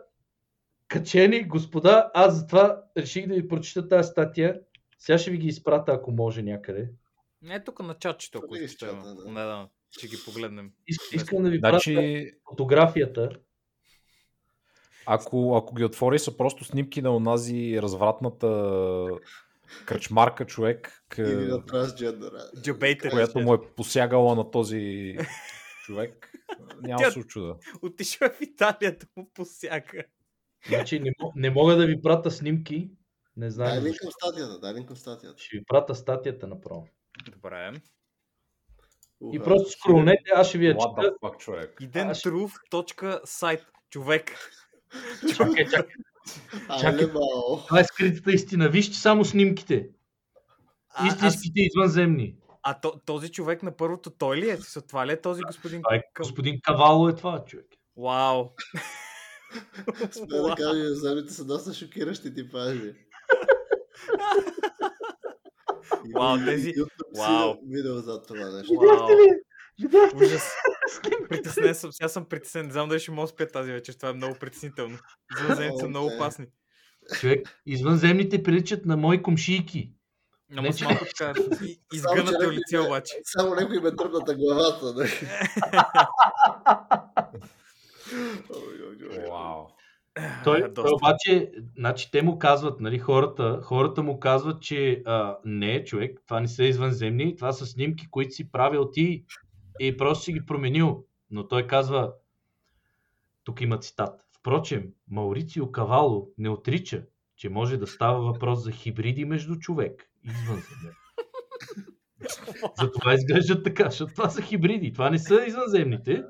качени, 0.88 1.44
господа. 1.44 2.10
Аз 2.14 2.36
затова 2.36 2.82
реших 2.96 3.26
да 3.28 3.34
ви 3.34 3.48
прочита 3.48 3.88
тази 3.88 4.10
статия. 4.10 4.60
Сега 4.98 5.18
ще 5.18 5.30
ви 5.30 5.38
ги 5.38 5.46
изпрата, 5.46 5.92
ако 5.92 6.12
може 6.12 6.42
някъде. 6.42 6.90
Не, 7.42 7.64
тук 7.64 7.80
на 7.82 7.94
чатчето, 7.94 8.38
ако 8.38 8.46
Тук 8.46 8.56
искате. 8.56 8.64
изчата, 8.94 9.14
да. 9.14 9.24
Не, 9.28 9.40
да, 9.40 9.68
ще 9.90 10.08
ги 10.08 10.16
погледнем. 10.24 10.72
Ис- 10.92 11.16
Искам 11.16 11.42
да 11.42 11.50
ви 11.50 11.60
пратя 11.60 11.70
Значи, 11.72 12.32
фотографията. 12.50 13.30
Ако, 15.06 15.56
ако 15.56 15.74
ги 15.74 15.84
отвори, 15.84 16.18
са 16.18 16.36
просто 16.36 16.64
снимки 16.64 17.02
на 17.02 17.16
онази 17.16 17.78
развратната 17.82 19.08
кръчмарка 19.86 20.46
човек, 20.46 21.04
к- 21.10 21.32
Или 21.32 21.46
на 21.46 21.64
трансджендера. 21.66 22.50
Джабейте. 22.62 23.10
която 23.10 23.38
му 23.40 23.54
е 23.54 23.74
посягала 23.76 24.34
на 24.34 24.50
този 24.50 25.16
човек. 25.84 26.30
Няма 26.82 26.98
Тя- 26.98 27.10
се 27.10 27.18
очуда. 27.18 27.56
Отишла 27.82 28.28
в 28.28 28.40
Италия 28.40 28.98
да 28.98 29.06
му 29.16 29.30
посяга. 29.34 30.02
Значи 30.68 31.00
не, 31.00 31.12
не 31.36 31.50
мога 31.50 31.76
да 31.76 31.86
ви 31.86 32.02
прата 32.02 32.30
снимки. 32.30 32.90
Не 33.36 33.40
Дай 33.40 33.50
знам. 33.50 33.68
линк 33.74 33.86
защо. 33.86 34.00
към 34.02 34.10
статията, 34.12 34.58
дай 34.60 34.74
линк 34.74 34.86
към 34.86 34.96
статията. 34.96 35.42
Ще 35.42 35.56
ви 35.58 35.64
прата 35.64 35.94
статията 35.94 36.46
направо. 36.46 36.88
Добре. 37.32 37.72
И 39.32 39.38
просто 39.38 39.70
скролнете, 39.70 40.30
аз 40.34 40.48
ще 40.48 40.58
ви 40.58 40.66
я 40.66 40.72
чета. 40.72 41.12
fuck, 41.22 41.38
човек? 43.88 44.38
Чакай, 45.36 45.64
чакай. 45.64 45.94
Чакай. 46.80 47.08
Това 47.66 47.80
е 47.80 47.84
скритата 47.84 48.32
истина. 48.32 48.68
Вижте 48.68 48.96
само 48.96 49.24
снимките. 49.24 49.88
А, 50.90 51.06
аз, 51.06 51.14
Истинските 51.14 51.60
извънземни. 51.60 52.36
а 52.62 52.80
то, 52.80 53.00
този 53.06 53.32
човек 53.32 53.62
на 53.62 53.76
първото 53.76 54.10
той 54.10 54.36
ли 54.36 54.50
е? 54.50 54.56
С 54.56 54.82
това 54.82 55.06
ли 55.06 55.12
е 55.12 55.20
този 55.20 55.42
господин? 55.42 55.82
Това 55.82 55.96
е 55.96 56.02
господин 56.18 56.60
Кавало 56.60 57.08
е 57.08 57.14
това, 57.14 57.44
човек. 57.44 57.66
Вау. 57.96 58.44
Сме 60.12 60.26
да 60.26 60.54
кажа, 60.58 60.94
земите 60.94 61.32
са 61.32 61.44
доста 61.44 61.74
шокиращи 61.74 62.34
типажи. 62.34 62.94
Вау, 66.14 66.36
тези- 66.44 66.72
Вау. 67.18 67.54
Видео 67.66 67.94
за 67.94 68.22
това 68.22 68.50
нещо. 68.50 68.74
Вау. 68.74 69.08
Видяхте 69.80 70.24
ли? 70.24 70.38
Притеснен 71.28 71.74
съм. 71.74 71.92
Сега 71.92 72.08
съм 72.08 72.24
притеснен. 72.24 72.66
Не 72.66 72.72
знам 72.72 72.88
дали 72.88 73.00
ще 73.00 73.10
мога 73.10 73.22
да 73.22 73.28
спя 73.28 73.46
тази 73.46 73.72
вечер. 73.72 73.92
Това 73.92 74.08
е 74.08 74.12
много 74.12 74.34
притеснително. 74.40 74.98
Извънземните 75.40 75.80
са 75.80 75.88
много 75.88 76.10
опасни. 76.16 76.46
Човек, 77.20 77.60
извънземните 77.66 78.42
приличат 78.42 78.86
на 78.86 78.96
мои 78.96 79.22
комшийки. 79.22 79.90
Ама 80.52 80.62
Не, 80.62 80.72
че- 80.74 80.84
малко 80.84 81.04
така 81.18 81.40
и- 81.40 81.42
Само, 81.42 81.56
че 81.60 81.78
изгънато 81.94 82.32
някой 82.32 82.56
лице 82.56 82.78
обаче. 82.78 83.14
Само 83.24 83.54
някой 83.54 83.80
ме 83.80 83.96
тръпната 83.96 84.34
главата. 84.34 84.86
ой. 88.50 89.28
Вау. 89.30 89.66
Той, 90.44 90.60
Доста. 90.60 90.74
той 90.74 90.90
обаче, 90.92 91.50
значи 91.76 92.10
те 92.10 92.22
му 92.22 92.38
казват, 92.38 92.80
нали, 92.80 92.98
хората, 92.98 93.60
хората 93.62 94.02
му 94.02 94.20
казват, 94.20 94.62
че 94.62 95.02
а, 95.06 95.36
не, 95.44 95.84
човек, 95.84 96.20
това 96.26 96.40
не 96.40 96.48
са 96.48 96.64
извънземни, 96.64 97.36
това 97.36 97.52
са 97.52 97.66
снимки, 97.66 98.06
които 98.10 98.34
си 98.34 98.50
правил 98.50 98.90
ти 98.90 99.24
и 99.80 99.96
просто 99.96 100.24
си 100.24 100.32
ги 100.32 100.46
променил. 100.46 101.04
Но 101.30 101.48
той 101.48 101.66
казва, 101.66 102.12
тук 103.44 103.60
има 103.60 103.78
цитат. 103.78 104.26
Впрочем, 104.38 104.92
Маурицио 105.08 105.72
Кавало 105.72 106.28
не 106.38 106.48
отрича, 106.48 107.04
че 107.36 107.48
може 107.48 107.76
да 107.76 107.86
става 107.86 108.20
въпрос 108.32 108.62
за 108.64 108.72
хибриди 108.72 109.24
между 109.24 109.56
човек 109.58 110.10
и 110.24 110.28
извънземен. 110.28 110.94
Затова 112.78 113.14
изглеждат 113.14 113.64
така, 113.64 113.84
защото 113.84 114.14
това 114.14 114.30
са 114.30 114.42
хибриди, 114.42 114.92
това 114.92 115.10
не 115.10 115.18
са 115.18 115.44
извънземните. 115.46 116.24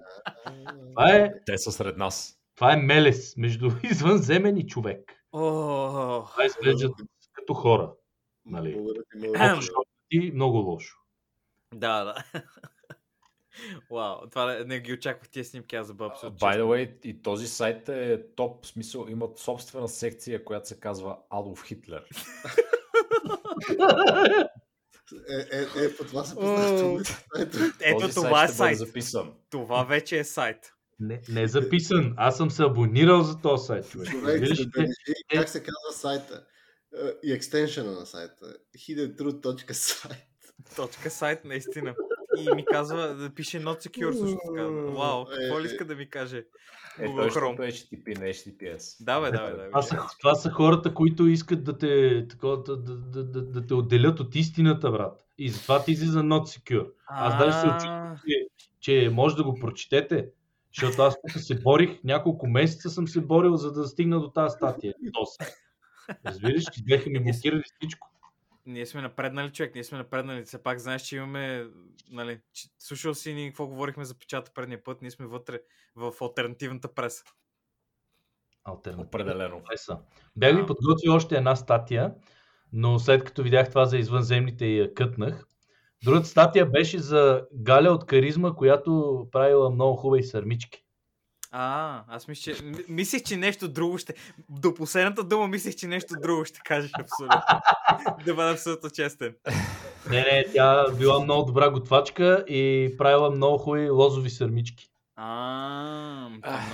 Това 0.91 1.11
е, 1.11 1.33
Те 1.47 1.59
са 1.59 1.73
сред 1.73 1.97
нас. 1.97 2.41
това 2.55 2.73
е 2.73 2.77
мелес 2.77 3.37
между 3.37 3.71
извънземен 3.83 4.57
и 4.57 4.67
човек. 4.67 5.13
О, 5.33 6.25
Това 6.33 6.45
изглеждат 6.45 6.93
като 7.33 7.55
хора. 7.55 7.93
Нали? 8.47 8.81
Много. 9.17 9.63
И 10.11 10.33
много 10.33 10.59
лошо. 10.59 10.99
Да, 11.75 12.05
да. 12.05 12.41
Вау, 13.91 14.29
това 14.31 14.65
не, 14.67 14.81
ги 14.81 14.93
очаквах 14.93 15.29
тия 15.29 15.45
снимки, 15.45 15.77
аз 15.77 15.87
за 15.87 15.95
бъб 15.95 16.17
се 16.17 16.27
By 16.27 16.59
the 16.59 16.63
way, 16.63 17.05
и 17.05 17.23
този 17.23 17.47
сайт 17.47 17.89
е 17.89 18.23
топ, 18.37 18.65
в 18.65 18.69
смисъл 18.69 19.07
имат 19.09 19.39
собствена 19.39 19.89
секция, 19.89 20.45
която 20.45 20.69
се 20.69 20.81
казва 20.81 21.19
Алов 21.31 21.65
Хитлер. 21.65 22.05
Е, 25.29 25.59
е, 25.59 25.85
е, 25.85 25.97
по 25.97 26.05
това 26.05 26.25
се 26.25 26.35
О. 26.35 26.41
познаваме. 26.41 27.03
Ето 27.81 28.09
това 28.15 28.45
е 28.45 28.49
сайт 28.49 28.59
бъде 28.59 28.77
сайт. 28.77 28.79
записан. 28.79 29.33
Това 29.51 29.85
вече 29.85 30.19
е 30.19 30.25
сайт. 30.25 30.73
Не, 31.01 31.21
не 31.29 31.43
е 31.43 31.49
записан. 31.49 32.15
Аз 32.17 32.37
съм 32.37 32.51
се 32.51 32.63
абонирал 32.63 33.23
за 33.23 33.41
този 33.41 33.67
сайт, 33.67 33.91
човек. 33.91 34.11
Човек, 34.11 34.41
бележи 34.41 34.71
как 35.35 35.49
се 35.49 35.63
казва 35.63 35.93
сайта 35.93 36.45
Е, 36.95 37.13
и 37.23 37.33
екстеншъна 37.33 37.93
на 37.93 38.07
сайта. 38.07 38.57
hiddentrue.site 38.79 40.17
Точка 40.77 41.11
сайт, 41.11 41.45
наистина. 41.45 41.95
И 42.39 42.55
ми 42.55 42.65
казва 42.65 43.15
да 43.15 43.31
пише 43.31 43.61
not 43.61 43.89
secure 43.89 44.13
също 44.13 44.39
така. 44.49 44.63
Вау, 44.65 45.25
какво 45.25 45.61
ли 45.61 45.67
иска 45.67 45.85
да 45.85 45.95
ми 45.95 46.11
каже? 46.11 46.45
Е, 46.99 47.07
Google 47.07 47.17
той 47.17 47.31
Chrome. 47.31 47.51
защото 47.51 47.63
е 47.63 47.67
HTTP, 47.67 48.19
не 48.19 48.33
HTTPS. 48.33 49.05
Да, 49.05 49.21
бе, 49.21 49.31
да, 49.31 49.51
бе, 49.51 49.57
да. 49.57 49.69
това, 49.69 49.83
са, 49.83 49.99
това 50.21 50.35
са 50.35 50.51
хората, 50.51 50.95
които 50.95 51.27
искат 51.27 51.65
да 51.65 51.79
те, 51.79 52.27
такова, 52.29 52.63
да, 52.63 52.77
да, 52.77 52.97
да, 52.97 53.25
да, 53.25 53.43
да 53.43 53.67
те 53.67 53.75
отделят 53.75 54.21
от 54.21 54.35
истината, 54.35 54.91
брат. 54.91 55.25
И 55.39 55.49
затова 55.49 55.85
ти 55.85 55.93
излиза 55.93 56.21
not 56.21 56.43
secure. 56.43 56.91
Аз 57.07 57.39
даже 57.39 57.61
се 57.61 57.67
очудвам, 57.67 58.17
че, 58.27 58.47
че 58.81 59.11
може 59.13 59.37
да 59.37 59.45
го 59.45 59.59
прочетете, 59.61 60.29
защото 60.75 61.03
аз 61.03 61.21
тук 61.21 61.43
се 61.43 61.61
борих, 61.61 62.05
няколко 62.05 62.47
месеца 62.47 62.91
съм 62.91 63.09
се 63.09 63.21
борил, 63.21 63.57
за 63.57 63.73
да 63.73 63.87
стигна 63.87 64.21
до 64.21 64.31
тази 64.31 64.55
статия. 64.57 64.95
Доста. 65.01 65.47
Разбираш, 66.27 66.65
че 66.73 66.83
бяха 66.83 67.11
ми 67.11 67.21
блокирали 67.21 67.63
всичко. 67.63 68.11
Ние 68.67 68.87
сме 68.87 69.01
напреднали, 69.01 69.53
човек, 69.53 69.75
ние 69.75 69.85
сме 69.85 69.99
напреднали. 69.99 70.45
Все 70.45 70.63
пак 70.63 70.79
знаеш, 70.79 71.03
че 71.03 71.17
имаме, 71.17 71.67
нали, 72.11 72.41
че, 72.53 72.69
слушал 72.79 73.15
си 73.15 73.35
ни 73.35 73.49
какво 73.49 73.67
говорихме 73.67 74.05
за 74.05 74.19
печата 74.19 74.51
предния 74.55 74.85
път, 74.85 75.03
ние 75.03 75.11
сме 75.11 75.27
вътре 75.27 75.61
в 75.97 76.13
альтернативната 76.21 76.95
преса. 76.95 77.25
Алтернатива. 78.65 79.07
Определено. 79.07 79.63
Преса. 79.69 79.99
Бях 80.37 80.57
ви 80.57 80.67
подготвил 80.67 81.15
още 81.15 81.37
една 81.37 81.57
статия, 81.57 82.15
но 82.73 82.99
след 82.99 83.25
като 83.25 83.43
видях 83.43 83.69
това 83.69 83.87
за 83.87 83.99
извънземните 83.99 84.67
я 84.67 84.95
кътнах. 84.95 85.47
Другата 86.05 86.27
статия 86.27 86.67
беше 86.67 86.99
за 86.99 87.47
Галя 87.55 87.91
от 87.91 88.07
Каризма, 88.07 88.55
която 88.55 89.29
правила 89.33 89.71
много 89.71 89.97
хубави 89.97 90.23
сърмички. 90.23 90.85
А, 91.51 92.05
аз 92.09 92.29
мисля, 92.29 92.55
че, 92.55 92.65
ми- 92.65 92.85
мислех, 92.89 93.23
че 93.23 93.37
нещо 93.37 93.69
друго 93.69 93.99
ще... 93.99 94.15
До 94.49 94.75
последната 94.75 95.25
дума 95.25 95.49
мислех, 95.49 95.75
че 95.75 95.87
нещо 95.87 96.15
друго 96.23 96.45
ще 96.45 96.61
кажеш 96.65 96.91
абсолютно. 97.01 97.61
Да 98.25 98.35
бъда 98.35 98.53
абсолютно 98.53 98.91
честен. 98.91 99.35
Не, 100.11 100.21
не, 100.21 100.45
тя 100.55 100.91
била 100.99 101.21
много 101.21 101.45
добра 101.45 101.71
готвачка 101.71 102.45
и 102.49 102.95
правила 102.99 103.31
много 103.31 103.59
хубави 103.59 103.91
лозови 103.91 104.31
сърмички. 104.31 104.91
А, 105.17 106.29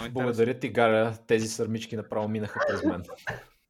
е. 0.06 0.08
Благодаря 0.10 0.58
ти, 0.58 0.68
Галя. 0.68 1.14
Тези 1.26 1.48
сърмички 1.48 1.96
направо 1.96 2.28
минаха 2.28 2.60
през 2.68 2.84
мен. 2.84 3.02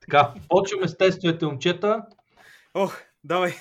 Така, 0.00 0.34
почваме 0.48 0.88
с 0.88 0.96
тестовете, 0.96 1.46
момчета. 1.46 2.02
Ох, 2.74 3.00
давай. 3.24 3.54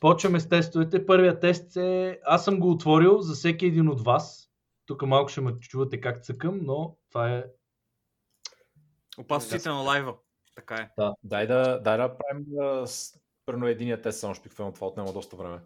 Почваме 0.00 0.40
с 0.40 0.48
тестовете. 0.48 1.06
Първият 1.06 1.40
тест 1.40 1.76
е... 1.76 2.18
Аз 2.24 2.44
съм 2.44 2.60
го 2.60 2.70
отворил 2.70 3.20
за 3.20 3.34
всеки 3.34 3.66
един 3.66 3.88
от 3.88 4.04
вас. 4.04 4.50
Тук 4.86 5.02
малко 5.02 5.28
ще 5.28 5.40
ме 5.40 5.52
чувате 5.60 6.00
как 6.00 6.24
цъкам, 6.24 6.60
но 6.62 6.96
това 7.08 7.30
е... 7.30 7.44
Опасностите 9.18 9.68
на 9.68 9.74
лайва. 9.74 10.14
Така 10.56 10.74
е. 10.74 10.90
Да, 10.98 11.14
дай 11.22 11.46
да, 11.46 11.80
дай 11.84 11.96
да 11.96 12.16
правим 12.16 12.46
а, 12.60 12.86
с, 12.86 13.20
примерно 13.46 13.66
единия 13.66 14.02
тест, 14.02 14.20
само 14.20 14.34
шпиквам, 14.34 14.72
това 14.72 14.86
отнема 14.86 15.12
доста 15.12 15.36
време. 15.36 15.58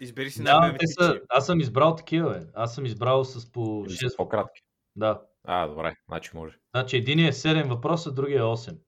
Избери 0.00 0.30
си 0.30 0.42
Да, 0.42 0.60
най 0.60 0.76
те 0.78 0.86
са... 0.86 1.20
Аз 1.28 1.46
съм 1.46 1.60
избрал 1.60 1.96
такива, 1.96 2.30
бе. 2.30 2.46
Аз 2.54 2.74
съм 2.74 2.86
избрал 2.86 3.24
с 3.24 3.52
по 3.52 3.84
Или 3.86 3.94
6... 3.94 4.08
са 4.08 4.16
по-кратки. 4.16 4.62
Да. 4.96 5.22
А, 5.44 5.66
добре, 5.66 5.96
значи 6.08 6.30
може. 6.34 6.58
Значи 6.74 6.96
един 6.96 7.18
е 7.18 7.32
7 7.32 7.68
въпроса, 7.68 8.12
другия 8.12 8.38
е 8.38 8.42
8. 8.42 8.78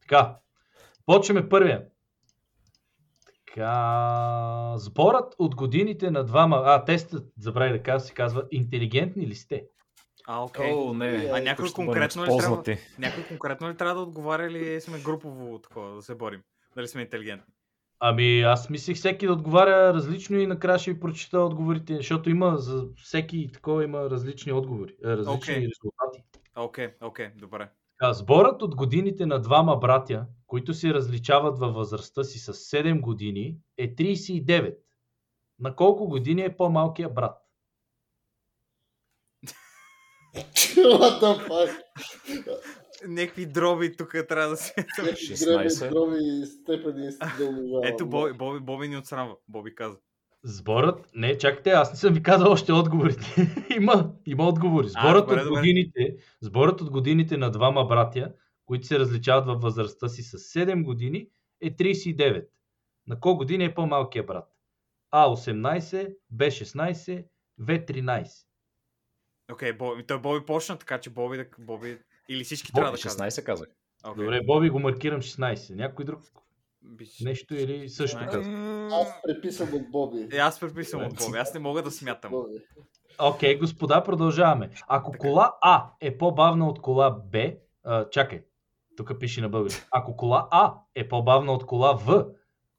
Така, 0.00 0.36
почваме 1.06 1.48
първия. 1.48 1.86
Така, 3.46 4.74
сборът 4.76 5.34
от 5.38 5.54
годините 5.54 6.10
на 6.10 6.24
двама... 6.24 6.62
А, 6.64 6.84
тестът, 6.84 7.32
забравя 7.38 7.72
да 7.72 7.82
кажа, 7.82 8.00
се 8.00 8.14
казва 8.14 8.44
интелигентни 8.50 9.26
ли 9.26 9.34
сте? 9.34 9.66
А, 10.26 10.44
окей. 10.44 10.72
О, 10.72 10.94
не. 10.94 11.30
А 11.32 11.40
някой 11.40 11.68
ще 11.68 11.74
бъдем 11.76 11.86
конкретно 11.86 12.24
ли 12.24 12.38
трябва? 12.38 12.62
Някой 12.98 13.24
конкретно 13.24 13.70
ли 13.70 13.76
трябва 13.76 13.94
да 13.94 14.00
отговаря 14.00 14.46
или 14.46 14.80
сме 14.80 15.00
групово 15.00 15.58
такова 15.58 15.94
да 15.94 16.02
се 16.02 16.14
борим? 16.14 16.42
Дали 16.76 16.88
сме 16.88 17.02
интелигентни? 17.02 17.54
Ами 18.00 18.42
аз 18.42 18.70
мислих 18.70 18.96
всеки 18.96 19.26
да 19.26 19.32
отговаря 19.32 19.94
различно 19.94 20.38
и 20.38 20.46
накрая 20.46 20.78
ще 20.78 20.92
ви 20.92 21.00
прочета 21.00 21.40
отговорите, 21.40 21.96
защото 21.96 22.30
има 22.30 22.56
за 22.58 22.86
всеки 22.96 23.50
такова 23.52 23.84
има 23.84 24.10
различни 24.10 24.52
отговори, 24.52 24.96
е, 25.04 25.08
различни 25.08 25.54
Окей. 25.54 25.54
резултати. 25.54 26.24
Окей, 26.56 26.88
окей, 27.00 27.30
добре. 27.36 27.70
Така, 27.98 28.12
сборът 28.12 28.62
от 28.62 28.74
годините 28.74 29.26
на 29.26 29.40
двама 29.40 29.76
братя, 29.76 30.26
които 30.46 30.74
се 30.74 30.94
различават 30.94 31.58
във 31.58 31.74
възрастта 31.74 32.24
си 32.24 32.38
с 32.38 32.52
7 32.52 33.00
години, 33.00 33.58
е 33.78 33.94
39. 33.94 34.76
На 35.58 35.76
колко 35.76 36.08
години 36.08 36.42
е 36.42 36.56
по-малкият 36.56 37.14
брат? 37.14 37.45
What 40.36 41.20
the 41.20 41.48
fuck? 41.48 41.70
Някакви 43.06 43.46
дроби 43.46 43.96
тук 43.96 44.14
трябва 44.28 44.48
да 44.48 44.56
се... 44.56 44.74
16. 44.74 45.90
Дроби 45.90 46.46
степени 46.46 47.08
Ето 47.84 48.06
Боби, 48.06 48.32
Боби, 48.32 48.60
Боби 48.60 48.88
ни 48.88 48.96
отсрамва. 48.96 49.34
Боби 49.48 49.74
каза. 49.74 49.98
Сборът... 50.44 51.06
Не, 51.14 51.38
чакайте, 51.38 51.70
аз 51.70 51.90
не 51.92 51.96
съм 51.96 52.14
ви 52.14 52.22
казал 52.22 52.52
още 52.52 52.72
отговорите. 52.72 53.52
има, 53.76 54.12
има 54.26 54.48
отговори. 54.48 54.88
Сборът, 54.88 55.24
а, 55.24 55.26
добре, 55.26 55.42
от 55.42 55.48
годините, 55.48 56.04
добре. 56.10 56.22
сборът 56.40 56.80
от 56.80 56.90
годините 56.90 57.36
на 57.36 57.50
двама 57.50 57.84
братя, 57.84 58.32
които 58.66 58.86
се 58.86 58.98
различават 58.98 59.46
във 59.46 59.60
възрастта 59.60 60.08
си 60.08 60.22
с 60.22 60.38
7 60.38 60.84
години, 60.84 61.28
е 61.60 61.76
39. 61.76 62.46
На 63.06 63.20
колко 63.20 63.38
години 63.38 63.64
е 63.64 63.74
по-малкият 63.74 64.26
брат? 64.26 64.48
А18, 65.14 66.14
Б16, 66.34 67.24
В13. 67.60 68.46
Окей, 69.52 69.72
okay, 69.72 69.76
Боби. 69.76 70.06
Той 70.06 70.20
Боби 70.20 70.46
почна, 70.46 70.76
така 70.76 71.00
че 71.00 71.10
Боби. 71.10 71.48
Боби... 71.58 71.98
или 72.28 72.44
всички 72.44 72.72
Боби, 72.72 72.80
трябва 72.80 72.92
да 72.92 72.98
16 72.98 73.18
казват. 73.18 73.44
казах. 73.44 73.68
Okay. 74.04 74.16
Добре, 74.16 74.40
Боби 74.46 74.70
го 74.70 74.78
маркирам 74.78 75.20
16. 75.20 75.74
Някой 75.74 76.04
друг 76.04 76.20
Биш. 76.82 77.20
нещо 77.20 77.54
или 77.54 77.88
също 77.88 78.18
така. 78.18 78.38
Аз 78.92 79.08
преписам 79.22 79.74
от 79.74 79.90
Боби. 79.90 80.28
Е, 80.32 80.36
аз 80.36 80.60
преписам 80.60 81.04
от 81.04 81.14
Боби. 81.14 81.38
Аз 81.38 81.54
не 81.54 81.60
мога 81.60 81.82
да 81.82 81.90
смятам. 81.90 82.32
Окей, 83.18 83.56
okay, 83.56 83.60
господа, 83.60 84.02
продължаваме. 84.04 84.70
Ако 84.88 85.10
така. 85.10 85.28
кола 85.28 85.52
А 85.62 85.90
е 86.00 86.18
по-бавна 86.18 86.68
от 86.68 86.80
кола 86.80 87.10
Б, 87.10 87.52
а, 87.84 88.08
чакай, 88.10 88.44
тук 88.96 89.20
пише 89.20 89.40
на 89.40 89.48
български. 89.48 89.86
Ако 89.90 90.16
кола 90.16 90.48
А 90.50 90.74
е 90.94 91.08
по-бавна 91.08 91.52
от 91.52 91.66
кола 91.66 91.92
В, 91.92 92.26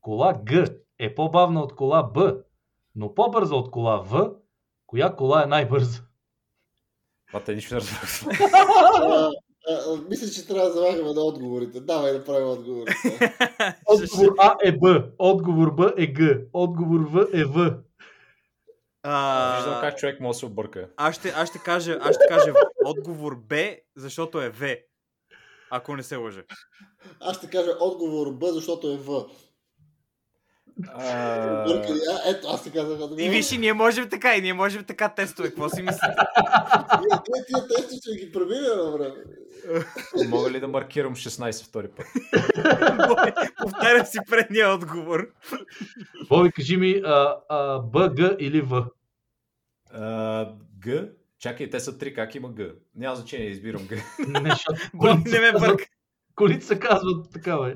кола 0.02 0.42
Г 0.46 0.66
е 1.00 1.16
по-бавна 1.16 1.62
от 1.62 1.76
кола 1.76 2.04
Б, 2.04 2.38
но 2.96 3.14
по-бърза 3.14 3.56
от 3.56 3.72
кола 3.72 3.98
В, 3.98 4.32
коя 4.88 5.16
кола 5.16 5.44
е 5.44 5.46
най-бърза? 5.46 6.07
Те 7.46 7.56
нищо 7.56 7.76
не 7.76 7.82
разбрах. 7.82 8.22
Мисля, 10.10 10.28
че 10.30 10.48
трябва 10.48 10.68
да 10.68 10.74
залагаме 10.74 11.14
на 11.14 11.22
отговорите. 11.22 11.80
Давай 11.80 12.14
да 12.14 12.24
правим 12.24 12.48
отговорите. 12.50 13.30
Отговор 13.86 14.36
А 14.40 14.56
е 14.64 14.72
Б, 14.72 15.04
отговор 15.20 15.72
Б 15.72 15.94
е 15.98 16.14
Г, 16.14 16.40
отговор 16.54 17.00
В 17.00 17.28
е 17.34 17.44
В. 17.46 17.54
Виждам 19.04 19.74
А, 19.74 19.80
как 19.82 19.98
човек 19.98 20.20
може 20.20 20.36
да 20.36 20.40
се 20.40 20.46
обърка. 20.46 20.90
аз, 20.98 21.16
ще, 21.16 21.30
аз, 21.30 21.50
ще 21.50 21.60
кажа, 21.60 21.98
аз 22.02 22.16
ще 22.16 22.28
кажа 22.28 22.54
отговор 22.86 23.36
Б, 23.36 23.56
защото 23.96 24.42
е 24.42 24.50
В. 24.50 24.76
Ако 25.72 25.96
не 25.96 26.04
се 26.04 26.16
лъжа. 26.16 26.44
Аз 27.20 27.38
ще 27.38 27.50
кажа 27.50 27.72
отговор 27.80 28.32
Б, 28.34 28.54
защото 28.54 28.88
е 28.88 28.98
В. 28.98 29.26
А, 30.88 31.66
ето, 32.28 32.48
аз 32.48 32.64
ти 32.64 32.72
казах. 32.72 33.00
И 33.18 33.30
виж, 33.30 33.52
ние 33.52 33.74
можем 33.74 34.10
така, 34.10 34.36
и 34.36 34.42
ние 34.42 34.54
можем 34.54 34.84
така 34.84 35.10
тестове. 35.10 35.48
Какво 35.50 35.70
си 35.70 35.82
мислите? 35.82 36.16
Ние, 37.00 37.20
тия 37.48 37.68
тести 37.68 37.98
ще 37.98 38.16
ги 38.16 38.32
преминем 38.32 38.78
на 38.78 38.92
време. 38.92 39.16
Мога 40.28 40.52
ли 40.52 40.60
да 40.60 40.68
маркирам 40.68 41.16
16 41.16 41.66
втори 41.66 41.88
път? 41.88 42.06
Повтарям 43.62 44.06
си 44.06 44.18
предния 44.30 44.70
отговор. 44.70 45.30
Боби, 46.30 46.52
кажи 46.52 46.78
ми 46.78 47.02
а, 47.06 47.36
а, 47.50 47.80
Б, 47.80 48.14
Г 48.16 48.36
или 48.40 48.62
В? 48.62 48.86
А, 49.92 50.46
Г. 50.84 51.10
Чакай, 51.40 51.70
те 51.70 51.80
са 51.80 51.98
три, 51.98 52.14
как 52.14 52.36
има 52.36 52.56
Г? 52.56 52.70
Няма 52.96 53.16
значение, 53.16 53.48
избирам 53.48 53.88
Г. 53.88 53.96
Не, 54.28 54.40
не 54.40 54.40
ме 54.40 54.50
казват- 55.52 55.60
бърка. 55.60 55.86
Колите 56.36 56.66
се 56.66 56.80
казват 56.80 57.32
така, 57.34 57.58
бе. 57.58 57.76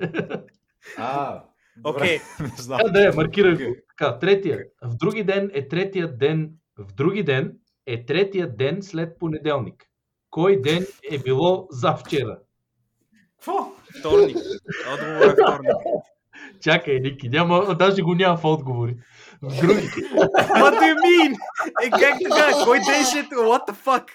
А, 0.98 1.44
Окей. 1.84 2.20
знам. 2.58 2.80
Да, 2.84 2.90
да, 2.90 3.14
маркирай 3.16 3.56
го. 3.56 3.76
Така, 3.90 4.20
третия. 4.20 4.60
В 4.84 4.96
други 4.96 5.24
ден 5.24 5.52
е 5.54 5.68
третия 5.68 6.18
ден. 6.18 6.52
В 6.78 6.94
други 6.94 7.24
ден 7.24 7.54
е 7.86 8.06
третия 8.06 8.56
ден 8.56 8.78
след 8.82 9.20
понеделник. 9.20 9.86
Кой 10.30 10.62
ден 10.62 10.86
е 11.12 11.18
било 11.18 11.68
за 11.72 11.94
вчера? 11.94 12.40
Какво? 13.40 13.74
Вторник. 14.00 14.38
Отговор 14.94 15.22
е 15.22 15.34
вторник. 15.34 15.72
Чакай, 16.62 17.00
Ники, 17.00 17.30
няма, 17.30 17.76
даже 17.76 18.02
го 18.02 18.16
няма 18.16 18.38
в 18.38 18.46
отговори. 18.46 18.96
В 19.42 19.62
други, 19.62 19.82
What 19.82 20.74
do 20.74 20.82
you 20.82 20.96
mean? 20.96 21.36
Е, 21.84 21.90
как 21.90 22.20
така? 22.24 22.64
Кой 22.66 22.78
ден 22.78 23.06
ще 23.06 23.20
е? 23.20 23.24
What 23.24 23.70
the 23.70 23.76
fuck? 23.86 24.08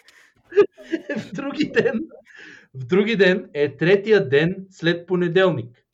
в 1.16 1.32
други 1.32 1.70
ден, 1.74 2.00
в 2.74 2.86
други 2.86 3.16
ден 3.16 3.50
е 3.54 3.76
третия 3.76 4.28
ден 4.28 4.56
след 4.70 5.06
понеделник. 5.06 5.85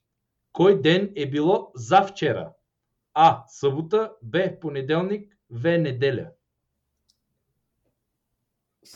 Кой 0.52 0.80
ден 0.80 1.12
е 1.16 1.26
било 1.26 1.70
за 1.74 2.02
вчера? 2.02 2.52
А. 3.14 3.44
Събота, 3.48 4.12
Б. 4.22 4.60
Понеделник, 4.60 5.36
В. 5.50 5.78
Неделя. 5.78 6.26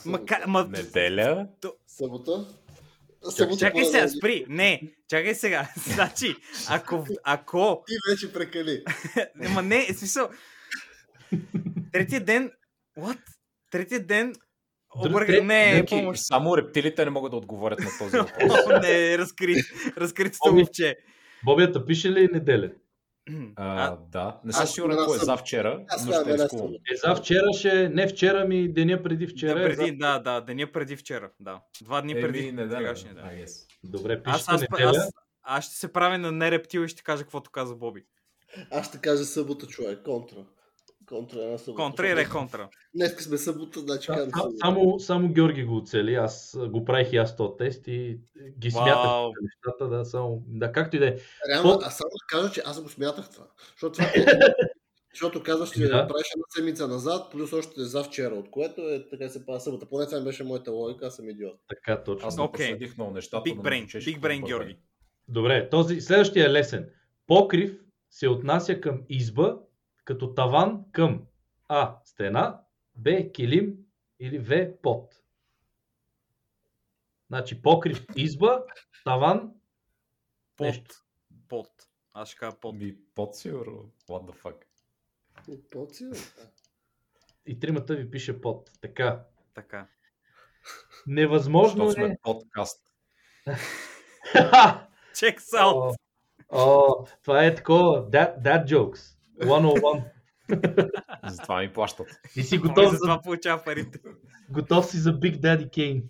Ма, 0.05 0.25
ка, 0.25 0.43
ма, 0.47 0.67
Неделя? 0.67 1.47
Събота? 1.87 2.47
Събота 3.29 3.59
чакай 3.59 3.81
по- 3.81 3.87
сега, 3.87 4.07
спри. 4.07 4.45
Не, 4.49 4.81
чакай 5.07 5.35
сега. 5.35 5.69
Значи, 5.85 6.35
ако, 6.69 7.05
ако 7.23 7.83
Ти 7.87 7.93
вече 8.09 8.33
прекали. 8.33 8.83
Ама 9.45 9.61
не, 9.61 9.77
е 9.79 9.93
смисъл. 9.93 10.29
Третия 11.91 12.21
ден. 12.21 12.51
What? 12.99 13.19
Третия 13.71 13.99
ден. 13.99 14.33
Обърга. 14.97 15.25
трети 15.25 15.41
Не, 15.41 15.65
ден, 15.65 15.75
Ники, 15.75 15.89
помощ. 15.89 16.21
само 16.23 16.57
рептилите 16.57 17.05
не 17.05 17.11
могат 17.11 17.31
да 17.31 17.37
отговорят 17.37 17.79
на 17.79 17.89
този 17.99 18.17
въпрос. 18.17 18.81
Не, 18.81 19.17
разкри. 19.17 19.55
Разкри 19.97 20.27
сте 20.27 20.37
Боби. 20.49 20.61
овче. 20.61 20.95
Бобията 21.47 21.85
пише 21.85 22.11
ли 22.11 22.29
неделя? 22.33 22.71
А, 23.55 23.97
да. 24.11 24.39
Не 24.43 24.49
аз 24.49 24.57
съм 24.57 24.67
сигурен 24.67 24.97
кой 25.05 25.17
е 25.17 25.19
за 25.19 25.37
вчера, 25.37 25.85
Аз 25.89 26.05
но 26.05 26.13
ще 26.13 26.31
е 26.31 26.37
събота. 26.37 26.73
Е, 26.93 26.95
за 26.95 27.15
вчера 27.15 27.53
ще, 27.53 27.89
не 27.89 28.07
вчера 28.07 28.45
ми, 28.45 28.73
деня 28.73 29.03
преди 29.03 29.27
вчера. 29.27 29.59
да, 29.59 29.65
е 29.65 29.75
преди, 29.75 29.91
за... 29.91 29.97
да, 29.97 30.19
да, 30.19 30.41
деня 30.41 30.71
преди 30.71 30.95
вчера, 30.95 31.31
да. 31.39 31.61
Два 31.81 32.01
дни 32.01 32.13
преди 32.13 32.39
Еми, 32.39 32.51
неделя. 32.51 32.79
сегашния 32.79 33.13
ден. 33.13 33.23
I 33.23 33.43
guess. 33.45 33.65
Добре, 33.83 34.21
Аз, 34.25 34.37
пишете 34.37 34.51
аз, 34.51 34.61
неделя. 34.61 34.89
аз, 34.89 35.11
аз 35.43 35.65
ще 35.65 35.75
се 35.75 35.93
правя 35.93 36.17
на 36.17 36.31
нерептил 36.31 36.79
и 36.79 36.87
ще 36.87 37.03
кажа 37.03 37.23
каквото 37.23 37.51
каза 37.51 37.75
Боби. 37.75 38.05
Аз 38.71 38.87
ще 38.87 38.97
кажа 38.97 39.23
събота, 39.23 39.67
човек. 39.67 39.99
Контра. 40.05 40.45
Контра 41.07 41.39
е 41.39 41.43
една 41.43 41.57
събота. 41.57 41.83
Контра 41.83 42.09
и 42.09 42.15
реконтра. 42.15 42.69
Днес 42.95 43.15
сме 43.15 43.37
събота, 43.37 43.79
значи 43.79 44.05
са- 44.05 44.13
събота. 44.17 44.57
Само, 44.57 44.99
само 44.99 45.27
Георги 45.29 45.63
го 45.63 45.77
оцели. 45.77 46.15
Аз 46.15 46.57
го 46.67 46.85
правих 46.85 47.13
и 47.13 47.17
аз 47.17 47.35
този 47.35 47.57
тест 47.57 47.87
и 47.87 48.19
ги 48.59 48.71
смятах 48.71 48.95
Вау. 48.95 49.31
нещата. 49.41 49.87
Да, 49.89 50.05
само, 50.05 50.43
да, 50.47 50.71
както 50.71 50.95
и 50.95 50.99
да 50.99 51.07
е. 51.07 51.15
Реално, 51.51 51.79
аз 51.83 51.97
само 51.97 52.09
да 52.09 52.37
кажа, 52.37 52.53
че 52.53 52.61
аз 52.65 52.81
го 52.83 52.89
смятах 52.89 53.29
това. 53.31 53.47
Защото 53.71 53.93
това 53.93 54.05
е... 54.05 54.13
Защото 55.13 55.43
казваш, 55.43 55.69
че 55.71 55.79
Да. 55.79 56.07
правиш 56.07 56.27
една 56.35 56.45
седмица 56.49 56.87
назад, 56.87 57.31
плюс 57.31 57.53
още 57.53 57.83
за 57.83 58.03
вчера, 58.03 58.33
от 58.35 58.51
което 58.51 58.81
е 58.81 59.09
така 59.09 59.29
се 59.29 59.45
пада 59.45 59.59
събота. 59.59 59.85
Поне 59.85 60.05
това 60.05 60.21
беше 60.21 60.43
моята 60.43 60.71
логика, 60.71 61.05
аз 61.05 61.15
съм 61.15 61.29
идиот. 61.29 61.59
Така 61.67 62.03
точно. 62.03 62.27
Аз 62.27 62.37
не 62.37 62.43
Окей. 62.43 62.65
проследих 62.65 62.97
много 62.97 63.11
нещата. 63.11 63.49
Big 63.49 63.57
brain, 63.57 63.85
big 63.85 64.19
brain, 64.19 64.45
Георги. 64.45 64.77
Добре, 65.27 65.69
този, 65.69 66.01
следващия 66.01 66.45
е 66.45 66.49
лесен. 66.49 66.89
Покрив 67.27 67.79
се 68.09 68.27
отнася 68.27 68.81
към 68.81 69.01
изба, 69.09 69.57
като 70.07 70.33
таван 70.33 70.85
към 70.91 71.27
А. 71.67 71.99
Стена, 72.03 72.61
Б. 72.95 73.31
Килим 73.33 73.77
или 74.19 74.39
В. 74.39 74.81
Под. 74.81 75.15
Значи 77.27 77.61
покрив 77.61 78.05
изба, 78.15 78.63
таван, 79.03 79.53
Под. 80.57 80.65
Нещо. 80.67 80.95
Под. 81.49 81.67
Аз 82.13 82.29
ще 82.29 82.37
кажа 82.37 82.57
под. 82.59 82.75
Ми 82.75 82.97
под 83.15 83.35
сигурно. 83.35 83.91
What 84.07 84.31
the 84.31 84.41
fuck. 84.41 84.63
Поци, 85.69 86.09
бе. 86.09 86.17
и 87.45 87.59
тримата 87.59 87.95
ви 87.95 88.11
пише 88.11 88.41
под. 88.41 88.71
Така. 88.81 89.25
Така. 89.53 89.87
Невъзможно 91.07 91.85
Защото 91.85 92.05
е... 92.05 92.07
сме 92.07 92.17
подкаст. 92.23 92.83
Check 95.13 95.39
out. 95.39 95.95
О, 96.49 96.91
о, 96.91 97.07
това 97.21 97.45
е 97.45 97.55
такова. 97.55 98.11
That, 98.11 98.41
that 98.41 98.65
jokes. 98.65 99.16
101. 99.41 100.03
Затова 101.27 101.61
ми 101.61 101.73
плащат. 101.73 102.07
И 102.35 102.43
си 102.43 102.57
Готов 102.57 102.75
готов, 102.75 102.91
за 102.91 102.97
за, 102.97 103.03
това 103.03 103.21
получава 103.21 103.63
парите. 103.63 103.99
готов 104.49 104.85
си 104.85 104.97
за 104.97 105.13
Big 105.19 105.39
Daddy 105.39 105.69
Kane. 105.69 106.03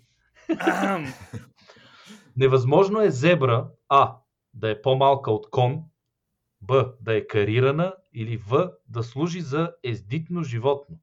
Невъзможно 2.36 3.00
е 3.00 3.10
зебра 3.10 3.68
А 3.88 4.16
да 4.54 4.70
е 4.70 4.82
по-малка 4.82 5.30
от 5.30 5.50
кон, 5.50 5.82
Б 6.60 6.92
да 7.00 7.16
е 7.16 7.26
карирана 7.26 7.94
или 8.14 8.36
В 8.36 8.70
да 8.88 9.02
служи 9.02 9.40
за 9.40 9.72
ездитно 9.82 10.42
животно. 10.42 10.96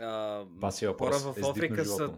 А, 0.00 0.44
Това 0.56 0.70
си 0.70 0.84
е 0.84 0.88
въпрос. 0.88 1.22
Хора 1.22 1.32
в 1.32 1.36
Ездитно 1.36 1.50
Африка 1.50 1.84
са 1.84 2.14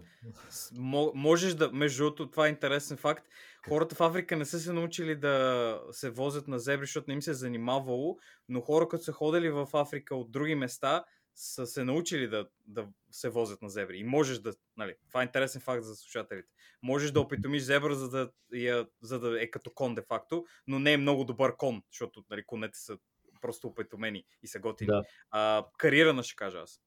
можеш 1.14 1.54
да, 1.54 1.70
между 1.72 2.04
другото, 2.04 2.30
това 2.30 2.46
е 2.46 2.50
интересен 2.50 2.96
факт. 2.96 3.28
Хората 3.68 3.94
в 3.94 4.00
Африка 4.00 4.36
не 4.36 4.44
са 4.44 4.60
се 4.60 4.72
научили 4.72 5.16
да 5.16 5.82
се 5.90 6.10
возят 6.10 6.48
на 6.48 6.58
зебри, 6.58 6.86
защото 6.86 7.04
не 7.08 7.14
им 7.14 7.22
се 7.22 7.30
е 7.30 7.34
занимавало, 7.34 8.18
но 8.48 8.60
хора, 8.60 8.88
като 8.88 9.04
са 9.04 9.12
ходили 9.12 9.50
в 9.50 9.68
Африка 9.72 10.16
от 10.16 10.30
други 10.30 10.54
места, 10.54 11.04
са 11.34 11.66
се 11.66 11.84
научили 11.84 12.28
да, 12.28 12.48
да 12.66 12.88
се 13.10 13.28
возят 13.28 13.62
на 13.62 13.68
зебри. 13.68 13.98
И 13.98 14.04
можеш 14.04 14.38
да, 14.38 14.54
нали, 14.76 14.94
това 15.08 15.20
е 15.20 15.24
интересен 15.24 15.60
факт 15.60 15.84
за 15.84 15.96
слушателите. 15.96 16.48
Можеш 16.82 17.10
да 17.10 17.20
опитомиш 17.20 17.62
зебра, 17.62 17.94
за 17.94 18.10
да, 18.10 18.30
я, 18.52 18.86
за 19.02 19.20
да 19.20 19.42
е 19.42 19.50
като 19.50 19.70
кон, 19.70 19.94
де 19.94 20.02
факто, 20.02 20.44
но 20.66 20.78
не 20.78 20.92
е 20.92 20.96
много 20.96 21.24
добър 21.24 21.56
кон, 21.56 21.82
защото 21.92 22.24
нали, 22.30 22.44
конете 22.46 22.78
са 22.78 22.98
просто 23.40 23.66
опитомени 23.66 24.24
и 24.42 24.46
са 24.46 24.58
готини. 24.58 24.86
Да. 24.86 25.02
А, 25.30 25.66
карирана 25.78 26.22
ще 26.22 26.36
кажа 26.36 26.58
аз. 26.58 26.80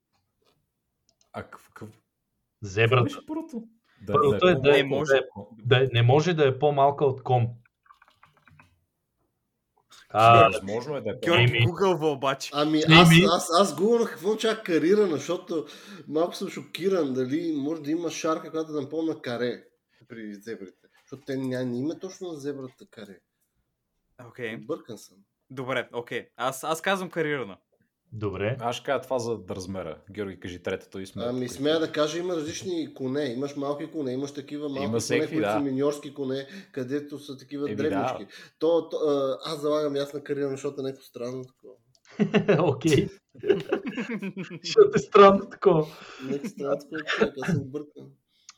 А 1.34 1.44
какъв... 1.44 1.68
какво 1.74 1.86
Зебрата. 2.62 3.04
беше 3.04 3.26
първото? 3.26 3.64
Да, 4.02 4.14
Първото 4.14 4.48
е 4.48 4.56
да, 4.56 4.72
Не 4.72 4.80
е, 4.80 4.84
може. 4.84 5.22
да, 5.66 5.90
не 5.94 6.02
може 6.02 6.34
да 6.34 6.48
е 6.48 6.60
по-малка 6.60 7.06
от 7.06 7.24
кон. 7.24 7.48
А, 10.10 10.50
Възможно 10.50 10.96
е 10.98 11.02
да 11.02 11.10
е 11.10 11.14
Георги 11.24 11.66
гугълва 11.66 12.12
обаче. 12.12 12.52
Ами 12.54 12.82
аз, 12.90 13.10
аз, 13.32 13.50
аз 13.60 13.76
гугълнах 13.76 14.10
какво 14.10 14.36
чак 14.36 14.66
карирана, 14.66 15.18
защото 15.18 15.66
малко 16.08 16.36
съм 16.36 16.50
шокиран 16.50 17.14
дали 17.14 17.54
може 17.58 17.82
да 17.82 17.92
има 17.92 18.12
шарка, 18.12 18.52
която 18.52 18.72
да 18.72 18.82
напомня 18.82 19.22
каре 19.22 19.64
при 20.08 20.36
зебрите. 20.36 20.88
Защото 21.04 21.24
те 21.26 21.38
няма 21.38 21.66
не 21.66 21.80
има 21.80 22.00
точно 22.00 22.28
на 22.28 22.40
зебрата 22.40 22.86
каре. 22.92 23.20
Окей. 24.28 24.58
Бъркан 24.58 24.98
съм. 24.98 25.18
Добре, 25.50 25.90
окей. 25.94 26.30
Аз, 26.38 26.64
аз 26.64 26.82
казвам 26.82 27.10
карирана. 27.10 27.58
Добре. 28.14 28.58
Аз 28.60 28.76
ще 28.76 28.86
кажа 28.86 29.02
това 29.02 29.20
за 29.20 29.40
размера. 29.50 29.98
Георги, 30.12 30.40
кажи 30.40 30.64
третото 30.64 31.00
и 31.00 31.06
сме. 31.06 31.24
Ами 31.26 31.50
смея 31.50 31.80
да 31.80 31.92
кажа, 31.92 32.20
има 32.20 32.36
различни 32.36 32.94
коне. 32.94 33.26
Имаш 33.26 33.56
малки 33.56 33.92
коне, 33.92 34.12
имаш 34.14 34.34
такива 34.34 34.70
малки 34.70 34.84
Има 34.84 34.98
коне, 35.08 35.28
които 35.28 35.42
да. 35.42 35.54
са 35.54 35.60
миньорски 35.60 36.14
коне, 36.14 36.48
където 36.72 37.20
са 37.20 37.38
такива 37.38 37.68
Еми, 37.68 37.76
древнички. 37.76 38.28
То, 38.60 38.90
то, 38.90 38.98
а, 38.98 39.38
аз 39.46 39.62
залагам 39.62 39.96
ясна 39.96 40.24
карирана, 40.24 40.52
защото 40.52 40.82
е 40.82 40.84
някакво 40.84 41.04
странно 41.04 41.44
такова. 41.44 41.74
Окей. 42.72 43.08
Защото 44.64 44.92
е 44.96 45.00
странно 45.00 45.50
такова. 45.50 45.86
Някакво 46.24 46.50
странно 46.50 46.80
такова, 46.80 47.34
аз 47.42 47.52
съм 47.52 47.64
бъркан. 47.64 48.06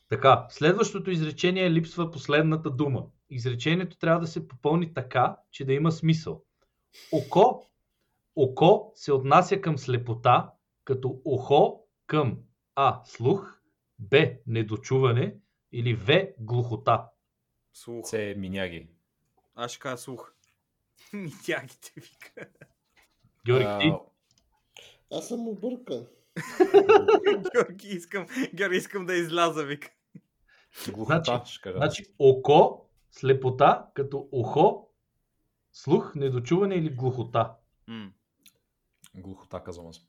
Така, 0.10 0.45
следващото 0.49 1.11
изречение 1.11 1.72
липсва 1.72 2.11
последната 2.11 2.69
дума. 2.69 3.06
Изречението 3.30 3.98
трябва 3.98 4.19
да 4.19 4.27
се 4.27 4.48
попълни 4.48 4.94
така, 4.94 5.38
че 5.52 5.65
да 5.65 5.73
има 5.73 5.91
смисъл. 5.91 6.44
Око, 7.11 7.65
око 8.36 8.91
се 8.95 9.12
отнася 9.14 9.62
към 9.62 9.78
слепота, 9.78 10.52
като 10.84 11.22
ухо 11.26 11.84
към 12.07 12.40
А. 12.76 13.02
Слух, 13.06 13.62
Б. 13.99 14.18
Недочуване 14.48 15.36
или 15.72 15.94
В. 15.94 16.28
Глухота. 16.40 17.10
Слух. 17.74 18.06
Це 18.06 18.32
е 18.32 18.36
миняги. 18.36 18.88
Аз 19.56 19.72
ще 19.72 19.80
кажа 19.80 19.98
слух. 19.98 20.34
Тягите 21.45 21.91
вика. 21.95 22.48
Георги, 23.45 23.80
ти? 23.82 23.88
А, 23.88 23.99
Аз 25.18 25.28
съм 25.28 25.48
объркан. 25.48 26.07
Георги, 27.53 27.88
искам, 27.88 28.28
Георги, 28.53 28.78
искам 28.78 29.06
да 29.06 29.14
изляза, 29.14 29.64
вика. 29.64 29.90
глухота, 30.91 31.24
Значи- 31.24 31.52
ще 31.52 31.62
кажа. 31.62 31.78
Значи 31.78 32.06
око, 32.20 32.86
слепота, 33.12 33.88
като 33.94 34.30
ухо, 34.32 34.90
слух, 35.72 36.16
недочуване 36.16 36.76
или 36.76 36.90
глухота. 36.90 37.56
М. 37.88 38.14
Глухота, 39.17 39.63
казвам 39.63 39.87
аз. 39.87 40.01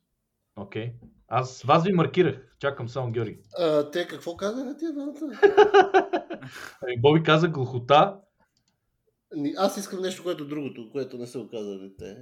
Окей. 0.57 0.93
Аз 1.29 1.63
вас 1.63 1.85
ви 1.85 1.93
маркирах. 1.93 2.57
Чакам 2.59 2.89
само 2.89 3.13
Георги. 3.13 3.39
А, 3.59 3.91
те 3.91 4.07
какво 4.07 4.37
казаха 4.37 4.75
двамата? 4.93 5.41
Ами, 6.83 7.01
Боби 7.01 7.23
каза 7.23 7.49
глухота, 7.49 8.21
Аз 9.57 9.77
искам 9.77 10.01
нещо, 10.01 10.23
което 10.23 10.45
другото, 10.45 10.89
което 10.93 11.19
не 11.19 11.27
са 11.27 11.41
оказали 11.41 11.93
те. 11.99 12.17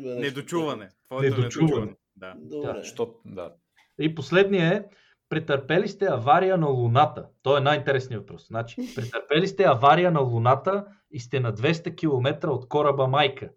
Недочуване. 0.00 0.88
Твоето 1.06 1.36
Недочуване. 1.36 1.70
недочуване. 1.70 1.96
Да. 2.16 2.34
Добре. 2.38 2.72
Да, 2.72 2.84
Що, 2.84 3.14
да. 3.24 3.52
И 3.98 4.14
последния 4.14 4.74
е, 4.74 4.84
претърпели 5.28 5.88
сте 5.88 6.04
авария 6.04 6.58
на 6.58 6.66
Луната. 6.66 7.26
То 7.42 7.56
е 7.56 7.60
най-интересният 7.60 8.22
въпрос. 8.22 8.46
Значи, 8.46 8.94
претърпели 8.94 9.48
сте 9.48 9.64
авария 9.64 10.10
на 10.10 10.20
Луната 10.20 10.86
и 11.10 11.20
сте 11.20 11.40
на 11.40 11.52
200 11.52 11.96
км 11.96 12.48
от 12.48 12.68
кораба 12.68 13.06
Майка. 13.06 13.50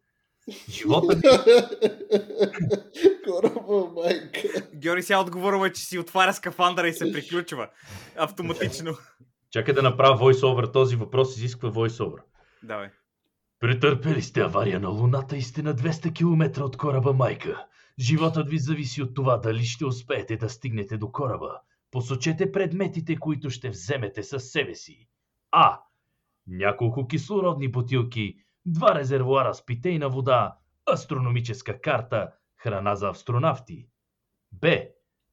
Живота 0.70 1.16
ви... 1.16 1.22
Кораба 3.26 3.92
майка. 3.96 4.40
Георги 4.76 5.04
сега 5.04 5.22
отговорува, 5.22 5.72
че 5.72 5.82
си 5.82 6.00
отваря 6.00 6.34
скафандъра 6.34 6.88
и 6.88 6.94
се 6.94 7.12
приключва. 7.12 7.70
Автоматично. 8.18 8.98
Чакай 9.52 9.74
да 9.74 9.82
направя 9.82 10.18
voice-over. 10.18 10.74
Този 10.74 10.96
въпрос 10.96 11.38
изисква 11.38 11.72
voice-over. 11.72 12.22
Давай. 12.64 12.90
Претърпели 13.60 14.22
сте 14.22 14.42
авария 14.42 14.80
на 14.80 14.90
Луната 14.90 15.38
и 15.38 15.42
сте 15.42 15.62
на 15.62 15.76
200 15.76 16.16
км 16.16 16.64
от 16.64 16.78
кораба 16.78 17.14
Майка. 17.14 17.66
Животът 18.00 18.50
ви 18.50 18.58
зависи 18.58 19.02
от 19.02 19.14
това 19.14 19.38
дали 19.38 19.64
ще 19.64 19.86
успеете 19.86 20.38
да 20.38 20.50
стигнете 20.50 20.98
до 20.98 21.12
кораба. 21.12 21.62
Посочете 21.92 22.52
предметите, 22.52 23.16
които 23.16 23.50
ще 23.50 23.70
вземете 23.70 24.24
със 24.24 24.52
себе 24.52 24.76
си. 24.76 25.08
А. 25.52 25.80
Няколко 26.48 27.08
кислородни 27.08 27.72
бутилки, 27.72 28.36
два 28.68 28.96
резервуара 28.96 29.54
с 29.54 29.66
питейна 29.66 30.10
вода, 30.10 30.58
астрономическа 30.86 31.82
карта, 31.82 32.32
храна 32.58 32.96
за 32.96 33.10
астронавти. 33.10 33.88
Б. 34.52 34.88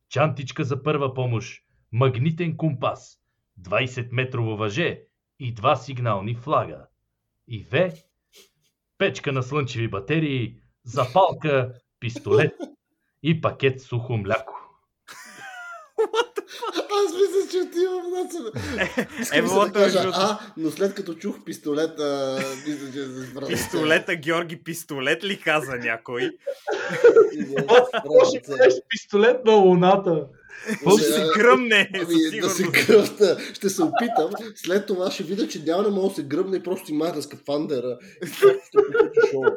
Чантичка 0.09 0.65
за 0.65 0.83
първа 0.83 1.15
помощ, 1.15 1.63
магнитен 1.93 2.57
компас, 2.57 3.19
20 3.61 4.13
метрово 4.13 4.57
въже 4.57 5.03
и 5.39 5.55
два 5.55 5.77
сигнални 5.77 6.35
флага. 6.35 6.87
И 7.49 7.65
В. 7.65 7.93
Печка 8.99 9.33
на 9.33 9.43
слънчеви 9.43 9.89
батерии, 9.89 10.57
запалка, 10.85 11.75
пистолет 12.01 12.55
и 13.23 13.41
пакет 13.41 13.81
сухо 13.81 14.17
мляко. 14.17 14.64
Аз 17.07 17.13
мисля, 17.13 17.51
че 17.51 17.59
отивам 17.59 18.11
на 18.11 18.29
Е, 19.33 19.43
да 19.43 19.79
е, 19.81 19.83
кажа, 19.83 19.99
между- 19.99 20.13
а, 20.15 20.39
но 20.57 20.71
след 20.71 20.95
като 20.95 21.15
чух 21.15 21.45
пистолета, 21.45 22.39
мисля, 22.69 22.93
че 22.93 23.07
се 23.07 23.27
справя. 23.31 23.47
Пистолета, 23.47 24.17
Георги, 24.17 24.63
пистолет 24.65 25.25
ли 25.25 25.41
каза 25.41 25.77
някой? 25.77 26.23
Може 28.07 28.41
да 28.49 28.57
пистолет 28.89 29.45
на 29.45 29.53
луната. 29.53 30.27
Ще 30.99 31.03
се 31.05 31.27
гръмне, 31.37 31.91
Ами, 31.95 32.41
да 32.41 32.51
се 32.51 32.63
сигурност. 32.63 32.87
гръмна. 33.19 33.39
Ще 33.55 33.71
се 33.71 33.83
опитам. 33.83 34.31
След 34.55 34.87
това 34.87 35.11
ще 35.11 35.23
видя, 35.23 35.49
че 35.49 35.63
няма 35.63 35.83
да 35.83 35.91
мога 35.91 36.09
да 36.09 36.15
се 36.15 36.23
гръмна 36.23 36.57
и 36.57 36.63
просто 36.63 36.87
си 36.87 36.93
скафандъра. 37.23 37.99
Приключи 38.21 39.31
шоуто. 39.31 39.57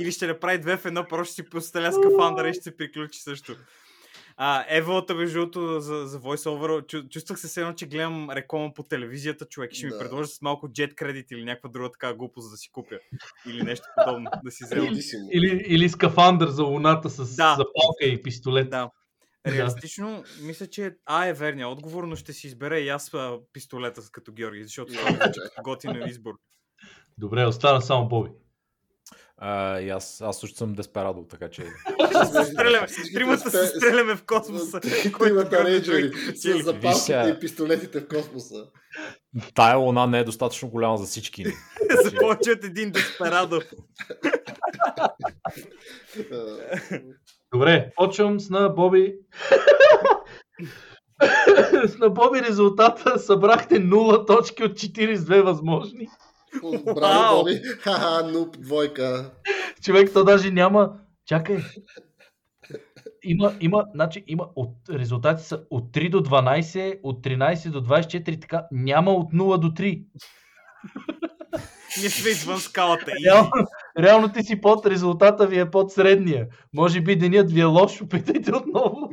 Или 0.00 0.12
ще 0.12 0.26
направи 0.26 0.58
две 0.58 0.76
в 0.76 0.84
едно, 0.84 1.04
просто 1.08 1.32
ще 1.32 1.42
си 1.42 1.50
поставя 1.50 1.92
скафандъра 1.92 2.48
и 2.48 2.54
ще 2.54 2.62
се 2.62 2.76
приключи 2.76 3.20
също. 3.22 3.56
А, 4.36 4.64
Еволата, 4.68 5.14
между 5.14 5.38
другото, 5.38 5.80
за, 5.80 6.06
за 6.06 6.20
voiceover, 6.20 6.86
чу, 6.86 7.08
чувствах 7.08 7.38
се 7.38 7.60
едно, 7.60 7.72
че 7.72 7.86
гледам 7.86 8.30
реклама 8.30 8.74
по 8.74 8.82
телевизията, 8.82 9.44
човек, 9.44 9.72
ще 9.72 9.86
ми 9.86 9.92
Да. 9.92 9.98
предложи 9.98 10.30
с 10.30 10.42
малко 10.42 10.68
jet 10.68 10.94
кредит 10.94 11.30
или 11.30 11.44
някаква 11.44 11.68
друга 11.70 11.90
така 11.92 12.14
глупост 12.14 12.50
да 12.50 12.56
си 12.56 12.70
купя. 12.72 12.98
Или 13.48 13.62
нещо 13.62 13.84
подобно, 13.96 14.30
да 14.44 14.50
си 14.50 14.64
взема. 14.64 14.86
Бедисимо. 14.86 15.28
Или, 15.32 15.64
или 15.66 15.88
скафандър 15.88 16.48
за 16.48 16.62
луната 16.62 17.10
с 17.10 17.36
Да. 17.36 17.50
запалка 17.50 18.04
и 18.04 18.22
пистолет. 18.22 18.70
Да. 18.70 18.90
Реалистично, 19.46 20.24
мисля, 20.42 20.66
че 20.66 20.96
А 21.06 21.26
е 21.26 21.32
верният 21.32 21.70
отговор, 21.70 22.04
но 22.04 22.16
ще 22.16 22.32
си 22.32 22.46
избера 22.46 22.78
и 22.78 22.88
аз 22.88 23.12
пистолета 23.52 24.00
като 24.12 24.32
Георги, 24.32 24.64
защото 24.64 24.92
това 24.92 25.18
като 25.18 25.40
готин 25.62 26.02
избор. 26.06 26.34
Добре, 27.18 27.46
остана 27.46 27.82
само 27.82 28.08
Боби. 28.08 28.30
А, 29.36 29.80
и 29.80 29.90
аз, 29.90 30.20
аз 30.20 30.40
също 30.40 30.56
съм 30.56 30.74
Деспарадо, 30.74 31.24
така 31.30 31.50
че... 31.50 31.64
Стреляме, 32.44 32.86
Всичките 32.86 33.14
тримата 33.14 33.50
се 33.50 33.66
стреляме 33.66 34.16
в 34.16 34.24
космоса. 34.24 34.80
Тримата 34.80 35.82
човек 35.84 36.14
с 36.34 36.62
запалките 36.64 37.34
и 37.36 37.40
пистолетите 37.40 38.00
в 38.00 38.08
космоса. 38.08 38.66
Тая 39.54 39.76
луна 39.76 40.06
не 40.06 40.18
е 40.18 40.24
достатъчно 40.24 40.68
голяма 40.68 40.96
за 40.96 41.06
всички 41.06 41.44
ни. 41.44 41.52
За 42.04 42.12
повече 42.20 42.50
от 42.50 42.64
един 42.64 42.90
Деспарадо. 42.90 43.60
А, 46.32 46.58
Добре, 47.52 47.90
почвам 47.96 48.40
с 48.40 48.50
на 48.50 48.68
Боби. 48.68 49.14
с 51.86 51.98
на 51.98 52.10
Боби 52.10 52.42
резултата 52.42 53.18
събрахте 53.18 53.74
0 53.74 54.26
точки 54.26 54.64
от 54.64 54.72
42 54.72 55.42
възможни. 55.42 56.08
Браво! 56.94 57.38
Боби. 57.38 57.62
Ха-ха, 57.80 58.26
нуп, 58.32 58.60
двойка. 58.60 59.30
Човек, 59.82 60.12
то 60.12 60.24
даже 60.24 60.50
няма... 60.50 60.92
Чакай. 61.26 61.58
Има, 63.22 63.52
има, 63.60 63.84
значи, 63.94 64.24
има 64.26 64.48
от, 64.56 64.76
резултати 64.90 65.44
са 65.44 65.64
от 65.70 65.92
3 65.92 66.10
до 66.10 66.20
12, 66.20 67.00
от 67.02 67.24
13 67.24 67.70
до 67.70 67.80
24, 67.80 68.40
така 68.40 68.66
няма 68.70 69.12
от 69.12 69.32
0 69.32 69.58
до 69.58 69.68
3. 69.68 70.04
Ние 71.98 72.10
сме 72.10 72.30
извън 72.30 72.60
скалата. 72.60 73.10
И... 73.10 73.24
Реално, 73.24 73.50
реално 73.98 74.32
ти 74.32 74.42
си 74.42 74.60
под 74.60 74.86
резултата 74.86 75.46
ви 75.46 75.58
е 75.58 75.70
под 75.70 75.92
средния. 75.92 76.46
Може 76.72 77.00
би 77.00 77.16
денят 77.16 77.52
ви 77.52 77.60
е 77.60 77.64
лош, 77.64 78.02
опитайте 78.02 78.52
отново. 78.54 78.96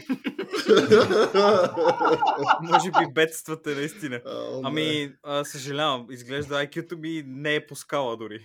Може 2.62 2.92
би 2.92 3.14
бедствате 3.14 3.76
наистина. 3.76 4.22
Бе. 4.26 4.32
Ами, 4.64 5.12
а, 5.24 5.44
съжалявам, 5.44 6.08
изглежда 6.12 6.56
IQ-то 6.56 6.98
ми 6.98 7.24
не 7.28 7.56
е 7.56 7.68
по 7.68 7.76
скала 7.76 8.18
дори. 8.18 8.40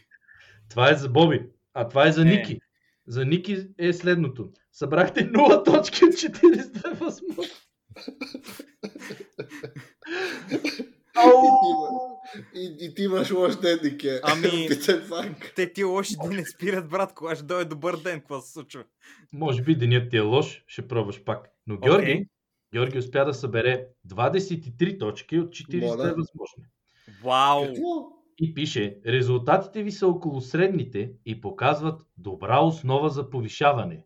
Това 0.70 0.90
е 0.90 0.94
за 0.94 1.08
Боби, 1.08 1.46
а 1.74 1.88
това 1.88 2.08
е 2.08 2.12
за 2.12 2.22
Е. 2.22 2.24
Ники. 2.24 2.58
За 3.06 3.24
Ники 3.24 3.66
е 3.78 3.92
следното. 3.92 4.48
Събрахте 4.72 5.30
0 5.32 5.64
точки 5.64 6.04
от 6.04 6.12
42 6.12 6.94
възможни. 6.94 7.52
И, 12.56 12.76
и 12.80 12.94
ти 12.94 13.02
имаш 13.02 13.30
лош 13.30 13.56
ден, 13.56 13.78
Нике. 13.84 14.20
Ами-. 14.22 15.52
Те 15.56 15.72
ти 15.72 15.84
лоши 15.84 16.14
дни 16.24 16.36
не 16.36 16.44
спират, 16.46 16.88
брат, 16.88 17.14
кога 17.14 17.34
ще 17.34 17.44
дойде 17.44 17.64
добър 17.64 17.96
ден, 17.96 18.18
какво 18.20 18.40
се 18.40 18.52
случва? 18.52 18.84
Може 19.32 19.62
би 19.62 19.74
денят 19.76 20.10
ти 20.10 20.16
е 20.16 20.20
лош, 20.20 20.64
ще 20.66 20.88
пробваш 20.88 21.24
пак. 21.24 21.48
Но 21.66 21.76
Георги, 21.78 22.02
Окей. 22.12 22.24
Георги 22.72 22.98
успя 22.98 23.24
да 23.24 23.34
събере 23.34 23.86
23 24.08 24.98
точки 25.00 25.38
от 25.38 25.48
42 25.48 25.80
Моля. 25.80 25.96
възможни. 25.96 26.64
Вау! 27.22 27.66
Какво? 27.66 28.12
И 28.38 28.54
пише, 28.54 28.98
резултатите 29.06 29.82
ви 29.82 29.92
са 29.92 30.06
около 30.06 30.40
средните 30.40 31.12
и 31.26 31.40
показват 31.40 32.02
добра 32.18 32.60
основа 32.60 33.08
за 33.08 33.30
повишаване. 33.30 34.04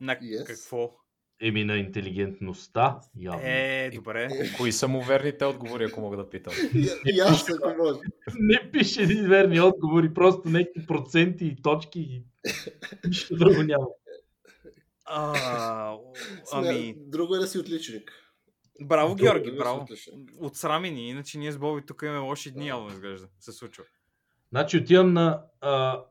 На 0.00 0.12
Yes. 0.16 0.44
какво? 0.46 0.97
Еми 1.40 1.64
на 1.64 1.76
интелигентността, 1.76 3.00
явно. 3.18 3.40
Е, 3.44 3.90
добре. 3.94 4.28
Кои 4.56 4.72
са 4.72 4.88
му 4.88 5.02
верните 5.02 5.44
отговори, 5.44 5.84
ако 5.84 6.00
мога 6.00 6.16
да 6.16 6.30
питам? 6.30 6.52
И, 6.74 6.88
и 7.06 7.20
аз, 7.20 7.50
ако 7.50 7.74
може. 7.78 7.98
Не 8.38 8.70
пише 8.70 9.06
ни 9.06 9.14
верни 9.28 9.60
отговори, 9.60 10.14
просто 10.14 10.48
някакви 10.48 10.86
проценти 10.86 11.46
и 11.46 11.62
точки 11.62 12.00
и 12.00 12.22
нищо 13.06 13.36
друго 13.36 13.62
няма. 13.62 13.86
А, 15.04 15.96
Ами... 16.52 16.94
Друго 16.96 17.34
е 17.34 17.38
да 17.38 17.46
си 17.46 17.58
отличник. 17.58 18.12
браво, 18.80 19.14
Друго 19.14 19.22
Георги, 19.22 19.48
е 19.48 19.52
си 19.52 19.58
браво. 19.58 19.82
отличник. 19.82 20.30
Отсрами 20.40 20.90
ни, 20.90 21.08
иначе 21.08 21.38
ние 21.38 21.52
с 21.52 21.58
Боби 21.58 21.86
тук 21.86 22.02
имаме 22.02 22.18
лоши 22.18 22.50
дни, 22.50 22.68
явно 22.68 22.88
изглежда. 22.88 23.28
Се 23.40 23.52
случва. 23.52 23.84
Значи 24.50 24.76
отивам 24.76 25.12
на 25.12 25.42
а, 25.60 26.04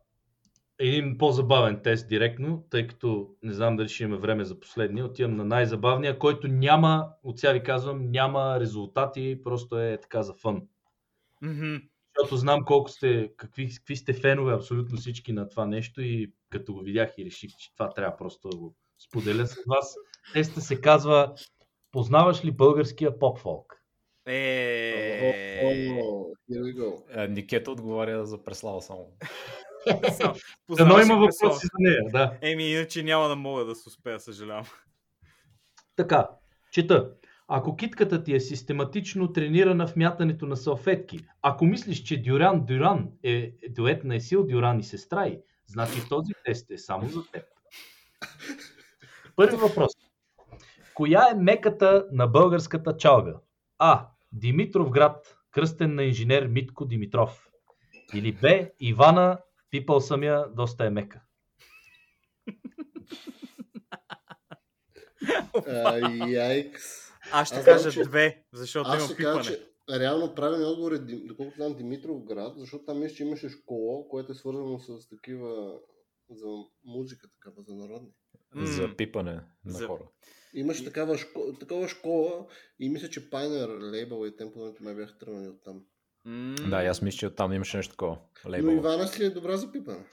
един 0.80 1.18
по-забавен 1.18 1.82
тест 1.84 2.10
директно, 2.10 2.66
тъй 2.70 2.88
като 2.88 3.30
не 3.44 3.54
знам 3.54 3.76
дали 3.76 3.90
ще 3.90 4.04
имаме 4.04 4.22
време 4.22 4.44
за 4.44 4.60
последния. 4.60 5.06
Отивам 5.06 5.36
на 5.36 5.45
най-забавния, 5.45 6.20
който 6.20 6.48
няма, 6.48 7.10
от 7.24 7.40
сега 7.40 7.54
ви 7.54 7.64
казвам, 7.64 8.12
няма 8.12 8.60
резултати, 8.60 9.40
просто 9.44 9.80
е 9.80 9.98
така 10.02 10.24
за 10.24 10.34
фън. 10.34 10.62
Мгм. 11.41 11.76
Защото 12.20 12.38
знам 12.38 12.60
колко 12.66 12.90
сте, 12.90 13.32
какви, 13.38 13.76
какви 13.76 13.95
сте 13.95 14.14
фенове 14.14 14.54
абсолютно 14.54 14.98
всички 14.98 15.34
на 15.34 15.49
това 15.49 15.66
нещо 15.66 16.02
и 16.02 16.34
като 16.49 16.74
го 16.74 16.80
видях 16.80 17.14
и 17.18 17.26
реших, 17.26 17.52
че 17.60 17.74
това 17.74 17.90
трябва 17.90 18.18
просто 18.18 18.49
да 18.49 18.58
го 18.58 18.76
споделя 19.08 19.48
с 19.48 19.56
вас. 19.68 19.95
Теста 20.34 20.62
се 20.62 20.82
казва 20.82 21.34
Познаваш 21.91 22.45
ли 22.45 22.52
българския 22.52 23.20
поп-фолк? 23.20 23.84
Е, 24.26 25.62
О, 25.64 25.70
here 26.52 26.62
we 26.62 26.76
go. 26.76 27.04
А, 27.16 27.28
Никета 27.28 27.72
отговаря 27.72 28.26
за 28.26 28.44
преслава 28.44 28.82
само. 28.82 29.18
Познаваш 30.68 31.05
има 31.05 31.15
въпроси 31.15 31.65
за 31.65 31.77
нея, 31.80 32.01
да. 32.11 32.38
Еми, 32.41 32.72
иначе 32.72 33.03
няма 33.03 33.27
да 33.27 33.35
мога 33.35 33.65
да 33.65 33.76
се 33.76 33.89
успея, 33.89 34.19
съжалявам. 34.19 34.65
Така, 35.95 36.27
чета. 36.72 37.11
Ако 37.47 37.76
китката 37.76 38.23
ти 38.23 38.35
е 38.35 38.39
систематично 38.39 39.34
тренирана 39.34 39.88
в 39.88 39.95
мятането 39.95 40.45
на 40.45 40.57
салфетки, 40.57 41.19
ако 41.41 41.65
мислиш, 41.65 42.03
че 42.03 42.22
Дюран 42.22 42.65
Дюран 42.65 43.09
е 43.23 43.53
дует 43.69 44.03
на 44.03 44.15
Есил 44.15 44.47
Дюран 44.47 44.80
и 44.80 44.84
сестра 44.84 45.26
й, 45.26 45.39
значи 45.68 46.09
този 46.09 46.34
тест 46.45 46.72
е 46.72 46.77
само 46.77 47.07
за 47.07 47.23
теб. 47.31 47.43
Първи 49.35 49.55
въпрос. 49.55 49.91
Коя 50.93 51.27
е 51.31 51.35
меката 51.35 52.05
на 52.11 52.27
българската 52.27 52.97
чалга? 52.97 53.34
А. 53.80 54.07
Димитров 54.31 54.89
град, 54.89 55.38
кръстен 55.51 55.95
на 55.95 56.03
инженер 56.03 56.47
Митко 56.47 56.85
Димитров. 56.85 57.47
Или 58.14 58.31
Б. 58.31 58.68
Ивана, 58.80 59.38
пипал 59.80 60.02
съм 60.02 60.24
я, 60.24 60.45
доста 60.48 60.86
е 60.86 60.90
мека. 60.90 61.22
А, 65.68 65.98
Яйкс. 66.28 66.84
Аз 67.32 67.48
ще 67.48 67.64
кажа 67.64 67.91
че- 67.91 68.04
две, 68.04 68.44
защото 68.54 68.90
има 68.90 68.99
ще 68.99 69.16
кажа, 69.16 69.41
пипане. 69.41 69.44
че 69.90 69.99
реално 69.99 70.36
правилният 70.36 70.70
отговор 70.70 70.91
е, 70.91 70.98
доколкото 70.99 71.56
знам, 71.56 71.74
Димитров 71.74 72.24
град, 72.24 72.54
защото 72.58 72.86
там 72.86 72.99
мисля, 72.99 73.16
че 73.16 73.24
имаше 73.24 73.49
школа, 73.49 74.08
което 74.10 74.32
е 74.32 74.36
свързано 74.36 74.80
с 74.80 75.10
такива 75.10 75.80
за 76.30 76.48
музика, 76.86 77.28
такава, 77.30 77.64
за 77.64 77.76
народни. 77.76 78.10
За 78.56 78.95
пипане 78.98 79.34
на 79.66 79.72
За- 79.72 79.88
хора. 79.88 80.04
Имаше 80.54 80.86
такава, 80.86 81.18
шко... 81.18 81.54
такава 81.60 81.88
школа 81.88 82.48
и 82.80 82.90
мисля, 82.90 83.10
че 83.10 83.30
Pioneer 83.30 83.91
лейбъл 83.91 84.26
и 84.26 84.36
темповете 84.36 84.84
ме 84.84 84.95
бяха 84.95 85.18
тръгнали 85.18 85.48
оттам. 85.48 85.84
М, 86.28 86.56
Да, 86.70 86.78
аз 86.78 87.02
мисля, 87.02 87.18
че 87.18 87.28
оттам 87.28 87.54
имаше 87.54 87.78
нещо 87.78 87.91
такова. 87.91 88.18
Но 88.45 88.52
Лейбъл. 88.52 88.72
Ивана 88.72 89.08
си 89.08 89.24
е 89.24 89.30
добра 89.30 89.58
за 89.58 89.72
пипане. 89.72 90.06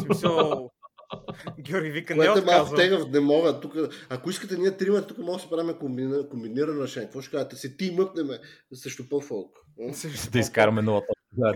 Смисъл... 0.00 0.70
Георги 1.60 1.90
вика, 1.90 2.16
не 2.16 2.26
Което 2.26 2.38
е 2.38 2.44
малко 2.44 2.60
отказвам. 2.62 2.76
тегъв, 2.76 3.10
не 3.10 3.20
мога. 3.20 3.60
Тук, 3.60 3.74
ако 4.08 4.30
искате 4.30 4.58
ние 4.58 4.76
трима, 4.76 5.06
тук 5.06 5.18
може 5.18 5.36
да 5.36 5.42
си 5.42 5.50
правим 5.50 5.78
комбина, 5.78 6.28
комбинирано 6.28 6.82
решение. 6.82 7.06
Какво 7.06 7.20
ще 7.22 7.30
кажете? 7.30 7.56
Се 7.56 7.76
ти 7.76 7.90
мъпнеме 7.98 8.38
срещу 8.74 9.08
по-фолк. 9.08 9.58
Да 10.32 10.38
изкараме 10.38 10.82
нулата. 10.82 11.06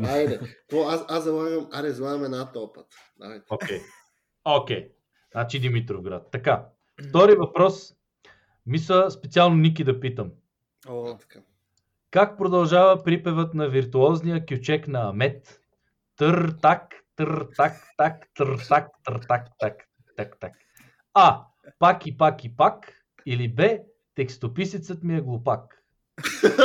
Айде. 0.06 0.40
Аз, 0.86 1.04
аз 1.08 1.24
залагам, 1.24 1.68
аре, 1.72 1.90
залагам 1.90 2.24
една 2.24 2.52
този 2.52 2.66
път. 2.74 2.86
Давайте. 3.18 3.44
Окей. 3.50 3.80
Окей. 4.44 4.88
Значи 5.32 5.60
Димитров 5.60 6.02
град. 6.02 6.28
Така. 6.32 6.66
Втори 7.08 7.34
въпрос. 7.34 7.94
Мисля 8.66 9.10
специално 9.10 9.56
Ники 9.56 9.84
да 9.84 10.00
питам. 10.00 10.30
О, 10.88 11.16
така. 11.20 11.40
Как 12.14 12.38
продължава 12.38 13.04
припевът 13.04 13.54
на 13.54 13.68
виртуозния 13.68 14.46
кючек 14.46 14.88
на 14.88 15.08
Амет? 15.08 15.60
Тър 16.16 16.54
так, 16.62 16.94
тър 17.16 17.46
так, 17.56 17.72
так, 17.96 18.28
тър 18.34 18.58
так, 18.68 18.88
тър 19.04 19.20
так, 19.28 19.46
так, 19.58 19.88
так, 20.16 20.36
так. 20.40 20.52
А. 21.14 21.44
Пак 21.78 22.06
и 22.06 22.16
пак 22.16 22.44
и 22.44 22.56
пак. 22.56 23.02
Или 23.26 23.48
Б. 23.48 23.78
Текстописецът 24.14 25.02
ми 25.02 25.16
е 25.16 25.20
глупак. 25.20 25.84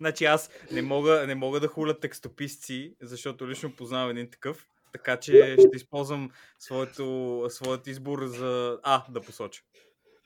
Значи 0.00 0.24
аз 0.24 0.50
не 0.72 0.82
мога, 0.82 1.24
не 1.26 1.34
мога 1.34 1.60
да 1.60 1.68
хуля 1.68 2.00
текстописци, 2.00 2.94
защото 3.02 3.48
лично 3.48 3.76
познавам 3.76 4.10
един 4.10 4.30
такъв. 4.30 4.66
Така 4.92 5.16
че 5.16 5.56
ще 5.58 5.76
използвам 5.76 6.30
своето, 6.58 7.46
своят 7.48 7.86
избор 7.86 8.26
за 8.26 8.78
А 8.82 9.04
да 9.10 9.20
посоча. 9.20 9.62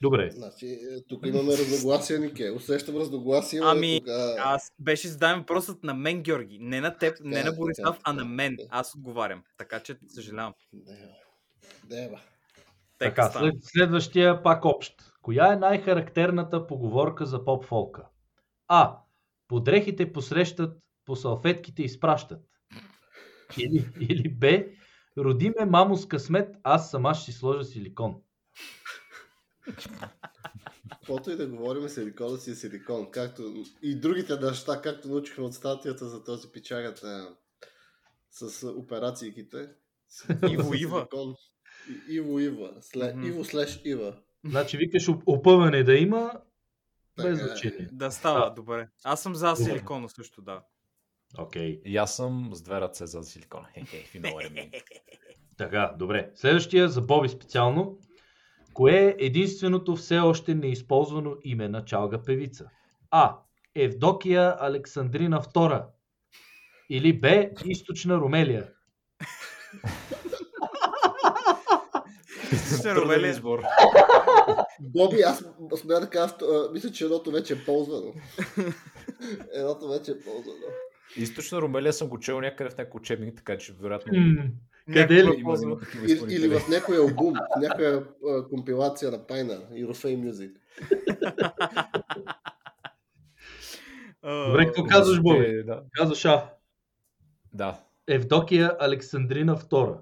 Добре. 0.00 0.30
Значи, 0.30 0.66
е, 0.66 1.02
тук 1.08 1.26
имаме 1.26 1.52
разногласия, 1.52 2.20
Нике. 2.20 2.50
Усещам 2.50 2.96
разногласия. 2.96 3.62
Ами, 3.64 4.00
тук, 4.00 4.08
а... 4.08 4.34
Аз 4.38 4.72
беше 4.78 5.08
зададен 5.08 5.38
въпросът 5.38 5.84
на 5.84 5.94
мен, 5.94 6.22
Георги. 6.22 6.58
Не 6.60 6.80
на 6.80 6.96
теб, 6.96 7.20
не 7.24 7.36
Така, 7.36 7.50
на 7.50 7.56
Борислав, 7.56 7.96
така, 7.96 8.10
а 8.10 8.12
на 8.12 8.24
мен. 8.24 8.56
така. 8.56 8.68
Аз 8.72 8.94
отговарям. 8.94 9.42
Така 9.56 9.80
че 9.80 9.98
съжалявам. 10.08 10.54
Дева. 10.72 11.08
Дева. 11.84 12.20
Така, 12.98 13.30
след, 13.30 13.54
следващия 13.62 14.42
пак 14.42 14.64
общ. 14.64 14.94
Коя 15.22 15.52
е 15.52 15.56
най-характерната 15.56 16.66
поговорка 16.66 17.26
за 17.26 17.44
поп-фолка? 17.44 18.02
А. 18.68 18.98
По 19.48 19.60
дрехите 19.60 20.12
посрещат, 20.12 20.78
по 21.04 21.16
салфетките 21.16 21.82
изпращат. 21.82 22.40
Или, 23.58 23.88
или 24.00 24.28
Б. 24.28 24.64
Роди 25.18 25.52
ме 25.58 25.64
мамо 25.64 25.96
с 25.96 26.08
късмет, 26.08 26.56
аз 26.62 26.90
сама 26.90 27.14
ще 27.14 27.24
си 27.24 27.38
сложа 27.38 27.64
силикон. 27.64 28.16
Каквото 30.90 31.30
и 31.30 31.36
да 31.36 31.46
говорим, 31.46 31.88
силикона 31.88 32.36
си 32.36 32.50
е 32.50 32.54
силикон. 32.54 33.10
Както 33.10 33.64
и 33.82 34.00
другите 34.00 34.36
неща, 34.40 34.80
както 34.82 35.08
научихме 35.08 35.44
от 35.44 35.54
статията 35.54 36.08
за 36.08 36.24
този 36.24 36.48
печагата 36.52 37.36
с 38.30 38.68
операциите. 38.68 39.68
Иво 40.50 40.74
Ива. 40.74 41.06
Иво 42.08 42.38
Ива. 42.40 42.72
Сле... 42.80 43.14
Иво 43.24 43.44
слеш 43.44 43.80
Ива. 43.84 44.16
Значи 44.44 44.76
викаш 44.76 45.08
оп- 45.08 45.22
опъване 45.26 45.84
да 45.84 45.94
има, 45.94 46.32
Така 47.16 47.28
без 47.28 47.40
е. 47.40 47.44
значение. 47.46 47.88
Да 47.92 48.10
става, 48.10 48.54
добре. 48.54 48.88
Аз 49.04 49.22
съм 49.22 49.34
за 49.34 49.56
силикона 49.56 50.08
също, 50.08 50.42
да. 50.42 50.62
Окей. 51.38 51.80
И 51.84 51.96
аз 51.96 52.16
съм 52.16 52.50
с 52.52 52.62
две 52.62 52.80
ръце 52.80 53.06
за 53.06 53.22
силикон. 53.22 53.64
Хе-хе, 53.74 54.20
I 54.20 54.22
mean. 54.22 54.82
Така, 55.56 55.94
добре. 55.98 56.30
Следващия 56.34 56.88
за 56.88 57.00
Боби 57.00 57.28
специално. 57.28 57.98
Кое 58.78 58.94
е 58.94 59.16
единственото 59.18 59.96
все 59.96 60.18
още 60.18 60.54
неизползвано 60.54 61.36
име 61.44 61.68
на 61.68 61.84
чалга 61.84 62.22
певица? 62.22 62.70
А. 63.10 63.36
Евдокия 63.74 64.56
Александрина 64.60 65.42
II. 65.42 65.84
Или 66.90 67.20
Б. 67.20 67.48
Източна 67.64 68.16
Румелия. 68.16 68.68
Труден 72.70 72.96
Ромелия. 72.96 73.30
избор. 73.30 73.62
Боби, 74.80 75.20
аз 75.20 75.44
смея 75.76 76.00
да 76.00 76.10
кажа, 76.10 76.34
мисля, 76.72 76.90
че 76.90 77.04
едното 77.04 77.30
вече 77.30 77.52
е 77.52 77.64
ползвано. 77.66 78.14
едното 79.54 79.88
вече 79.88 80.10
е 80.10 80.20
ползвано. 80.24 80.64
Източна 81.16 81.60
Румелия 81.60 81.92
съм 81.92 82.08
го 82.08 82.18
чел 82.18 82.40
някъде 82.40 82.70
в 82.70 82.78
някой 82.78 82.98
учебник, 82.98 83.36
така 83.36 83.58
че 83.58 83.72
вероятно 83.72 84.12
Къде 84.92 85.24
ли? 85.24 85.34
има, 85.38 85.56
има 85.62 85.78
такива 85.78 86.06
Или, 86.32 86.48
в 86.48 86.68
някой 86.68 86.96
албум, 86.98 87.34
в 87.34 87.60
някоя 87.60 88.04
а, 88.28 88.48
компилация 88.48 89.10
на 89.10 89.26
Пайна, 89.26 89.60
Eurofame 89.72 90.30
Music. 90.30 90.52
Добре, 94.46 94.66
какво 94.66 94.84
казваш, 94.84 95.20
Боби? 95.20 95.44
Е, 95.44 95.62
Да. 95.62 95.82
Казваш 95.92 96.24
А. 96.24 96.50
да, 97.54 97.80
Евдокия 98.06 98.76
Александрина 98.80 99.56
II. 99.56 99.98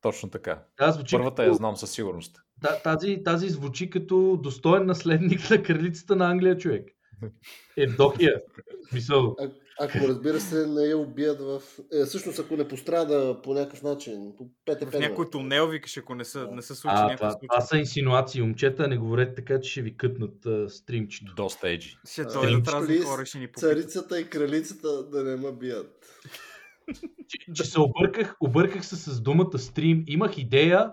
точно 0.00 0.30
така. 0.30 0.62
Звучи 0.88 1.16
Първата 1.16 1.36
като, 1.36 1.48
я 1.48 1.54
знам 1.54 1.76
със 1.76 1.90
сигурност. 1.90 2.42
та- 2.62 2.82
тази, 2.82 3.22
тази 3.24 3.48
звучи 3.48 3.90
като 3.90 4.38
достоен 4.42 4.86
наследник 4.86 5.50
на 5.50 5.62
кралицата 5.62 6.16
на 6.16 6.30
Англия, 6.30 6.58
човек. 6.58 6.88
Евдокия. 7.76 8.42
А, 9.10 9.50
ако 9.80 10.08
разбира 10.08 10.40
се 10.40 10.66
не 10.66 10.82
я 10.82 10.98
убият 10.98 11.40
в... 11.40 11.62
Е, 11.92 12.04
всъщност 12.04 12.38
ако 12.38 12.56
не 12.56 12.68
пострада 12.68 13.42
по 13.42 13.54
някакъв 13.54 13.82
начин, 13.82 14.32
по 14.38 14.48
ПТП. 14.64 14.90
В 14.90 14.98
някой 14.98 15.30
тунел 15.30 15.68
викаш, 15.68 15.96
ако 15.96 16.14
не 16.14 16.24
са, 16.24 16.48
не 16.52 16.62
са 16.62 16.74
случи 16.74 16.94
А, 16.98 17.16
това, 17.16 17.38
това 17.38 17.60
са 17.60 17.78
инсинуации, 17.78 18.42
момчета. 18.42 18.88
Не 18.88 18.96
говорете 18.96 19.34
така, 19.34 19.60
че 19.60 19.70
ще 19.70 19.82
ви 19.82 19.96
кътнат 19.96 20.46
а, 20.46 20.68
стримчето. 20.68 21.34
Доста 21.34 21.68
еджи. 21.68 21.98
Ще 22.10 22.24
дойдат 22.24 22.68
разни 22.68 22.98
хора, 22.98 23.26
ще 23.26 23.38
ни 23.38 23.46
попитат. 23.46 23.70
Царицата 23.70 24.20
и 24.20 24.30
кралицата 24.30 25.08
да 25.10 25.24
не 25.24 25.36
ме 25.36 25.52
бият. 25.52 26.06
че, 27.28 27.52
че 27.54 27.64
се 27.64 27.80
обърках, 27.80 28.36
обърках 28.40 28.86
се 28.86 28.96
с 28.96 29.20
думата 29.20 29.58
стрим. 29.58 30.04
Имах 30.06 30.38
идея, 30.38 30.92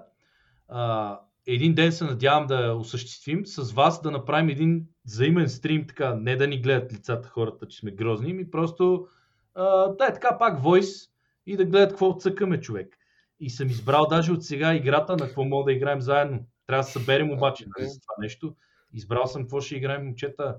а, 0.68 1.20
един 1.48 1.76
ден 1.76 1.92
се 1.92 2.04
надявам 2.04 2.48
да 2.48 2.74
осъществим, 2.74 3.46
с 3.46 3.72
вас 3.72 4.02
да 4.02 4.12
направим 4.12 4.50
един 4.50 4.88
взаимен 5.06 5.50
стрим, 5.50 5.88
така, 5.88 6.16
не 6.16 6.36
да 6.36 6.48
ни 6.48 6.62
гледат 6.62 6.94
лицата 6.94 7.30
хората, 7.30 7.68
че 7.68 7.80
сме 7.80 7.92
грозни, 7.92 8.34
ми 8.34 8.52
просто 8.52 9.08
а, 9.56 9.88
да 9.88 10.06
е 10.06 10.14
така 10.14 10.38
пак 10.38 10.64
войс 10.64 11.10
и 11.46 11.58
да 11.58 11.66
гледат 11.66 11.90
какво 11.90 12.18
цъкаме 12.18 12.60
човек. 12.60 12.98
И 13.40 13.50
съм 13.50 13.68
избрал 13.68 14.06
даже 14.10 14.32
от 14.32 14.44
сега 14.44 14.74
играта 14.74 15.12
на 15.12 15.26
какво 15.26 15.44
мога 15.44 15.66
да 15.66 15.74
играем 15.74 16.02
заедно. 16.02 16.46
Трябва 16.68 16.82
да 16.82 16.88
се 16.88 17.00
съберем 17.00 17.32
обаче 17.32 17.66
нали, 17.78 17.90
за 17.90 18.00
това 18.00 18.16
нещо. 18.20 18.56
Избрал 18.94 19.28
съм 19.28 19.42
какво 19.42 19.62
ще 19.62 19.76
играем, 19.76 20.06
момчета. 20.06 20.58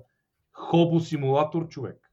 Хобо 0.51 0.99
симулатор, 0.99 1.67
човек. 1.67 2.11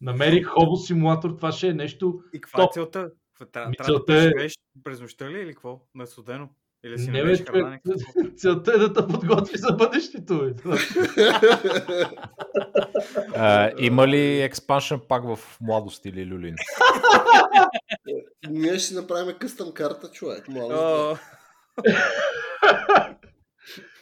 Намерих 0.00 0.46
Хобо 0.46 0.76
симулатор, 0.76 1.30
това 1.30 1.52
ще 1.52 1.68
е 1.68 1.74
нещо 1.74 2.22
И 2.32 2.40
каква 2.40 2.62
е 2.62 2.68
целта? 2.72 3.10
Трябва, 3.46 3.72
да 3.86 4.02
е- 4.02 4.06
преживееш 4.06 4.54
през 4.84 5.00
нощта 5.00 5.30
ли 5.30 5.40
или 5.40 5.52
какво? 5.52 5.80
На 5.94 6.06
студено? 6.06 6.48
Или 6.84 6.98
си 6.98 7.06
Не, 7.06 7.12
бе, 7.12 7.18
намериш 7.18 7.38
човек, 7.38 7.62
храна? 7.62 7.70
някакво? 7.70 7.92
целта 8.36 8.72
е 8.72 8.78
да 8.78 8.92
те 8.92 9.06
подготви 9.06 9.58
за 9.58 9.72
бъдещето. 9.72 10.54
А, 13.36 13.70
има 13.78 14.08
ли 14.08 14.42
експаншън 14.42 15.00
пак 15.08 15.24
в 15.24 15.38
младост 15.60 16.06
или 16.06 16.26
люлин? 16.26 16.54
Ние 18.50 18.78
ще 18.78 18.94
направим 18.94 19.36
къстъм 19.38 19.72
карта, 19.72 20.10
човек. 20.10 20.46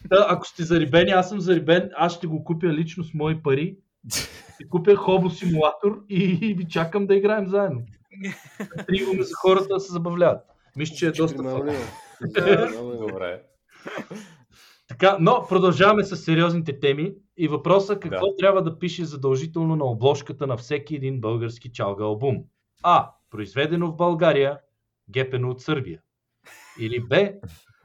Да, 0.05 0.27
ако 0.29 0.47
сте 0.47 0.65
зарибени, 0.65 1.11
аз 1.11 1.29
съм 1.29 1.41
зарибен, 1.41 1.91
аз 1.95 2.15
ще 2.15 2.27
го 2.27 2.45
купя 2.45 2.67
лично 2.67 3.05
с 3.05 3.15
мои 3.15 3.43
пари. 3.43 3.77
Ще 4.55 4.69
купя 4.69 4.97
хобо 4.97 5.31
симулатор 5.31 6.05
и, 6.09 6.39
и 6.43 6.55
ви 6.55 6.69
чакам 6.69 7.07
да 7.07 7.15
играем 7.15 7.47
заедно. 7.49 7.83
Стримаме 8.83 9.23
за 9.23 9.35
хората 9.35 9.69
да 9.69 9.81
се 9.81 9.93
забавляват. 9.93 10.41
Мисля, 10.77 10.95
че 10.97 11.07
е 11.07 11.11
доста. 11.11 11.43
Много. 11.43 11.71
Добре. 13.09 13.43
Така, 14.89 15.17
но 15.21 15.47
продължаваме 15.49 16.05
с 16.05 16.17
сериозните 16.17 16.81
теми 16.81 17.15
и 17.37 17.49
въпросът 17.49 18.01
какво 18.01 18.27
Да. 18.27 18.37
трябва 18.39 18.63
да 18.63 18.79
пише 18.79 19.05
задължително 19.05 19.77
на 19.77 19.85
обложката 19.85 20.47
на 20.47 20.57
всеки 20.57 20.95
един 20.97 21.21
български 21.21 21.73
чалга 21.73 22.05
албум. 22.05 22.45
А. 22.83 23.11
Произведено 23.31 23.93
в 23.93 23.97
България, 23.97 24.59
гепено 25.11 25.51
от 25.51 25.61
Сърбия. 25.61 26.01
Или 26.81 27.01
Б. 27.01 27.33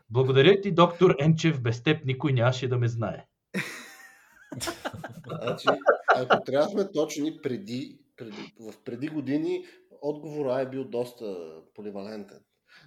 Благодаря 0.10 0.62
ти, 0.62 0.72
доктор 0.72 1.16
Енчев, 1.20 1.62
без 1.62 1.84
теб 1.84 2.06
никой 2.06 2.34
нямаше 2.34 2.68
да 2.68 2.78
ме 2.78 2.88
знае. 2.88 3.26
Значи, 5.42 5.68
ако 6.16 6.44
трябва 6.44 6.66
да 6.66 6.72
сме 6.72 6.92
точни 6.92 7.40
преди, 7.44 7.98
преди, 8.18 8.54
в 8.60 8.74
преди 8.86 9.08
години, 9.08 9.66
отговор 10.04 10.46
А 10.46 10.62
е 10.62 10.70
бил 10.70 10.84
доста 10.84 11.56
поливалентен. 11.76 12.40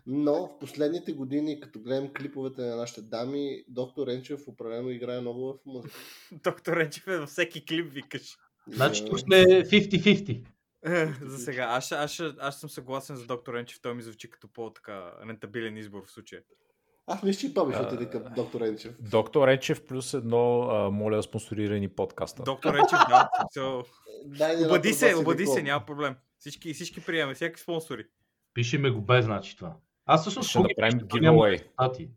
Но 0.06 0.46
в 0.46 0.58
последните 0.58 1.12
години, 1.12 1.60
като 1.60 1.80
гледам 1.80 2.12
клиповете 2.12 2.62
на 2.62 2.76
нашите 2.76 3.02
дами, 3.02 3.64
доктор 3.68 4.08
Енчев 4.08 4.48
определено 4.48 4.90
играе 4.90 5.20
много 5.20 5.52
в 5.52 5.66
музика. 5.66 5.94
доктор 6.44 6.76
Ренчев 6.76 7.06
е 7.06 7.18
във 7.18 7.28
всеки 7.28 7.66
клип, 7.66 7.92
викаш. 7.92 8.36
Значи 8.68 9.04
тук 9.04 9.20
сме 9.20 9.36
50-50. 9.36 10.46
Е, 10.86 11.06
За 11.22 11.38
сега. 11.38 11.62
Аз, 11.62 11.92
аз, 11.92 12.22
аз 12.38 12.60
съм 12.60 12.70
съгласен 12.70 13.16
с 13.16 13.26
доктор 13.26 13.54
Ренчев. 13.54 13.80
Той 13.82 13.94
ми 13.94 14.02
звучи 14.02 14.30
като 14.30 14.48
по-така 14.48 15.12
рентабилен 15.28 15.76
избор 15.76 16.06
в 16.06 16.10
случая. 16.10 16.42
Аз 17.06 17.22
мисля, 17.22 17.40
че 17.40 17.46
и 17.46 17.52
Боби 17.52 17.74
ще 17.74 17.82
отиде 17.82 18.10
към 18.10 18.22
доктор 18.36 18.60
Енчев. 18.60 18.94
Доктор 19.00 19.48
Речев 19.48 19.86
плюс 19.86 20.14
едно, 20.14 20.62
а, 20.62 20.90
моля, 20.90 21.22
спонсорирани 21.22 21.88
подкаста. 21.88 22.42
Доктор 22.42 22.74
Ренчев, 22.74 22.98
да. 23.08 23.28
So, 23.56 23.86
Дай 24.24 24.66
обади 24.66 24.92
се, 24.92 25.14
обади 25.16 25.46
се, 25.46 25.62
няма 25.62 25.86
проблем. 25.86 26.14
Всички, 26.46 26.74
всички 26.74 27.00
приемаме, 27.00 27.34
всяки 27.34 27.60
спонсори. 27.60 28.04
Пишеме 28.54 28.90
го 28.90 29.00
без, 29.00 29.24
значи 29.24 29.56
това. 29.56 29.76
Аз 30.06 30.20
всъщност 30.20 30.50
Ще 30.50 30.58
направим 30.58 31.00
giveaway. 31.00 31.62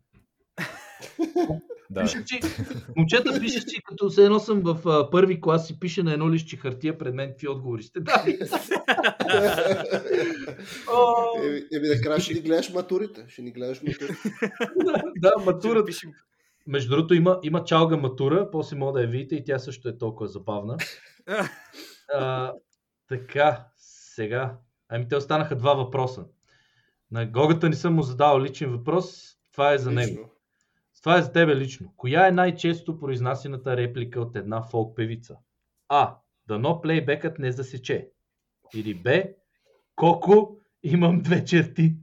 Да. 1.91 2.03
Пише, 2.03 2.23
че, 2.25 2.39
момчета 2.97 3.39
пише, 3.39 3.59
че 3.59 3.81
като 3.85 4.09
се 4.09 4.25
едно 4.25 4.39
съм 4.39 4.61
в 4.61 4.87
а, 4.87 5.09
първи 5.09 5.41
клас 5.41 5.69
и 5.69 5.79
пише 5.79 6.03
на 6.03 6.13
едно 6.13 6.31
листче 6.31 6.57
хартия 6.57 6.97
пред 6.97 7.15
мен 7.15 7.29
какви 7.29 7.47
отговори 7.47 7.83
сте 7.83 7.99
дали. 7.99 8.39
О, 10.91 11.25
Еми, 11.73 11.87
накрая 11.87 12.19
ще 12.19 12.33
ни 12.33 12.41
гледаш 12.41 12.69
матурите. 12.69 13.25
Ще 13.27 13.41
ни 13.41 13.51
гледаш 13.51 13.81
матурите. 13.81 14.19
да, 15.15 15.33
матурата. 15.45 15.91
Между 16.67 16.89
другото 16.89 17.13
има, 17.13 17.39
има 17.43 17.63
чалга 17.63 17.97
матура, 17.97 18.51
после 18.51 18.77
мога 18.77 18.93
да 18.93 19.01
я 19.01 19.07
видите 19.07 19.35
и 19.35 19.43
тя 19.43 19.59
също 19.59 19.89
е 19.89 19.97
толкова 19.97 20.27
забавна. 20.27 20.77
А, 22.13 22.53
така, 23.07 23.65
сега. 24.19 24.57
Ами 24.89 25.07
те 25.07 25.15
останаха 25.15 25.55
два 25.55 25.73
въпроса. 25.73 26.25
На 27.11 27.25
Гогата 27.25 27.69
не 27.69 27.75
съм 27.75 27.95
му 27.95 28.01
задал 28.01 28.41
личен 28.41 28.71
въпрос, 28.71 29.35
това 29.51 29.73
е 29.73 29.77
за 29.77 29.91
него. 29.91 30.11
Лично. 30.11 30.29
Това 31.01 31.17
е 31.17 31.21
за 31.21 31.31
тебе 31.31 31.55
лично. 31.55 31.93
Коя 31.97 32.27
е 32.27 32.31
най-често 32.31 32.99
произнасената 32.99 33.77
реплика 33.77 34.21
от 34.21 34.35
една 34.35 34.61
фолк 34.61 34.95
певица? 34.95 35.37
А. 35.87 36.15
Дано 36.47 36.81
плейбекът 36.81 37.39
не 37.39 37.51
засече. 37.51 38.09
Или 38.73 38.93
Б. 38.93 39.23
Коко, 39.95 40.57
имам 40.83 41.21
две 41.21 41.45
черти. 41.45 41.95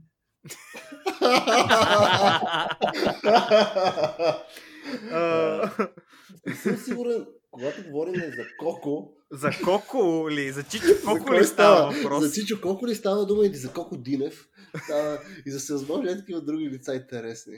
Не 6.45 6.55
съм 6.55 6.77
сигурен, 6.77 7.27
когато 7.51 7.83
говорим 7.83 8.15
за 8.15 8.43
Коко, 8.59 9.13
За 9.31 9.49
Коко 9.63 10.27
ли? 10.31 10.51
За 10.51 10.63
Чичо 10.63 10.87
за 10.87 11.01
Коко 11.05 11.25
кой 11.25 11.39
ли 11.39 11.45
става 11.45 11.91
въпрос? 11.91 12.23
За 12.23 12.31
Чичо 12.33 12.61
Коко 12.61 12.87
ли 12.87 12.95
става 12.95 13.25
дума 13.25 13.45
или 13.45 13.55
за 13.55 13.73
Коко 13.73 13.97
Динев? 13.97 14.47
Става, 14.83 15.19
и 15.45 15.51
за 15.51 15.59
всевъзможни 15.59 16.17
такива 16.17 16.41
други 16.41 16.69
лица 16.69 16.95
интересни. 16.95 17.53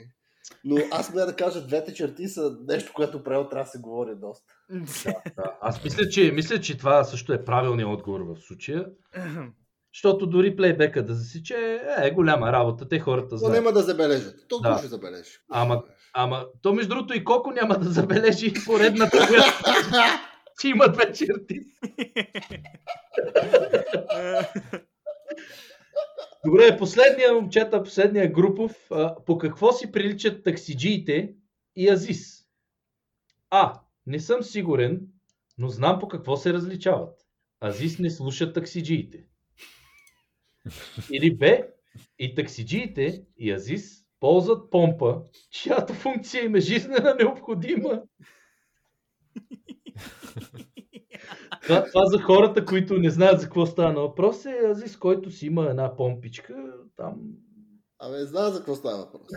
Но 0.64 0.76
аз 0.90 1.10
мога 1.10 1.26
да 1.26 1.36
кажа, 1.36 1.66
двете 1.66 1.94
черти 1.94 2.28
са 2.28 2.56
нещо, 2.68 2.92
което 2.94 3.24
правило 3.24 3.48
трябва 3.48 3.64
да 3.64 3.70
се 3.70 3.78
говори 3.78 4.14
доста. 4.14 4.54
Да. 5.36 5.58
Аз 5.60 5.84
мисля 5.84 6.08
че, 6.08 6.32
мисля, 6.32 6.60
че 6.60 6.78
това 6.78 7.04
също 7.04 7.32
е 7.32 7.44
правилният 7.44 7.90
отговор 7.90 8.20
в 8.20 8.36
случая. 8.36 8.86
Защото 9.94 10.26
дори 10.26 10.56
плейбека 10.56 11.04
да 11.04 11.14
засече 11.14 11.80
е 11.98 12.10
голяма 12.10 12.52
работа. 12.52 12.88
Те 12.88 12.98
хората 12.98 13.28
Но 13.34 13.38
знаят. 13.38 13.54
няма 13.54 13.72
да 13.72 13.82
забележат. 13.82 14.48
Толкова 14.48 14.70
Да. 14.70 14.78
ще 14.78 14.86
забележи. 14.86 15.30
Ама, 15.50 15.82
ама 16.14 16.46
то 16.62 16.72
между 16.72 16.88
другото 16.88 17.14
и 17.14 17.24
Коко 17.24 17.50
няма 17.50 17.78
да 17.78 17.90
забележи 17.90 18.52
поредната, 18.66 19.18
която 19.28 19.58
че 20.60 20.68
има 20.68 20.88
две 20.88 21.12
черти. 21.12 21.60
Добре, 26.46 26.78
последния 26.78 27.34
момчета, 27.34 27.82
последния 27.82 28.32
групов. 28.32 28.88
По 29.26 29.38
какво 29.38 29.72
си 29.72 29.92
приличат 29.92 30.44
таксиджиите 30.44 31.34
и 31.76 31.88
Азис? 31.90 32.40
А. 33.50 33.80
Не 34.06 34.20
съм 34.20 34.42
сигурен, 34.42 35.00
но 35.58 35.68
знам 35.68 35.98
по 35.98 36.08
какво 36.08 36.36
се 36.36 36.52
различават. 36.52 37.18
Азис 37.60 37.98
не 37.98 38.10
слуша 38.10 38.52
таксиджиите. 38.52 39.24
Или 41.12 41.36
Б. 41.36 41.58
И 42.18 42.34
таксиджиите 42.34 43.22
и 43.38 43.52
Азис 43.52 44.04
ползват 44.20 44.70
помпа, 44.70 45.22
чиято 45.50 45.92
функция 45.92 46.44
им 46.44 46.54
е 46.54 46.60
жизнена 46.60 47.14
необходима. 47.18 48.02
Това, 51.62 51.84
това 51.84 52.06
за 52.06 52.22
хората, 52.22 52.64
които 52.64 52.98
не 52.98 53.10
знаят 53.10 53.40
за 53.40 53.46
какво 53.46 53.66
става 53.66 53.92
на 53.92 54.00
въпрос 54.00 54.44
е 54.44 54.66
Азис, 54.70 54.96
който 54.96 55.30
си 55.30 55.46
има 55.46 55.66
една 55.66 55.96
помпичка 55.96 56.54
там. 56.96 57.14
Абе, 57.98 58.26
знам 58.26 58.52
за 58.52 58.58
какво 58.58 58.74
става 58.74 58.96
въпрос. 58.98 59.28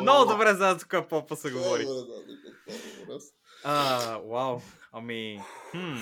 Много 0.00 0.32
добре 0.32 0.54
за 0.54 0.76
каква 0.78 1.08
попа 1.08 1.36
се 1.36 1.50
говори. 1.50 1.82
знам 1.82 1.96
за 1.96 2.04
какво 2.52 2.72
става 2.72 3.00
въпрос. 3.00 3.22
А, 3.64 4.18
вау. 4.18 4.58
Ами, 4.92 5.40
хм. 5.70 5.96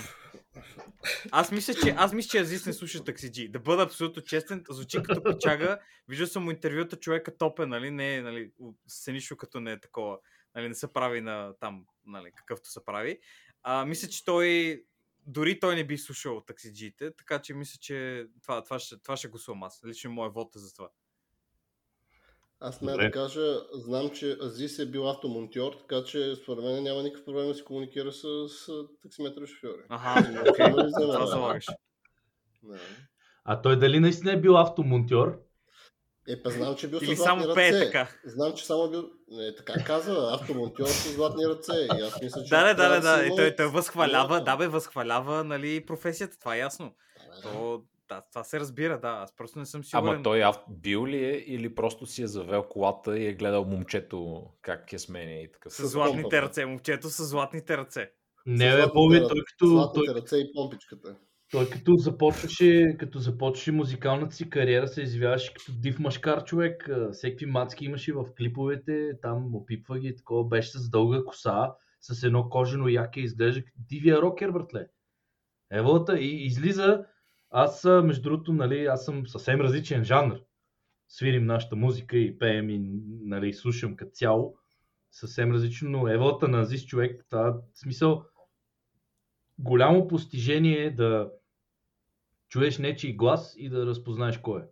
Аз 1.30 1.52
мисля, 1.52 1.74
че, 1.74 1.94
аз 1.96 2.12
мисля, 2.12 2.28
че 2.28 2.38
Азис 2.38 2.66
не 2.66 2.72
слуша 2.72 3.04
таксиджи. 3.04 3.48
Да 3.48 3.58
бъда 3.58 3.82
абсолютно 3.82 4.22
честен, 4.22 4.64
звучи 4.70 5.02
като 5.02 5.22
печага. 5.22 5.78
Виждал 6.08 6.26
съм 6.26 6.44
му 6.44 6.50
интервюта, 6.50 6.96
човека 6.96 7.36
топе, 7.36 7.66
нали, 7.66 7.90
не 7.90 8.22
нали, 8.22 8.52
сценично 8.88 9.36
като 9.36 9.60
не 9.60 9.72
е 9.72 9.80
такова. 9.80 10.18
Нали, 10.54 10.68
не 10.68 10.74
се 10.74 10.92
прави 10.92 11.20
на 11.20 11.54
там, 11.60 11.84
нали, 12.06 12.30
какъвто 12.36 12.70
се 12.70 12.84
прави. 12.84 13.18
А, 13.62 13.84
мисля, 13.84 14.08
че 14.08 14.24
той, 14.24 14.82
дори 15.26 15.60
той 15.60 15.76
не 15.76 15.86
би 15.86 15.98
слушал 15.98 16.40
таксиджиите, 16.46 17.16
така 17.16 17.38
че 17.38 17.54
мисля, 17.54 17.78
че 17.80 18.26
това, 18.42 18.64
това, 18.64 18.78
ще, 18.78 19.02
това 19.02 19.16
ще 19.16 19.28
гласувам 19.28 19.62
аз. 19.62 19.80
Лично 19.84 20.10
моят 20.10 20.34
вод 20.34 20.56
е 20.56 20.58
за 20.58 20.74
това. 20.74 20.88
Аз 22.60 22.82
ме 22.82 22.92
Добре. 22.92 23.04
да 23.04 23.10
кажа, 23.10 23.56
знам, 23.72 24.10
че 24.10 24.36
Азис 24.42 24.78
е 24.78 24.86
бил 24.86 25.10
автомонтьор, 25.10 25.72
така 25.72 26.04
че 26.04 26.36
според 26.42 26.64
мен 26.64 26.82
няма 26.82 27.02
никакъв 27.02 27.24
проблем 27.24 27.48
да 27.48 27.54
се 27.54 27.64
комуникира 27.64 28.12
с, 28.12 28.48
с 28.48 28.68
таксиметрови 29.02 29.46
шофьори. 29.46 29.82
Аха, 29.88 30.20
окей. 30.50 30.70
да 30.70 30.86
взема, 30.86 31.12
Това 31.12 31.18
да. 31.18 31.26
залагаш. 31.26 31.66
Да. 32.62 32.78
А 33.44 33.62
той 33.62 33.78
дали 33.78 34.00
наистина 34.00 34.32
е 34.32 34.40
бил 34.40 34.58
автомонтьор? 34.58 35.40
Е, 36.28 36.42
па 36.42 36.50
знам, 36.50 36.76
че 36.76 36.86
е 36.86 36.90
бил 36.90 36.98
Или 37.02 37.16
с 37.16 37.18
златни 37.18 37.42
само 37.42 37.54
пее 37.54 37.72
ръце. 37.72 37.84
така. 37.84 38.08
Знам, 38.24 38.52
че 38.54 38.66
само 38.66 38.84
е 38.84 38.90
бил... 38.90 39.10
Не, 39.28 39.54
така 39.54 39.84
казва, 39.84 40.34
автомонтьор 40.34 40.86
с 40.86 41.14
златни 41.14 41.46
ръце. 41.46 41.72
И 41.98 42.02
аз 42.02 42.22
мисля, 42.22 42.42
че... 42.44 42.50
Да, 42.50 42.64
да, 42.64 42.74
да, 42.74 42.88
да, 42.88 43.00
да. 43.00 43.22
си 43.24 43.30
И 43.32 43.36
той, 43.36 43.56
той 43.56 43.66
възхвалява, 43.66 44.44
да 44.44 44.56
бе, 44.56 44.68
възхвалява, 44.68 45.44
нали, 45.44 45.86
професията, 45.86 46.38
това 46.38 46.56
е 46.56 46.58
ясно. 46.58 46.94
Да, 47.34 47.42
То, 47.42 47.82
да, 48.08 48.22
това 48.32 48.44
се 48.44 48.60
разбира, 48.60 49.00
да, 49.00 49.08
аз 49.08 49.36
просто 49.36 49.58
не 49.58 49.66
съм 49.66 49.84
сигурен. 49.84 50.14
Ама 50.14 50.22
той 50.22 50.44
ав... 50.44 50.56
бил 50.68 51.06
ли 51.06 51.24
е 51.24 51.44
или 51.46 51.74
просто 51.74 52.06
си 52.06 52.22
е 52.22 52.26
завел 52.26 52.62
колата 52.62 53.18
и 53.18 53.26
е 53.26 53.34
гледал 53.34 53.64
момчето 53.64 54.46
как 54.62 54.92
я 54.92 54.98
сменя 54.98 55.32
и 55.40 55.52
такъв. 55.52 55.72
С 55.72 55.86
златните 55.86 56.22
помпата. 56.22 56.42
ръце, 56.42 56.66
момчето 56.66 57.10
с 57.10 57.24
златните 57.24 57.76
ръце. 57.76 58.10
Не, 58.46 58.72
С 58.72 58.76
бе, 58.76 58.92
Боби, 58.94 59.18
той 59.18 59.40
като, 59.46 59.66
Златните 59.66 60.06
той, 60.06 60.14
ръце 60.14 60.36
и 60.36 60.52
помпичката. 60.54 61.16
той 61.50 61.70
като 61.70 61.94
започваше, 61.96 62.96
като 62.98 63.18
започваше 63.18 63.72
музикалната 63.72 64.34
си 64.34 64.50
кариера, 64.50 64.88
се 64.88 65.02
изявяваше 65.02 65.54
като 65.54 65.72
див 65.80 65.98
машкар 65.98 66.44
човек. 66.44 66.88
Всеки 67.12 67.46
мацки 67.46 67.84
имаше 67.84 68.12
в 68.12 68.24
клиповете, 68.36 69.10
там 69.22 69.54
опипва 69.54 69.98
ги, 69.98 70.16
такова 70.16 70.48
беше 70.48 70.78
с 70.78 70.90
дълга 70.90 71.24
коса, 71.24 71.72
с 72.00 72.22
едно 72.22 72.48
кожено 72.48 72.88
яке, 72.88 73.20
изглежда 73.20 73.64
като 73.64 73.78
дивия 73.88 74.22
рокер, 74.22 74.50
братле. 74.50 74.86
Еволата 75.72 76.18
и 76.18 76.46
излиза, 76.46 77.04
аз 77.50 77.84
между 77.84 78.22
другото, 78.22 78.52
нали, 78.52 78.86
аз 78.86 79.04
съм 79.04 79.26
съвсем 79.26 79.60
различен 79.60 80.04
жанр. 80.04 80.40
Свирим 81.08 81.46
нашата 81.46 81.76
музика 81.76 82.16
и 82.16 82.38
пеем 82.38 82.70
и 82.70 82.78
нали, 83.24 83.52
слушам 83.52 83.96
като 83.96 84.10
цяло. 84.10 84.58
Съвсем 85.10 85.52
различно, 85.52 85.90
но 85.90 86.08
еволата 86.08 86.48
на 86.48 86.60
Азис 86.60 86.86
човек, 86.86 87.26
това 87.30 87.60
смисъл, 87.74 88.24
голямо 89.58 90.08
постижение 90.08 90.84
е 90.84 90.90
да 90.90 91.30
чуеш 92.48 92.78
нечий 92.78 93.12
глас 93.12 93.54
и 93.58 93.68
да 93.68 93.86
разпознаеш 93.86 94.38
кой 94.38 94.60
е. 94.60 94.64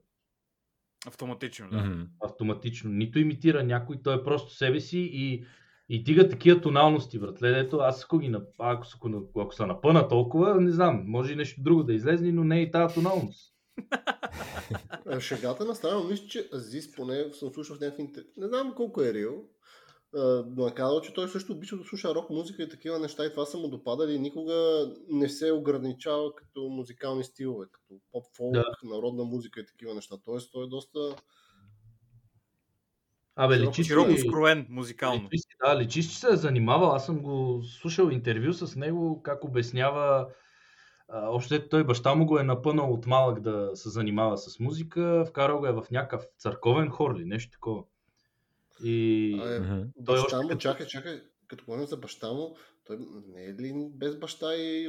Автоматично, 1.07 1.71
да. 1.71 2.07
Автоматично. 2.25 2.91
Нито 2.91 3.19
имитира 3.19 3.65
някой, 3.65 4.03
той 4.03 4.21
е 4.21 4.25
просто 4.25 4.55
себе 4.55 4.81
си 4.81 5.11
и, 5.13 5.47
и 5.89 6.05
дига 6.05 6.29
такива 6.29 6.61
тоналности, 6.61 7.19
братле. 7.19 7.59
Ето, 7.59 7.77
аз 7.77 8.05
ако, 8.05 8.19
ги, 8.19 8.35
ако, 8.59 8.85
ако, 8.99 9.41
ако, 9.41 9.55
са 9.55 9.67
напъна 9.67 10.09
толкова, 10.09 10.61
не 10.61 10.71
знам, 10.71 11.05
може 11.07 11.33
и 11.33 11.37
нещо 11.37 11.63
друго 11.63 11.83
да 11.83 11.95
излезне, 11.95 12.33
но 12.33 12.45
не 12.45 12.61
и 12.61 12.71
тази 12.71 12.95
тоналност. 12.95 13.53
Е, 15.11 15.21
Шегата 15.21 15.65
на 15.65 15.75
страна, 15.75 16.05
мисля, 16.05 16.27
че 16.27 16.49
Азис, 16.53 16.93
поне 16.93 17.33
съм 17.33 17.51
слушал 17.55 17.77
в 17.77 17.81
някакви 17.81 18.03
интервю. 18.03 18.29
Не 18.37 18.47
знам 18.47 18.75
колко 18.77 19.03
е 19.03 19.15
рил, 19.15 19.45
а, 20.17 20.45
но 20.57 20.69
е 20.69 20.75
казал, 20.75 21.01
че 21.01 21.15
той 21.15 21.29
също 21.29 21.53
обича 21.53 21.77
да 21.77 21.85
слуша 21.85 22.15
рок 22.15 22.31
музика 22.31 22.63
и 22.63 22.69
такива 22.69 22.99
неща 22.99 23.27
и 23.27 23.31
това 23.31 23.47
са 23.47 23.59
му 23.59 23.69
допадали 23.69 24.13
и 24.13 24.19
никога 24.19 24.91
не 25.09 25.29
се 25.29 25.49
е 25.49 25.53
ограничава 25.53 26.35
като 26.35 26.69
музикални 26.69 27.25
стилове, 27.25 27.67
като 27.73 28.01
поп-фолк, 28.13 28.53
Да. 28.53 28.65
народна 28.85 29.25
музика 29.25 29.61
и 29.61 29.67
такива 29.67 29.95
неща. 29.95 30.17
Тоест 30.25 30.53
той 30.53 30.65
е 30.65 30.69
доста... 30.69 31.17
Абе, 33.37 33.59
личи 33.59 33.85
си, 33.85 33.89
Широко 33.89 34.17
скроен 34.17 34.67
музикално. 34.71 35.23
личи 35.23 35.39
си, 35.39 35.57
да, 35.65 35.79
личи 35.79 36.03
се 36.03 36.29
е 36.33 36.37
занимавал. 36.37 36.93
Аз 36.93 37.07
съм 37.07 37.23
го 37.23 37.63
слушал 37.63 38.11
интервю 38.11 38.53
с 38.53 38.77
него, 38.77 39.23
как 39.23 39.45
обяснява 39.45 40.27
а, 41.09 41.29
Още 41.29 41.69
той 41.69 41.85
баща 41.85 42.15
му 42.15 42.27
го 42.27 42.39
е 42.39 42.43
напънал 42.43 42.93
от 42.93 43.07
малък 43.07 43.41
да 43.41 43.71
се 43.75 43.89
занимава 43.89 44.39
с 44.39 44.61
музика, 44.61 45.25
вкарал 45.29 45.59
го 45.59 45.67
е 45.67 45.73
в 45.73 45.85
някакъв 45.91 46.27
църковен 46.39 46.89
хор 46.89 47.15
или 47.17 47.25
нещо 47.25 47.51
такова. 47.51 47.83
И 48.85 49.41
А, 49.45 49.55
е. 49.55 49.59
Той 50.05 50.21
баща 50.21 50.37
още 50.39 50.55
му, 50.55 50.59
чакай, 50.59 50.87
чакай, 50.87 51.21
като 51.49 51.65
говорим 51.65 51.87
за 51.87 51.97
баща 51.97 52.33
му, 52.33 52.57
той 52.87 52.97
не 53.29 53.45
е 53.45 53.49
ли 53.49 53.73
без 53.95 54.17
баща 54.17 54.55
и 54.55 54.89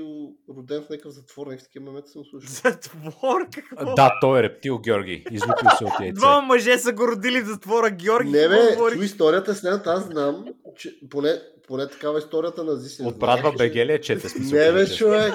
роден 0.50 0.84
в 0.84 0.90
някакъв 0.90 1.12
затвор, 1.12 1.48
някакви 1.48 1.66
такива 1.66 1.86
момента 1.86 2.10
съм 2.10 2.24
слушал. 2.26 2.50
Затвор, 2.50 3.50
какво? 3.54 3.96
Да, 3.96 4.12
той 4.22 4.40
е 4.40 4.44
рептил, 4.44 4.78
Георги. 4.78 5.26
Излупил 5.32 5.70
се 5.78 5.86
от 5.86 6.00
яйце. 6.02 6.14
Два 6.14 6.42
мъже 6.42 6.78
са 6.78 6.94
го 6.94 7.08
родили 7.08 7.42
в 7.42 7.46
затвора, 7.46 7.90
Георги. 7.92 8.32
Не 8.32 8.48
бе, 8.48 8.78
чуй 8.94 9.06
историята 9.06 9.56
следната, 9.56 9.90
аз 9.90 10.06
знам, 10.06 10.46
че 10.76 11.00
поне, 11.10 11.34
поне 11.68 11.88
такава 11.88 12.20
историята 12.20 12.64
на 12.64 12.76
Зиси. 12.76 13.02
От 13.02 13.20
Брадва 13.20 13.52
БГ 13.52 13.76
ли 13.76 13.94
е 13.94 14.02
чете 14.02 14.30
смисъл? 14.30 14.60
Не 14.60 14.72
бе, 14.72 14.86
човек. 14.88 15.34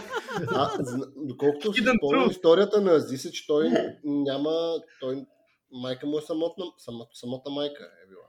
А, 0.48 0.70
зна- 0.78 1.06
доколкото 1.16 1.72
си 1.72 1.82
спомням 1.98 2.30
историята 2.30 2.80
на 2.80 3.00
Зиси, 3.00 3.32
че 3.32 3.46
той 3.46 3.70
няма, 4.04 4.74
той, 5.00 5.24
майка 5.72 6.06
му 6.06 6.18
е 6.18 6.22
самотна, 6.22 6.64
самотна 7.12 7.50
майка 7.50 7.82
е 8.04 8.08
била. 8.08 8.22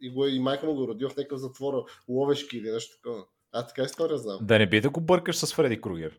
И, 0.00 0.10
го, 0.10 0.24
е- 0.26 0.30
и 0.30 0.40
майка 0.40 0.66
му 0.66 0.74
го 0.74 0.84
е 0.84 0.88
родила 0.88 1.10
в 1.10 1.16
някакъв 1.16 1.38
затвор, 1.40 1.74
ловешки 2.08 2.56
или 2.56 2.70
нещо 2.70 2.96
такова. 2.96 3.24
Аз 3.52 3.66
така 3.68 3.82
история 3.82 4.18
знам. 4.18 4.38
Да 4.42 4.58
не 4.58 4.68
би 4.68 4.80
да 4.80 4.90
го 4.90 5.00
бъркаш 5.00 5.36
с 5.36 5.54
Фреди 5.54 5.80
Кругер. 5.80 6.18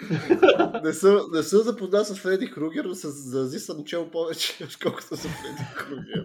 Не 0.84 0.92
съм, 0.92 1.20
не 1.32 1.42
съм 1.42 1.60
запознат 1.60 2.06
с 2.06 2.14
Фреди 2.14 2.50
Кругер, 2.50 2.84
но 2.84 2.94
с 2.94 3.08
за 3.10 3.46
Зи 3.46 3.58
съм 3.58 3.84
чел 3.84 4.10
повече, 4.10 4.64
отколкото 4.64 5.16
с 5.16 5.28
Фреди 5.28 5.64
Кругер. 5.76 6.24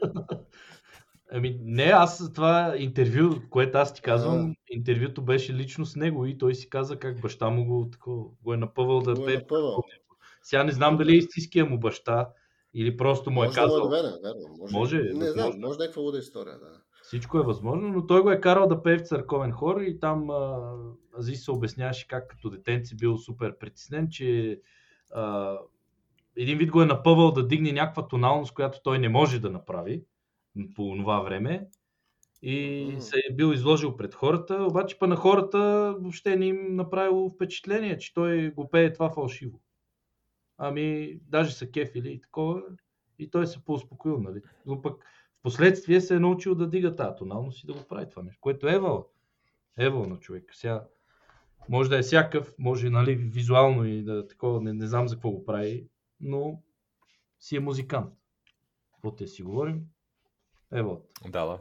Ами 1.32 1.60
не, 1.62 1.84
аз 1.84 2.34
това 2.34 2.76
интервю, 2.78 3.36
което 3.50 3.78
аз 3.78 3.94
ти 3.94 4.02
казвам, 4.02 4.50
А. 4.52 4.56
интервюто 4.70 5.22
беше 5.22 5.54
лично 5.54 5.86
с 5.86 5.96
него 5.96 6.26
и 6.26 6.38
той 6.38 6.56
си 6.56 6.70
каза 6.70 6.96
как 6.96 7.22
баща 7.22 7.50
му 7.50 7.66
го, 7.66 7.90
тако, 7.92 8.38
го 8.44 8.54
е 8.54 8.58
напъвал 8.58 9.02
да 9.02 9.14
Го 9.16 9.30
е 9.30 9.34
напъвал. 9.34 9.84
Сега 10.44 10.64
не 10.64 10.72
знам 10.72 10.98
дали 10.98 11.14
е 11.14 11.18
истинския 11.18 11.66
му 11.66 11.80
баща 11.80 12.30
или 12.74 12.98
просто 12.98 13.32
му 13.32 13.44
е 13.44 13.46
Може 13.46 13.56
да 13.56 13.62
му 13.62 13.68
е 13.68 13.70
казал. 13.70 13.90
верно. 14.24 14.58
Може, 14.58 14.74
Може, 14.74 14.98
не 15.14 15.32
знам, 15.32 15.46
може. 15.46 15.58
може 15.58 15.80
някаква 15.80 16.02
луда 16.02 16.18
история, 16.20 16.60
да. 16.60 16.82
Всичко 17.08 17.40
е 17.40 17.44
възможно, 17.44 17.88
но 17.88 18.06
той 18.06 18.22
го 18.22 18.32
е 18.32 18.42
карал 18.42 18.68
да 18.68 18.84
пее 18.84 18.98
в 18.98 19.08
църковен 19.08 19.52
хор 19.52 19.82
и 19.82 20.00
там 20.00 20.30
а, 20.30 20.74
Азис 21.20 21.44
се 21.44 21.52
обясняваше 21.52 22.08
как 22.08 22.28
като 22.28 22.50
детенце 22.50 22.96
бил 22.96 23.18
супер 23.18 23.58
притеснен, 23.58 24.10
че 24.10 24.60
а, 25.14 25.58
един 26.36 26.58
вид 26.58 26.72
го 26.72 26.82
е 26.82 26.86
напъвал 26.86 27.32
да 27.32 27.48
дигне 27.48 27.72
някаква 27.72 28.08
тоналност, 28.08 28.54
която 28.54 28.80
той 28.84 29.00
не 29.00 29.10
може 29.10 29.40
да 29.40 29.50
направи 29.50 30.04
по 30.76 30.96
това 30.98 31.20
време 31.20 31.68
и 32.42 32.96
се 33.00 33.18
е 33.18 33.34
бил 33.34 33.54
изложил 33.54 33.98
пред 33.98 34.14
хората, 34.14 34.64
обаче 34.70 35.00
па 35.00 35.08
на 35.08 35.16
хората 35.16 35.58
въобще 36.00 36.36
не 36.36 36.46
им 36.46 36.76
направило 36.76 37.30
впечатление, 37.30 37.98
че 37.98 38.14
той 38.14 38.52
го 38.52 38.70
пее 38.70 38.94
това 38.94 39.10
фалшиво. 39.10 39.60
Ами, 40.58 41.18
даже 41.28 41.54
са 41.54 41.72
кефили 41.72 42.12
и 42.12 42.22
такова, 42.22 42.62
и 43.20 43.30
той 43.30 43.48
се 43.48 43.66
поуспокоил, 43.66 44.20
нали? 44.20 44.42
Но 44.66 44.82
пък 44.82 45.06
последствие 45.46 46.02
се 46.02 46.16
е 46.16 46.20
научил 46.20 46.56
да 46.56 46.70
дига 46.70 46.96
тази 46.96 47.18
тоналност 47.18 47.64
и 47.64 47.68
да 47.68 47.74
го 47.74 47.84
прави 47.90 48.10
това 48.10 48.24
нещо, 48.24 48.42
което 48.42 48.68
е 48.68 48.74
евал. 48.74 49.08
Евал 49.78 50.06
на 50.06 50.20
човек. 50.20 50.50
Сега, 50.54 50.88
може 51.70 51.90
да 51.90 51.98
е 51.98 52.02
всякакъв, 52.02 52.54
може 52.60 52.90
нали, 52.90 53.16
визуално 53.16 53.86
и 53.86 54.04
да 54.04 54.28
такова, 54.28 54.62
не, 54.62 54.74
не 54.74 54.88
знам 54.88 55.08
за 55.08 55.16
какво 55.16 55.32
го 55.32 55.46
прави, 55.46 55.88
но 56.20 56.62
си 57.40 57.56
е 57.56 57.60
музикант. 57.60 58.14
Какво 58.94 59.16
те 59.16 59.28
си 59.28 59.44
говорим? 59.44 59.82
Ево. 60.74 61.02
Да, 61.30 61.46
да. 61.46 61.60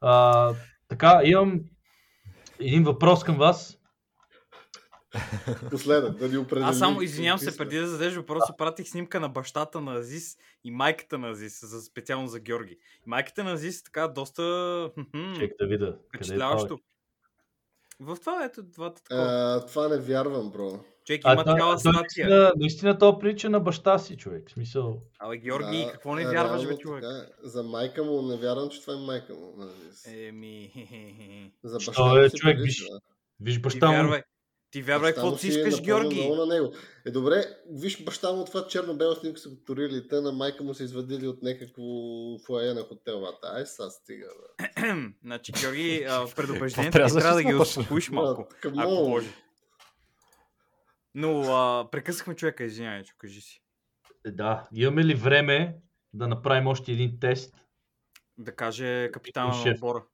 А, 0.00 0.54
така, 0.88 1.20
имам 1.24 1.60
един 2.60 2.84
въпрос 2.84 3.24
към 3.24 3.36
вас. 3.36 3.79
Последен, 5.70 6.14
да 6.14 6.28
ни 6.28 6.38
определи. 6.38 6.64
Аз 6.64 6.78
само 6.78 7.02
извинявам 7.02 7.38
се, 7.38 7.56
преди 7.56 7.78
да 7.78 7.86
зададеш 7.86 8.14
въпроса, 8.14 8.54
пратих 8.58 8.88
снимка 8.88 9.20
на 9.20 9.28
бащата 9.28 9.80
на 9.80 9.94
Азис 9.94 10.36
и 10.64 10.70
майката 10.70 11.18
на 11.18 11.30
Азис, 11.30 11.60
за, 11.62 11.82
специално 11.82 12.28
за 12.28 12.40
Георги. 12.40 12.72
И 12.96 13.04
майката 13.06 13.44
на 13.44 13.52
Азис 13.52 13.82
така 13.82 14.08
доста 14.08 14.42
Чек 15.38 15.52
да 15.60 15.66
видя. 15.66 15.86
Къде 15.86 15.96
е 15.96 16.08
впечатляващо. 16.08 16.78
В 18.00 18.16
това 18.16 18.44
ето 18.44 18.62
двата 18.62 19.02
такова. 19.02 19.22
А, 19.22 19.66
това 19.66 19.88
не 19.88 19.98
вярвам, 19.98 20.50
бро. 20.50 20.80
Човек 21.04 21.20
А, 21.24 21.32
има 21.32 21.44
той- 21.44 21.54
такава 21.54 21.72
той 21.72 21.80
статия. 21.80 22.28
Наистина, 22.28 22.52
наистина 22.56 22.98
то 22.98 23.18
прилича 23.18 23.50
на 23.50 23.60
баща 23.60 23.98
си, 23.98 24.16
човек. 24.16 24.48
В 24.48 24.52
смисъл. 24.52 25.02
Абе, 25.18 25.36
Георги, 25.36 25.78
Да, 25.78 25.92
какво 25.92 26.14
не 26.14 26.24
вярваш, 26.24 26.62
бе, 26.62 26.68
така 26.68 26.78
човек? 26.78 27.04
е. 27.04 27.32
За 27.42 27.62
майка 27.62 28.04
му 28.04 28.22
не 28.22 28.36
вярвам, 28.36 28.68
че 28.70 28.80
това 28.80 28.92
е 28.92 28.96
майка 28.96 29.34
му. 29.34 29.54
Еми. 30.08 30.72
За 31.64 31.80
Що 31.80 31.90
баща 31.90 32.04
му 32.04 32.16
е, 32.16 32.30
човек, 32.30 32.58
виж. 32.60 32.78
да. 32.82 32.98
Виж 33.40 33.54
Ти 33.54 33.60
баща 33.60 33.86
му. 33.86 33.92
вярвай, 33.92 34.22
ти 34.70 34.82
вярвай, 34.82 35.12
каквото 35.12 35.38
си 35.38 35.46
е 35.46 35.50
искаш, 35.50 35.82
Георги. 35.82 36.28
На 36.28 36.46
него. 36.46 36.72
Е, 37.06 37.10
добре, 37.10 37.44
виж 37.70 38.04
баща 38.04 38.32
му 38.32 38.44
това 38.44 38.66
черно-бела 38.66 39.16
снимка 39.16 39.40
са 39.40 39.48
го 39.48 39.56
турили, 39.56 40.08
те 40.08 40.20
на 40.20 40.32
майка 40.32 40.64
му 40.64 40.74
са 40.74 40.84
извадили 40.84 41.28
от 41.28 41.42
някакво 41.42 41.82
фуае 42.46 42.74
на 42.74 42.82
хотел. 42.82 43.20
Вата. 43.20 43.52
Ай, 43.54 43.66
са 43.66 43.90
стига, 43.90 44.26
бе. 44.26 44.64
Значи, 45.24 45.52
Георги, 45.52 46.06
предупреждението 46.36 46.96
трябва 46.96 47.20
трябва 47.20 47.36
да 47.36 47.42
ги 47.42 47.54
успокоиш 47.54 48.10
малко, 48.10 48.48
ако 48.78 48.90
може. 48.90 49.28
Но 51.14 51.40
а, 51.42 51.90
прекъсахме 51.90 52.36
човека, 52.36 52.64
извинявай, 52.64 53.02
че 53.02 53.14
кажи 53.18 53.40
си. 53.40 53.62
Е, 54.26 54.30
Да, 54.30 54.68
имаме 54.74 55.04
ли 55.04 55.14
време 55.14 55.76
да 56.12 56.28
направим 56.28 56.66
още 56.66 56.92
един 56.92 57.20
тест? 57.20 57.54
Да 58.38 58.56
каже 58.56 59.10
капитана 59.12 59.64
на 59.64 59.70
отбора. 59.70 60.04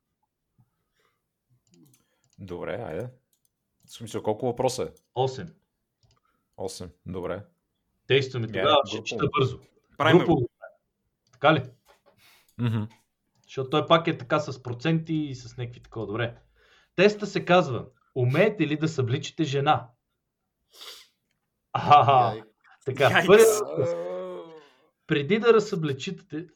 Добре, 2.38 2.84
айде. 2.88 3.08
В 3.86 3.92
смисъл, 3.92 4.22
колко 4.22 4.46
въпроса 4.46 4.82
е? 4.82 4.86
8. 5.16 5.52
8. 6.58 6.90
Добре. 7.06 7.44
Действаме 8.08 8.46
тогава, 8.46 8.76
ще 8.86 8.96
групово. 8.96 9.04
чета 9.04 9.26
бързо. 9.38 9.58
Правим 9.98 10.18
Групово. 10.18 10.36
го. 10.40 10.48
Така 11.32 11.54
ли? 11.54 11.62
Мгм. 12.58 12.82
Защото 13.42 13.70
той 13.70 13.86
пак 13.86 14.06
е 14.06 14.18
така 14.18 14.40
с 14.40 14.62
проценти 14.62 15.14
и 15.14 15.34
с 15.34 15.56
някакви 15.56 15.80
такова. 15.80 16.06
Добре. 16.06 16.36
Теста 16.96 17.26
се 17.26 17.44
казва, 17.44 17.86
умеете 18.14 18.66
ли 18.66 18.76
да 18.76 18.88
събличите 18.88 19.44
жена? 19.44 19.88
Аха, 21.72 22.42
така. 22.84 23.24
Преди 25.06 25.38
да 25.38 25.54
разсъбличите, 25.54 26.46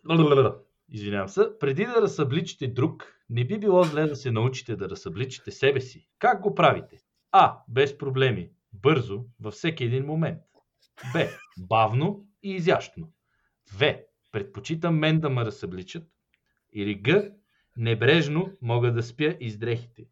извинявам 0.89 1.29
се, 1.29 1.59
преди 1.61 1.87
да 1.87 2.03
разсъбличите 2.03 2.67
друг, 2.67 3.15
не 3.31 3.47
би 3.47 3.59
било 3.59 3.83
зле 3.83 4.07
да 4.07 4.17
се 4.17 4.31
научите 4.31 4.77
да 4.77 4.89
разсъбличите 4.89 5.51
себе 5.51 5.81
си. 5.81 6.09
Как 6.19 6.41
го 6.41 6.55
правите? 6.55 6.99
А. 7.33 7.63
Без 7.69 7.99
проблеми. 7.99 8.51
Бързо, 8.73 9.25
във 9.41 9.55
всеки 9.55 9.85
един 9.85 10.07
момент. 10.07 10.43
Б. 11.13 11.27
Бавно 11.59 12.27
и 12.43 12.55
изящно. 12.55 13.13
В. 13.73 13.95
Предпочитам 14.33 14.99
мен 14.99 15.21
да 15.21 15.31
ме 15.31 15.45
разсъбличат. 15.45 16.09
Или 16.73 17.03
Г. 17.03 17.33
Небрежно 17.77 18.53
мога 18.63 18.93
да 18.93 19.03
спя 19.03 19.37
из 19.41 19.59
дрехите. 19.59 20.07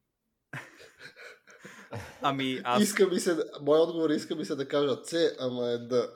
Ами, 2.22 2.60
аз 2.64 2.82
Иска 2.82 3.06
ми 3.06 3.20
се, 3.20 3.36
мой 3.62 3.78
отговор 3.78 4.10
е, 4.10 4.14
иска 4.14 4.36
ми 4.36 4.44
се 4.44 4.56
да 4.56 4.68
кажа 4.68 4.96
С, 5.04 5.36
ама 5.40 5.68
е 5.68 5.78
да. 5.78 6.12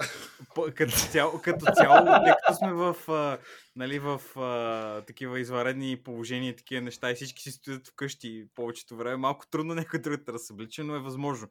по- 0.55 0.69
като 0.75 0.93
цяло, 0.93 1.41
като 1.45 1.67
цяло 1.75 2.05
тъй 2.05 2.33
като 2.47 2.59
сме 2.59 2.73
в, 2.73 2.97
а, 3.09 3.39
нали, 3.77 3.99
в 3.99 4.21
а, 4.37 5.01
такива 5.05 5.41
извънредни 5.41 6.03
положения 6.05 6.57
такива 6.57 6.83
неща 6.83 7.11
и 7.11 7.15
всички 7.15 7.43
си 7.43 7.51
стоят 7.51 7.89
вкъщи 7.89 8.47
повечето 8.55 8.97
време, 8.97 9.17
малко 9.17 9.47
трудно 9.51 9.75
някой 9.75 10.01
друг 10.01 10.21
да 10.25 10.33
разсъблича, 10.33 10.85
но 10.85 10.97
е 10.97 11.01
възможно. 11.01 11.49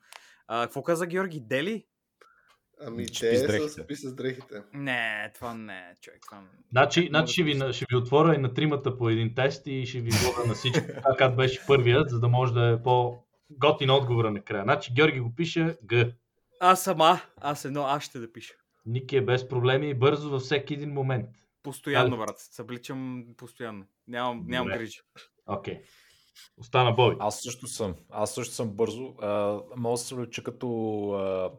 А, 0.48 0.64
какво 0.64 0.84
каза 0.84 1.06
Георги? 1.06 1.40
Дели? 1.40 1.86
Ами 2.86 3.06
те 3.08 3.48
дрехите. 3.48 3.70
са 3.70 3.84
спи 3.84 3.96
с 3.96 4.14
дрехите. 4.14 4.64
Не, 4.74 5.32
това 5.36 5.54
не 5.54 5.78
е, 5.78 5.96
човек. 6.02 6.22
Това... 6.26 6.44
Значи, 6.72 7.08
значи 7.10 7.26
да 7.26 7.32
ще, 7.32 7.44
ви, 7.44 7.74
ще 7.74 7.86
ви 7.90 7.96
отворя 7.96 8.36
и 8.36 8.38
на 8.38 8.54
тримата 8.54 8.98
по 8.98 9.10
един 9.10 9.36
тест 9.36 9.68
и 9.68 9.86
ще 9.86 10.00
ви 10.00 10.10
вода 10.12 10.48
на 10.48 10.54
всички, 10.54 10.88
така 10.88 11.16
как 11.18 11.36
беше 11.36 11.66
първият, 11.68 12.10
за 12.10 12.20
да 12.20 12.28
може 12.28 12.54
да 12.54 12.68
е 12.70 12.84
по-готин 13.60 13.90
отговора 13.90 14.32
накрая. 14.32 14.64
Значи 14.64 14.94
Георги 14.94 15.20
го 15.20 15.36
пише 15.36 15.78
Г. 15.90 16.12
Аз 16.60 16.84
сама, 16.84 17.22
аз 17.38 17.66
едно, 17.66 17.82
аз 17.82 18.04
ще 18.04 18.20
да 18.20 18.32
пиша. 18.32 18.54
Ники 18.86 19.18
е 19.18 19.22
без 19.22 19.48
проблеми 19.48 19.90
и 19.90 19.94
бързо 19.94 20.30
във 20.30 20.42
всеки 20.42 20.74
един 20.74 20.94
момент. 20.94 21.30
Постоянно, 21.64 22.18
брат. 22.18 22.40
Събличам 22.40 23.26
постоянно. 23.38 23.86
Нямам, 24.08 24.44
нямам 24.48 24.68
Добре. 24.68 24.78
грижи. 24.78 25.00
Окей. 25.48 25.82
Остана 26.58 26.92
Боби. 26.92 27.16
Аз 27.20 27.42
също 27.42 27.68
съм. 27.68 27.96
Аз 28.10 28.34
също 28.34 28.54
съм 28.54 28.70
бързо. 28.70 29.16
А, 29.22 29.60
мога 29.76 29.94
да 29.94 29.98
се 29.98 30.16
влеча 30.16 30.44
като 30.44 30.68
а, 31.12 31.52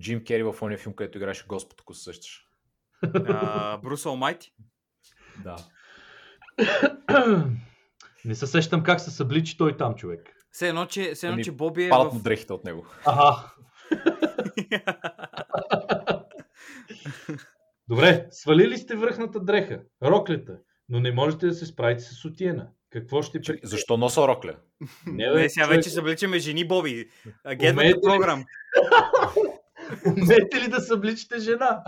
Джим 0.00 0.24
Кери 0.24 0.42
в 0.42 0.54
ония 0.62 0.78
филм, 0.78 0.94
където 0.94 1.18
играеше 1.18 1.46
Господ, 1.48 1.80
ако 1.80 1.94
се 1.94 2.02
сещаш. 2.02 2.46
А, 3.14 3.78
Брус 3.78 4.06
Алмайти? 4.06 4.54
Да. 5.44 5.56
Не 8.24 8.34
се 8.34 8.46
сещам 8.46 8.82
как 8.82 9.00
се 9.00 9.10
събличи 9.10 9.56
той 9.56 9.76
там, 9.76 9.94
човек. 9.94 10.39
Все 10.52 10.68
едно, 10.68 10.86
че, 10.86 11.14
все 11.14 11.26
едно, 11.26 11.34
Ами, 11.34 11.44
че 11.44 11.52
Боби 11.52 11.86
е 11.86 11.88
Падат 11.88 12.12
му 12.12 12.18
в... 12.18 12.22
дрехите 12.22 12.52
от 12.52 12.64
него. 12.64 12.86
Аха. 13.06 13.54
Добре, 17.88 18.26
свалили 18.30 18.78
сте 18.78 18.96
връхната 18.96 19.40
дреха, 19.40 19.80
роклята, 20.02 20.58
но 20.88 21.00
не 21.00 21.12
можете 21.12 21.46
да 21.46 21.54
се 21.54 21.66
справите 21.66 22.02
с 22.02 22.14
сутиена. 22.14 22.68
Какво 22.90 23.22
ще 23.22 23.40
пред... 23.40 23.60
Защо 23.62 23.96
носа 23.96 24.28
рокля? 24.28 24.56
Не, 25.06 25.30
бе, 25.30 25.40
Не, 25.40 25.48
сега 25.48 25.64
човек, 25.64 25.78
вече 25.78 25.90
събличаме 25.90 26.38
жени, 26.38 26.68
Боби. 26.68 26.90
Ли? 26.90 27.08
program. 27.94 28.44
Умеете 30.06 30.60
ли 30.60 30.68
да 30.68 30.80
събличите 30.80 31.38
жена? 31.38 31.82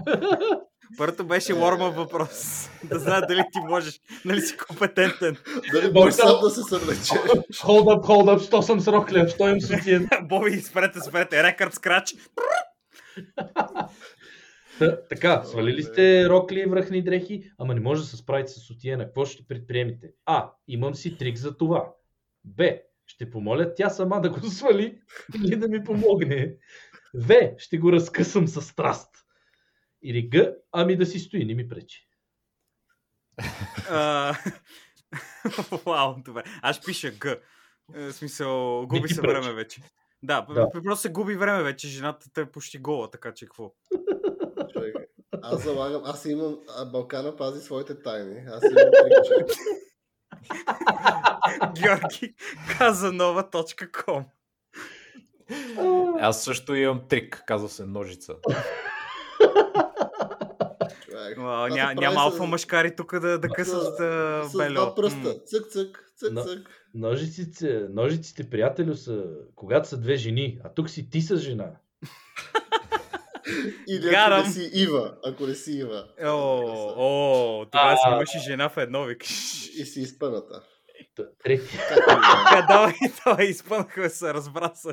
Първото 0.99 1.25
беше 1.25 1.53
лорма 1.53 1.91
въпрос. 1.91 2.69
да 2.85 2.99
знаят 2.99 3.25
дали 3.29 3.43
ти 3.53 3.59
можеш, 3.69 4.01
нали 4.25 4.41
си 4.41 4.57
компетентен. 4.57 5.37
Дали 5.73 5.93
можеш 5.93 6.15
сам 6.15 6.41
да 6.43 6.51
се 6.51 6.63
съвлече? 6.63 7.15
Hold 7.53 7.85
up, 7.85 8.07
hold 8.07 8.39
up, 8.39 8.47
що 8.47 8.63
съм 8.63 8.81
с 8.81 8.89
рокля, 8.89 9.29
що 9.29 9.49
имам 9.49 9.61
сутиен. 9.61 10.09
Боби, 10.23 10.61
спрете, 10.61 11.01
спрете. 11.01 11.43
Рекърд 11.43 11.75
скрач. 11.75 12.15
Та, 14.79 15.03
така, 15.09 15.43
свалили 15.45 15.83
сте 15.83 16.29
рокли 16.29 16.61
и 16.61 16.67
връхни 16.67 17.03
дрехи, 17.03 17.51
ама 17.59 17.75
не 17.75 17.81
може 17.81 18.01
да 18.01 18.07
се 18.07 18.17
справите 18.17 18.53
с 18.53 18.61
сутиена. 18.61 19.05
Какво 19.05 19.25
ще 19.25 19.47
предприемете? 19.49 20.11
А. 20.27 20.51
Имам 20.69 20.95
си 20.95 21.17
трик 21.17 21.37
за 21.37 21.57
това. 21.57 21.93
Б. 22.45 22.65
Ще 23.07 23.31
помоля 23.31 23.75
тя 23.75 23.91
сама 23.91 24.21
да 24.21 24.31
го 24.31 24.41
свали 24.51 24.99
или 25.45 25.57
да 25.57 25.69
ми 25.69 25.85
помогне. 25.85 26.55
В. 27.15 27.51
Ще 27.59 27.79
го 27.79 27.93
разкъсам 27.93 28.49
с 28.49 28.63
страст. 28.63 29.09
Или 30.03 30.31
Г. 30.31 30.55
Ами 30.73 30.97
да 30.97 31.07
си 31.07 31.19
стои, 31.19 31.45
не 31.45 31.55
ми 31.55 31.69
пречи. 31.69 32.09
Вау, 35.87 36.15
добре. 36.19 36.43
Аз 36.63 36.81
пиша 36.81 37.19
Г. 37.19 37.41
Е, 37.95 38.01
В 38.03 38.13
смисъл, 38.13 38.87
губи 38.87 39.09
се 39.09 39.21
пречи. 39.21 39.33
време 39.33 39.53
вече. 39.53 39.83
Да, 40.23 40.47
Да. 40.55 40.69
просто 40.71 40.97
се 40.97 41.13
губи 41.13 41.35
време 41.37 41.63
вече. 41.63 41.89
Жената 41.89 42.27
те 42.35 42.41
е 42.41 42.47
почти 42.47 42.79
гола, 42.79 43.11
така 43.11 43.35
че 43.35 43.47
какво? 43.47 43.73
Човек, 44.73 44.97
Аз 45.43 45.63
залагам, 45.63 46.03
аз 46.05 46.25
имам, 46.25 46.59
а 46.79 46.85
Балкана 46.85 47.37
пази 47.37 47.61
своите 47.61 48.03
тайни. 48.03 48.41
Аз 48.49 48.63
имам. 48.63 48.91
Георги 51.75 52.35
каза 52.79 53.13
нова.com. 53.13 54.25
Аз 56.21 56.45
също 56.45 56.75
имам 56.75 57.09
трик, 57.09 57.43
казва 57.47 57.69
се 57.69 57.85
ножица. 57.85 58.35
Ня, 61.71 61.95
няма 61.95 62.15
с- 62.15 62.19
алфа 62.19 62.45
мъжкари 62.45 62.97
тук 62.97 63.13
да, 63.13 63.39
да 63.39 63.49
късат 63.49 64.01
а, 64.01 64.43
С 64.45 64.59
бело. 64.59 64.75
два 64.75 64.95
пръста. 64.95 65.17
М. 65.19 65.35
Цък, 65.47 65.67
цък, 65.67 66.13
цък, 66.17 66.33
Но- 66.33 66.45
цък. 66.45 66.71
Ножиците, 66.95 67.87
ножиците, 67.91 68.51
приятелю, 68.51 68.95
са 68.95 69.25
когато 69.55 69.89
са 69.89 69.97
две 69.97 70.17
жени, 70.17 70.59
а 70.65 70.69
тук 70.69 70.91
си 70.91 71.11
ти 71.11 71.21
с 71.21 71.37
жена. 71.37 71.71
Или 73.89 74.01
ако 74.01 74.11
Гарам. 74.11 74.43
не 74.43 74.53
си 74.53 74.71
Ива. 74.75 75.15
Ако 75.25 75.47
не 75.47 75.55
си 75.55 75.73
Ива. 75.73 76.05
О, 76.23 76.63
о, 76.97 77.65
тогава 77.65 77.97
си 77.97 78.03
имаш 78.09 78.35
и 78.35 78.41
жена 78.41 78.69
в 78.69 78.77
едно, 78.77 79.05
викаш. 79.05 79.31
И 79.69 79.85
си 79.85 80.01
изпъната. 80.01 80.63
Трети. 81.45 81.77
Да 81.89 82.13
е. 82.55 82.59
Е, 82.59 82.63
давай, 82.69 82.93
давай, 83.25 83.47
изпънаха 83.47 84.11
се, 84.11 84.35
разбра 84.35 84.73
се. 84.75 84.89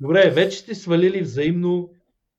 Добре, 0.00 0.30
вече 0.30 0.58
сте 0.58 0.74
свалили 0.74 1.20
взаимно, 1.22 1.90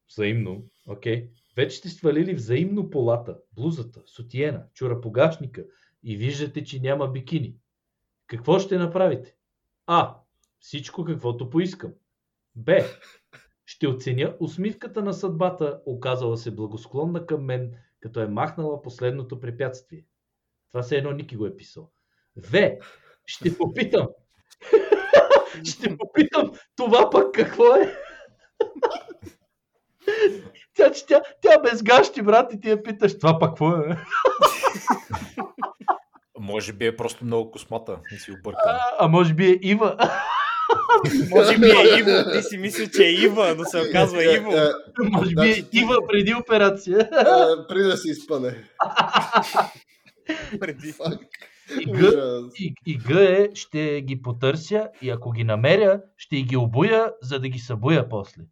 взаимно, 0.09 0.57
окей, 0.87 1.29
вече 1.55 1.77
сте 1.77 1.89
свалили 1.89 2.33
взаимно 2.33 2.89
полата, 2.89 3.37
блузата, 3.53 4.01
сутиена, 4.05 4.65
чурапогашника 4.73 5.65
и 6.03 6.17
виждате, 6.17 6.63
че 6.63 6.79
няма 6.79 7.11
бикини. 7.11 7.55
Какво 8.27 8.59
ще 8.59 8.77
направите? 8.77 9.35
А. 9.85 10.15
Всичко 10.59 11.03
каквото 11.03 11.49
поискам. 11.49 11.93
Б. 12.55 12.79
Ще 13.65 13.87
оценя 13.87 14.35
усмивката 14.39 15.01
на 15.01 15.13
съдбата, 15.13 15.81
оказала 15.85 16.37
се 16.37 16.55
благосклонна 16.55 17.25
към 17.25 17.45
мен, 17.45 17.73
като 17.99 18.19
е 18.19 18.27
махнала 18.27 18.81
последното 18.81 19.39
препятствие. 19.39 20.05
Това 20.71 20.83
се 20.83 20.97
едно 20.97 21.11
Ники 21.11 21.35
го 21.35 21.45
е 21.45 21.55
писал. 21.55 21.91
В. 22.35 22.77
Ще 23.25 23.57
попитам. 23.57 24.07
ще 25.63 25.97
попитам 25.97 26.51
това 26.75 27.09
пък 27.09 27.35
какво 27.35 27.75
е? 27.75 28.08
Тя, 30.79 30.91
тя, 31.07 31.21
тя 31.41 31.59
без 31.61 31.83
гащи, 31.83 32.21
брат, 32.21 32.53
и 32.53 32.59
ти 32.59 32.69
я 32.69 32.83
питаш, 32.83 33.17
това 33.19 33.39
пък 33.39 33.49
какво 33.49 33.69
е? 33.71 33.97
Може 36.39 36.73
би 36.73 36.85
е 36.85 36.95
просто 36.95 37.25
много 37.25 37.51
космата 37.51 37.99
и 38.15 38.19
си 38.19 38.31
объркан. 38.31 38.61
А, 38.65 38.79
а 38.99 39.07
може 39.07 39.33
би 39.33 39.45
е 39.45 39.59
Ива. 39.61 39.97
Може 41.29 41.57
би 41.57 41.65
е 41.67 41.99
Иво, 41.99 42.31
ти 42.33 42.43
си 42.43 42.57
мисли, 42.57 42.91
че 42.91 43.03
е 43.03 43.11
Ива, 43.11 43.55
но 43.57 43.65
се 43.65 43.81
оказва 43.81 44.23
Е, 44.23 44.35
Иво. 44.35 44.51
е, 44.51 44.69
може 44.99 45.35
би 45.35 45.49
е 45.49 45.53
Значи 45.53 45.65
Ива 45.73 45.95
преди 46.07 46.33
операция. 46.33 46.99
е, 46.99 47.07
Преди 47.67 47.83
да 47.83 47.97
се 47.97 48.11
изпъне. 48.11 48.55
Преди. 50.59 50.91
Фак. 50.91 51.19
И 51.81 51.85
Г, 51.85 51.97
Ужас. 51.99 52.59
и, 52.59 52.73
и 52.85 52.97
Г 52.99 53.13
е, 53.23 53.49
ще 53.53 54.01
ги 54.01 54.21
потърся 54.21 54.89
и 55.01 55.09
ако 55.09 55.31
ги 55.31 55.43
намеря, 55.43 56.01
ще 56.17 56.35
ги 56.35 56.57
обуя, 56.57 57.11
за 57.21 57.39
да 57.39 57.49
ги 57.49 57.59
събуя 57.59 58.09
после. 58.09 58.43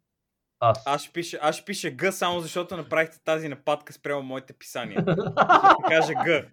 Аз. 0.60 0.82
Аз 0.86 1.02
ще 1.02 1.12
пиша, 1.12 1.38
аз 1.42 1.56
ще 1.56 1.64
пиша 1.64 1.96
Г, 1.96 2.12
само 2.12 2.40
защото 2.40 2.76
направихте 2.76 3.18
тази 3.24 3.48
нападка 3.48 3.92
спрямо 3.92 4.22
моите 4.22 4.52
писания. 4.52 5.00
Ще 5.06 5.88
кажа 5.88 6.12
Г. 6.24 6.50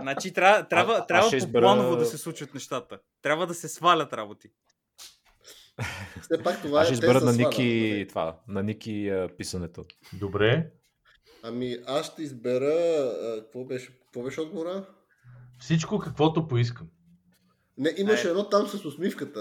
Значи 0.00 0.32
трябва, 0.32 0.68
трябва, 0.68 0.94
аз 0.94 1.06
трябва 1.06 1.36
избера- 1.36 1.60
планово 1.62 1.96
да 1.96 2.04
се 2.06 2.18
случват 2.18 2.54
нещата. 2.54 2.98
Трябва 3.22 3.46
да 3.46 3.54
се 3.54 3.68
свалят 3.68 4.12
работи. 4.12 4.48
Все 6.22 6.42
пак 6.42 6.62
това 6.62 6.80
Аз 6.80 6.90
е 6.90 6.94
ще 6.94 6.94
избера 6.94 7.20
на 7.20 7.32
Ники 7.32 7.90
нали? 7.90 8.08
това, 8.08 8.38
на 8.48 8.62
Ники 8.62 9.08
а, 9.08 9.28
писането. 9.38 9.84
Добре. 10.12 10.70
Ами 11.42 11.76
аз 11.86 12.06
ще 12.06 12.22
избера... 12.22 12.64
а, 12.64 13.40
Какво 13.40 13.64
беше, 13.64 13.98
какво 14.00 14.22
беше 14.22 14.40
отговора? 14.40 14.86
Всичко 15.58 15.98
каквото 15.98 16.48
поискам. 16.48 16.88
Не, 17.78 17.94
имаше 17.98 18.26
Е. 18.26 18.30
едно 18.30 18.48
там 18.48 18.66
с 18.66 18.84
усмивката. 18.84 19.40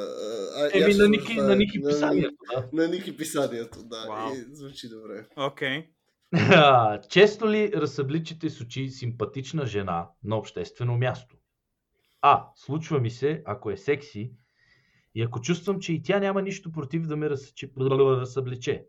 А, 0.58 0.70
Еми 0.74 0.94
на 0.94 1.08
Ники, 1.08 1.36
на 1.36 1.56
Ники 1.56 1.80
на- 1.80 1.90
писанието, 1.90 2.36
да. 2.52 2.70
На 2.74 2.88
Ники 2.88 3.18
писанието, 3.18 3.80
да. 3.84 4.32
И 4.36 4.56
звучи 4.56 4.90
добре. 4.90 5.26
Окей. 5.38 5.88
А, 6.36 7.02
Често 7.02 7.50
ли 7.50 7.72
разсъбличите 7.76 8.50
с 8.50 8.62
очи 8.62 8.90
симпатична 8.90 9.66
жена 9.66 10.08
на 10.24 10.38
обществено 10.38 10.98
място? 10.98 11.36
А. 12.22 12.46
Случва 12.56 13.00
ми 13.00 13.10
се, 13.10 13.44
ако 13.46 13.72
е 13.72 13.78
секси 13.78 14.32
и 15.16 15.22
ако 15.22 15.42
чувствам, 15.42 15.80
че 15.80 15.94
и 15.94 16.02
тя 16.04 16.20
няма 16.20 16.42
нищо 16.42 16.72
против 16.72 17.02
да 17.02 17.16
ме 17.16 17.30
разсъбличе. 17.30 18.86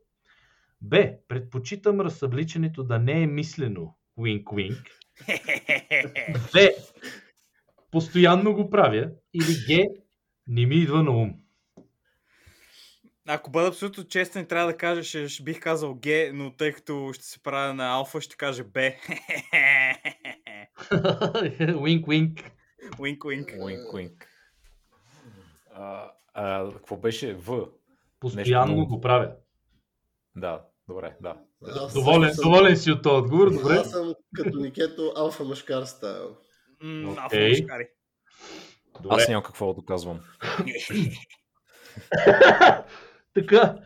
Б. 0.80 1.08
Предпочитам 1.28 2.00
разсъбличането 2.00 2.82
да 2.82 2.98
не 2.98 3.22
е 3.22 3.26
мислено. 3.26 3.96
Винк-винк. 4.18 4.82
В. 6.44 6.68
Постоянно 7.94 8.54
го 8.54 8.70
правя. 8.70 9.10
Или 9.34 9.54
Г. 9.66 9.82
Не 10.46 10.66
ми 10.66 10.74
идва 10.76 11.02
на 11.02 11.10
ум. 11.10 11.34
Ако 13.28 13.50
бъда 13.50 13.68
абсолютно 13.68 14.04
честен, 14.04 14.46
трябва 14.46 14.72
да 14.72 14.76
кажа, 14.76 15.02
ще, 15.02 15.28
ще 15.28 15.42
бих 15.42 15.60
казал 15.60 15.98
Г, 16.02 16.30
но 16.32 16.52
тъй 16.56 16.72
като 16.72 17.10
ще 17.14 17.24
се 17.24 17.42
правя 17.42 17.74
на 17.74 17.94
алфа, 17.94 18.20
ще 18.20 18.36
кажа 18.36 18.64
Б. 18.64 18.80
Уинк, 21.80 22.08
уинк. 22.08 22.40
Уинк, 22.98 23.24
уинк. 23.94 24.28
А, 25.74 26.10
а, 26.34 26.72
какво 26.72 26.96
беше? 26.96 27.34
В. 27.34 27.66
Постоянно 28.20 28.72
много. 28.72 28.88
го 28.88 29.00
правя. 29.00 29.32
Да, 30.36 30.62
добре, 30.88 31.16
да. 31.20 31.36
Аз 31.66 31.94
Доволен, 31.94 32.34
съм- 32.34 32.42
доволен 32.42 32.76
си 32.76 32.90
от 32.92 33.02
този 33.02 33.14
отговор, 33.16 33.50
добре. 33.50 33.74
Аз 33.74 33.90
съм 33.90 34.14
като 34.36 34.58
Никето 34.58 35.12
алфа 35.16 35.44
мъжкар 35.44 35.84
стайл. 35.84 36.36
М, 36.84 37.16
мъжкари. 37.32 37.86
Добре. 39.00 39.16
Аз 39.16 39.28
нямам 39.28 39.42
какво 39.42 39.66
да 39.66 39.74
доказвам. 39.74 40.20
Така, 43.34 43.76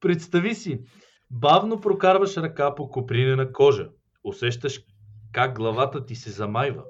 представи 0.00 0.54
си, 0.54 0.80
бавно 1.30 1.80
прокарваш 1.80 2.36
ръка 2.36 2.74
по 2.74 2.90
копринена 2.90 3.52
кожа. 3.52 3.88
Усещаш 4.24 4.80
как 5.32 5.56
главата 5.56 6.06
ти 6.06 6.14
се 6.14 6.30
замайва. 6.30 6.84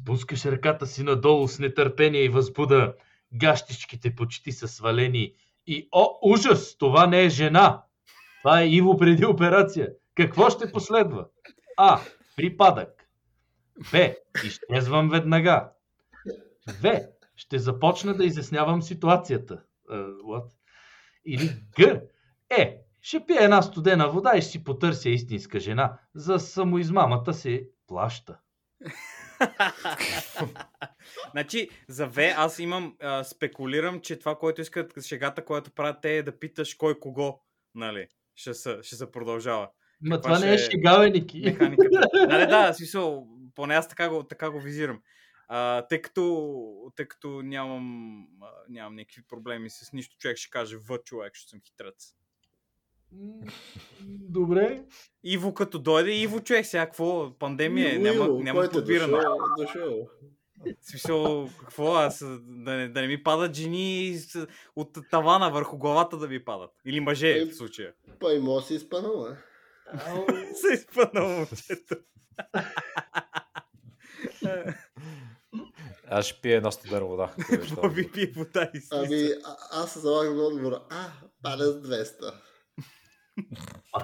Спускаш 0.00 0.44
ръката 0.44 0.86
си 0.86 1.02
надолу 1.02 1.48
с 1.48 1.58
нетърпение 1.58 2.24
и 2.24 2.28
възбуда. 2.28 2.94
Гащичките 3.32 4.14
почти 4.14 4.52
са 4.52 4.68
свалени. 4.68 5.32
И, 5.66 5.88
о, 5.92 6.06
ужас! 6.22 6.76
Това 6.78 7.06
не 7.06 7.24
е 7.24 7.28
жена! 7.28 7.82
Това 8.42 8.60
е 8.60 8.68
Иво 8.68 8.96
преди 8.96 9.26
операция. 9.26 9.92
Какво 10.14 10.50
ще 10.50 10.72
последва? 10.72 11.26
А. 11.76 12.00
Припадък. 12.36 13.03
Б. 13.92 14.14
Изчезвам 14.44 15.10
веднага. 15.10 15.70
В. 16.82 17.00
Ще 17.36 17.58
започна 17.58 18.16
да 18.16 18.24
изяснявам 18.24 18.82
ситуацията. 18.82 19.62
Uh, 19.90 20.20
what? 20.20 20.50
Или 21.24 21.62
Г. 21.76 22.02
Е. 22.50 22.80
Ще 23.00 23.26
пия 23.26 23.44
една 23.44 23.62
студена 23.62 24.08
вода 24.08 24.36
и 24.36 24.42
ще 24.42 24.50
си 24.50 24.64
потърся 24.64 25.08
истинска 25.08 25.60
жена. 25.60 25.98
За 26.14 26.38
самоизмамата 26.38 27.34
се 27.34 27.68
плаща. 27.86 28.38
значи, 31.30 31.68
за 31.88 32.06
В 32.06 32.34
аз 32.36 32.58
имам, 32.58 32.96
а, 33.00 33.24
спекулирам, 33.24 34.00
че 34.00 34.18
това, 34.18 34.38
което 34.38 34.60
искат, 34.60 35.04
шегата, 35.04 35.44
която 35.44 35.70
правят 35.70 35.96
те 36.02 36.16
е 36.16 36.22
да 36.22 36.38
питаш 36.38 36.74
кой 36.74 36.98
кого, 36.98 37.40
нали, 37.74 38.08
ще 38.34 38.54
се, 38.54 38.78
ще 38.82 38.96
се 38.96 39.10
продължава. 39.10 39.68
Ма 40.00 40.16
Каква 40.16 40.34
това 40.34 40.46
не 40.46 40.52
е 40.52 40.54
е 40.54 40.58
шега, 40.58 40.98
бе, 40.98 41.10
Ники. 41.10 41.42
Нали, 42.28 42.46
да, 42.46 42.72
смисъл, 42.72 43.26
поне 43.54 43.74
аз 43.74 43.88
така 43.88 44.08
го, 44.08 44.22
така 44.22 44.50
го 44.50 44.60
визирам. 44.60 45.02
А, 45.48 45.86
тъй, 45.86 46.02
като, 46.02 46.92
тъй 46.96 47.08
като 47.08 47.28
нямам, 47.42 48.26
нямам 48.68 48.94
някакви 48.94 49.22
проблеми 49.28 49.70
с 49.70 49.92
нищо, 49.92 50.16
човек 50.18 50.36
ще 50.36 50.50
каже 50.50 50.76
В 50.76 50.98
човек, 50.98 51.34
ще 51.34 51.50
съм 51.50 51.60
хитрец. 51.60 52.14
Добре. 54.06 54.84
Иво 55.24 55.54
като 55.54 55.78
дойде, 55.78 56.10
Иво 56.10 56.40
човек, 56.40 56.66
сега 56.66 56.86
какво, 56.86 57.38
пандемия, 57.38 57.94
е, 57.94 57.98
няма, 57.98 58.20
Уило, 58.20 58.40
няма 58.42 58.64
е 58.64 58.70
подбиране. 58.70 59.18
дошъл, 59.58 60.08
смисъл, 60.80 61.48
какво 61.60 61.94
аз, 61.94 62.18
да 62.42 62.72
не, 62.74 62.88
да 62.88 63.00
не 63.00 63.06
ми 63.06 63.22
падат 63.22 63.54
жени 63.54 64.16
от 64.76 64.98
тавана 65.10 65.50
върху 65.50 65.78
главата 65.78 66.16
да 66.16 66.28
ми 66.28 66.44
падат. 66.44 66.70
Или 66.84 67.00
мъже 67.00 67.38
Е, 67.38 67.44
в 67.46 67.54
случая. 67.56 67.92
Па 68.20 68.34
и 68.34 68.38
може 68.38 68.62
да 68.62 68.66
си 68.66 68.74
изпънал, 68.74 69.26
е. 69.30 69.36
Се 70.54 70.74
изпънал 70.74 71.28
момчето. 71.28 71.96
Аз 76.08 76.26
ще 76.26 76.40
пия 76.40 76.56
една 76.56 76.70
студена 76.70 77.04
вода. 77.04 77.34
Боби 77.74 78.10
пие 78.12 78.26
вода 78.26 78.70
и 78.74 78.80
Ами, 78.92 79.06
слиза. 79.06 79.34
а, 79.44 79.56
аз 79.82 79.92
се 79.92 79.98
залагам 79.98 80.36
на 80.36 80.42
отговора. 80.42 80.82
А, 80.90 81.06
паля 81.42 81.64
с 81.64 81.82
200. 81.82 82.32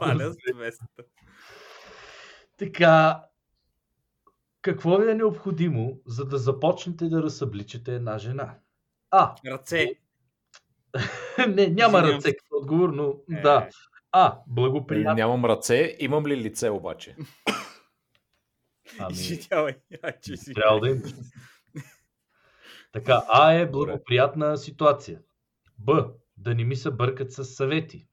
Паля 0.00 0.32
с 0.32 0.36
200. 0.36 0.78
Така, 2.58 3.22
какво 4.62 4.96
ви 4.96 5.10
е 5.10 5.14
необходимо, 5.14 5.98
за 6.06 6.24
да 6.24 6.38
започнете 6.38 7.08
да 7.08 7.22
разсъбличате 7.22 7.94
една 7.94 8.18
жена? 8.18 8.54
А, 9.10 9.34
Ръце. 9.46 9.86
не, 11.38 11.46
няма 11.46 11.68
Извинявам 11.68 12.04
ръце 12.04 12.36
като 12.36 12.56
отговор, 12.56 12.88
но 12.88 13.14
Е. 13.38 13.40
да. 13.42 13.68
А, 14.12 14.38
благоприятно. 14.46 15.14
Нямам 15.14 15.44
ръце, 15.44 15.96
имам 15.98 16.26
ли 16.26 16.36
лице 16.36 16.70
обаче? 16.70 17.16
Ами, 18.98 19.12
Извинявай. 19.12 19.74
А, 20.02 20.12
че 20.12 20.36
си. 20.36 20.54
трябва 20.54 20.80
да 20.80 20.88
има. 20.88 21.02
Така, 22.92 23.22
А 23.28 23.52
е 23.52 23.70
благоприятна 23.70 24.58
ситуация. 24.58 25.22
Б. 25.78 26.10
Да 26.36 26.54
не 26.54 26.64
ми 26.64 26.76
се 26.76 26.90
бъркат 26.90 27.32
с 27.32 27.44
съвети. 27.44 28.08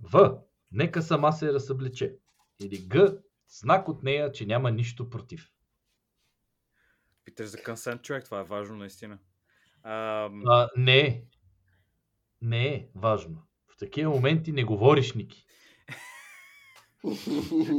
В. 0.00 0.38
Нека 0.72 1.02
сама 1.02 1.32
се 1.32 1.52
разсъблече. 1.52 2.16
Или 2.60 2.88
Г. 2.88 3.18
Знак 3.48 3.88
от 3.88 4.02
нея, 4.02 4.32
че 4.32 4.46
няма 4.46 4.70
нищо 4.70 5.10
против. 5.10 5.50
Питаш 7.24 7.46
за 7.46 7.62
консент 7.62 8.02
човек, 8.02 8.24
това 8.24 8.40
е 8.40 8.44
важно 8.44 8.76
наистина. 8.76 9.18
А, 9.82 9.92
А, 10.46 10.68
не. 10.76 11.24
Не 12.42 12.74
е 12.74 12.88
важно. 12.94 13.42
В 13.68 13.76
такива 13.76 14.10
моменти 14.10 14.52
не 14.52 14.64
говориш, 14.64 15.12
Ники. 15.14 15.44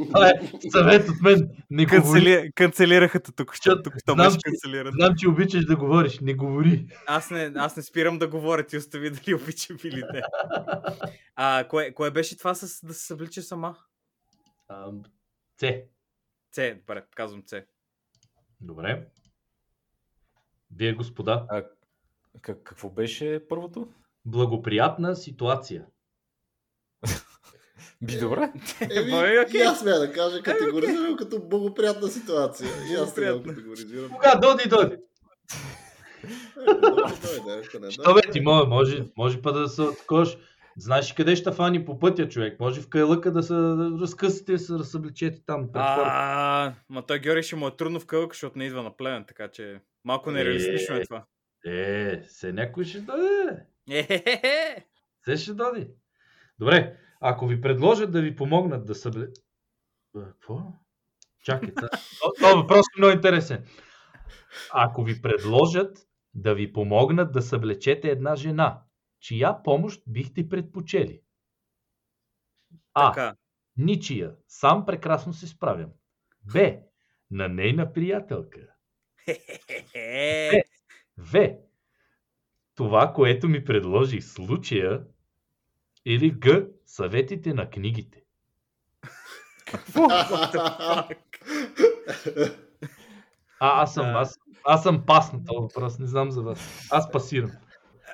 Това 0.08 0.30
е 0.30 0.34
съвет 0.72 1.10
от 1.10 1.22
мен. 1.22 1.50
Не 1.70 1.86
говори. 1.86 2.02
канцели... 2.02 2.52
Канцелираха 2.56 3.20
те 3.20 3.32
тук, 3.32 3.52
Защото 3.52 3.82
тук 3.84 3.94
то 4.06 4.14
знам, 4.14 4.28
беше 4.28 4.38
че- 4.38 4.44
канцелиран. 4.44 4.92
Знам, 4.94 5.16
че 5.18 5.28
обичаш 5.30 5.66
да 5.66 5.76
говориш. 5.76 6.20
Не 6.20 6.34
говори. 6.34 6.88
Аз 7.08 7.32
не, 7.32 7.52
аз 7.56 7.78
не 7.78 7.84
спирам 7.84 8.20
да 8.20 8.28
говоря, 8.28 8.66
ти 8.66 8.78
остави 8.78 9.10
дали 9.10 9.34
обичам 9.34 9.78
или 9.84 10.04
не. 10.14 10.22
А, 11.36 11.68
кое, 11.68 11.94
кое 11.94 12.12
беше 12.12 12.38
това 12.38 12.56
с 12.56 12.86
да 12.86 12.94
се 12.94 13.06
съблича 13.06 13.42
сама? 13.42 13.76
Це. 15.58 15.86
Це, 16.52 16.76
добре, 16.88 17.04
казвам 17.16 17.44
Це. 17.46 17.66
Добре. 18.62 19.08
Вие, 20.72 20.94
господа, 20.94 21.46
А, 21.50 21.64
как, 22.42 22.64
какво 22.64 22.90
беше 22.90 23.42
първото? 23.50 23.88
благоприятна 24.26 25.16
ситуация. 25.16 25.86
Би 28.02 28.20
добре. 28.20 28.52
Еми, 28.92 29.14
окей. 29.40 29.62
и 29.62 29.64
аз 29.64 29.80
смея 29.80 30.00
да 30.00 30.12
кажа, 30.12 30.42
категоризирам 30.42 31.18
като 31.18 31.40
благоприятна 31.40 32.08
ситуация. 32.08 32.70
И 32.92 32.96
аз 32.96 33.14
сега 33.14 33.28
Благоприятна. 33.28 33.54
категоризирам. 33.54 34.10
Кога 34.10 34.36
доди, 34.36 34.70
доди. 34.70 34.96
Дойде, 36.66 37.56
не 37.82 37.92
Що 37.92 38.02
бе, 38.04 38.12
дойде. 38.14 38.32
ти 38.32 38.42
може, 38.42 38.68
може, 38.68 39.04
може 39.18 39.42
па 39.42 39.52
да 39.54 39.68
се 39.68 39.82
откош. 39.82 40.38
Знаеш 40.78 41.12
ли 41.12 41.16
къде 41.16 41.36
ще 41.36 41.52
фани 41.52 41.86
по 41.86 42.00
пътя, 42.00 42.30
човек? 42.30 42.60
Може 42.60 42.82
в 42.82 42.90
кайлъка 42.90 43.32
да 43.32 43.44
се 43.44 43.54
разкъсате, 44.02 44.52
да 44.52 44.60
се 44.60 44.74
разсъблечете 44.74 45.42
там. 45.46 45.70
А, 45.74 46.74
ма 46.90 47.02
той 47.02 47.20
Георги 47.20 47.44
ще 47.44 47.56
му 47.56 47.68
е 47.68 47.76
трудно 47.76 48.00
в 48.00 48.06
кълък, 48.06 48.34
защото 48.34 48.58
не 48.58 48.66
идва 48.66 48.84
на 48.84 48.98
племен, 48.98 49.26
така 49.28 49.48
че 49.48 49.80
малко 50.06 50.32
нереалистично 50.32 50.96
е 50.96 51.00
Е. 51.00 51.04
това. 51.04 51.24
Е, 51.66 52.22
се 52.28 52.54
някой 52.54 52.86
ще 52.86 53.00
дойде. 53.00 53.66
Се 55.26 55.38
ще 55.38 55.54
доди. 55.54 55.88
Добре, 56.60 56.98
ако 57.20 57.48
ви 57.48 57.62
предложат 57.62 58.12
да 58.12 58.22
ви 58.22 58.36
помогнат 58.36 58.86
да 58.86 58.96
събле... 58.96 59.28
Бе, 60.14 60.24
Какво? 60.26 60.60
Чакай, 61.44 61.74
та- 61.74 61.90
то- 62.22 62.34
този 62.42 62.56
въпрос 62.56 62.80
е 62.80 63.00
много 63.00 63.14
интересен. 63.14 63.66
Ако 64.74 65.04
ви 65.04 65.22
предложат 65.22 65.98
да 66.34 66.56
ви 66.56 66.74
помогнат 66.74 67.32
да 67.32 67.42
съблечете 67.42 68.10
една 68.10 68.36
жена, 68.36 68.82
чия 69.20 69.64
помощ 69.64 70.04
бихте 70.08 70.50
предпочели? 70.50 71.22
А. 72.94 73.12
Така. 73.12 73.36
Ничия. 73.78 74.36
Сам 74.48 74.86
прекрасно 74.86 75.34
се 75.34 75.48
справям. 75.48 75.90
Б. 76.54 76.74
На 77.32 77.48
нейна 77.48 77.94
приятелка. 77.94 78.60
Е, 79.96 80.62
В. 81.18 81.56
Това, 82.76 83.14
което 83.14 83.50
ми 83.50 83.66
предложи 83.66 84.22
случая. 84.22 85.04
Или 86.10 86.40
Г. 86.40 86.68
Съветите 86.86 87.54
на 87.54 87.70
книгите. 87.70 88.24
А, 93.62 93.82
аз 93.82 93.94
съм, 93.94 94.16
аз, 94.16 94.40
аз 94.64 94.84
съм 94.84 95.06
пас 95.06 95.34
на 95.34 95.46
този 95.46 95.60
въпрос, 95.62 96.00
не 96.00 96.08
знам 96.08 96.32
за 96.32 96.42
вас. 96.42 96.88
Аз 96.92 97.12
пасирам. 97.12 97.52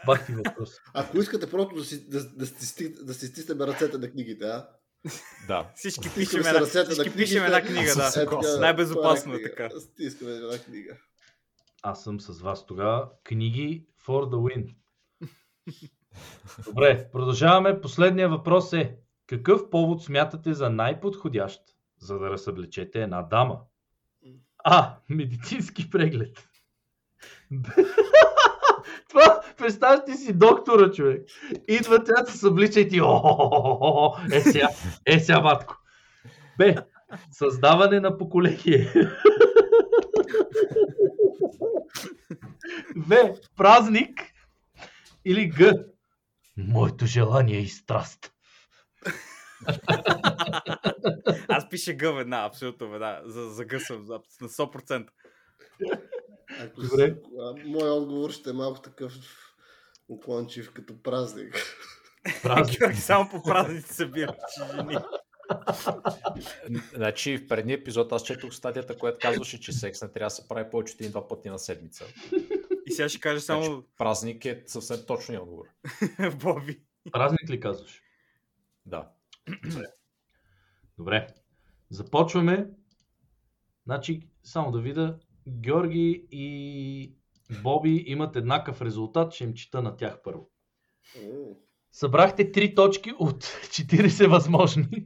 Бах 0.06 0.26
ти 0.26 0.32
въпрос. 0.32 0.70
Ако 0.94 1.18
искате 1.18 1.50
просто 1.50 1.76
да 1.76 1.84
си, 1.84 2.10
да, 2.10 2.30
да, 2.30 2.46
си, 2.46 2.94
да 3.06 3.14
си 3.14 3.28
стиснем 3.28 3.62
ръцете 3.62 3.98
на 3.98 4.12
книгите, 4.12 4.46
а? 4.46 4.70
Да. 5.48 5.72
Всички 5.76 6.10
пишем 6.16 6.40
една, 6.40 6.54
ръцете 6.54 6.90
на 6.90 6.94
всички 6.96 7.18
пишем 7.18 7.46
една 7.46 7.62
книга, 7.62 7.94
да. 7.96 8.12
Е. 8.58 8.60
Най-безопасно 8.60 9.34
е 9.34 9.42
така. 9.42 9.70
Стискаме 9.80 10.32
една 10.32 10.58
книга. 10.58 10.98
Аз 11.82 12.04
съм 12.04 12.20
с 12.20 12.42
вас 12.42 12.66
тогава. 12.66 13.10
Книги 13.24 13.88
for 14.08 14.30
the 14.30 14.36
win. 14.36 14.76
Добре, 16.68 17.10
продължаваме. 17.12 17.82
Последния 17.82 18.30
въпрос 18.30 18.74
е. 18.74 18.96
Какъв 19.28 19.70
повод 19.70 20.04
смятате 20.04 20.54
за 20.54 20.70
най-подходящ, 20.70 21.62
за 22.00 22.20
да 22.20 22.30
разсъблечете 22.30 23.02
една 23.02 23.22
дама? 23.22 23.60
А. 24.64 24.96
Медицински 25.10 25.90
преглед. 25.90 26.50
Това, 29.10 29.42
представяш 29.58 30.18
си 30.18 30.34
доктора, 30.34 30.92
човек. 30.92 31.28
Идва 31.68 32.04
тя 32.04 32.22
да 32.22 32.32
се 32.32 32.38
съблича 32.38 32.80
и 32.80 32.90
ти. 32.90 33.02
«О-о-о-о-о, 33.02 34.36
Е 34.36 34.42
сега, 34.42 34.70
е 35.06 35.20
сега, 35.20 35.42
батко. 35.42 35.78
Б. 36.58 36.84
Създаване 37.32 38.00
на 38.00 38.18
поколение. 38.18 38.94
В. 42.96 43.36
Празник. 43.58 44.22
Или 45.26 45.50
Г. 45.50 45.74
Моето 46.58 47.06
желание 47.06 47.60
и 47.60 47.68
страст. 47.68 48.32
Аз 51.48 51.70
пише 51.70 51.98
Г 51.98 52.14
веднага, 52.14 52.48
абсолютно 52.48 52.90
веднага. 52.90 53.22
За, 53.26 53.50
за 53.50 53.66
Г 53.66 53.80
съм 53.80 54.06
за- 54.06 54.20
на 54.42 54.50
100%. 54.50 55.08
Ако 56.60 56.82
Добре. 56.82 57.08
Си, 57.08 57.16
а, 57.42 57.54
мой 57.66 57.90
отговор 57.90 58.32
ще 58.32 58.50
е 58.50 58.54
малко 58.54 58.82
такъв 58.82 59.14
уклончив 60.10 60.74
като 60.74 61.04
празник. 61.04 61.56
Празник. 62.44 62.96
Само 63.00 63.30
по 63.30 63.44
празници 63.44 63.94
събира 63.94 64.36
жени. 64.76 64.98
Значи 66.94 67.38
в 67.38 67.48
предния 67.48 67.76
епизод 67.78 68.12
аз 68.12 68.24
четох 68.24 68.54
статията, 68.54 68.98
която 68.98 69.18
казваше, 69.22 69.60
че 69.60 69.74
секс 69.74 70.02
не 70.02 70.12
трябва 70.12 70.26
да 70.28 70.30
се 70.30 70.48
прави 70.48 70.70
повече 70.70 70.94
от 70.94 71.02
един-два 71.02 71.28
пъти 71.28 71.50
на 71.50 71.60
седмица. 71.60 72.06
И 72.86 72.92
сега 72.92 73.10
ще 73.10 73.20
кажа 73.20 73.42
Само... 73.42 73.64
само 73.64 73.84
Празник 73.98 74.46
е 74.46 74.64
съвсем 74.68 74.98
точният 75.08 75.44
отговор. 75.44 75.66
Боби. 76.44 76.82
Празник 77.12 77.50
ли 77.50 77.60
казваш? 77.60 78.02
Да. 78.86 79.10
Добре. 80.98 81.28
Започваме. 81.90 82.70
Значи, 83.86 84.30
само 84.44 84.72
да 84.72 84.82
видя, 84.82 85.20
Георги 85.48 86.28
и 86.32 87.16
Боби 87.64 88.04
имат 88.08 88.36
еднакъв 88.36 88.82
резултат. 88.82 89.34
Ще 89.34 89.44
им 89.44 89.54
чета 89.54 89.82
на 89.82 89.98
тях 89.98 90.22
първо. 90.24 90.50
Събрахте 91.92 92.52
3 92.52 92.76
точки 92.76 93.14
от 93.20 93.44
40 93.44 94.28
възможни. 94.28 95.06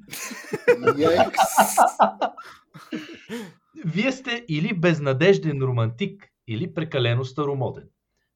Вие 3.86 4.12
сте 4.12 4.46
или 4.48 4.74
безнадежден 4.74 5.62
романтик, 5.62 6.28
или 6.50 6.74
прекалено 6.74 7.26
старомоден. 7.26 7.90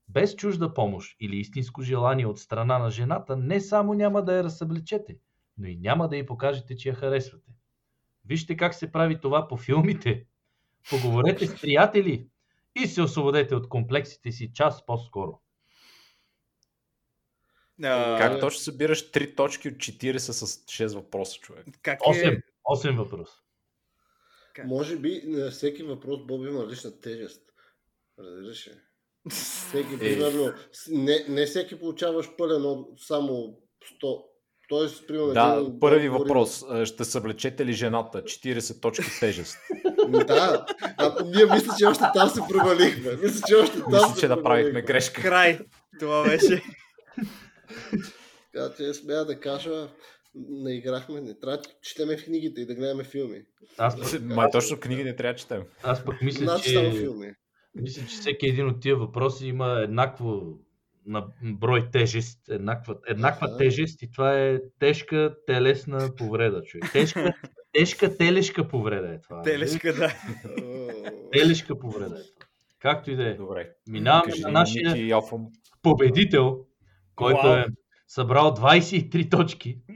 Без 0.08 0.36
чужда 0.36 0.74
помощ 0.74 1.16
или 1.20 1.38
истинско 1.38 1.82
желание 1.82 2.28
от 2.28 2.40
страна 2.40 2.80
на 2.80 2.90
жената, 2.90 3.38
не 3.38 3.62
само 3.62 3.94
няма 3.94 4.26
да 4.26 4.34
я 4.34 4.44
разсъблечете, 4.44 5.18
но 5.58 5.68
и 5.68 5.76
няма 5.76 6.10
да 6.10 6.18
й 6.18 6.26
покажете, 6.26 6.78
че 6.78 6.90
я 6.90 6.96
харесвате. 6.96 7.52
Вижте 8.26 8.58
как 8.58 8.74
се 8.74 8.92
прави 8.92 9.22
това 9.22 9.48
по 9.48 9.58
филмите. 9.58 10.26
Поговорете 10.90 11.48
с 11.48 11.62
приятели 11.62 12.28
и 12.76 12.88
се 12.88 13.02
освободете 13.02 13.56
от 13.56 13.70
комплексите 13.70 14.32
си 14.32 14.54
час 14.54 14.86
по-скоро. 14.86 15.40
А, 17.84 18.18
Как 18.18 18.40
точно 18.40 18.60
събираш 18.60 19.12
3 19.12 19.36
точки 19.36 19.68
от 19.68 19.76
40 19.76 20.18
с 20.18 20.66
6 20.66 20.96
въпроса, 20.96 21.40
човек? 21.40 21.66
Как 21.82 22.00
8, 22.00 22.38
е? 22.38 22.42
8 22.64 22.98
въпроса. 22.98 23.38
Може 24.66 24.98
би 24.98 25.22
на 25.26 25.52
всеки 25.52 25.84
въпрос 25.84 26.26
Боб 26.26 26.48
има 26.48 26.64
различна 26.64 27.02
тежест. 27.02 27.53
Разбираш 28.20 28.68
ли? 28.68 28.72
Всеки, 29.30 30.00
примерно, 30.00 30.54
не, 30.90 31.26
не 31.30 31.46
всеки 31.46 31.80
получаваш 31.80 32.30
пълен 32.38 32.66
от 32.66 32.88
само 32.98 33.58
100. 34.04 34.24
Тоест, 34.70 35.08
примерно, 35.08 35.34
Да, 35.34 35.58
един 35.60 35.80
първи 35.80 35.96
отговор 35.98 36.06
има- 36.06 36.18
въпрос. 36.20 36.64
А, 36.64 36.86
Ще 36.86 37.06
съблечете 37.06 37.66
ли 37.66 37.74
жената? 37.74 38.18
40 38.20 38.82
точки 38.82 39.06
тежест. 39.20 39.58
Да, 40.10 40.66
а, 40.98 41.16
ние 41.26 41.46
мисля, 41.46 41.74
че 41.80 41.86
още 41.86 42.04
там 42.14 42.30
се 42.30 42.40
провалихме. 42.50 43.12
Мисля, 43.14 43.42
че 43.48 43.56
още 43.56 43.80
там 43.80 43.92
Мисля, 43.92 44.14
че 44.20 44.28
направихме 44.28 44.44
провалихме. 44.44 44.82
грешка. 44.84 45.22
Край. 45.22 45.60
Това 46.00 46.24
беше. 46.24 46.62
Така 48.54 48.76
че 48.78 48.94
смея 48.94 49.26
да 49.26 49.40
кажа, 49.40 49.90
не 50.36 50.74
играхме, 50.74 51.22
не 51.22 51.40
трябва 51.40 51.58
да 51.58 51.64
четеме 51.82 52.18
в 52.18 52.26
книгите 52.26 52.62
и 52.62 52.66
да 52.66 52.76
гледаме 52.76 53.04
филми. 53.04 53.42
Аз, 53.78 53.96
пък- 54.02 54.22
Май 54.22 54.48
точно 54.52 54.80
книги 54.80 55.04
не 55.04 55.16
трябва 55.16 55.34
да 55.34 55.40
четем. 55.40 55.64
аз 55.84 56.06
пък 56.06 56.22
мисля, 56.22 56.44
Значи 56.44 56.74
само 56.74 56.92
че, 56.92 56.98
филми. 56.98 57.34
Мисля, 57.76 58.02
че 58.02 58.16
всеки 58.16 58.48
един 58.48 58.68
от 58.68 58.82
тия 58.82 58.96
въпроси 58.96 59.48
има 59.48 59.80
еднакво 59.84 60.58
на 61.06 61.26
брой 61.44 61.90
тежест, 61.92 62.40
еднаква, 62.50 62.96
еднаква 63.08 63.48
Аха. 63.48 63.58
тежест 63.58 64.02
и 64.02 64.12
това 64.12 64.40
е 64.40 64.60
тежка 64.80 65.36
телесна 65.48 66.16
повреда, 66.18 66.64
човек. 66.64 66.92
Тежка, 66.92 67.34
тежка 67.74 68.18
телешка 68.18 68.68
повреда 68.68 69.14
е 69.14 69.22
това. 69.22 69.42
Телешка, 69.42 69.94
да. 69.94 70.14
Телешка 71.32 71.80
повреда 71.80 72.16
е 72.16 72.24
това. 72.34 72.48
Както 72.80 73.12
и 73.12 73.16
да 73.16 73.30
е. 73.30 73.34
Добре. 73.34 73.70
Минаваме 73.88 74.32
Кажи 74.32 74.42
на 74.42 74.52
нашия 74.52 75.20
победител, 75.82 76.66
който 77.16 77.42
Вау. 77.44 77.56
е 77.56 77.66
събрал 78.08 78.56
23 78.56 79.32
точки. 79.32 79.78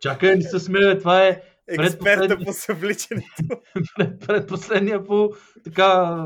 Чакай, 0.00 0.36
не 0.36 0.42
се 0.42 0.58
смея, 0.58 0.98
това 0.98 1.26
е 1.26 1.42
Експерта 1.68 2.38
по 2.44 2.52
съвличането. 2.52 3.42
пред, 3.96 4.20
предпоследния 4.26 5.04
по 5.04 5.32
така 5.64 6.16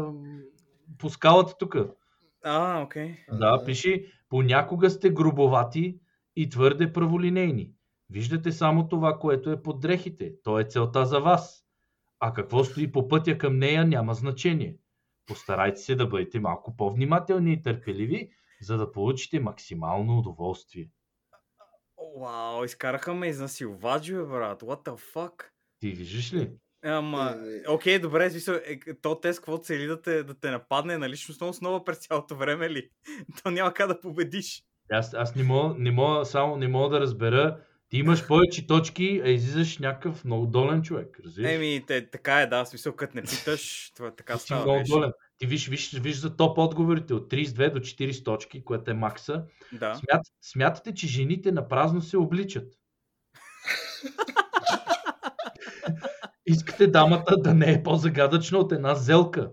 по 0.99 1.11
скалата 1.11 1.55
тук. 1.59 1.77
А, 2.45 2.83
окей. 2.83 3.17
Да, 3.33 3.65
пиши, 3.67 4.07
понякога 4.29 4.91
сте 4.91 5.11
грубовати 5.11 5.99
и 6.37 6.49
твърде 6.49 6.93
праволинейни. 6.93 7.73
Виждате 8.11 8.53
само 8.53 8.89
това, 8.89 9.19
което 9.19 9.51
е 9.51 9.63
под 9.63 9.81
дрехите. 9.81 10.33
То 10.45 10.59
е 10.59 10.65
целта 10.65 11.07
за 11.07 11.21
вас. 11.21 11.65
А 12.21 12.33
какво 12.33 12.65
стои 12.65 12.93
по 12.93 13.09
пътя 13.09 13.39
към 13.39 13.59
нея 13.59 13.85
няма 13.85 14.15
значение. 14.15 14.77
Постарайте 15.27 15.81
се 15.81 15.95
да 15.95 16.07
бъдете 16.07 16.41
малко 16.41 16.77
по-внимателни 16.77 17.53
и 17.53 17.63
търпеливи, 17.63 18.31
за 18.61 18.79
да 18.79 18.93
получите 18.93 19.41
максимално 19.41 20.19
удоволствие. 20.19 20.91
Вау, 22.21 22.65
изкараха 22.65 23.15
ме 23.15 23.29
изнасилвач, 23.29 24.11
бе, 24.11 24.23
брат. 24.23 24.63
What 24.63 24.85
the 24.85 25.01
fuck? 25.15 25.45
Ти 25.81 25.91
виждаш 25.91 26.33
ли? 26.33 26.51
Ама, 26.85 27.37
Е, 27.67 27.71
окей, 27.71 27.99
добре, 27.99 28.31
смисъл, 28.31 28.55
е, 28.55 28.79
то 29.03 29.21
тест, 29.21 29.39
какво 29.41 29.59
цели 29.59 29.87
да 29.87 30.03
те, 30.03 30.23
да 30.23 30.35
те 30.35 30.51
нападне 30.51 30.99
на 30.99 31.09
личностна 31.09 31.47
основа 31.47 31.85
през 31.85 31.99
цялото 31.99 32.37
време 32.37 32.71
ли? 32.71 32.89
То 33.43 33.51
няма 33.51 33.75
как 33.75 33.89
да 33.89 34.01
победиш. 34.01 34.63
Аз, 34.91 35.15
аз 35.15 35.35
не, 35.35 35.43
мога, 35.43 35.75
не 35.79 35.91
мога, 35.91 36.25
само 36.25 36.57
не 36.57 36.69
мога 36.69 36.89
да 36.89 37.01
разбера. 37.01 37.59
Ти 37.89 37.99
имаш 37.99 38.27
повече 38.29 38.67
точки, 38.67 39.23
а 39.25 39.29
излизаш 39.29 39.79
някакъв 39.79 40.25
много 40.25 40.47
долен 40.47 40.83
човек. 40.83 41.21
Разбираш? 41.25 41.53
Еми, 41.53 41.85
те, 41.87 42.11
така 42.11 42.41
е, 42.41 42.47
да, 42.47 42.65
в 42.65 42.69
смисъл, 42.69 42.93
като 42.97 43.17
не 43.17 43.23
питаш, 43.23 43.93
това 43.97 44.11
така 44.15 44.35
Ти 44.35 44.41
си 44.41 44.45
става. 44.45 44.65
много 44.65 44.85
долен. 44.89 45.13
Ти 45.43 45.47
виж, 45.47 45.69
виж, 45.69 45.93
виж 45.93 46.17
за 46.17 46.37
топ 46.37 46.59
отговорите 46.59 47.15
от 47.15 47.33
32 47.33 47.73
до 47.73 47.79
40 47.79 48.25
точки, 48.25 48.65
което 48.65 48.91
е 48.91 48.95
макса. 48.95 49.45
Да. 49.73 49.95
Смят, 49.95 50.27
смятате, 50.43 50.95
че 50.95 51.07
жените 51.07 51.53
на 51.53 51.69
празно 51.69 52.01
се 52.01 52.17
обличат. 52.17 52.75
Искате 56.47 56.87
дамата 56.87 57.37
да 57.37 57.55
не 57.55 57.73
е 57.73 57.83
по-загадъчна 57.83 58.59
от 58.59 58.73
една 58.73 58.95
зелка. 58.95 59.51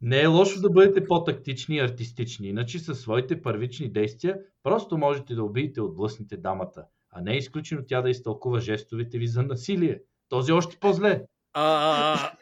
Не 0.00 0.20
е 0.20 0.26
лошо 0.26 0.60
да 0.60 0.70
бъдете 0.70 1.04
по-тактични 1.04 1.76
и 1.76 1.80
артистични, 1.80 2.48
иначе 2.48 2.78
със 2.78 3.00
своите 3.00 3.42
първични 3.42 3.92
действия 3.92 4.38
просто 4.62 4.98
можете 4.98 5.34
да 5.34 5.44
убиете 5.44 5.80
от 5.80 5.96
блъсните 5.96 6.36
дамата, 6.36 6.84
а 7.10 7.20
не 7.20 7.32
е 7.34 7.38
изключено 7.38 7.82
тя 7.88 8.02
да 8.02 8.10
изтълкува 8.10 8.60
жестовете 8.60 9.18
ви 9.18 9.26
за 9.26 9.42
насилие. 9.42 10.00
Този 10.28 10.52
още 10.52 10.76
по-зле. 10.80 11.24
А, 11.52 12.32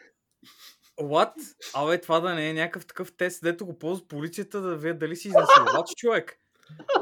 What? 0.99 1.31
Абе, 1.73 2.01
това 2.01 2.19
да 2.19 2.33
не 2.33 2.49
е 2.49 2.53
някакъв 2.53 2.85
такъв 2.85 3.11
тест, 3.17 3.39
дето 3.43 3.65
го 3.65 3.79
ползва 3.79 4.07
полицията 4.07 4.61
да 4.61 4.75
видят 4.75 4.99
дали 4.99 5.15
си 5.15 5.27
изнасилвач 5.27 5.89
човек. 5.97 6.37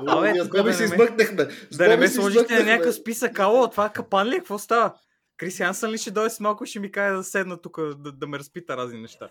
Абе, 0.08 0.32
Ние 0.32 0.42
с 0.42 0.44
тук 0.44 0.58
Боби 0.58 0.70
да 0.70 0.74
се 0.74 0.88
ме- 0.88 0.94
измъкнахме. 0.96 1.48
Да 1.72 1.88
не 1.88 1.98
ме 1.98 2.08
сложите 2.08 2.60
на 2.60 2.66
някакъв 2.66 2.96
списък, 2.96 3.40
ало, 3.40 3.68
това 3.70 3.86
е 3.86 3.94
капан 3.94 4.28
ли? 4.28 4.36
е? 4.36 4.38
Какво 4.38 4.60
става? 4.60 4.94
Крис 5.38 5.60
Янсън 5.60 5.92
ли 5.92 5.98
ще 5.98 6.12
дойде 6.12 6.30
с 6.30 6.40
малко 6.40 6.64
и 6.64 6.68
ще 6.68 6.80
ми 6.80 6.92
каже 6.92 7.16
да 7.16 7.24
седна 7.24 7.62
тук, 7.62 7.80
да, 7.82 8.12
да 8.12 8.28
ме 8.28 8.40
разпита 8.40 8.78
разни 8.78 9.02
неща? 9.02 9.30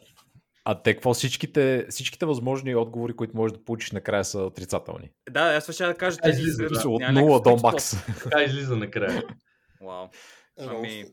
А 0.64 0.82
те 0.82 0.94
какво 0.94 1.14
всичките, 1.14 1.86
всичките 1.90 2.26
възможни 2.26 2.74
отговори, 2.74 3.16
които 3.16 3.36
можеш 3.36 3.56
да 3.56 3.64
получиш 3.64 3.90
накрая 3.90 4.24
са 4.24 4.38
отрицателни? 4.38 5.10
Да, 5.30 5.40
аз 5.40 5.72
ще 5.72 5.86
да 5.86 5.94
кажа 5.94 6.18
Е, 6.24 6.30
тези 6.30 6.42
излиза, 6.42 6.82
да. 6.82 6.88
От 6.88 7.00
няма 7.00 7.20
0 7.20 7.42
до 7.44 7.56
макс. 7.62 8.04
Така 8.22 8.42
излиза 8.42 8.76
накрая. 8.76 9.22
Вау. 9.82 10.06
Ами... 10.58 11.04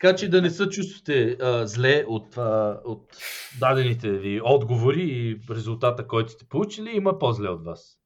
Така 0.00 0.16
че 0.16 0.30
да 0.30 0.42
не 0.42 0.50
се 0.50 0.68
чувствате 0.68 1.36
а, 1.40 1.66
зле 1.66 2.04
от, 2.08 2.36
а, 2.36 2.80
от 2.84 3.16
дадените 3.60 4.10
ви 4.10 4.40
отговори 4.44 5.02
и 5.02 5.40
резултата, 5.50 6.06
който 6.06 6.32
сте 6.32 6.44
получили, 6.44 6.90
има 6.90 7.18
по-зле 7.18 7.48
от 7.48 7.64
вас. 7.64 7.98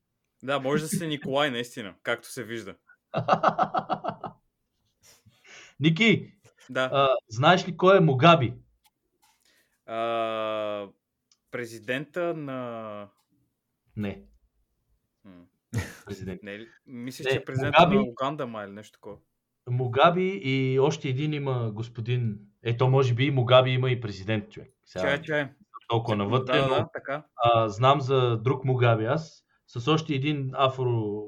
Да, 0.42 0.60
може 0.60 0.82
да 0.82 0.88
сте 0.88 1.06
Николай, 1.06 1.50
наистина, 1.50 1.94
както 2.02 2.28
се 2.28 2.44
вижда. 2.44 2.74
Ники, 5.80 6.32
Да. 6.70 6.90
а, 6.92 7.08
знаеш 7.28 7.68
ли 7.68 7.76
кой 7.76 7.96
е 7.96 8.00
Могаби? 8.00 8.54
А, 9.86 10.88
президента 11.50 12.34
на... 12.34 13.08
Не, 13.96 14.22
президент. 16.06 16.42
Не, 16.42 16.52
е 16.52 16.58
ли? 16.58 16.68
мислиш, 16.86 17.24
Не, 17.24 17.30
че 17.30 17.36
е 17.36 17.44
президента 17.44 17.78
Мугаби- 17.78 17.96
на 17.96 18.02
Уганда, 18.02 18.46
ма 18.46 18.64
или 18.64 18.72
нещо 18.72 18.92
такова. 18.92 19.16
Могаби 19.70 20.40
и 20.44 20.78
още 20.80 21.08
един 21.08 21.32
има 21.32 21.70
господин. 21.74 22.38
Ето, 22.62 22.88
може 22.88 23.14
би 23.14 23.24
и 23.24 23.30
Могаби 23.30 23.70
има 23.70 23.90
и 23.90 24.00
президент, 24.00 24.50
човек. 24.50 24.70
Сега, 24.84 25.02
Чай, 25.04 25.22
чай. 25.22 25.48
толкова 25.88 26.16
навътре, 26.16 26.58
Да, 26.58 26.68
но 26.68 26.74
да, 26.74 26.88
така. 26.94 27.24
а, 27.36 27.68
знам 27.68 28.00
за 28.00 28.36
друг 28.36 28.64
Могаби 28.64 29.04
аз, 29.04 29.44
с 29.66 29.88
още 29.88 30.14
един 30.14 30.50
афро 30.54 31.22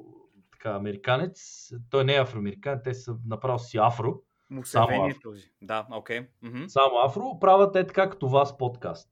така, 0.53 0.71
американец. 0.71 1.69
Той 1.91 2.05
не 2.05 2.15
е 2.15 2.21
афроамериканец, 2.21 2.83
те 2.85 2.95
са 2.95 3.17
направо 3.27 3.59
си 3.59 3.79
афро. 3.79 4.21
Мусевени 4.51 5.07
е 5.09 5.11
афро. 5.11 5.21
този. 5.23 5.51
Да, 5.63 5.87
окей. 5.93 6.21
Мгм. 6.43 6.65
Само 6.69 6.97
афро, 6.99 7.39
правят 7.41 7.77
е 7.77 7.87
така 7.87 8.11
като 8.11 8.29
вас 8.29 8.59
подкаст. 8.59 9.09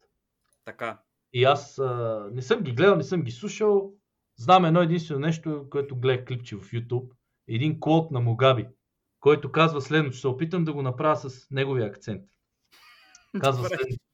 Така. 0.64 0.98
И 1.32 1.44
аз 1.44 1.78
а, 1.78 2.28
не 2.32 2.42
съм 2.42 2.60
ги 2.60 2.72
гледал, 2.72 2.96
не 2.96 3.02
съм 3.02 3.22
ги 3.22 3.30
слушал. 3.30 3.92
Знам 4.36 4.64
едно 4.64 4.80
единствено 4.82 5.20
нещо, 5.20 5.66
което 5.70 5.96
гледах 5.96 6.24
клипче 6.24 6.56
в 6.56 6.60
YouTube. 6.60 7.08
Един 7.48 7.80
квот 7.80 8.10
на 8.10 8.20
Могаби, 8.20 8.66
който 9.24 9.52
казва 9.52 9.80
следното. 9.80 10.16
Ще 10.16 10.20
се 10.20 10.28
опитам 10.28 10.64
да 10.64 10.72
го 10.72 10.82
направя 10.82 11.16
с 11.16 11.50
неговия 11.50 11.86
акцент. 11.86 12.22
Казва 13.40 13.68
следното. 13.68 14.04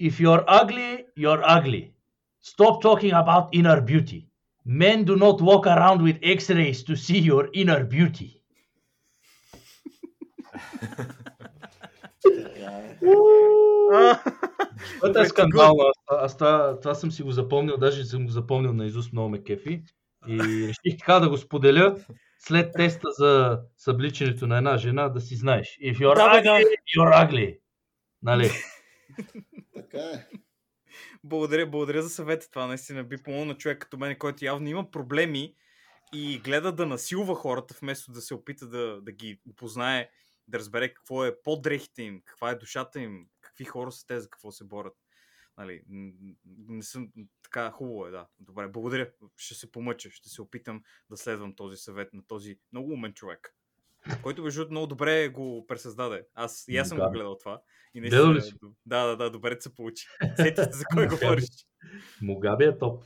If 0.00 0.12
you're 0.12 0.46
ugly, 0.46 1.04
you're 1.18 1.44
ugly. 1.58 1.92
Stop 2.44 2.82
talking 2.82 3.12
about 3.12 3.44
inner 3.52 3.80
beauty. 3.84 4.26
Men 4.66 5.04
do 5.04 5.16
not 5.16 5.36
walk 5.48 5.66
around 5.66 5.98
with 6.06 6.18
x-rays 6.36 6.78
to 6.88 6.92
see 6.96 7.20
your 7.30 7.44
inner 7.52 7.82
beauty. 7.94 8.30
Това 15.00 15.08
е 15.08 15.12
Very 15.12 15.28
скандално. 15.28 15.92
Аз, 16.10 16.36
това 16.36 16.94
съм 16.94 17.12
си 17.12 17.22
го 17.22 17.32
запомнил, 17.32 17.76
даже 17.76 18.04
съм 18.04 18.24
го 18.24 18.30
запомнил 18.30 18.72
на 18.72 18.86
Изус 18.86 19.12
много 19.12 19.28
ме 19.28 19.42
кефи. 19.42 19.82
И 20.28 20.38
реших 20.68 20.98
така 20.98 21.20
да 21.20 21.28
го 21.28 21.36
споделя 21.36 21.96
след 22.40 22.72
теста 22.72 23.08
за 23.10 23.60
събличането 23.76 24.46
на 24.46 24.58
една 24.58 24.76
жена, 24.76 25.08
да 25.08 25.20
си 25.20 25.36
знаеш. 25.36 25.78
If 25.82 25.94
you're 25.94 26.14
Да, 26.14 26.42
ugly, 26.42 26.64
you're 26.98 27.30
ugly. 27.30 27.58
Нали? 28.22 28.50
Така 29.74 29.98
е. 29.98 30.26
Благодаря, 31.24 31.66
благодаря 31.66 32.02
за 32.02 32.10
съвета. 32.10 32.50
Това 32.50 32.66
наистина 32.66 33.04
би 33.04 33.22
помогнал 33.22 33.44
на 33.44 33.56
човек 33.56 33.78
като 33.78 33.98
мен, 33.98 34.18
който 34.18 34.44
явно 34.44 34.68
има 34.68 34.90
проблеми 34.90 35.54
и 36.12 36.38
гледа 36.38 36.72
да 36.72 36.86
насилва 36.86 37.34
хората, 37.34 37.74
вместо 37.82 38.12
да 38.12 38.20
се 38.20 38.34
опита 38.34 38.66
да, 38.66 39.00
да 39.02 39.12
ги 39.12 39.40
опознае, 39.50 40.10
да 40.48 40.58
разбере 40.58 40.94
какво 40.94 41.24
е 41.24 41.42
под 41.42 41.62
дрехите 41.62 42.02
им, 42.02 42.22
каква 42.24 42.50
е 42.50 42.54
душата 42.54 43.00
им, 43.00 43.26
какви 43.40 43.64
хора 43.64 43.92
са 43.92 44.06
те, 44.06 44.20
за 44.20 44.30
какво 44.30 44.52
се 44.52 44.64
борят. 44.64 44.94
Нали, 45.60 45.82
не 46.68 46.82
съм 46.82 47.08
така 47.42 47.70
хубаво 47.70 48.06
е, 48.06 48.10
да. 48.10 48.26
Добре, 48.38 48.68
благодаря. 48.68 49.10
Ще 49.36 49.54
се 49.54 49.72
помъча, 49.72 50.10
ще 50.10 50.28
се 50.28 50.42
опитам 50.42 50.82
да 51.10 51.16
следвам 51.16 51.54
този 51.56 51.76
съвет 51.76 52.12
на 52.12 52.22
този 52.26 52.58
много 52.72 52.92
умен 52.92 53.12
човек. 53.12 53.54
Който 54.22 54.42
между 54.42 54.66
много 54.70 54.86
добре 54.86 55.28
го 55.28 55.66
пресъздаде. 55.66 56.26
Аз 56.34 56.64
и 56.68 56.76
аз 56.76 56.88
съм 56.88 56.98
Да. 56.98 57.04
го 57.04 57.10
гледал 57.10 57.38
това. 57.38 57.62
И 57.94 58.00
Гледал 58.00 58.34
ли 58.34 58.40
си? 58.40 58.54
да, 58.86 59.06
да, 59.06 59.16
да, 59.16 59.30
добре 59.30 59.60
се 59.60 59.74
получи. 59.74 60.06
Сетите 60.36 60.64
се 60.64 60.78
за 60.78 60.84
кой 60.94 61.06
говориш. 61.08 61.44
Могаби 62.22 62.64
е 62.64 62.78
топ. 62.78 63.04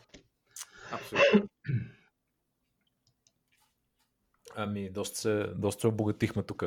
Абсолютно. 0.93 1.49
Ами, 4.57 4.91
доста 4.91 5.19
се, 5.19 5.47
доста 5.57 5.81
се 5.81 5.87
обогатихме 5.87 6.43
тук. 6.43 6.65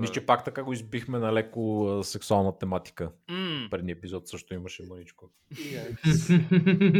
Мисля, 0.00 0.12
че 0.14 0.26
пак 0.26 0.44
така 0.44 0.62
го 0.62 0.72
избихме 0.72 1.18
на 1.18 1.32
леко 1.32 1.86
а, 1.88 2.04
сексуална 2.04 2.58
тематика. 2.58 3.10
М, 3.30 3.68
Предния 3.70 3.94
епизод 3.94 4.28
също 4.28 4.54
имаше 4.54 4.82
мъничко. 4.88 5.30
Якс. 5.72 6.28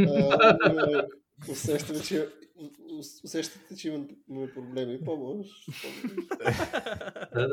А, 0.09 1.03
а, 1.41 1.53
Усещам, 1.53 2.01
че 2.01 2.29
ус- 2.91 3.25
усещате, 3.25 3.77
че 3.77 3.89
имам- 3.89 4.09
имаме 4.31 4.53
проблеми. 4.55 5.05
Помощ. 5.05 5.51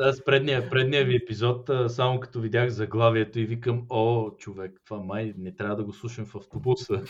Аз 0.00 0.24
предния, 0.24 0.70
предния 0.70 1.04
ви 1.04 1.16
епизод, 1.16 1.70
само 1.88 2.20
като 2.20 2.40
видях 2.40 2.70
заглавието 2.70 3.38
и 3.40 3.46
викам, 3.46 3.86
о, 3.90 4.30
човек, 4.30 4.80
това 4.84 5.00
май 5.00 5.34
не 5.38 5.54
трябва 5.54 5.76
да 5.76 5.84
го 5.84 5.92
слушам 5.92 6.26
в 6.26 6.34
автобуса. 6.36 7.02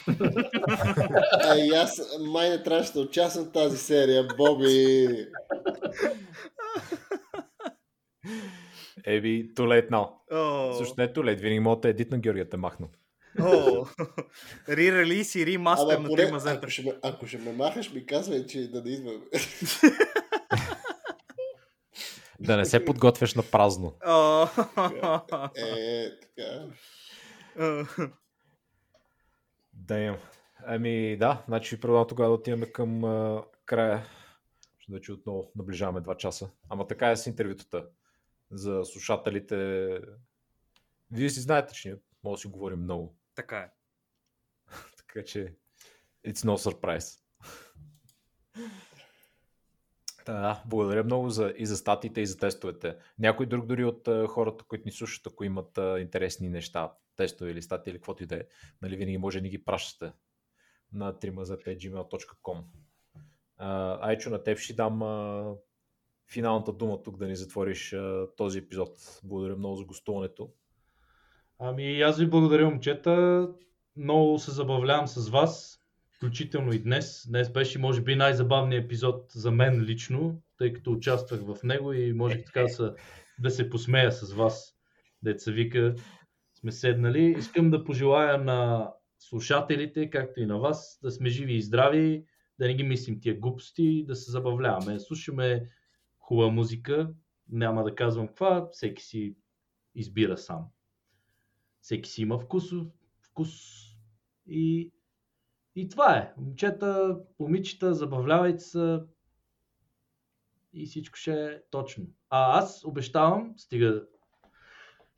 А 1.45 1.57
и 1.57 1.69
аз 1.69 2.01
май 2.21 2.51
не 2.51 2.63
трябваше 2.63 2.93
да 2.93 3.01
участвам 3.01 3.45
в 3.45 3.53
тази 3.53 3.79
серия, 3.79 4.27
Боби. 4.37 5.07
Еби, 9.05 9.51
too 9.55 9.63
late 9.63 9.91
now. 9.91 10.09
О, 10.33 10.73
Също 10.75 10.95
не 10.99 11.05
е 11.05 11.09
too 11.09 11.19
late, 11.19 11.41
винаги 11.41 11.61
мога 11.61 11.81
да 11.81 11.89
едит 11.89 12.11
на 12.11 12.19
Георгия 12.19 12.49
те 12.49 12.57
махна. 12.57 12.87
О, 13.41 13.45
Re-релиз 14.69 15.39
и 15.39 15.47
ремастер 15.47 15.95
Ама 15.95 16.03
на 16.03 16.09
поне, 16.09 16.25
три 16.25 16.33
мазета. 16.33 16.57
ако 16.57 16.71
ще, 16.71 16.83
ме, 16.83 16.93
ако 17.03 17.27
ще 17.27 17.39
ме 17.39 17.53
махаш, 17.53 17.93
ми 17.93 18.07
казвай, 18.07 18.47
че 18.47 18.71
да 18.71 18.83
не 18.83 18.91
идваме. 18.91 19.19
Да 22.41 22.57
не 22.57 22.65
се 22.65 22.85
подготвяш 22.85 23.35
на 23.35 23.43
празно. 23.43 23.95
О, 24.07 24.47
Е, 25.57 26.11
така. 26.21 26.67
Да 29.73 29.99
имам. 29.99 30.19
Ами 30.67 31.17
да, 31.17 31.43
значи 31.49 31.81
предлагам 31.81 32.09
тогава 32.09 32.29
да 32.29 32.35
отиваме 32.35 32.67
към 32.67 33.05
а, 33.05 33.43
края. 33.67 34.05
Вече 34.91 35.13
отново 35.13 35.53
наближаваме 35.57 36.01
2 36.01 36.17
часа. 36.17 36.51
Ама 36.69 36.87
така 36.87 37.11
е 37.11 37.17
с 37.17 37.27
интервютата. 37.27 37.87
За 38.51 38.85
слушателите. 38.85 39.89
Вие 41.11 41.31
си 41.31 41.41
знаете, 41.41 41.75
че 41.75 41.89
ние 41.89 41.99
може 42.25 42.39
да 42.39 42.41
си 42.41 42.49
говорим 42.49 42.79
много. 42.79 43.15
Така 43.35 43.59
е. 43.59 43.71
Така 44.97 45.25
че 45.25 45.55
it's 46.27 46.47
no 46.47 46.71
surprise. 46.71 47.21
Да, 50.27 50.63
благодаря 50.67 51.05
много 51.05 51.31
за, 51.31 51.55
и 51.57 51.67
за 51.67 51.77
статиите, 51.77 52.21
и 52.21 52.27
за 52.27 52.39
тестовете. 52.39 52.97
Някой 53.19 53.47
друг 53.47 53.67
дори 53.67 53.85
от 53.85 54.09
а, 54.09 54.27
хората, 54.27 54.65
които 54.65 54.83
ни 54.85 54.93
слушат, 54.93 55.27
ако 55.27 55.45
имат 55.45 55.79
а, 55.79 56.01
интересни 56.01 56.49
неща, 56.49 56.93
тестове 57.17 57.51
или 57.51 57.63
статии 57.63 57.91
или 57.91 57.99
каквото 57.99 58.23
и 58.23 58.27
да 58.27 58.37
е, 58.37 58.43
нали, 58.83 58.97
винаги 58.97 59.19
може 59.19 59.39
да 59.39 59.43
ни 59.43 59.51
ги 59.51 59.65
пращате 59.65 60.13
на 60.93 61.15
trimazep.gmail.com 61.15 62.63
а, 63.57 63.99
Айчо, 64.09 64.31
на 64.31 64.43
теб 64.43 64.59
ще 64.59 64.75
дам 64.75 65.03
а, 65.03 65.55
финалната 66.33 66.73
дума 66.73 67.03
тук 67.03 67.17
да 67.17 67.27
ни 67.27 67.37
затвориш 67.37 67.93
а, 67.93 68.27
този 68.37 68.59
епизод. 68.59 69.21
Благодаря 69.25 69.57
много 69.57 69.77
за 69.77 69.85
гостуването. 69.85 70.53
Ами 71.65 72.01
аз 72.01 72.19
ви 72.19 72.27
благодаря, 72.27 72.71
момчета. 72.71 73.49
Много 73.97 74.39
се 74.39 74.51
забавлявам 74.51 75.09
с 75.09 75.29
вас, 75.29 75.81
включително 76.17 76.73
и 76.73 76.79
днес. 76.79 77.27
Днес 77.29 77.53
беше, 77.53 77.79
може 77.79 78.03
би, 78.03 78.17
най-забавният 78.17 78.85
епизод 78.85 79.33
за 79.33 79.51
мен 79.51 79.83
лично, 79.83 80.43
тъй 80.59 80.73
като 80.73 80.93
участвах 80.93 81.41
в 81.41 81.63
него 81.65 81.93
и 81.93 82.13
можех 82.13 82.45
така 82.47 82.63
да 82.63 82.69
се, 82.69 82.93
да 83.39 83.51
се 83.51 83.71
посмея 83.71 84.13
с 84.13 84.33
вас. 84.33 84.75
Деца 85.23 85.51
вика, 85.51 85.95
сме 86.55 86.73
седнали. 86.73 87.35
Искам 87.39 87.71
да 87.71 87.85
пожелая 87.85 88.39
на 88.39 88.93
слушателите, 89.19 90.11
както 90.11 90.41
и 90.41 90.47
на 90.47 90.59
вас, 90.59 90.99
да 91.03 91.11
сме 91.11 91.29
живи 91.29 91.55
и 91.55 91.63
здрави, 91.63 92.25
да 92.59 92.67
не 92.67 92.75
ги 92.75 92.83
мислим 92.83 93.21
тия 93.21 93.39
глупости, 93.39 94.05
да 94.07 94.17
се 94.17 94.31
забавляваме. 94.31 95.01
Слушаме 95.01 95.69
хубава 96.19 96.51
музика, 96.51 97.11
няма 97.49 97.85
да 97.85 97.95
казвам 97.95 98.29
каква, 98.29 98.69
всеки 98.73 99.03
си 99.03 99.37
избира 99.95 100.39
сам. 100.39 100.65
Всеки 101.83 102.11
си 102.11 102.23
има 102.23 102.39
вкус, 102.39 102.65
вкус 103.21 103.51
и, 104.47 104.93
и 105.77 105.89
това 105.89 106.17
е. 106.17 106.33
Момчета, 106.39 107.19
момичета, 107.39 107.95
забавлявайте 107.95 108.65
се 108.65 109.01
и 110.73 110.87
всичко 110.87 111.19
ще 111.19 111.45
е 111.45 111.61
точно. 111.71 112.05
А 112.31 112.59
аз 112.59 112.85
обещавам, 112.85 113.55
стига, 113.57 114.05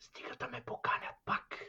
стига 0.00 0.36
да 0.40 0.48
ме 0.48 0.62
поканят 0.66 1.14
пак, 1.24 1.64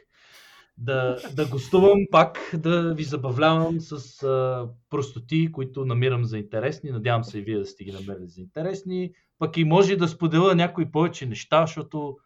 да, 0.78 1.18
да 1.34 1.48
гостувам 1.48 1.98
пак, 2.10 2.50
да 2.54 2.94
ви 2.94 3.04
забавлявам 3.04 3.80
с 3.80 4.22
а, 4.22 4.68
простоти, 4.90 5.52
които 5.52 5.84
намирам 5.84 6.24
за 6.24 6.38
интересни. 6.38 6.90
Надявам 6.90 7.24
се 7.24 7.38
и 7.38 7.42
вие 7.42 7.58
да 7.58 7.66
сте 7.66 7.84
ги 7.84 7.92
намерили 7.92 8.28
за 8.28 8.40
интересни. 8.40 9.14
Пък 9.38 9.56
и 9.56 9.64
може 9.64 9.96
да 9.96 10.08
споделя 10.08 10.54
някои 10.54 10.90
повече 10.90 11.26
неща, 11.26 11.66
защото 11.66 12.18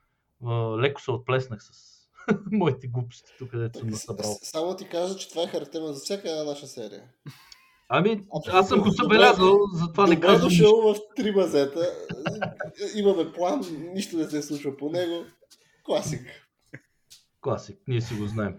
а, 0.44 0.54
леко 0.78 1.00
се 1.00 1.10
отплеснах 1.10 1.62
с 1.62 1.99
моите 2.52 2.86
глупости 2.86 3.32
тук, 3.38 3.50
където 3.50 3.78
съм 3.78 3.88
насъбрал. 3.88 4.32
С- 4.34 4.46
Само 4.46 4.76
ти 4.76 4.88
кажа, 4.88 5.16
че 5.16 5.28
това 5.30 5.42
е 5.42 5.46
характерно 5.46 5.86
за 5.86 6.00
всяка 6.00 6.30
една 6.30 6.44
наша 6.44 6.66
серия. 6.66 7.02
Ами, 7.88 8.24
аз 8.46 8.68
съм 8.68 8.80
го 8.80 8.90
забелязал, 8.90 9.58
затова 9.74 10.06
не 10.06 10.14
Добре 10.14 10.26
казвам 10.26 10.48
нищо. 10.48 10.62
дошъл 10.64 10.94
в 10.94 11.14
три 11.16 11.30
мазета. 11.30 11.92
Имаме 12.96 13.32
план, 13.32 13.60
нищо 13.94 14.16
не 14.16 14.24
се 14.24 14.42
случва 14.42 14.76
по 14.76 14.90
него. 14.90 15.24
Класик. 15.82 16.20
Класик, 17.40 17.78
ние 17.88 18.00
си 18.00 18.14
го 18.14 18.26
знаем. 18.26 18.56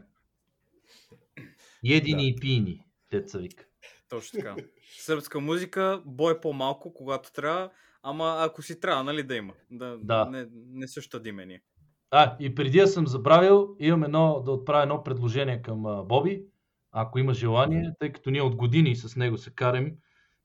Едини 1.85 2.23
Да. 2.23 2.27
и 2.27 2.35
пини, 2.35 2.85
деца 3.11 3.37
вика. 3.37 3.65
Точно 4.09 4.37
така. 4.39 4.55
Сръбска 4.99 5.39
музика, 5.39 6.01
бой 6.05 6.41
по-малко, 6.41 6.93
когато 6.93 7.31
трябва, 7.31 7.69
ама 8.03 8.37
ако 8.39 8.61
си 8.61 8.79
трябва, 8.79 9.03
нали 9.03 9.23
да 9.23 9.35
има. 9.35 9.53
Да, 9.71 9.97
Да. 9.97 10.25
Не, 10.25 10.47
не 10.53 10.87
също 10.87 11.19
диме 11.19 11.45
ние. 11.45 11.61
А, 12.11 12.35
и 12.39 12.55
преди 12.55 12.79
да 12.79 12.87
съм 12.87 13.07
забравил, 13.07 13.75
имам 13.79 14.03
едно, 14.03 14.41
да 14.45 14.51
отправя 14.51 14.83
едно 14.83 15.03
предложение 15.03 15.61
към 15.61 15.85
а, 15.85 16.03
Боби, 16.03 16.45
ако 16.91 17.19
има 17.19 17.33
желание, 17.33 17.93
тъй 17.99 18.11
като 18.11 18.29
ние 18.29 18.41
от 18.41 18.55
години 18.55 18.95
с 18.95 19.15
него 19.15 19.37
се 19.37 19.55
карем 19.55 19.97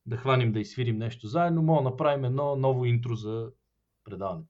да 0.06 0.16
хванем 0.16 0.52
да 0.52 0.60
изсвирим 0.60 0.98
нещо 0.98 1.26
заедно, 1.26 1.62
мога 1.62 1.82
да 1.82 1.90
направим 1.90 2.24
едно 2.24 2.56
ново 2.56 2.84
интро 2.84 3.14
за 3.14 3.51
предаването. 4.05 4.48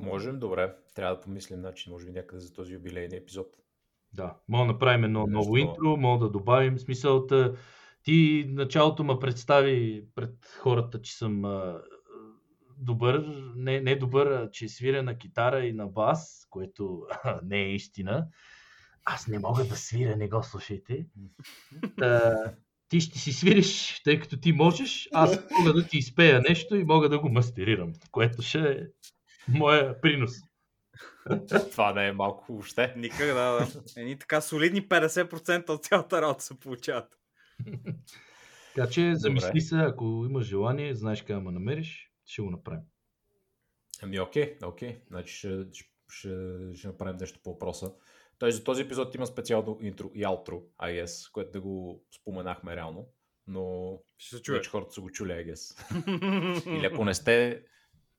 Можем, 0.00 0.38
добре. 0.38 0.74
Трябва 0.94 1.14
да 1.14 1.20
помислим 1.20 1.60
начин, 1.60 1.92
може 1.92 2.06
би 2.06 2.12
някъде 2.12 2.40
за 2.40 2.52
този 2.52 2.74
юбилейни 2.74 3.16
епизод. 3.16 3.46
Да, 4.12 4.36
мога 4.48 4.66
да 4.66 4.72
направим 4.72 5.04
едно 5.04 5.26
Нещо. 5.26 5.32
ново 5.32 5.56
интро, 5.56 5.96
мога 5.96 6.24
да 6.24 6.30
добавим 6.30 6.78
смисълта. 6.78 7.56
Ти 8.02 8.46
началото 8.48 9.04
ме 9.04 9.18
представи 9.20 10.04
пред 10.14 10.58
хората, 10.60 11.02
че 11.02 11.16
съм 11.16 11.44
добър, 12.78 13.24
не, 13.56 13.80
не 13.80 13.96
добър, 13.96 14.50
че 14.50 14.68
свиря 14.68 15.02
на 15.02 15.18
китара 15.18 15.66
и 15.66 15.72
на 15.72 15.86
бас, 15.86 16.46
което 16.50 17.06
не 17.42 17.58
е 17.58 17.74
истина. 17.74 18.26
Аз 19.04 19.28
не 19.28 19.38
мога 19.38 19.64
да 19.64 19.76
свиря, 19.76 20.16
не 20.16 20.28
го 20.28 20.42
слушайте. 20.42 21.06
Та, 21.98 22.34
ти 22.88 23.00
ще 23.00 23.18
си 23.18 23.32
свириш, 23.32 24.00
тъй 24.04 24.20
като 24.20 24.36
ти 24.36 24.52
можеш, 24.52 25.08
аз 25.12 25.38
мога 25.58 25.72
да 25.72 25.86
ти 25.86 25.98
изпея 25.98 26.42
нещо 26.48 26.76
и 26.76 26.84
мога 26.84 27.08
да 27.08 27.18
го 27.18 27.28
мастерирам, 27.28 27.92
което 28.10 28.42
ще 28.42 28.58
е 28.58 28.78
моя 29.48 30.00
принос. 30.00 30.32
Това 31.70 31.92
не 31.92 32.06
е 32.06 32.12
малко 32.12 32.52
въобще. 32.52 32.94
Никак, 32.96 33.26
да, 33.26 33.34
да. 33.34 33.66
Едни 33.96 34.18
така 34.18 34.40
солидни 34.40 34.88
50% 34.88 35.70
от 35.70 35.84
цялата 35.84 36.22
работа 36.22 36.44
се 36.44 36.60
получават. 36.60 37.18
Така 38.74 38.88
че 38.90 39.14
замисли 39.14 39.60
се, 39.60 39.76
ако 39.76 40.04
имаш 40.04 40.46
желание, 40.46 40.94
знаеш 40.94 41.22
къде 41.22 41.40
ме 41.40 41.50
намериш, 41.50 42.10
ще 42.26 42.42
го 42.42 42.50
направим. 42.50 42.82
Ами 44.02 44.20
окей, 44.20 44.58
окей. 44.64 45.02
Значи 45.08 45.34
ще, 45.34 45.66
ще, 46.08 46.28
ще 46.74 46.86
направим 46.86 47.16
нещо 47.16 47.40
по 47.44 47.52
въпроса. 47.52 47.92
Той 48.38 48.52
за 48.52 48.64
този 48.64 48.82
епизод 48.82 49.14
има 49.14 49.26
специално 49.26 49.78
интро 49.80 50.10
и 50.14 50.24
аутро, 50.24 50.62
I 50.78 51.04
guess, 51.04 51.32
което 51.32 51.52
да 51.52 51.60
го 51.60 52.04
споменахме 52.20 52.76
реално, 52.76 53.08
но 53.46 53.98
Ще 54.18 54.36
се 54.36 54.42
чуе. 54.42 54.56
вече 54.56 54.70
хората 54.70 54.92
са 54.92 55.00
го 55.00 55.10
чули, 55.10 55.30
I 55.30 55.52
guess. 55.52 55.78
Или 56.78 56.86
ако 56.86 57.04
не 57.04 57.14
сте, 57.14 57.64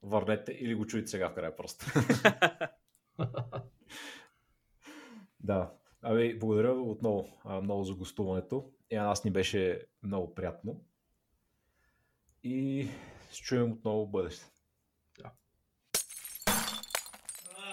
върнете 0.02 0.52
или 0.52 0.76
го 0.76 0.86
чуете 0.86 1.08
сега 1.08 1.30
в 1.30 1.34
края 1.34 1.56
просто. 1.56 1.86
да. 5.40 5.74
Ами, 6.02 6.40
благодаря 6.40 6.74
ви 6.74 6.80
отново 6.80 7.30
а, 7.44 7.62
много 7.62 7.84
за 7.84 7.94
гостуването. 7.96 8.72
И 8.90 8.96
на 8.96 9.04
нас 9.04 9.24
ни 9.24 9.32
беше 9.32 9.82
много 10.04 10.36
приятно. 10.36 10.84
И 12.44 12.88
се 13.36 13.42
чуем 13.42 13.72
отново 13.72 14.06
в 14.06 14.12
бъдеще. 14.12 14.46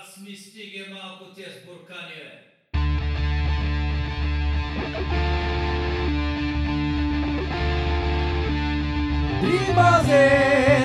Аз 0.01 0.17
ми 0.21 0.37
стиге 0.37 0.89
малко 0.95 1.35
тия 1.35 1.49
сбуркани, 1.63 2.15
бе. 2.15 2.53
Римазе! 9.43 10.82